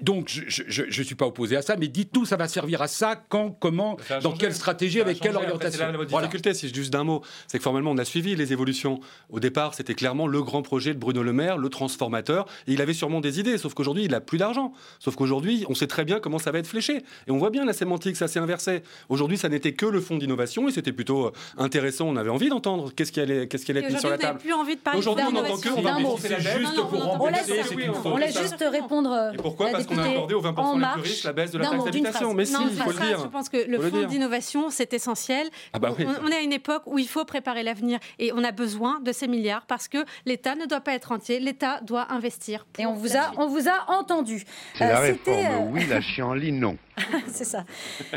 donc, 0.00 0.28
je 0.30 0.82
ne 1.00 1.04
suis 1.04 1.14
pas 1.14 1.26
opposé 1.26 1.54
à 1.56 1.60
ça, 1.62 1.76
mais 1.76 1.88
dites-nous, 1.88 2.24
ça 2.24 2.36
va 2.36 2.48
servir 2.48 2.80
à 2.80 2.88
ça, 2.88 3.14
quand, 3.16 3.50
comment, 3.50 3.98
Ça 4.08 4.20
dans 4.20 4.32
quelle 4.32 4.54
stratégie, 4.54 4.98
Ça 4.98 5.04
avec 5.04 5.20
quelle 5.20 5.32
changé. 5.34 5.44
Orientation 5.46 5.86
la 5.92 6.04
Voilà. 6.06 6.26
difficulté, 6.28 6.54
si 6.54 6.72
juste 6.72 6.90
d'un 6.92 7.04
mot, 7.04 7.22
c'est 7.46 7.58
que 7.58 7.62
formellement 7.64 7.90
on 7.90 7.98
a 7.98 8.06
suivi 8.06 8.36
les 8.36 8.52
évolutions. 8.54 9.00
Au 9.28 9.38
départ, 9.38 9.74
c'était 9.74 9.94
clairement 9.94 10.26
le 10.26 10.42
grand 10.42 10.62
projet 10.62 10.94
de 10.94 10.98
Bruno 10.98 11.22
Le 11.22 11.32
Maire, 11.34 11.58
le 11.58 11.68
transport 11.68 11.89
transformateur. 11.90 12.46
Et 12.66 12.72
il 12.72 12.80
avait 12.80 12.94
sûrement 12.94 13.20
des 13.20 13.40
idées, 13.40 13.58
sauf 13.58 13.74
qu'aujourd'hui, 13.74 14.04
il 14.04 14.10
n'a 14.10 14.20
plus 14.20 14.38
d'argent. 14.38 14.72
Sauf 14.98 15.16
qu'aujourd'hui, 15.16 15.64
on 15.68 15.74
sait 15.74 15.86
très 15.86 16.04
bien 16.04 16.20
comment 16.20 16.38
ça 16.38 16.50
va 16.52 16.58
être 16.58 16.66
fléché. 16.66 16.98
Et 17.26 17.30
on 17.30 17.38
voit 17.38 17.50
bien 17.50 17.64
la 17.64 17.72
sémantique, 17.72 18.16
ça 18.16 18.28
s'est 18.28 18.38
inversé. 18.38 18.82
Aujourd'hui, 19.08 19.36
ça 19.36 19.48
n'était 19.48 19.72
que 19.72 19.86
le 19.86 20.00
fonds 20.00 20.16
d'innovation 20.16 20.68
et 20.68 20.72
c'était 20.72 20.92
plutôt 20.92 21.26
euh, 21.26 21.30
intéressant. 21.58 22.06
On 22.08 22.16
avait 22.16 22.30
envie 22.30 22.48
d'entendre 22.48 22.92
qu'est-ce 22.94 23.12
qui 23.12 23.20
allait, 23.20 23.48
qu'est-ce 23.48 23.64
qui 23.64 23.72
allait 23.72 23.80
être 23.80 23.92
mis 23.92 23.98
sur 23.98 24.08
la 24.10 24.18
table. 24.18 24.34
n'avez 24.34 24.44
plus 24.44 24.52
envie 24.52 24.76
de 24.76 24.80
parler 24.80 24.98
Aujourd'hui, 24.98 25.24
on 25.28 25.32
n'entend 25.32 25.58
que 25.58 25.68
on 25.70 25.82
va 25.82 25.92
pour 26.00 26.18
On 27.20 27.26
laisse, 27.28 27.46
c'est 27.46 27.88
on 28.04 28.16
laisse 28.16 28.38
juste 28.40 28.64
répondre. 28.70 29.12
euh, 29.12 29.32
Et 29.32 29.36
pourquoi 29.36 29.66
la 29.66 29.72
Parce 29.72 29.86
qu'on 29.86 29.98
a 29.98 30.04
accordé 30.08 30.34
aux 30.34 30.42
20% 30.42 30.58
En 30.58 30.78
les 30.78 30.86
plus 30.94 31.02
riches 31.02 31.24
la 31.24 31.32
baisse 31.32 31.50
de 31.50 31.58
la 31.58 31.68
taxe 31.70 31.84
d'habitation. 31.84 32.34
Mais 32.34 32.44
si, 32.44 32.52
Non, 32.54 32.68
il 32.70 32.76
faut 32.80 32.90
le 32.90 32.96
dire. 32.98 33.20
Je 33.22 33.26
pense 33.28 33.48
que 33.48 33.56
le 33.68 33.80
fonds 33.80 34.06
d'innovation, 34.06 34.70
c'est 34.70 34.92
essentiel. 34.94 35.48
Ah 35.72 35.78
bah 35.78 35.94
on, 35.98 36.26
on 36.26 36.28
est 36.28 36.36
à 36.36 36.40
une 36.40 36.52
époque 36.52 36.82
où 36.86 36.98
il 36.98 37.08
faut 37.08 37.24
préparer 37.24 37.62
l'avenir 37.62 37.98
et 38.18 38.32
on 38.32 38.42
a 38.44 38.52
besoin 38.52 39.00
de 39.00 39.12
ces 39.12 39.26
milliards 39.28 39.66
parce 39.66 39.88
que 39.88 39.98
l'État 40.26 40.54
ne 40.54 40.66
doit 40.66 40.80
pas 40.80 40.92
être 40.94 41.12
entier, 41.12 41.40
l'État 41.40 41.79
doit 41.82 42.12
investir. 42.12 42.66
Et 42.78 42.86
on 42.86 42.94
vous 42.94 43.16
a, 43.16 43.32
on 43.36 43.48
vous 43.48 43.68
a 43.68 43.90
entendu. 43.90 44.44
C'est 44.74 44.86
la 44.86 45.00
Euh, 45.00 45.12
c'était, 45.12 45.46
réforme, 45.46 45.68
euh, 45.68 45.70
oui, 45.72 45.86
la 45.86 46.00
chienlit, 46.00 46.52
non. 46.52 46.76
C'est 47.28 47.44
ça. 47.44 47.64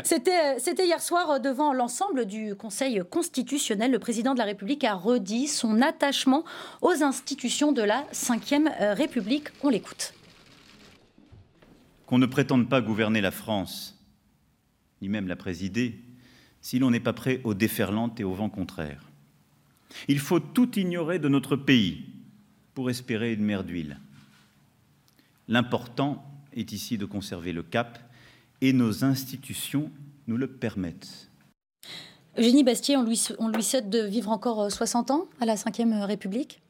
C'était, 0.02 0.30
euh, 0.30 0.58
c'était 0.58 0.86
hier 0.86 1.00
soir 1.00 1.40
devant 1.40 1.72
l'ensemble 1.72 2.26
du 2.26 2.54
Conseil 2.54 3.02
constitutionnel. 3.10 3.90
Le 3.90 3.98
président 3.98 4.34
de 4.34 4.38
la 4.38 4.44
République 4.44 4.84
a 4.84 4.94
redit 4.94 5.48
son 5.48 5.80
attachement 5.82 6.44
aux 6.82 7.02
institutions 7.02 7.72
de 7.72 7.82
la 7.82 8.04
Ve 8.12 8.94
République. 8.94 9.48
On 9.62 9.68
l'écoute. 9.68 10.14
qu'on 12.06 12.18
ne 12.18 12.26
prétende 12.26 12.68
pas 12.68 12.82
gouverner 12.82 13.20
la 13.20 13.30
France, 13.30 13.98
ni 15.00 15.08
même 15.08 15.26
la 15.26 15.36
présider, 15.36 16.00
si 16.60 16.78
l'on 16.78 16.90
n'est 16.90 17.00
pas 17.00 17.12
prêt 17.12 17.40
aux 17.44 17.54
déferlantes 17.54 18.20
et 18.20 18.24
aux 18.24 18.34
vents 18.34 18.50
contraires. 18.50 19.10
Il 20.08 20.18
faut 20.18 20.40
tout 20.40 20.78
ignorer 20.78 21.18
de 21.18 21.28
notre 21.28 21.56
pays 21.56 22.13
pour 22.74 22.90
espérer 22.90 23.32
une 23.32 23.44
mer 23.44 23.64
d'huile. 23.64 23.98
L'important 25.48 26.24
est 26.52 26.72
ici 26.72 26.98
de 26.98 27.04
conserver 27.04 27.52
le 27.52 27.62
cap 27.62 27.98
et 28.60 28.72
nos 28.72 29.04
institutions 29.04 29.90
nous 30.26 30.36
le 30.36 30.46
permettent. 30.46 31.30
Eugénie 32.36 32.64
Bastier, 32.64 32.96
on 32.96 33.04
lui, 33.04 33.22
on 33.38 33.48
lui 33.48 33.62
souhaite 33.62 33.90
de 33.90 34.00
vivre 34.00 34.30
encore 34.30 34.62
euh, 34.62 34.68
60 34.68 35.10
ans 35.12 35.28
à 35.40 35.46
la 35.46 35.54
Ve 35.54 36.04
République 36.04 36.60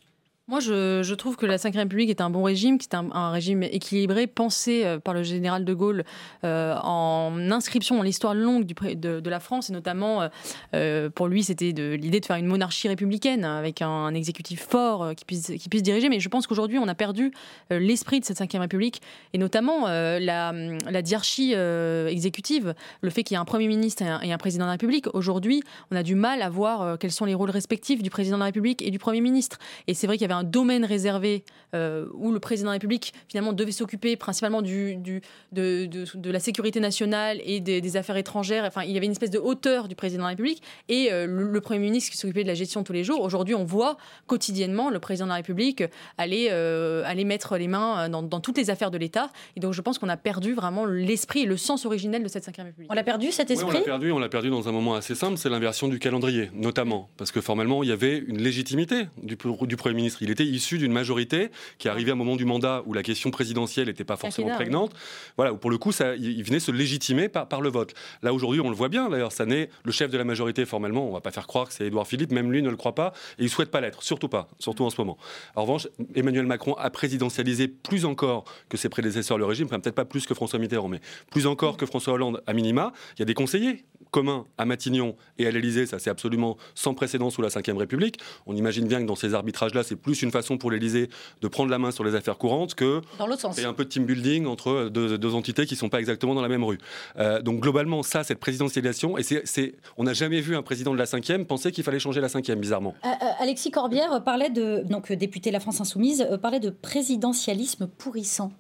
Moi, 0.46 0.60
je, 0.60 1.14
trouve 1.14 1.36
que 1.36 1.46
la 1.46 1.56
Ve 1.56 1.74
République 1.74 2.10
est 2.10 2.20
un 2.20 2.28
bon 2.28 2.42
régime, 2.42 2.76
qui 2.76 2.86
est 2.86 2.94
un, 2.94 3.30
régime 3.30 3.62
équilibré, 3.62 4.26
pensé 4.26 4.84
euh, 4.84 4.98
par 4.98 5.14
le 5.14 5.22
général 5.22 5.64
de 5.64 5.72
Gaulle 5.72 6.04
euh, 6.44 6.76
en 6.82 7.50
inscription 7.50 7.96
dans 7.96 8.02
l'histoire 8.02 8.34
longue 8.34 8.66
de, 8.66 9.30
la 9.30 9.40
France, 9.40 9.70
et 9.70 9.72
notamment, 9.72 10.28
euh, 10.74 11.08
pour 11.08 11.28
lui, 11.28 11.44
c'était 11.44 11.72
l'idée 11.72 12.20
de 12.20 12.26
faire 12.26 12.36
une 12.36 12.46
monarchie 12.46 12.88
républicaine 12.88 13.46
avec 13.46 13.80
un, 13.80 14.12
exécutif 14.12 14.60
fort 14.60 15.14
qui, 15.16 15.24
puisse, 15.24 15.50
qui 15.58 15.70
puisse 15.70 15.82
diriger. 15.82 16.10
Mais 16.10 16.20
je 16.20 16.28
pense 16.28 16.46
qu'aujourd'hui, 16.46 16.78
on 16.78 16.88
a 16.88 16.94
perdu 16.94 17.32
l'esprit 17.70 18.20
de 18.20 18.26
cette 18.26 18.38
Ve 18.38 18.60
République, 18.60 19.00
et 19.32 19.38
notamment 19.38 19.86
la, 19.86 20.52
la 20.52 21.02
diarchie 21.02 21.54
exécutive, 21.54 22.74
le 23.00 23.08
fait 23.08 23.22
qu'il 23.22 23.34
y 23.34 23.38
ait 23.38 23.40
un 23.40 23.46
Premier 23.46 23.66
ministre 23.66 24.02
et 24.22 24.30
un, 24.30 24.38
président 24.38 24.64
de 24.64 24.68
la 24.68 24.72
République. 24.72 25.06
Aujourd'hui, 25.14 25.62
on 25.90 25.96
a 25.96 26.02
du 26.02 26.16
mal 26.16 26.42
à 26.42 26.50
voir 26.50 26.98
quels 26.98 27.12
sont 27.12 27.24
les 27.24 27.34
rôles 27.34 27.50
respectifs 27.50 28.02
du 28.02 28.10
président 28.10 28.36
de 28.36 28.40
la 28.40 28.46
République 28.46 28.82
et 28.82 28.90
du 28.90 28.98
Premier 28.98 29.22
ministre. 29.22 29.58
Et 29.86 29.94
c'est 29.94 30.06
vrai 30.06 30.18
qu'il 30.18 30.22
y 30.22 30.26
avait 30.26 30.33
un 30.34 30.44
domaine 30.44 30.84
réservé 30.84 31.44
euh, 31.74 32.06
où 32.14 32.30
le 32.32 32.38
président 32.40 32.66
de 32.66 32.70
la 32.70 32.74
République 32.74 33.12
finalement 33.28 33.52
devait 33.52 33.72
s'occuper 33.72 34.16
principalement 34.16 34.62
du, 34.62 34.96
du- 34.96 35.22
de, 35.52 35.86
de- 35.86 36.04
de 36.14 36.30
la 36.30 36.38
sécurité 36.40 36.78
nationale 36.80 37.40
et 37.44 37.60
des, 37.60 37.80
des 37.80 37.96
affaires 37.96 38.16
étrangères. 38.16 38.64
Enfin, 38.64 38.82
il 38.84 38.92
y 38.92 38.96
avait 38.96 39.06
une 39.06 39.12
espèce 39.12 39.30
de 39.30 39.38
hauteur 39.38 39.88
du 39.88 39.94
président 39.96 40.22
de 40.22 40.26
la 40.26 40.30
République 40.30 40.62
et 40.88 41.12
euh, 41.12 41.26
le, 41.26 41.50
le 41.50 41.60
Premier 41.60 41.80
ministre 41.80 42.10
qui 42.12 42.16
s'occupait 42.18 42.42
de 42.44 42.48
la 42.48 42.54
gestion 42.54 42.84
tous 42.84 42.92
les 42.92 43.02
jours. 43.04 43.20
Aujourd'hui, 43.22 43.54
on 43.54 43.64
voit 43.64 43.96
quotidiennement 44.26 44.90
le 44.90 44.98
président 45.00 45.26
de 45.26 45.30
la 45.30 45.36
République 45.36 45.82
aller, 46.18 46.48
euh, 46.50 47.02
aller 47.06 47.24
mettre 47.24 47.56
les 47.56 47.68
mains 47.68 48.08
dans, 48.08 48.22
dans 48.22 48.40
toutes 48.40 48.58
les 48.58 48.70
affaires 48.70 48.90
de 48.90 48.98
l'État. 48.98 49.30
Et 49.56 49.60
donc, 49.60 49.72
je 49.72 49.80
pense 49.80 49.98
qu'on 49.98 50.08
a 50.08 50.16
perdu 50.16 50.54
vraiment 50.54 50.84
l'esprit 50.84 51.40
et 51.42 51.46
le 51.46 51.56
sens 51.56 51.86
originel 51.86 52.22
de 52.22 52.28
cette 52.28 52.44
5 52.44 52.56
République. 52.56 52.90
On 52.90 52.94
l'a 52.94 53.04
perdu 53.04 53.32
cet 53.32 53.48
Oui, 53.50 53.56
on 53.58 53.60
esprit 53.62 53.78
l'a 53.78 53.84
perdu, 53.84 54.12
on 54.12 54.18
l'a 54.18 54.28
perdu 54.28 54.50
dans 54.50 54.68
un 54.68 54.72
moment 54.72 54.94
assez 54.94 55.14
simple, 55.14 55.36
c'est 55.38 55.48
l'inversion 55.48 55.88
du 55.88 55.98
calendrier, 55.98 56.50
notamment. 56.54 57.08
Parce 57.16 57.32
que 57.32 57.40
formellement, 57.40 57.82
il 57.82 57.88
y 57.88 57.92
avait 57.92 58.18
une 58.18 58.38
légitimité 58.40 59.06
du, 59.22 59.36
du 59.62 59.76
Premier 59.76 59.94
ministre. 59.96 60.22
Il 60.24 60.30
était 60.30 60.44
issu 60.44 60.78
d'une 60.78 60.92
majorité 60.92 61.50
qui 61.78 61.88
arrivait 61.88 62.10
à 62.10 62.14
un 62.14 62.16
moment 62.16 62.36
du 62.36 62.44
mandat 62.44 62.82
où 62.86 62.92
la 62.92 63.02
question 63.02 63.30
présidentielle 63.30 63.86
n'était 63.86 64.04
pas 64.04 64.16
forcément 64.16 64.48
oui. 64.48 64.54
prégnante. 64.54 64.92
Voilà, 65.36 65.52
où 65.52 65.56
pour 65.56 65.70
le 65.70 65.78
coup, 65.78 65.92
ça, 65.92 66.16
il 66.16 66.34
il 66.34 66.42
venait 66.42 66.60
se 66.60 66.70
légitimer 66.70 67.28
par, 67.28 67.48
par 67.48 67.60
le 67.60 67.70
vote. 67.70 67.94
Là, 68.22 68.34
aujourd'hui, 68.34 68.60
on 68.60 68.68
le 68.68 68.76
voit 68.76 68.88
bien, 68.88 69.08
d'ailleurs, 69.08 69.32
ça 69.32 69.46
n'est 69.46 69.70
le 69.82 69.92
chef 69.92 70.10
de 70.10 70.18
la 70.18 70.24
majorité 70.24 70.66
formellement. 70.66 71.08
On 71.08 71.12
va 71.12 71.20
pas 71.20 71.30
faire 71.30 71.46
croire 71.46 71.68
que 71.68 71.72
c'est 71.74 71.86
Édouard 71.86 72.06
Philippe, 72.06 72.32
même 72.32 72.52
lui 72.52 72.62
ne 72.62 72.70
le 72.70 72.76
croit 72.76 72.94
pas, 72.94 73.12
et 73.38 73.44
il 73.44 73.50
souhaite 73.50 73.70
pas 73.70 73.80
l'être, 73.80 74.02
surtout 74.02 74.28
pas, 74.28 74.48
surtout 74.58 74.84
en 74.84 74.90
ce 74.90 75.00
moment. 75.00 75.16
En 75.54 75.62
revanche, 75.62 75.88
Emmanuel 76.14 76.46
Macron 76.46 76.74
a 76.74 76.90
présidentialisé 76.90 77.68
plus 77.68 78.04
encore 78.04 78.44
que 78.68 78.76
ses 78.76 78.88
prédécesseurs 78.88 79.38
le 79.38 79.44
régime, 79.44 79.66
enfin 79.66 79.80
peut-être 79.80 79.94
pas 79.94 80.04
plus 80.04 80.26
que 80.26 80.34
François 80.34 80.58
Mitterrand, 80.58 80.88
mais 80.88 81.00
plus 81.30 81.46
encore 81.46 81.76
que 81.76 81.86
François 81.86 82.14
Hollande 82.14 82.42
à 82.46 82.52
minima. 82.52 82.92
Il 83.16 83.20
y 83.20 83.22
a 83.22 83.26
des 83.26 83.34
conseillers 83.34 83.84
communs 84.10 84.46
à 84.58 84.64
Matignon 84.64 85.16
et 85.38 85.46
à 85.46 85.50
l'Élysée, 85.50 85.86
ça 85.86 85.98
c'est 85.98 86.10
absolument 86.10 86.56
sans 86.74 86.94
précédent 86.94 87.30
sous 87.30 87.42
la 87.42 87.48
Ve 87.48 87.76
République. 87.76 88.18
On 88.46 88.54
imagine 88.54 88.86
bien 88.86 89.00
que 89.00 89.06
dans 89.06 89.16
ces 89.16 89.34
arbitrages-là, 89.34 89.82
c'est 89.82 89.96
plus 89.96 90.13
une 90.22 90.30
façon 90.30 90.58
pour 90.58 90.70
l'Élysée 90.70 91.08
de 91.40 91.48
prendre 91.48 91.70
la 91.70 91.78
main 91.78 91.90
sur 91.90 92.04
les 92.04 92.14
affaires 92.14 92.38
courantes 92.38 92.74
que 92.74 93.00
Dans 93.18 93.26
l'autre 93.26 93.40
sens. 93.40 93.58
et 93.58 93.64
un 93.64 93.72
peu 93.72 93.84
de 93.84 93.88
team 93.88 94.04
building 94.04 94.46
entre 94.46 94.88
deux, 94.88 95.18
deux 95.18 95.34
entités 95.34 95.66
qui 95.66 95.74
ne 95.74 95.78
sont 95.78 95.88
pas 95.88 96.00
exactement 96.00 96.34
dans 96.34 96.42
la 96.42 96.48
même 96.48 96.64
rue. 96.64 96.78
Euh, 97.18 97.42
donc 97.42 97.60
globalement, 97.60 98.02
ça, 98.02 98.24
cette 98.24 98.38
présidentialisation, 98.40 99.18
et 99.18 99.22
c'est, 99.22 99.74
on 99.96 100.04
n'a 100.04 100.12
jamais 100.14 100.40
vu 100.40 100.56
un 100.56 100.62
président 100.62 100.92
de 100.92 100.98
la 100.98 101.06
cinquième 101.06 101.46
penser 101.46 101.72
qu'il 101.72 101.84
fallait 101.84 101.98
changer 101.98 102.20
la 102.20 102.28
cinquième, 102.28 102.60
bizarrement. 102.60 102.94
Euh, 103.04 103.08
euh, 103.08 103.26
Alexis 103.42 103.70
Corbière 103.70 104.22
parlait 104.24 104.50
de, 104.50 104.82
donc 104.88 105.12
député 105.12 105.50
La 105.50 105.60
France 105.60 105.80
Insoumise, 105.80 106.26
parlait 106.40 106.60
de 106.60 106.70
présidentialisme 106.70 107.86
pourrissant. 107.86 108.52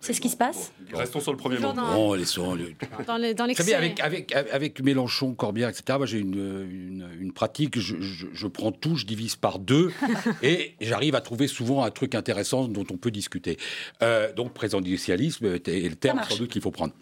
C'est 0.00 0.12
ce 0.12 0.20
qui 0.20 0.28
se 0.28 0.36
passe 0.36 0.70
Restons 0.92 1.18
sur 1.20 1.32
le 1.32 1.36
premier 1.38 1.58
mot. 1.58 1.72
dans- 1.72 1.92
Bon, 1.92 2.14
laissons 2.14 2.54
le- 2.54 2.72
Dans 3.06 3.16
les- 3.16 3.34
dans 3.34 3.46
Très 3.52 3.64
bien, 3.64 3.78
avec, 3.78 3.98
avec, 4.00 4.32
avec 4.32 4.80
Mélenchon, 4.80 5.34
Corbière, 5.34 5.68
etc. 5.68 5.98
Moi, 5.98 6.06
j'ai 6.06 6.18
une, 6.18 6.34
une, 6.70 7.08
une 7.20 7.32
pratique, 7.32 7.78
je, 7.80 7.96
je- 8.00 8.26
je 8.32 8.46
prends 8.46 8.70
tout, 8.70 8.94
je 8.96 9.06
divise 9.06 9.34
par 9.34 9.58
deux, 9.58 9.90
et 10.42 10.74
j'arrive 10.80 11.14
à 11.16 11.20
trouver 11.20 11.48
souvent 11.48 11.82
un 11.82 11.90
truc 11.90 12.14
intéressant 12.14 12.68
dont 12.68 12.86
on 12.92 12.96
peut 12.96 13.10
discuter. 13.10 13.56
Euh, 14.02 14.32
donc, 14.32 14.54
présidentialisme 14.54 15.46
est 15.46 15.66
est 15.68 15.88
le 15.88 15.96
terme 15.96 16.20
sans 16.28 16.36
doute 16.36 16.50
qu'il 16.52 16.62
faut 16.62 16.70
prendre. 16.70 16.92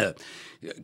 Euh, 0.00 0.12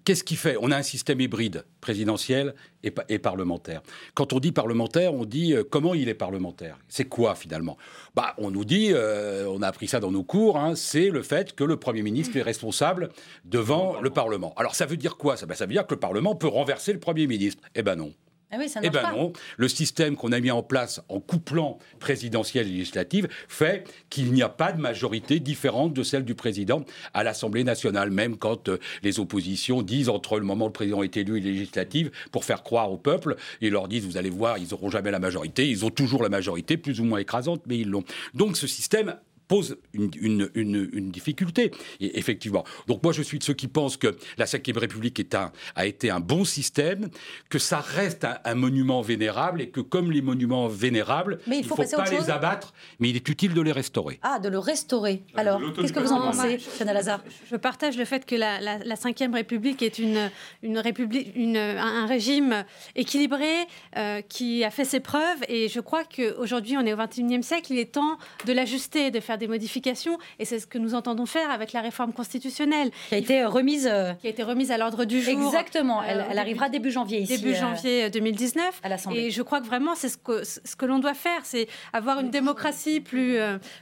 Qu'est-ce 0.04 0.22
qui 0.22 0.36
fait 0.36 0.56
On 0.60 0.70
a 0.70 0.76
un 0.76 0.82
système 0.84 1.20
hybride, 1.20 1.64
présidentiel 1.80 2.54
et, 2.84 2.92
pa- 2.92 3.04
et 3.08 3.18
parlementaire. 3.18 3.82
Quand 4.14 4.32
on 4.32 4.38
dit 4.38 4.52
parlementaire, 4.52 5.12
on 5.14 5.24
dit 5.24 5.52
euh, 5.52 5.64
comment 5.68 5.94
il 5.94 6.08
est 6.08 6.14
parlementaire? 6.14 6.78
C'est 6.86 7.06
quoi 7.06 7.34
finalement? 7.34 7.76
Bah, 8.14 8.34
On 8.38 8.52
nous 8.52 8.64
dit, 8.64 8.90
euh, 8.92 9.46
on 9.48 9.62
a 9.62 9.66
appris 9.66 9.88
ça 9.88 9.98
dans 9.98 10.12
nos 10.12 10.22
cours, 10.22 10.58
hein, 10.58 10.76
c'est 10.76 11.10
le 11.10 11.22
fait 11.22 11.54
que 11.56 11.64
le 11.64 11.76
Premier 11.76 12.02
ministre 12.02 12.36
est 12.36 12.42
responsable 12.42 13.08
devant 13.44 14.00
le 14.00 14.10
Parlement. 14.10 14.54
Alors 14.56 14.76
ça 14.76 14.86
veut 14.86 14.96
dire 14.96 15.16
quoi? 15.16 15.36
Ça, 15.36 15.46
Ben, 15.46 15.56
ça 15.56 15.66
veut 15.66 15.72
dire 15.72 15.86
que 15.88 15.94
le 15.94 16.00
Parlement 16.00 16.36
peut 16.36 16.46
renverser 16.46 16.92
le 16.92 17.00
Premier 17.00 17.26
ministre. 17.26 17.62
Eh 17.74 17.82
ben 17.82 17.96
non. 17.96 18.12
Ah 18.50 18.56
oui, 18.58 18.68
ça 18.68 18.80
Eh 18.82 18.90
ben 18.90 19.02
pas. 19.02 19.12
non, 19.12 19.32
le 19.56 19.68
système 19.68 20.16
qu'on 20.16 20.30
a 20.30 20.38
mis 20.38 20.50
en 20.50 20.62
place 20.62 21.02
en 21.08 21.18
couplant 21.18 21.78
présidentielle 21.98 22.68
et 22.68 22.70
législative 22.70 23.28
fait 23.48 23.84
qu'il 24.10 24.32
n'y 24.32 24.42
a 24.42 24.48
pas 24.48 24.72
de 24.72 24.80
majorité 24.80 25.40
différente 25.40 25.92
de 25.92 26.02
celle 26.02 26.24
du 26.24 26.34
président 26.34 26.84
à 27.14 27.24
l'Assemblée 27.24 27.64
nationale, 27.64 28.10
même 28.10 28.36
quand 28.36 28.68
euh, 28.68 28.78
les 29.02 29.18
oppositions 29.18 29.82
disent 29.82 30.08
entre 30.08 30.38
le 30.38 30.44
moment 30.44 30.66
où 30.66 30.68
le 30.68 30.72
président 30.72 31.02
est 31.02 31.16
élu 31.16 31.38
et 31.38 31.40
les 31.40 31.52
législatives 31.52 32.10
pour 32.30 32.44
faire 32.44 32.62
croire 32.62 32.92
au 32.92 32.96
peuple, 32.96 33.36
ils 33.60 33.70
leur 33.70 33.88
disent 33.88 34.04
vous 34.04 34.16
allez 34.18 34.30
voir, 34.30 34.58
ils 34.58 34.68
n'auront 34.70 34.90
jamais 34.90 35.10
la 35.10 35.18
majorité, 35.18 35.68
ils 35.68 35.84
ont 35.84 35.90
toujours 35.90 36.22
la 36.22 36.28
majorité, 36.28 36.76
plus 36.76 37.00
ou 37.00 37.04
moins 37.04 37.18
écrasante, 37.18 37.62
mais 37.66 37.78
ils 37.78 37.88
l'ont. 37.88 38.04
Donc 38.34 38.56
ce 38.56 38.66
système 38.66 39.16
pose 39.48 39.76
une, 39.92 40.10
une- 40.20 40.50
une- 40.54 40.88
une 40.92 41.10
difficulté, 41.10 41.70
et 42.00 42.18
effectivement. 42.18 42.64
Donc 42.88 43.02
moi, 43.02 43.12
je 43.12 43.22
suis 43.22 43.38
de 43.38 43.44
ceux 43.44 43.54
qui 43.54 43.68
pensent 43.68 43.96
que 43.96 44.16
la 44.38 44.44
Ve 44.46 44.76
République 44.78 45.18
est 45.20 45.34
un, 45.34 45.52
a 45.74 45.86
été 45.86 46.10
un 46.10 46.20
bon 46.20 46.44
système, 46.44 47.08
que 47.50 47.58
ça 47.58 47.78
reste 47.80 48.24
un, 48.24 48.38
un 48.44 48.54
monument 48.54 49.02
vénérable, 49.02 49.60
et 49.62 49.68
que 49.68 49.80
comme 49.80 50.10
les 50.10 50.22
monuments 50.22 50.68
vénérables, 50.68 51.38
Mais 51.46 51.56
il 51.58 51.60
il 51.60 51.66
faut 51.66 51.76
pas 51.76 52.04
les 52.10 52.30
abattre, 52.30 52.72
mais 53.00 53.10
il 53.10 53.16
est 53.16 53.28
utile 53.28 53.54
de 53.54 53.60
les 53.60 53.72
restaurer. 53.72 54.18
Ah, 54.22 54.38
de 54.38 54.48
le 54.48 54.58
restaurer. 54.58 55.22
Alors, 55.34 55.60
qu'est-ce 55.74 55.92
que 55.92 56.00
vous 56.00 56.12
en 56.12 56.20
pensez, 56.30 56.58
Fiona 56.58 56.92
Lazare 56.92 57.22
Je 57.50 57.56
partage 57.56 57.96
le 57.96 58.04
fait 58.04 58.24
que 58.26 58.34
la, 58.34 58.60
la, 58.60 58.78
la 58.78 58.96
Cinquième 58.96 59.34
République 59.34 59.82
est 59.82 59.98
une, 59.98 60.30
une 60.62 60.78
république, 60.78 61.32
une, 61.34 61.56
un, 61.56 62.04
un 62.04 62.06
régime 62.06 62.64
équilibré 62.96 63.52
euh, 63.96 64.20
qui 64.22 64.64
a 64.64 64.70
fait 64.70 64.84
ses 64.84 65.00
preuves 65.00 65.38
et 65.48 65.68
je 65.68 65.80
crois 65.80 66.04
qu'aujourd'hui 66.04 66.76
on 66.76 66.86
est 66.86 66.92
au 66.92 66.96
XXIe 66.96 67.42
siècle, 67.42 67.72
il 67.72 67.78
est 67.78 67.92
temps 67.92 68.18
de 68.46 68.52
l'ajuster, 68.52 69.10
de 69.10 69.20
faire 69.20 69.33
des 69.36 69.48
modifications, 69.48 70.18
et 70.38 70.44
c'est 70.44 70.58
ce 70.58 70.66
que 70.66 70.78
nous 70.78 70.94
entendons 70.94 71.26
faire 71.26 71.50
avec 71.50 71.72
la 71.72 71.80
réforme 71.80 72.12
constitutionnelle. 72.12 72.90
Qui 73.08 73.14
a 73.14 73.18
été 73.18 73.42
euh, 73.42 73.48
remise, 73.48 73.88
euh, 73.90 74.12
qui 74.14 74.26
a 74.26 74.30
été 74.30 74.42
remise 74.42 74.70
à 74.70 74.78
l'ordre 74.78 75.04
du 75.04 75.22
jour. 75.22 75.32
Exactement, 75.32 76.02
elle, 76.02 76.20
euh, 76.20 76.38
arrivera 76.38 76.68
début 76.68 76.90
janvier. 76.90 77.22
Début 77.24 77.54
janvier 77.54 78.10
2019. 78.10 78.80
À 78.82 78.88
l'Assemblée. 78.88 79.20
Et 79.20 79.30
je 79.30 79.42
crois 79.42 79.60
que 79.60 79.66
vraiment, 79.66 79.94
c'est 79.94 80.08
ce 80.08 80.18
que, 80.18 80.44
ce 80.44 80.76
que 80.76 80.86
l'on 80.86 80.98
doit 80.98 81.14
faire, 81.14 81.40
c'est 81.44 81.68
avoir 81.92 82.20
une 82.20 82.30
démocratie 82.30 83.00
plus, 83.00 83.38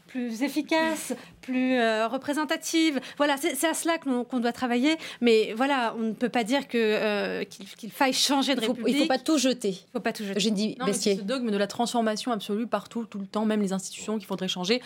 plus 0.07 0.43
efficace, 0.43 1.15
plus 1.41 1.79
représentative. 2.07 3.01
Voilà, 3.17 3.37
c'est 3.37 3.67
à 3.67 3.75
cela 3.75 3.99
qu'on 3.99 4.41
doit 4.41 4.53
travailler, 4.53 4.97
mais 5.21 5.53
voilà, 5.57 5.95
on 5.99 6.03
ne 6.03 6.13
peut 6.13 6.29
pas 6.29 6.45
dire 6.45 6.69
qu'il 6.69 7.91
faille 7.91 8.13
changer 8.13 8.55
de 8.55 8.61
il 8.61 8.67
faut, 8.67 8.73
République. 8.73 8.95
Il 8.95 8.99
ne 8.99 9.03
faut 9.03 9.09
pas 9.09 9.19
tout 9.19 9.39
jeter. 9.39 9.71
Il 9.71 9.87
ne 9.87 9.93
faut 9.95 10.01
pas 10.01 10.13
tout 10.13 10.25
jeter. 10.25 10.41
J'ai 10.41 10.51
dit 10.51 10.77
non, 10.79 10.87
mais 10.87 10.93
ce 10.93 11.21
dogme 11.23 11.51
de 11.51 11.57
la 11.57 11.67
transformation 11.67 12.33
absolue 12.33 12.67
partout, 12.67 13.05
tout 13.05 13.19
le 13.19 13.27
temps, 13.27 13.45
même 13.45 13.61
les 13.61 13.73
institutions 13.73 14.19
qu'il 14.19 14.27
faudrait 14.27 14.49
changer 14.49 14.81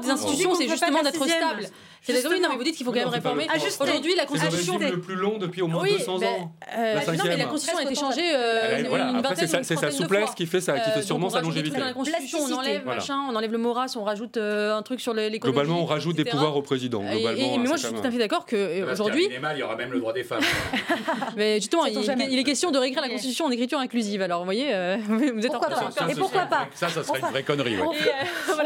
des 0.00 0.08
oh. 0.08 0.12
institutions, 0.12 0.54
c'est 0.54 0.68
justement 0.68 1.02
d'être 1.02 1.24
stable. 1.26 1.68
C'est-à-dire, 2.06 2.30
oui, 2.30 2.36
hein, 2.36 2.40
non, 2.42 2.48
mais 2.50 2.56
vous 2.58 2.64
dites 2.64 2.76
qu'il 2.76 2.86
faut 2.86 2.92
quand 2.92 3.00
même 3.00 3.08
réformer. 3.08 3.46
Ah, 3.48 3.56
aujourd'hui, 3.80 4.14
la 4.14 4.26
Constitution. 4.26 4.76
C'est 4.78 4.90
le 4.90 5.00
plus 5.00 5.16
long 5.16 5.38
depuis 5.38 5.62
au 5.62 5.66
moins 5.66 5.84
200 5.84 6.22
ans. 6.22 6.52
Euh, 6.78 6.94
non, 6.94 7.24
mais 7.24 7.36
la 7.36 7.46
Constitution 7.46 7.78
a 7.78 7.82
été 7.82 7.94
changée 7.96 8.32
euh, 8.32 8.78
une 8.78 9.62
C'est 9.64 9.76
sa 9.76 9.90
souplesse 9.90 10.30
qui 10.36 10.46
fait 10.46 10.60
ça, 10.60 10.78
qui 10.78 10.90
euh, 10.90 10.94
fait 10.94 11.02
sûrement 11.02 11.30
sa 11.30 11.40
longévité. 11.40 11.80
On 12.38 12.52
enlève 12.52 12.84
machin, 12.84 13.18
on 13.28 13.34
enlève 13.34 13.50
le 13.50 13.58
moras, 13.58 13.92
on 13.96 14.04
rajoute 14.04 14.36
un 14.36 14.82
truc 14.82 15.00
sur 15.00 15.14
l'économie. 15.14 15.40
Globalement, 15.40 15.82
on 15.82 15.84
rajoute 15.84 16.16
des 16.16 16.24
pouvoirs 16.24 16.56
au 16.56 16.62
président. 16.62 17.02
Hein, 17.02 17.18
mais 17.34 17.58
moi, 17.58 17.76
je 17.76 17.86
suis 17.86 17.94
tout 17.94 18.06
à 18.06 18.10
fait 18.10 18.18
d'accord 18.18 18.46
qu'aujourd'hui. 18.46 19.28
Il 19.28 19.58
y 19.58 19.62
aura 19.62 19.76
même 19.76 19.92
le 19.92 20.00
droit 20.00 20.12
des 20.12 20.24
femmes. 20.24 20.42
Mais 21.36 21.56
justement, 21.56 21.86
il 21.86 22.38
est 22.38 22.44
question 22.44 22.70
de 22.70 22.78
réécrire 22.78 23.02
la 23.02 23.08
Constitution 23.08 23.46
en 23.46 23.50
écriture 23.50 23.78
inclusive. 23.78 24.22
Alors, 24.22 24.40
vous 24.40 24.44
voyez, 24.44 24.66
vous 25.08 25.46
êtes 25.46 25.54
en 25.54 25.60
train 25.60 26.06
de 26.06 26.12
Et 26.12 26.14
pourquoi 26.14 26.42
pas 26.42 26.68
Ça, 26.74 26.88
ça 26.88 27.02
serait 27.02 27.20
une 27.20 27.26
vraie 27.26 27.42
connerie. 27.42 27.76
On 27.80 27.92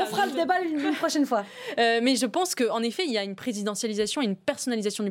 fera 0.07 0.27
le 0.27 0.33
débat 0.33 0.61
une 0.61 0.95
prochaine 0.95 1.20
fois. 1.27 1.45
Euh, 1.79 2.01
mais 2.03 2.17
je 2.17 2.27
pense 2.27 2.55
qu'en 2.55 2.83
effet, 2.83 3.05
il 3.07 3.13
y 3.13 3.19
a 3.19 3.25
une 3.25 3.35
présidentialisation, 3.35 4.23
une 4.23 4.37
personnalisation 4.37 5.05
du, 5.05 5.11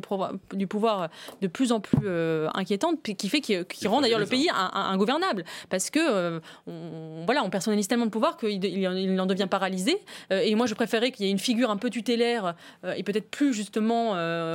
du 0.54 0.66
pouvoir 0.66 1.02
euh, 1.02 1.06
de 1.40 1.46
plus 1.46 1.72
en 1.72 1.80
plus 1.80 1.98
euh, 2.04 2.48
inquiétante, 2.54 3.02
qui 3.02 3.28
fait 3.28 3.40
qui, 3.40 3.88
rend 3.88 4.00
d'ailleurs 4.00 4.20
le 4.20 4.26
pays 4.26 4.48
ingouvernable, 4.52 5.44
parce 5.68 5.90
que 5.90 6.40
on, 6.66 7.24
voilà, 7.24 7.42
on 7.42 7.50
personnalise 7.50 7.88
tellement 7.88 8.06
de 8.06 8.10
pouvoir 8.10 8.36
qu'il 8.36 9.20
en 9.20 9.26
devient 9.26 9.48
paralysé. 9.50 9.98
et 10.30 10.54
moi, 10.54 10.66
je 10.66 10.74
préférais 10.74 11.10
qu'il 11.10 11.26
y 11.26 11.28
ait 11.28 11.32
une 11.32 11.38
figure 11.38 11.70
un 11.70 11.76
peu 11.76 11.90
tutélaire 11.90 12.54
et 12.96 13.02
peut-être 13.02 13.30
plus 13.30 13.52
justement, 13.52 14.14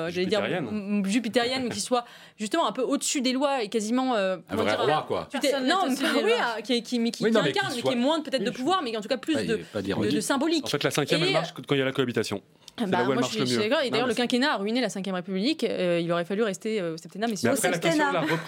j'allais 0.09 0.25
dire 0.25 0.41
jupitérienne, 1.05 1.63
mais 1.63 1.69
qui 1.69 1.81
soit 1.81 2.05
justement 2.37 2.67
un 2.67 2.71
peu 2.71 2.81
au-dessus 2.81 3.21
des 3.21 3.33
lois 3.33 3.63
et 3.63 3.69
quasiment 3.69 4.15
un 4.15 4.37
vrai 4.51 4.65
dire, 4.65 4.81
roi, 4.81 5.05
quoi. 5.07 5.27
Non, 5.63 5.87
mais 5.87 5.95
oui, 6.23 6.31
ah, 6.39 6.61
qui, 6.61 6.81
qui, 6.81 7.11
qui, 7.11 7.25
incarne, 7.25 7.73
mais 7.75 7.81
qui, 7.81 7.87
est 7.87 7.95
moins 7.95 8.21
peut-être 8.21 8.43
de 8.43 8.51
pouvoir, 8.51 8.81
mais 8.83 8.95
en 8.95 9.01
tout 9.01 9.07
cas 9.07 9.17
plus 9.17 9.35
bah, 9.35 9.43
de, 9.43 9.59
de, 9.81 10.11
de, 10.11 10.19
symbolique. 10.19 10.65
En 10.65 10.69
fait, 10.69 10.83
la 10.83 10.91
cinquième, 10.91 11.23
et, 11.23 11.31
elle 11.31 11.44
quand 11.53 11.75
il 11.75 11.77
y 11.77 11.81
a 11.81 11.85
la 11.85 11.91
cohabitation. 11.91 12.41
Bah, 12.77 13.05
moi, 13.05 13.15
je 13.21 13.45
suis, 13.45 13.57
d'accord. 13.57 13.79
Et 13.83 13.89
d'ailleurs, 13.89 14.07
le 14.07 14.13
quinquennat 14.13 14.53
a 14.53 14.57
ruiné 14.57 14.81
la 14.81 14.87
Ve 14.89 15.13
République. 15.13 15.63
Euh, 15.63 16.01
il 16.01 16.11
aurait 16.11 16.25
fallu 16.25 16.43
rester 16.43 16.81
euh, 16.81 16.95
au 16.95 16.97
septennat, 16.97 17.27
mais, 17.27 17.35
mais 17.41 17.49
après, 17.49 17.71
la 17.71 17.77
question, 17.77 18.03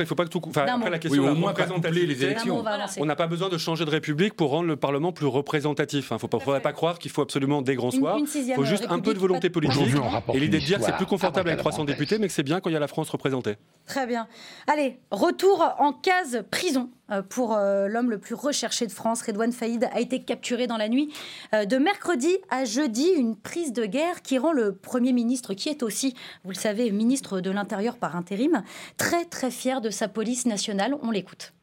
faut 0.06 0.16
pas 0.16 0.26
que 0.26 0.30
tout. 0.30 0.42
Au 0.44 1.36
moins 1.36 1.52
représentativité, 1.52 2.06
les 2.06 2.24
élections. 2.24 2.64
on 2.98 3.06
n'a 3.06 3.16
pas 3.16 3.28
besoin 3.28 3.50
de 3.50 3.58
changer 3.58 3.86
de 3.86 3.90
République 3.90 4.34
pour 4.34 4.50
rendre 4.50 4.68
le 4.68 4.76
Parlement 4.76 5.12
plus 5.12 5.28
représentatif. 5.28 6.12
Hein. 6.12 6.18
Il 6.22 6.36
ne 6.36 6.40
faudrait 6.40 6.62
pas 6.62 6.74
croire 6.74 7.00
qu'il 7.00 7.12
faut 7.12 7.22
absolument 7.22 7.62
des 7.62 7.76
grands 7.76 7.92
soirs. 7.92 8.18
Il 8.20 8.54
faut 8.54 8.66
juste 8.66 8.88
un 8.90 9.00
peu 9.00 9.14
de 9.14 9.20
volonté 9.20 9.50
politique. 9.50 9.96
Et 10.34 10.40
l'idée 10.40 10.60
de 10.60 10.66
dire 10.66 10.80
que 10.80 10.86
c'est 10.86 10.96
plus 10.96 11.06
confortable 11.06 11.50
avec 11.50 11.60
300 11.60 11.86
députés, 11.86 12.20
mais 12.20 12.28
que 12.28 12.34
c'est 12.34 12.44
bien 12.44 12.60
quand 12.60 12.70
il 12.70 12.74
y 12.74 12.78
a 12.78 12.80
la 12.80 12.88
France 12.88 13.10
représentée. 13.10 13.56
Très 13.86 14.06
bien. 14.06 14.28
Allez, 14.68 15.00
retour 15.12 15.76
en 15.80 15.94
case 15.94 16.44
prison 16.52 16.90
euh, 17.10 17.22
pour 17.22 17.56
l'homme 17.56 18.10
le 18.10 18.18
plus 18.18 18.36
recherché 18.36 18.86
de 18.86 18.92
France. 18.92 19.22
Redouane 19.22 19.54
Faïd 19.54 19.88
a 19.94 20.00
été 20.00 20.22
capturé 20.22 20.68
dans 20.68 20.78
la 20.78 20.90
nuit 20.90 21.14
de 21.54 21.78
mercredi 21.78 22.36
à 22.50 22.66
jeudi. 22.66 23.08
Une 23.16 23.36
prise 23.36 23.72
de 23.72 23.86
guerre 23.86 24.17
qui 24.24 24.38
rend 24.38 24.52
le 24.52 24.74
Premier 24.74 25.14
ministre, 25.14 25.54
qui 25.54 25.70
est 25.70 25.84
aussi, 25.84 26.14
vous 26.44 26.52
le 26.52 26.56
savez, 26.56 26.92
ministre 26.92 27.42
de 27.42 27.52
l'Intérieur 27.52 27.98
par 27.98 28.16
intérim, 28.16 28.64
très 28.98 29.26
très 29.26 29.52
fier 29.52 29.82
de 29.82 29.90
sa 29.90 30.08
police 30.08 30.46
nationale. 30.46 30.96
On 31.02 31.12
l'écoute. 31.12 31.54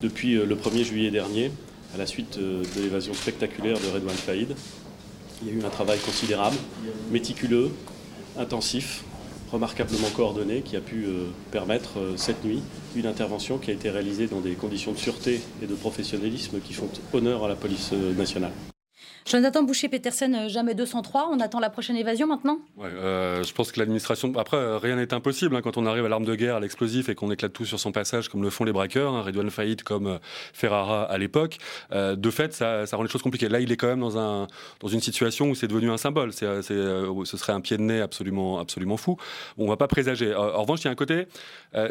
Depuis 0.00 0.36
euh, 0.36 0.46
le 0.46 0.56
1er 0.56 0.82
juillet 0.82 1.10
dernier, 1.10 1.50
à 1.94 1.98
la 1.98 2.06
suite 2.06 2.38
euh, 2.38 2.62
de 2.74 2.80
l'évasion 2.80 3.12
spectaculaire 3.12 3.78
de 3.78 3.86
Redouane 3.88 4.16
Faïd, 4.16 4.56
il 5.42 5.48
y 5.48 5.50
a 5.50 5.54
eu 5.54 5.62
un 5.62 5.68
travail 5.68 5.98
considérable, 5.98 6.56
méticuleux, 7.10 7.70
intensif, 8.38 9.04
remarquablement 9.52 10.08
coordonné 10.16 10.62
qui 10.62 10.76
a 10.76 10.80
pu 10.80 11.04
euh, 11.04 11.26
permettre 11.50 12.14
cette 12.16 12.42
nuit 12.44 12.62
une 12.96 13.06
intervention 13.06 13.58
qui 13.58 13.70
a 13.70 13.74
été 13.74 13.90
réalisée 13.90 14.26
dans 14.26 14.40
des 14.40 14.54
conditions 14.54 14.92
de 14.92 14.98
sûreté 14.98 15.42
et 15.62 15.66
de 15.66 15.74
professionnalisme 15.74 16.60
qui 16.60 16.72
font 16.72 16.88
honneur 17.12 17.44
à 17.44 17.48
la 17.48 17.56
police 17.56 17.92
nationale. 17.92 18.52
Jonathan 19.26 19.62
Boucher-Petersen, 19.62 20.34
euh, 20.34 20.48
jamais 20.48 20.74
203. 20.74 21.28
On 21.30 21.40
attend 21.40 21.60
la 21.60 21.70
prochaine 21.70 21.96
évasion 21.96 22.26
maintenant? 22.26 22.58
Ouais, 22.76 22.88
euh, 22.88 23.42
Je 23.42 23.52
pense 23.52 23.70
que 23.72 23.78
l'administration. 23.78 24.32
Après, 24.38 24.56
euh, 24.56 24.78
rien 24.78 24.96
n'est 24.96 25.12
impossible. 25.12 25.56
Hein, 25.56 25.60
quand 25.62 25.76
on 25.76 25.86
arrive 25.86 26.04
à 26.04 26.08
l'arme 26.08 26.24
de 26.24 26.34
guerre, 26.34 26.56
à 26.56 26.60
l'explosif 26.60 27.08
et 27.08 27.14
qu'on 27.14 27.30
éclate 27.30 27.52
tout 27.52 27.64
sur 27.64 27.78
son 27.78 27.92
passage, 27.92 28.28
comme 28.28 28.42
le 28.42 28.50
font 28.50 28.64
les 28.64 28.72
braqueurs, 28.72 29.14
hein, 29.14 29.22
Redouane 29.22 29.50
Faillite 29.50 29.82
comme 29.82 30.18
Ferrara 30.52 31.04
à 31.04 31.18
l'époque, 31.18 31.58
de 31.92 32.30
fait, 32.30 32.52
ça, 32.52 32.84
rend 32.92 33.02
les 33.02 33.08
choses 33.08 33.22
compliquées. 33.22 33.48
Là, 33.48 33.60
il 33.60 33.70
est 33.72 33.76
quand 33.76 33.86
même 33.86 34.00
dans, 34.00 34.18
un, 34.18 34.46
dans 34.80 34.88
une 34.88 35.00
situation 35.00 35.50
où 35.50 35.54
c'est 35.54 35.68
devenu 35.68 35.90
un 35.90 35.96
symbole. 35.96 36.32
C 36.32 36.46
ce 36.62 37.36
serait 37.36 37.52
un 37.52 37.60
pied 37.60 37.76
de 37.76 37.82
nez 37.82 38.00
absolument, 38.00 38.58
absolument 38.58 38.96
fou. 38.96 39.16
On 39.58 39.64
ne 39.64 39.68
va 39.68 39.76
pas 39.76 39.88
présager. 39.88 40.34
En 40.34 40.62
revanche, 40.62 40.80
il 40.80 40.84
y 40.86 40.88
a 40.88 40.90
un 40.90 40.96
côté, 40.96 41.26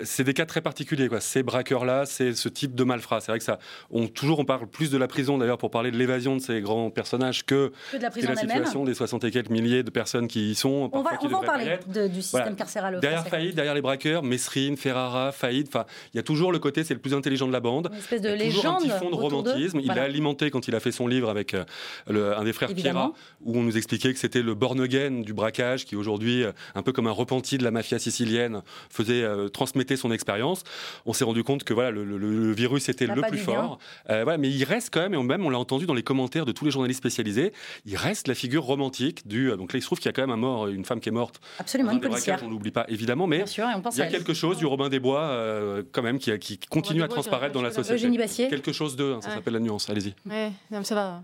c'est 0.04 0.24
des 0.24 0.34
cas 0.34 0.46
très 0.46 0.62
particuliers. 0.62 1.10
Ces 1.20 1.44
braqueurs-là, 1.44 2.06
c'est 2.06 2.34
ce 2.34 2.50
type 2.50 2.76
de 2.76 2.84
malfrats. 2.84 3.22
C'est 3.22 3.32
vrai 3.32 3.40
que 3.40 3.46
ça. 3.46 3.60
On, 3.92 4.08
toujours, 4.08 4.40
on 4.40 4.46
parle 4.46 4.68
plus 4.68 4.92
de 4.92 4.98
la 4.98 5.08
prison 5.08 5.38
d'ailleurs 5.38 5.58
pour 5.58 5.72
parler 5.72 5.92
de 5.92 5.98
l'évasion 5.98 6.36
de 6.36 6.42
ces 6.42 6.62
grands 6.62 6.90
personnes 6.90 7.19
que, 7.46 7.72
que 7.92 7.98
de 7.98 8.02
la, 8.02 8.10
prison 8.10 8.30
la 8.30 8.36
situation 8.36 8.84
des 8.84 8.94
60 8.94 9.24
et 9.24 9.32
quelques 9.32 9.50
milliers 9.50 9.84
de 9.84 9.90
personnes 9.90 10.28
qui 10.28 10.52
y 10.52 10.56
sont. 10.56 10.90
On 10.94 11.02
va, 11.02 11.12
on 11.22 11.34
en 11.34 11.42
parler 11.42 11.78
du 11.88 12.22
système 12.22 12.56
carcéral. 12.56 13.00
Derrière 13.00 13.28
Faïd, 13.28 13.56
derrière 13.56 13.74
les 13.74 13.82
braqueurs, 13.82 14.24
Messrine, 14.24 14.78
Ferrara, 14.78 15.32
Faïd, 15.32 15.68
il 16.14 16.18
y 16.18 16.20
a 16.20 16.24
toujours 16.24 16.52
le 16.52 16.60
côté, 16.60 16.84
c'est 16.84 16.94
le 16.94 17.00
plus 17.00 17.14
intelligent 17.14 17.48
de 17.48 17.54
la 17.54 17.60
bande. 17.60 17.90
Une 17.92 18.00
espèce 18.00 18.22
de 18.22 18.30
légende. 18.30 18.82
Toujours 18.82 18.96
un 18.96 19.00
fond 19.00 19.10
de 19.10 19.16
romantisme. 19.16 19.80
Il 19.82 19.92
a 19.92 20.04
alimenté 20.04 20.50
quand 20.52 20.68
il 20.68 20.76
a 20.76 20.80
fait 20.80 20.92
son 20.92 21.08
livre 21.08 21.30
avec 21.30 21.54
euh, 21.54 22.38
un 22.38 22.44
des 22.44 22.54
frères 22.54 22.72
Évidemment. 22.72 23.10
Piera, 23.10 23.20
où 23.46 23.60
on 23.60 23.64
nous 23.64 23.78
expliquait 23.78 24.14
que 24.14 24.20
c'était 24.20 24.42
le 24.42 24.56
born 24.56 24.80
du 24.80 25.34
braquage 25.34 25.86
qui 25.86 25.96
aujourd'hui, 25.96 26.44
euh, 26.44 26.52
un 26.76 26.84
peu 26.84 26.92
comme 26.92 27.08
un 27.08 27.12
repenti 27.12 27.58
de 27.58 27.64
la 27.64 27.72
mafia 27.72 28.00
sicilienne, 28.00 28.62
faisait 28.90 29.24
euh, 29.24 29.50
transmettait 29.50 29.98
son 29.98 30.12
expérience. 30.12 30.64
On 31.06 31.14
s'est 31.14 31.26
rendu 31.26 31.44
compte 31.44 31.64
que 31.64 31.74
voilà, 31.74 31.92
le, 31.92 32.52
virus 32.54 32.90
était 32.90 33.08
le 33.08 33.22
plus 33.22 33.38
fort. 33.38 33.80
Mais 34.08 34.50
il 34.50 34.64
reste 34.64 34.90
quand 34.92 35.02
même, 35.02 35.14
et 35.14 35.24
même 35.24 35.46
on 35.46 35.50
l'a 35.50 35.60
entendu 35.60 35.86
dans 35.86 35.94
les 35.94 36.04
commentaires 36.04 36.46
de 36.46 36.52
tous 36.52 36.66
les 36.66 36.72
journalistes 36.72 37.02
il 37.86 37.96
reste 37.96 38.28
la 38.28 38.36
figure 38.36 38.64
romantique 38.64 39.28
du. 39.28 39.52
Euh, 39.52 39.58
donc 39.58 39.74
là, 39.74 39.80
il 39.80 39.82
se 39.82 39.88
trouve 39.88 40.00
qu'il 40.00 40.08
y 40.08 40.10
a 40.10 40.14
quand 40.14 40.22
même 40.22 40.32
un 40.32 40.38
mort, 40.38 40.68
une 40.68 40.86
femme 40.86 41.00
qui 41.00 41.10
est 41.10 41.14
morte. 41.14 41.40
Absolument, 41.58 41.92
une 41.92 42.00
policière. 42.00 42.40
On 42.44 42.50
n'oublie 42.50 42.72
pas, 42.72 42.86
évidemment, 42.88 43.28
mais 43.28 43.44
il 43.48 43.98
y 43.98 44.02
a 44.02 44.08
quelque 44.08 44.34
chose 44.34 44.58
du 44.58 44.66
Robin 44.66 44.90
des 44.90 45.00
Bois, 45.00 45.22
euh, 45.22 45.84
quand 45.92 46.02
même, 46.02 46.20
qui, 46.20 46.38
qui 46.40 46.58
continue 46.58 47.04
à 47.04 47.08
transparaître 47.08 47.54
dans 47.54 47.62
la 47.62 47.72
société. 47.72 47.96
Eugénie 47.96 48.18
Bassier. 48.18 48.48
Quelque 48.48 48.72
chose 48.72 48.96
de, 48.96 49.14
hein, 49.14 49.20
ça 49.22 49.32
s'appelle 49.32 49.54
la 49.54 49.60
nuance, 49.60 49.90
allez-y. 49.90 50.14
Ouais, 50.30 50.52
ça 50.84 50.96
va. 50.96 51.24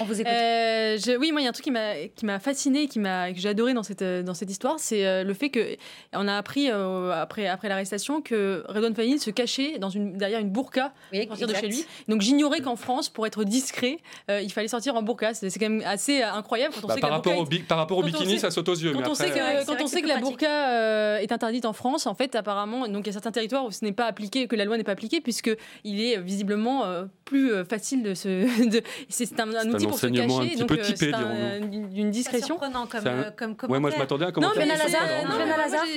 on 0.00 0.04
vous 0.04 0.20
écoute. 0.20 0.32
Euh, 0.32 0.98
oui, 1.20 1.32
moi, 1.32 1.40
il 1.40 1.44
y 1.44 1.46
a 1.46 1.50
un 1.50 1.52
truc 1.52 1.68
qui 2.14 2.26
m'a 2.26 2.38
fasciné, 2.38 2.88
qui 2.88 2.98
m'a, 2.98 3.32
que 3.32 3.38
j'ai 3.38 3.48
adoré 3.48 3.74
dans 3.74 3.82
cette, 3.82 4.02
dans 4.02 4.34
cette 4.34 4.50
histoire, 4.50 4.78
c'est 4.78 5.24
le 5.24 5.34
fait 5.34 5.50
qu'on 5.50 6.28
a 6.28 6.36
appris, 6.36 6.68
après, 6.68 7.46
après 7.46 7.68
l'arrestation, 7.68 8.20
que 8.20 8.64
Redon 8.68 8.94
Fanny 8.94 9.18
se 9.18 9.30
cachait 9.30 9.78
dans 9.78 9.90
une, 9.90 10.16
derrière 10.16 10.40
une 10.40 10.50
burqa 10.50 10.92
oui, 11.12 11.26
de 11.26 11.54
chez 11.54 11.68
lui. 11.68 11.84
Donc 12.08 12.20
j'ignorais 12.20 12.60
qu'en 12.60 12.76
France, 12.76 13.08
pour 13.08 13.26
être 13.26 13.44
discret, 13.44 13.98
il 14.28 14.50
fallait 14.52 14.68
sortir 14.68 14.94
en 14.94 15.02
c'est 15.32 15.58
quand 15.58 15.68
même 15.68 15.82
assez 15.86 16.22
euh, 16.22 16.32
incroyable 16.32 16.74
bah, 16.86 16.96
par, 17.00 17.10
rapport 17.10 17.98
au 17.98 18.02
bikini, 18.02 18.38
ça 18.38 18.50
saute 18.50 18.68
aux 18.68 18.74
yeux. 18.74 18.92
Quand 18.92 19.10
on 19.10 19.14
sait 19.14 19.30
que, 19.30 20.08
la 20.08 20.18
burqa 20.18 20.70
euh, 20.70 21.18
est 21.18 21.32
interdite 21.32 21.64
en 21.64 21.72
France, 21.72 22.06
en 22.06 22.14
fait, 22.14 22.34
apparemment, 22.34 22.88
donc 22.88 23.06
il 23.06 23.08
y 23.08 23.10
a 23.10 23.12
certains 23.12 23.32
territoires 23.32 23.64
où 23.64 23.70
ce 23.70 23.84
n'est 23.84 23.92
pas 23.92 24.06
appliqué, 24.06 24.46
que 24.46 24.56
la 24.56 24.64
loi 24.64 24.76
n'est 24.76 24.84
pas 24.84 24.92
appliquée, 24.92 25.20
puisque 25.20 25.50
il 25.84 26.00
est 26.00 26.18
euh, 26.18 26.20
visiblement 26.20 26.84
plus 27.24 27.52
facile 27.68 28.02
de 28.02 28.14
se. 28.14 28.46
C'est 29.08 29.40
un, 29.40 29.54
un 29.54 29.68
outil 29.68 29.84
un 29.84 29.88
pour 29.88 29.98
se 29.98 30.06
cacher. 30.06 30.56
donc, 30.56 30.72
un, 30.72 31.72
une 31.72 32.10
discrétion. 32.10 32.58
C'est 32.60 33.36
comme, 33.36 33.56
comme 33.56 33.70
ouais, 33.70 33.80
moi 33.80 33.90
je 33.90 33.98
m'attendais 33.98 34.26
à 34.26 34.32
comment. 34.32 34.48
Non, 34.48 34.52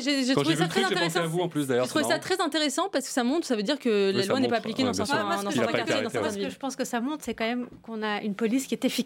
J'ai 0.02 0.34
trouvé 0.34 0.56
ça 0.56 0.68
très 0.68 0.84
intéressant. 0.84 1.28
vous 1.28 1.40
en 1.40 1.50
plus 1.50 1.68
d'ailleurs. 1.68 1.86
Je 1.86 1.90
trouvais 1.90 2.06
ça 2.06 2.20
très 2.20 2.42
intéressant 2.42 2.90
parce 2.92 3.06
que 3.06 3.12
ça 3.12 3.24
montre, 3.24 3.46
ça 3.46 3.56
veut 3.56 3.64
dire 3.64 3.80
que 3.80 4.12
la 4.12 4.26
loi 4.26 4.40
n'est 4.40 4.48
pas 4.48 4.58
appliquée 4.58 4.84
dans 4.84 4.94
certains 4.94 5.24
quartiers. 5.72 6.50
Je 6.50 6.58
pense 6.58 6.76
que 6.76 6.86
ça 6.86 7.02
montre, 7.02 7.24
c'est 7.24 7.34
quand 7.34 7.46
même 7.46 7.68
qu'on 7.84 8.02
a 8.04 8.22
une 8.22 8.36
police 8.36 8.68
qui 8.68 8.76
est 8.76 8.86
efficace 8.86 9.01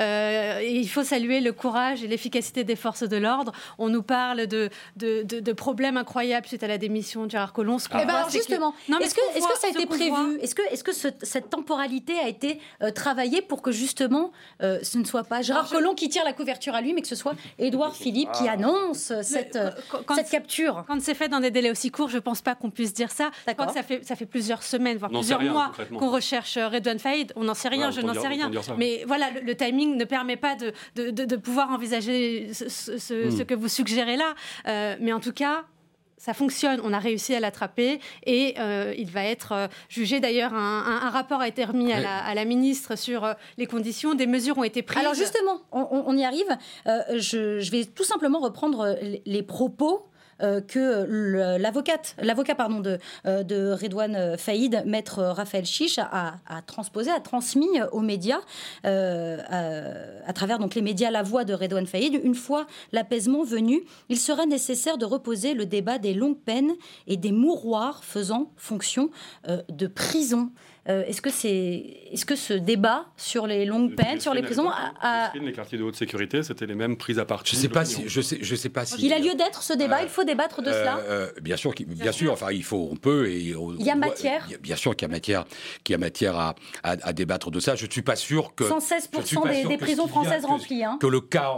euh, 0.00 0.60
il 0.64 0.88
faut 0.88 1.02
saluer 1.02 1.40
le 1.40 1.52
courage 1.52 2.02
et 2.02 2.06
l'efficacité 2.06 2.64
des 2.64 2.76
forces 2.76 3.02
de 3.02 3.16
l'ordre. 3.16 3.52
On 3.78 3.88
nous 3.88 4.02
parle 4.02 4.46
de, 4.46 5.52
problèmes 5.52 5.96
incroyables 5.96 6.46
suite 6.46 6.62
à 6.62 6.68
la 6.68 6.78
démission 6.78 7.26
de 7.26 7.30
Gérard 7.30 7.52
Collomb. 7.52 7.78
Eh 7.94 8.04
ben, 8.06 8.24
justement, 8.30 8.74
est-ce 9.00 9.14
que, 9.14 9.20
ça 9.60 9.66
a 9.66 9.70
été 9.70 9.86
prévu 9.86 10.38
Est-ce 10.40 10.84
que, 10.84 10.92
cette 10.92 11.50
temporalité 11.50 12.18
a 12.18 12.28
été 12.28 12.60
euh, 12.82 12.90
travaillée 12.90 13.42
pour 13.42 13.62
que 13.62 13.72
justement 13.72 14.32
euh, 14.62 14.78
ce 14.82 14.98
ne 14.98 15.04
soit 15.04 15.24
pas 15.24 15.42
Gérard 15.42 15.62
alors, 15.62 15.72
Collomb 15.72 15.94
qui 15.94 16.08
tire 16.08 16.24
la 16.24 16.32
couverture 16.32 16.74
à 16.74 16.80
lui, 16.80 16.92
mais 16.92 17.02
que 17.02 17.08
ce 17.08 17.14
soit 17.14 17.34
Édouard 17.58 17.94
Philippe 17.94 18.32
qui 18.32 18.48
annonce 18.48 19.12
cette, 19.22 19.58
capture 20.30 20.84
Quand 20.86 21.00
c'est 21.00 21.14
fait 21.14 21.28
dans 21.28 21.40
des 21.40 21.50
délais 21.50 21.70
aussi 21.70 21.90
courts, 21.90 22.08
je 22.08 22.16
ne 22.16 22.20
pense 22.20 22.42
pas 22.42 22.54
qu'on 22.54 22.70
puisse 22.70 22.94
dire 22.94 23.10
ça. 23.10 23.30
Je 23.46 23.52
ça 24.02 24.16
fait, 24.16 24.26
plusieurs 24.26 24.62
semaines, 24.62 24.98
voire 24.98 25.10
plusieurs 25.10 25.42
mois 25.42 25.72
qu'on 25.98 26.10
recherche 26.10 26.56
Redouane 26.56 26.98
Faïd. 26.98 27.32
On 27.36 27.44
n'en 27.44 27.54
sait 27.54 27.68
rien, 27.68 27.90
je 27.90 28.00
n'en 28.00 28.14
sais 28.14 28.28
rien 28.28 28.50
voilà, 29.12 29.30
le, 29.30 29.54
timing 29.54 29.98
ne 29.98 30.04
permet 30.06 30.36
pas 30.36 30.56
de, 30.56 30.72
de, 30.96 31.10
de, 31.10 31.36
pouvoir 31.36 31.70
envisager 31.70 32.54
ce, 32.54 32.70
ce, 32.70 32.96
ce, 32.96 33.42
hmm. 33.42 33.44
que 33.44 33.52
vous 33.52 33.68
suggérez 33.68 34.16
là. 34.16 34.34
Euh, 34.66 34.96
mais 35.00 35.12
en 35.12 35.20
tout 35.20 35.34
cas, 35.34 35.66
ça 36.22 36.32
fonctionne, 36.32 36.80
on 36.82 36.94
a 36.94 36.98
réussi 36.98 37.34
à 37.34 37.40
l'attraper 37.40 38.00
et 38.24 38.54
euh, 38.58 38.94
il 38.96 39.10
va 39.10 39.24
être 39.24 39.52
euh, 39.52 39.66
jugé. 39.90 40.20
D'ailleurs, 40.20 40.54
un, 40.54 41.10
rapport 41.10 41.42
a 41.42 41.48
été 41.48 41.62
remis 41.64 41.92
à, 41.92 42.32
la, 42.32 42.44
ministre 42.46 42.96
sur 42.96 43.24
euh, 43.24 43.34
les 43.58 43.66
conditions, 43.66 44.14
des 44.14 44.28
mesures 44.28 44.56
ont 44.56 44.64
été 44.64 44.82
prises. 44.82 45.00
Alors 45.00 45.14
justement, 45.14 45.60
on, 45.72 46.16
y 46.16 46.24
arrive. 46.24 46.56
Je, 46.86 47.60
je, 47.60 47.70
vais 47.70 47.84
tout 47.84 48.04
simplement 48.04 48.38
reprendre 48.38 48.96
les 49.26 49.42
propos 49.42 50.06
que 50.66 51.56
l'avocate, 51.58 52.16
l'avocat 52.20 52.54
pardon 52.54 52.80
de, 52.80 52.98
euh, 53.26 53.76
Redouane 53.80 54.16
euh, 54.16 54.36
Faïd, 54.36 54.82
maître 54.86 55.22
Raphaël 55.22 55.64
Chiche, 55.64 55.98
a, 55.98 56.34
transposé, 56.66 57.10
a 57.10 57.20
transmis 57.20 57.68
aux 57.92 58.00
médias, 58.00 58.40
à, 58.84 60.32
travers 60.34 60.58
les 60.74 60.82
médias, 60.82 61.10
la 61.10 61.22
voix 61.22 61.44
de 61.44 61.54
Redouane 61.54 61.86
Faïd. 61.86 62.20
Une 62.22 62.34
fois 62.34 62.66
l'apaisement 62.92 63.44
venu, 63.44 63.82
il 64.08 64.18
sera 64.18 64.46
nécessaire 64.46 64.98
de 64.98 65.04
reposer 65.04 65.54
le 65.54 65.66
débat 65.66 65.98
des 65.98 66.14
longues 66.14 66.38
peines 66.38 66.72
et 67.06 67.16
des 67.16 67.32
mouroirs 67.32 68.04
faisant 68.04 68.50
fonction 68.56 69.10
de 69.68 69.86
prison. 69.86 70.50
Euh, 70.88 71.04
est-ce 71.06 71.22
que 71.22 71.30
c'est, 71.30 71.84
est-ce 72.10 72.26
que 72.26 72.34
ce 72.34 72.54
débat 72.54 73.06
sur 73.16 73.46
les 73.46 73.64
longues 73.64 73.94
peines, 73.94 74.18
sur 74.18 74.34
les 74.34 74.42
prisons, 74.42 74.68
a, 74.68 75.32
les 75.40 75.52
quartiers 75.52 75.78
de 75.78 75.84
haute 75.84 75.94
sécurité, 75.94 76.42
c'était 76.42 76.66
les 76.66 76.74
mêmes 76.74 76.96
prises 76.96 77.20
à 77.20 77.24
part. 77.24 77.42
Je 77.44 77.54
sais 77.54 77.68
pas 77.68 77.84
si, 77.84 78.02
je 78.08 78.20
sais, 78.20 78.38
je 78.40 78.54
sais 78.56 78.68
pas 78.68 78.84
si. 78.84 78.96
Il 78.98 79.12
a 79.12 79.20
lieu 79.20 79.34
d'être 79.36 79.62
ce 79.62 79.74
débat. 79.74 80.02
il 80.02 80.08
faut 80.08 80.24
débattre 80.24 80.60
de 80.60 80.72
cela. 80.72 80.98
Euh, 81.08 81.30
bien 81.40 81.56
sûr, 81.56 81.72
bien, 81.86 82.10
sûr. 82.10 82.32
Enfin, 82.32 82.50
il 82.50 82.64
faut, 82.64 82.88
on 82.90 82.96
peut 82.96 83.28
et 83.28 83.54
il 83.78 83.86
y 83.86 83.90
a 83.90 83.94
matière. 83.94 84.48
bien 84.60 84.74
sûr 84.74 84.96
qu'il 84.96 85.06
y 85.06 85.10
a 85.10 85.14
matière, 85.14 85.44
qu'il 85.84 85.92
y 85.92 85.96
a 85.96 85.98
matière 85.98 86.36
à, 86.36 86.54
à, 86.82 87.12
débattre 87.12 87.52
de 87.52 87.60
ça. 87.60 87.76
Je 87.76 87.86
ne 87.86 87.90
suis 87.90 88.02
pas 88.02 88.16
sûr 88.16 88.52
que 88.56 88.64
116 88.64 89.10
des, 89.68 89.76
prisons 89.76 90.08
françaises 90.08 90.44
remplies. 90.44 90.82
Hein. 90.82 90.98
Que 91.00 91.06
le 91.06 91.20
cas, 91.20 91.54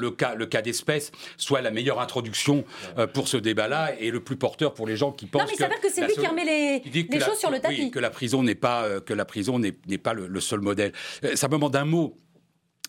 le, 0.00 0.10
cas, 0.10 0.34
le 0.34 0.46
cas 0.46 0.62
d'espèce 0.62 1.12
soit 1.36 1.60
la 1.60 1.70
meilleure 1.70 2.00
introduction 2.00 2.64
euh, 2.96 3.06
pour 3.06 3.28
ce 3.28 3.36
débat-là 3.36 3.92
et 4.00 4.10
le 4.10 4.20
plus 4.20 4.36
porteur 4.36 4.72
pour 4.72 4.86
les 4.86 4.96
gens 4.96 5.12
qui 5.12 5.26
pensent. 5.26 5.42
Non, 5.42 5.48
mais 5.50 5.56
ça 5.56 5.64
veut 5.64 5.70
dire 5.74 5.80
que 5.80 5.92
c'est 5.92 6.06
lui 6.06 6.14
qui 6.14 6.26
remet 6.26 6.44
les, 6.44 7.02
les 7.02 7.20
choses 7.20 7.38
sur 7.38 7.50
le 7.50 7.60
tapis. 7.60 7.90
que 7.90 7.98
la 7.98 8.10
prison 8.10 8.42
n'est 8.42 8.61
pas 8.62 8.84
euh, 8.84 9.00
que 9.00 9.12
la 9.12 9.26
prison 9.26 9.58
n'est 9.58 9.98
pas 9.98 10.14
le, 10.14 10.40
seul 10.40 10.60
modèle. 10.60 10.92
Euh, 11.24 11.36
simplement 11.36 11.68
d'un 11.68 11.84
mot. 11.84 12.18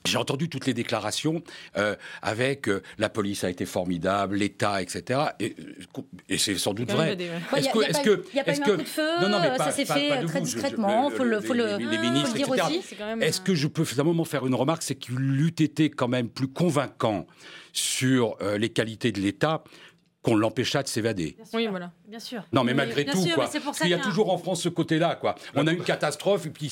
J'ai 0.05 0.17
entendu 0.17 0.49
toutes 0.49 0.65
les 0.65 0.73
déclarations 0.73 1.41
euh, 1.77 1.95
avec 2.21 2.69
la 2.97 3.07
police 3.07 3.45
a 3.45 3.49
été 3.49 3.65
formidable, 3.65 4.35
l'État, 4.35 4.81
etc. 4.81 5.21
Et, 5.39 5.55
c'est 6.37 6.57
sans 6.57 6.73
doute 6.73 6.91
vrai. 6.91 7.17
Est-ce 7.55 7.69
que, 7.69 7.89
est-ce 7.89 8.01
que, 8.01 8.25
il 8.31 8.33
n'y 8.33 8.41
a 8.41 8.43
pas 8.43 8.53
eu 8.53 8.61
un 8.61 8.65
coup 8.65 8.75
de 8.75 8.83
feu, 8.83 9.07
non, 9.21 9.29
non, 9.29 9.39
mais 9.39 9.57
ça 9.57 9.71
s'est 9.71 9.85
fait 9.85 10.25
très 10.25 10.41
discrètement. 10.41 11.09
Il 11.09 11.15
faut 11.15 11.23
le, 11.23 11.39
faut 11.39 11.53
le, 11.53 11.77
les, 11.77 11.97
ministres, 11.97 12.33
dire 12.33 12.49
aussi. 12.49 12.81
Est-ce 13.21 13.39
que 13.39 13.55
je 13.55 13.67
peux 13.67 13.85
un 13.97 14.03
moment 14.03 14.25
faire 14.25 14.45
une 14.45 14.55
remarque, 14.55 14.83
c'est 14.83 14.95
qu'il 14.95 15.39
eût 15.39 15.55
été 15.57 15.89
quand 15.89 16.09
même 16.09 16.27
plus 16.27 16.49
convaincant 16.49 17.25
sur 17.71 18.37
les 18.57 18.69
qualités 18.69 19.13
de 19.13 19.21
l'État 19.21 19.63
qu'on 20.23 20.35
l'empêcha 20.35 20.81
de 20.81 20.87
s'évader. 20.87 21.37
Oui, 21.53 21.67
voilà, 21.67 21.91
bien 22.07 22.19
sûr. 22.19 22.43
Non, 22.51 22.63
mais 22.63 22.73
malgré 22.73 23.05
tout, 23.05 23.23
quoi. 23.35 23.49
il 23.83 23.89
y 23.89 23.93
a 23.93 23.99
toujours 23.99 24.33
en 24.33 24.37
France 24.37 24.63
ce 24.63 24.69
côté-là, 24.69 25.15
quoi. 25.15 25.35
On 25.53 25.67
a 25.67 25.71
une 25.71 25.83
catastrophe 25.83 26.47
et 26.47 26.49
puis 26.49 26.71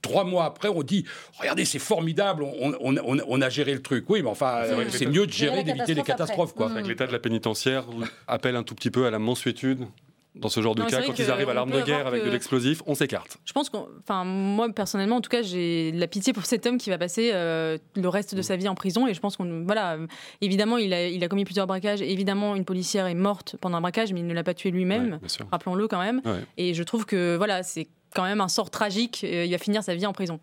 trois 0.00 0.24
mois 0.24 0.44
après, 0.44 0.68
on 0.68 0.82
dit 0.82 1.04
regardez, 1.38 1.64
c'est 1.64 1.78
formidable, 1.78 2.44
on, 2.80 3.40
a 3.42 3.48
géré 3.50 3.74
le 3.74 3.82
truc. 3.82 4.08
Oui, 4.08 4.22
mais 4.22 4.30
enfin, 4.30 4.62
c'est 4.88 5.06
mieux 5.06 5.26
de 5.26 5.32
gérer, 5.32 5.64
d'éviter 5.64 5.94
les 5.94 6.02
catastrophes. 6.02 6.54
Quoi. 6.54 6.80
L'état 6.80 7.06
de 7.06 7.12
la 7.12 7.18
pénitentiaire 7.18 7.84
appelle 8.26 8.56
un 8.56 8.62
tout 8.62 8.74
petit 8.74 8.90
peu 8.90 9.06
à 9.06 9.10
la 9.10 9.18
mensuétude 9.18 9.86
dans 10.34 10.48
ce 10.48 10.60
genre 10.60 10.74
de 10.74 10.84
cas, 10.84 11.02
quand 11.02 11.18
ils 11.18 11.30
arrivent 11.30 11.50
à 11.50 11.54
l'arme 11.54 11.70
de 11.70 11.82
guerre 11.82 12.06
avec 12.06 12.24
de 12.24 12.30
l'explosif, 12.30 12.82
on 12.86 12.94
s'écarte. 12.94 13.38
Je 13.44 13.52
pense 13.52 13.70
enfin 14.00 14.24
moi 14.24 14.68
personnellement, 14.70 15.16
en 15.16 15.20
tout 15.20 15.30
cas, 15.30 15.42
j'ai 15.42 15.92
de 15.92 16.00
la 16.00 16.06
pitié 16.06 16.32
pour 16.32 16.46
cet 16.46 16.66
homme 16.66 16.78
qui 16.78 16.90
va 16.90 16.98
passer 16.98 17.30
euh, 17.32 17.78
le 17.96 18.08
reste 18.08 18.34
de 18.34 18.42
sa 18.42 18.56
vie 18.56 18.68
en 18.68 18.74
prison. 18.74 19.06
Et 19.06 19.14
je 19.14 19.20
pense 19.20 19.36
qu'on, 19.36 19.64
voilà, 19.64 19.98
évidemment, 20.40 20.78
il 20.78 20.92
a, 20.92 21.08
il 21.08 21.22
a 21.22 21.28
commis 21.28 21.44
plusieurs 21.44 21.66
braquages. 21.66 22.02
Évidemment, 22.02 22.56
une 22.56 22.64
policière 22.64 23.06
est 23.06 23.14
morte 23.14 23.56
pendant 23.60 23.76
un 23.76 23.80
braquage, 23.80 24.12
mais 24.12 24.20
il 24.20 24.26
ne 24.26 24.34
l'a 24.34 24.44
pas 24.44 24.54
tué 24.54 24.70
lui-même. 24.70 25.20
Rappelons-le 25.50 25.88
quand 25.88 26.00
même. 26.00 26.22
Et 26.56 26.74
je 26.74 26.82
trouve 26.82 27.04
que 27.04 27.36
voilà, 27.36 27.62
c'est 27.62 27.88
quand 28.14 28.24
même 28.24 28.40
un 28.40 28.48
sort 28.48 28.70
tragique. 28.70 29.22
Il 29.22 29.50
va 29.50 29.58
finir 29.58 29.82
sa 29.82 29.94
vie 29.94 30.06
en 30.06 30.12
prison. 30.12 30.40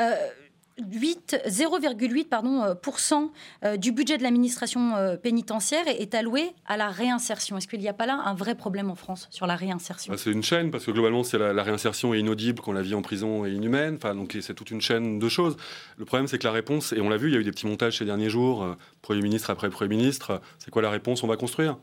Euh, 0.00 0.14
0,8 0.80 2.28
pardon, 2.28 2.62
euh, 2.62 2.74
euh, 3.64 3.76
du 3.76 3.92
budget 3.92 4.16
de 4.18 4.22
l'administration 4.22 4.96
euh, 4.96 5.16
pénitentiaire 5.16 5.84
est 5.86 6.14
alloué 6.14 6.52
à 6.66 6.76
la 6.76 6.88
réinsertion. 6.88 7.56
Est-ce 7.56 7.68
qu'il 7.68 7.80
n'y 7.80 7.88
a 7.88 7.92
pas 7.92 8.06
là 8.06 8.20
un 8.24 8.34
vrai 8.34 8.54
problème 8.54 8.90
en 8.90 8.94
France 8.94 9.28
sur 9.30 9.46
la 9.46 9.56
réinsertion? 9.56 10.12
Bah, 10.12 10.18
C'est 10.18 10.32
une 10.32 10.42
chaîne, 10.42 10.70
parce 10.70 10.84
que 10.84 10.90
globalement, 10.90 11.24
c'est 11.24 11.38
la, 11.38 11.62
réinsertion 11.62 12.14
est 12.14 12.20
inaudible 12.20 12.60
quand 12.60 12.72
la 12.72 12.82
vie 12.82 12.94
en 12.94 13.02
prison 13.02 13.44
est 13.44 13.52
inhumaine. 13.52 13.96
Enfin, 13.96 14.14
donc 14.14 14.36
c'est 14.40 14.54
toute 14.54 14.70
une 14.70 14.80
chaîne 14.80 15.18
de 15.18 15.28
choses. 15.28 15.56
Le 15.98 16.04
problème, 16.04 16.26
c'est 16.26 16.38
que 16.38 16.46
la 16.46 16.52
réponse, 16.52 16.92
et 16.92 17.00
on 17.00 17.08
l'a 17.08 17.16
vu, 17.16 17.28
il 17.28 17.34
y 17.34 17.36
a 17.36 17.40
eu 17.40 17.44
des 17.44 17.52
petits 17.52 17.66
montages 17.66 17.98
ces 17.98 18.04
derniers 18.04 18.30
jours, 18.30 18.76
Premier 19.02 19.22
ministre 19.22 19.50
après 19.50 19.68
Premier 19.70 19.96
ministre, 19.96 20.40
c'est 20.58 20.70
quoi 20.70 20.82
la 20.82 20.90
réponse 20.90 21.22
On 21.22 21.28
va 21.28 21.36
construire? 21.36 21.76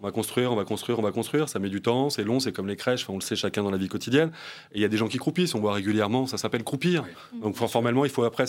On 0.00 0.06
va 0.06 0.12
construire, 0.12 0.52
on 0.52 0.54
va 0.54 0.64
construire, 0.64 1.00
on 1.00 1.02
va 1.02 1.10
construire. 1.10 1.48
Ça 1.48 1.58
met 1.58 1.68
du 1.68 1.82
temps, 1.82 2.08
c'est 2.08 2.22
long, 2.22 2.38
c'est 2.38 2.52
comme 2.52 2.68
les 2.68 2.76
crèches. 2.76 3.08
on 3.08 3.16
le 3.16 3.20
sait 3.20 3.34
chacun 3.34 3.64
dans 3.64 3.72
la 3.72 3.78
vie 3.78 3.88
quotidienne. 3.88 4.30
Et 4.70 4.76
il 4.76 4.80
y 4.80 4.84
a 4.84 4.88
des 4.88 4.96
gens 4.96 5.08
qui 5.08 5.18
croupissent. 5.18 5.56
On 5.56 5.60
voit 5.60 5.72
régulièrement, 5.72 6.28
ça 6.28 6.38
s'appelle 6.38 6.62
croupir. 6.62 7.04
Donc 7.42 7.56
formellement, 7.56 8.04
il 8.04 8.10
faut 8.12 8.22
après. 8.22 8.44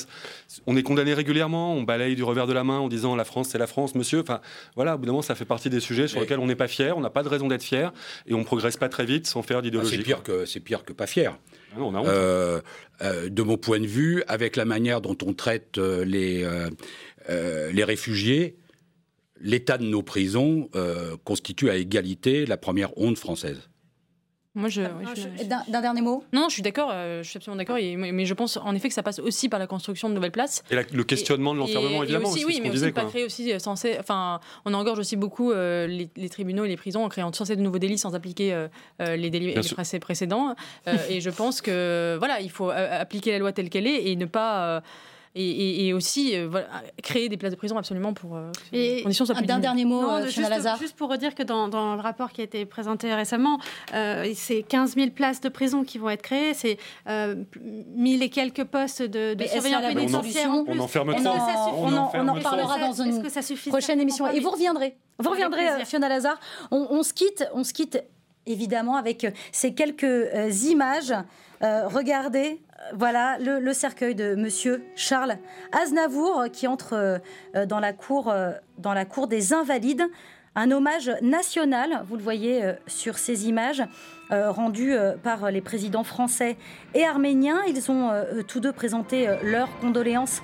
On 0.68 0.78
est 0.78 0.84
condamné 0.84 1.12
régulièrement. 1.16 1.74
On 1.74 1.82
balaye 1.82 2.16
du 2.16 2.24
revers 2.24 2.46
de 2.46 2.54
la 2.54 2.64
main 2.64 2.78
en 2.78 2.88
disant 2.88 3.16
la 3.16 3.24
France, 3.24 3.48
c'est 3.50 3.58
la 3.58 3.66
France, 3.66 3.96
monsieur. 3.96 4.20
Enfin, 4.20 4.42
voilà. 4.76 4.94
Au 4.94 5.00
bout 5.00 5.08
d'un 5.08 5.14
moment, 5.14 5.24
ça 5.24 5.34
fait 5.34 5.44
partie 5.44 5.72
des 5.72 5.80
sujets 5.80 6.08
sur 6.08 6.20
lesquels 6.20 6.38
on 6.38 6.46
n'est 6.46 6.56
pas 6.56 6.68
fier. 6.68 6.96
On 6.96 7.02
n'a 7.02 7.10
pas 7.10 7.24
de 7.24 7.30
raison 7.30 7.48
d'être 7.48 7.64
fier 7.64 7.92
et 8.28 8.36
on 8.36 8.44
progresse 8.44 8.78
pas 8.78 8.90
très 8.90 9.06
vite 9.06 9.26
sans 9.26 9.42
faire 9.42 9.64
d'idéologie. 9.64 9.98
c'est 9.98 10.04
pire 10.04 10.22
que 10.22 10.46
c'est 10.46 10.60
pire 10.60 10.84
que 10.84 10.94
pas 10.94 11.08
fier. 11.08 11.36
Ah 11.76 11.78
on 11.80 11.96
a 11.96 12.00
honte. 12.00 12.08
Euh, 12.10 12.62
euh, 13.02 13.28
de 13.28 13.42
mon 13.42 13.58
point 13.58 13.80
de 13.80 13.88
vue, 13.88 14.24
avec 14.28 14.56
la 14.56 14.66
manière 14.66 15.02
dont 15.02 15.18
on 15.26 15.34
traite 15.34 15.80
euh, 15.80 16.06
les 16.06 16.48
les 17.28 17.84
réfugiés 17.84 18.56
l'état 19.42 19.78
de 19.78 19.86
nos 19.86 20.02
prisons 20.02 20.70
euh, 20.76 21.16
constitue 21.24 21.70
à 21.70 21.76
égalité 21.76 22.46
la 22.46 22.58
première 22.58 22.98
onde 22.98 23.18
française. 23.18 23.70
Moi, 24.56 24.68
je, 24.68 24.82
D'un 25.70 25.82
dernier 25.82 26.02
mot? 26.02 26.24
Non, 26.34 26.50
je 26.50 26.56
suis 26.56 26.64
d'accord, 26.64 26.90
euh, 26.92 27.22
je 27.22 27.30
suis 27.30 27.38
absolument 27.38 27.58
d'accord, 27.58 27.78
mais 27.78 28.26
je 28.26 28.34
pense 28.34 28.58
en 28.58 28.74
effet 28.74 28.88
que 28.88 28.96
ça 28.96 29.04
passe 29.04 29.20
aussi 29.20 29.48
par 29.48 29.60
la 29.60 29.68
construction 29.68 30.10
de 30.10 30.16
nouvelles 30.16 30.32
places. 30.32 30.64
Et 30.72 30.76
le 30.76 31.04
questionnement 31.04 31.54
de 31.54 31.60
l'enfermement, 31.60 32.04
évidemment. 32.04 32.28
Aussi, 32.28 32.44
oui, 32.46 32.60
mais 32.62 32.72
aussi 32.72 32.92
pas 32.92 33.06
créer 33.06 33.24
aussi 33.24 33.54
euh, 33.54 33.60
censé, 33.60 33.96
enfin, 34.00 34.40
on 34.66 34.74
engorge 34.74 35.00
aussi 35.00 35.16
beaucoup 35.16 35.52
les, 35.54 36.10
tribunaux 36.30 36.66
et 36.66 36.68
les 36.68 36.78
prisons 36.78 37.06
en 37.06 37.10
créant 37.10 37.32
censé 37.32 37.56
de 37.56 37.62
nouveaux 37.62 37.80
délits 37.80 38.00
sans 38.00 38.16
appliquer 38.16 38.68
les 39.00 39.30
délits 39.30 39.54
les 39.54 40.00
précédents. 40.00 40.56
et 41.10 41.22
je 41.22 41.30
pense 41.30 41.62
que 41.62 42.16
voilà, 42.20 42.42
il 42.42 42.50
faut 42.50 42.70
appliquer 42.72 43.32
la 43.32 43.40
loi 43.40 43.52
telle 43.54 43.70
qu'elle 43.70 43.88
est 43.88 44.08
et 44.08 44.16
ne 44.16 44.26
pas 44.26 44.82
et, 45.36 45.94
aussi 45.94 46.36
euh, 46.36 46.50
créer 47.04 47.30
des 47.30 47.38
places 47.38 47.52
de 47.52 47.58
prison 47.58 47.78
absolument 47.78 48.14
pour 48.14 48.36
euh, 48.36 48.52
que 48.72 48.76
les 48.76 49.04
conditions 49.04 49.26
soient 49.26 49.36
plus 49.36 49.50
Un 49.50 49.60
dernier 49.60 49.86
mot, 49.86 50.02
non, 50.02 50.14
euh, 50.16 50.28
juste, 50.28 50.42
juste, 50.80 50.96
pour 50.96 51.10
redire 51.10 51.36
que 51.36 51.44
dans, 51.44 51.68
le 51.68 52.02
rapport 52.02 52.32
qui 52.32 52.42
a 52.42 52.44
été 52.44 52.66
présenté 52.66 53.14
récemment, 53.14 53.60
c'est 53.92 54.64
15 54.68 54.96
000 54.96 55.12
places 55.12 55.42
de 55.42 55.50
prison 55.50 55.84
qui 55.84 55.98
vont 55.98 56.10
être 56.10 56.22
créées, 56.22 56.54
c'est 56.54 56.78
1000 57.08 58.24
et 58.24 58.30
quelques 58.30 58.64
postes 58.66 59.02
de, 59.02 59.34
de 59.34 59.44
surveillants 59.46 59.82
pénitentiaires 59.82 60.52
en 60.52 60.64
plus. 60.64 60.80
On 60.80 60.84
en 60.84 60.88
ferme 60.88 61.10
On, 61.10 62.28
en, 62.28 62.40
parlera 62.42 62.80
dans 62.80 62.94
une 62.94 63.22
prochaine 63.70 64.00
émission. 64.00 64.28
Et 64.28 64.40
vous 64.40 64.50
reviendrez. 64.50 64.98
Vous 65.20 65.30
reviendrez, 65.30 65.86
Fiona 65.86 66.10
Lazare. 66.10 66.40
On, 66.72 67.04
se 67.04 67.14
quitte, 67.14 67.46
on 67.54 67.64
se 67.64 67.74
quitte 67.74 68.02
évidemment 68.46 68.96
avec 68.96 69.28
ces 69.52 69.74
quelques 69.74 70.64
images. 70.64 71.14
Regardez, 71.62 72.62
voilà 72.94 73.38
le, 73.40 73.74
cercueil 73.74 74.16
de 74.16 74.36
Monsieur 74.36 74.84
Charles 74.96 75.38
Aznavour 75.72 76.46
qui 76.52 76.68
entre 76.68 76.94
euh, 77.56 77.66
dans, 77.66 77.80
la 77.80 77.94
cour, 77.94 78.30
euh, 78.30 78.52
dans 78.78 78.94
la 78.94 79.06
cour 79.06 79.28
des 79.28 79.54
Invalides. 79.54 80.06
Un 80.56 80.72
hommage 80.72 81.12
national, 81.22 82.04
vous 82.08 82.16
le 82.16 82.24
voyez 82.24 82.64
euh, 82.64 82.74
sur 82.88 83.18
ces 83.18 83.48
images, 83.48 83.84
rendu 84.32 84.94
par 85.24 85.50
les 85.50 85.62
présidents 85.62 86.04
français 86.04 86.56
et 86.94 87.04
arméniens. 87.04 87.64
Ils 87.68 87.90
ont 87.90 88.12
tous 88.48 88.60
deux 88.60 88.72
présenté 88.72 89.28
leurs 89.42 89.76
condoléances 89.80 90.44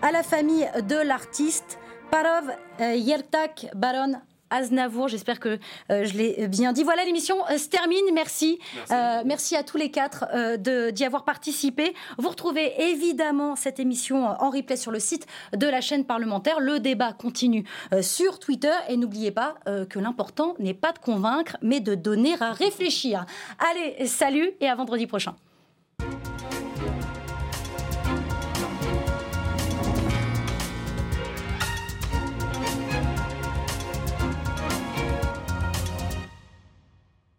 à 0.00 0.10
la 0.10 0.22
famille 0.22 0.66
de 0.88 0.96
l'artiste 0.96 1.78
Parov 2.10 2.50
Yertak 2.80 3.66
Baron 3.74 4.14
Aznavour. 4.50 5.08
J'espère 5.08 5.40
que 5.40 5.58
euh, 5.90 6.04
je 6.04 6.16
l'ai 6.16 6.48
bien 6.48 6.72
dit. 6.72 6.84
Voilà, 6.84 7.04
l'émission 7.04 7.36
euh, 7.50 7.58
se 7.58 7.68
termine. 7.68 8.04
Merci. 8.14 8.58
Merci, 9.24 9.54
euh, 9.54 9.58
à 9.58 9.62
tous 9.62 9.76
les 9.76 9.90
quatre 9.90 10.26
d'y 10.90 11.04
avoir 11.04 11.24
participé. 11.24 11.94
Vous 12.18 12.28
retrouvez 12.28 12.90
évidemment 12.90 13.56
cette 13.56 13.80
émission 13.80 14.26
en 14.26 14.50
replay 14.50 14.76
sur 14.76 14.92
le 14.92 15.00
site 15.00 15.26
de 15.54 15.66
la 15.66 15.80
chaîne 15.80 16.04
parlementaire. 16.04 16.60
Le 16.60 16.80
débat 16.80 17.12
continue 17.12 17.64
sur 18.00 18.38
Twitter. 18.38 18.72
Et 18.88 18.96
n'oubliez 18.96 19.30
pas 19.30 19.54
que 19.88 19.98
l'important 19.98 20.54
n'est 20.58 20.74
pas 20.74 20.92
de 20.92 20.98
convaincre, 20.98 21.56
mais 21.62 21.80
de 21.80 21.94
donner 21.94 22.34
à 22.40 22.52
réfléchir. 22.52 23.26
Allez, 23.70 24.06
salut 24.06 24.52
et 24.60 24.68
à 24.68 24.74
vendredi 24.74 25.06
prochain. 25.06 25.34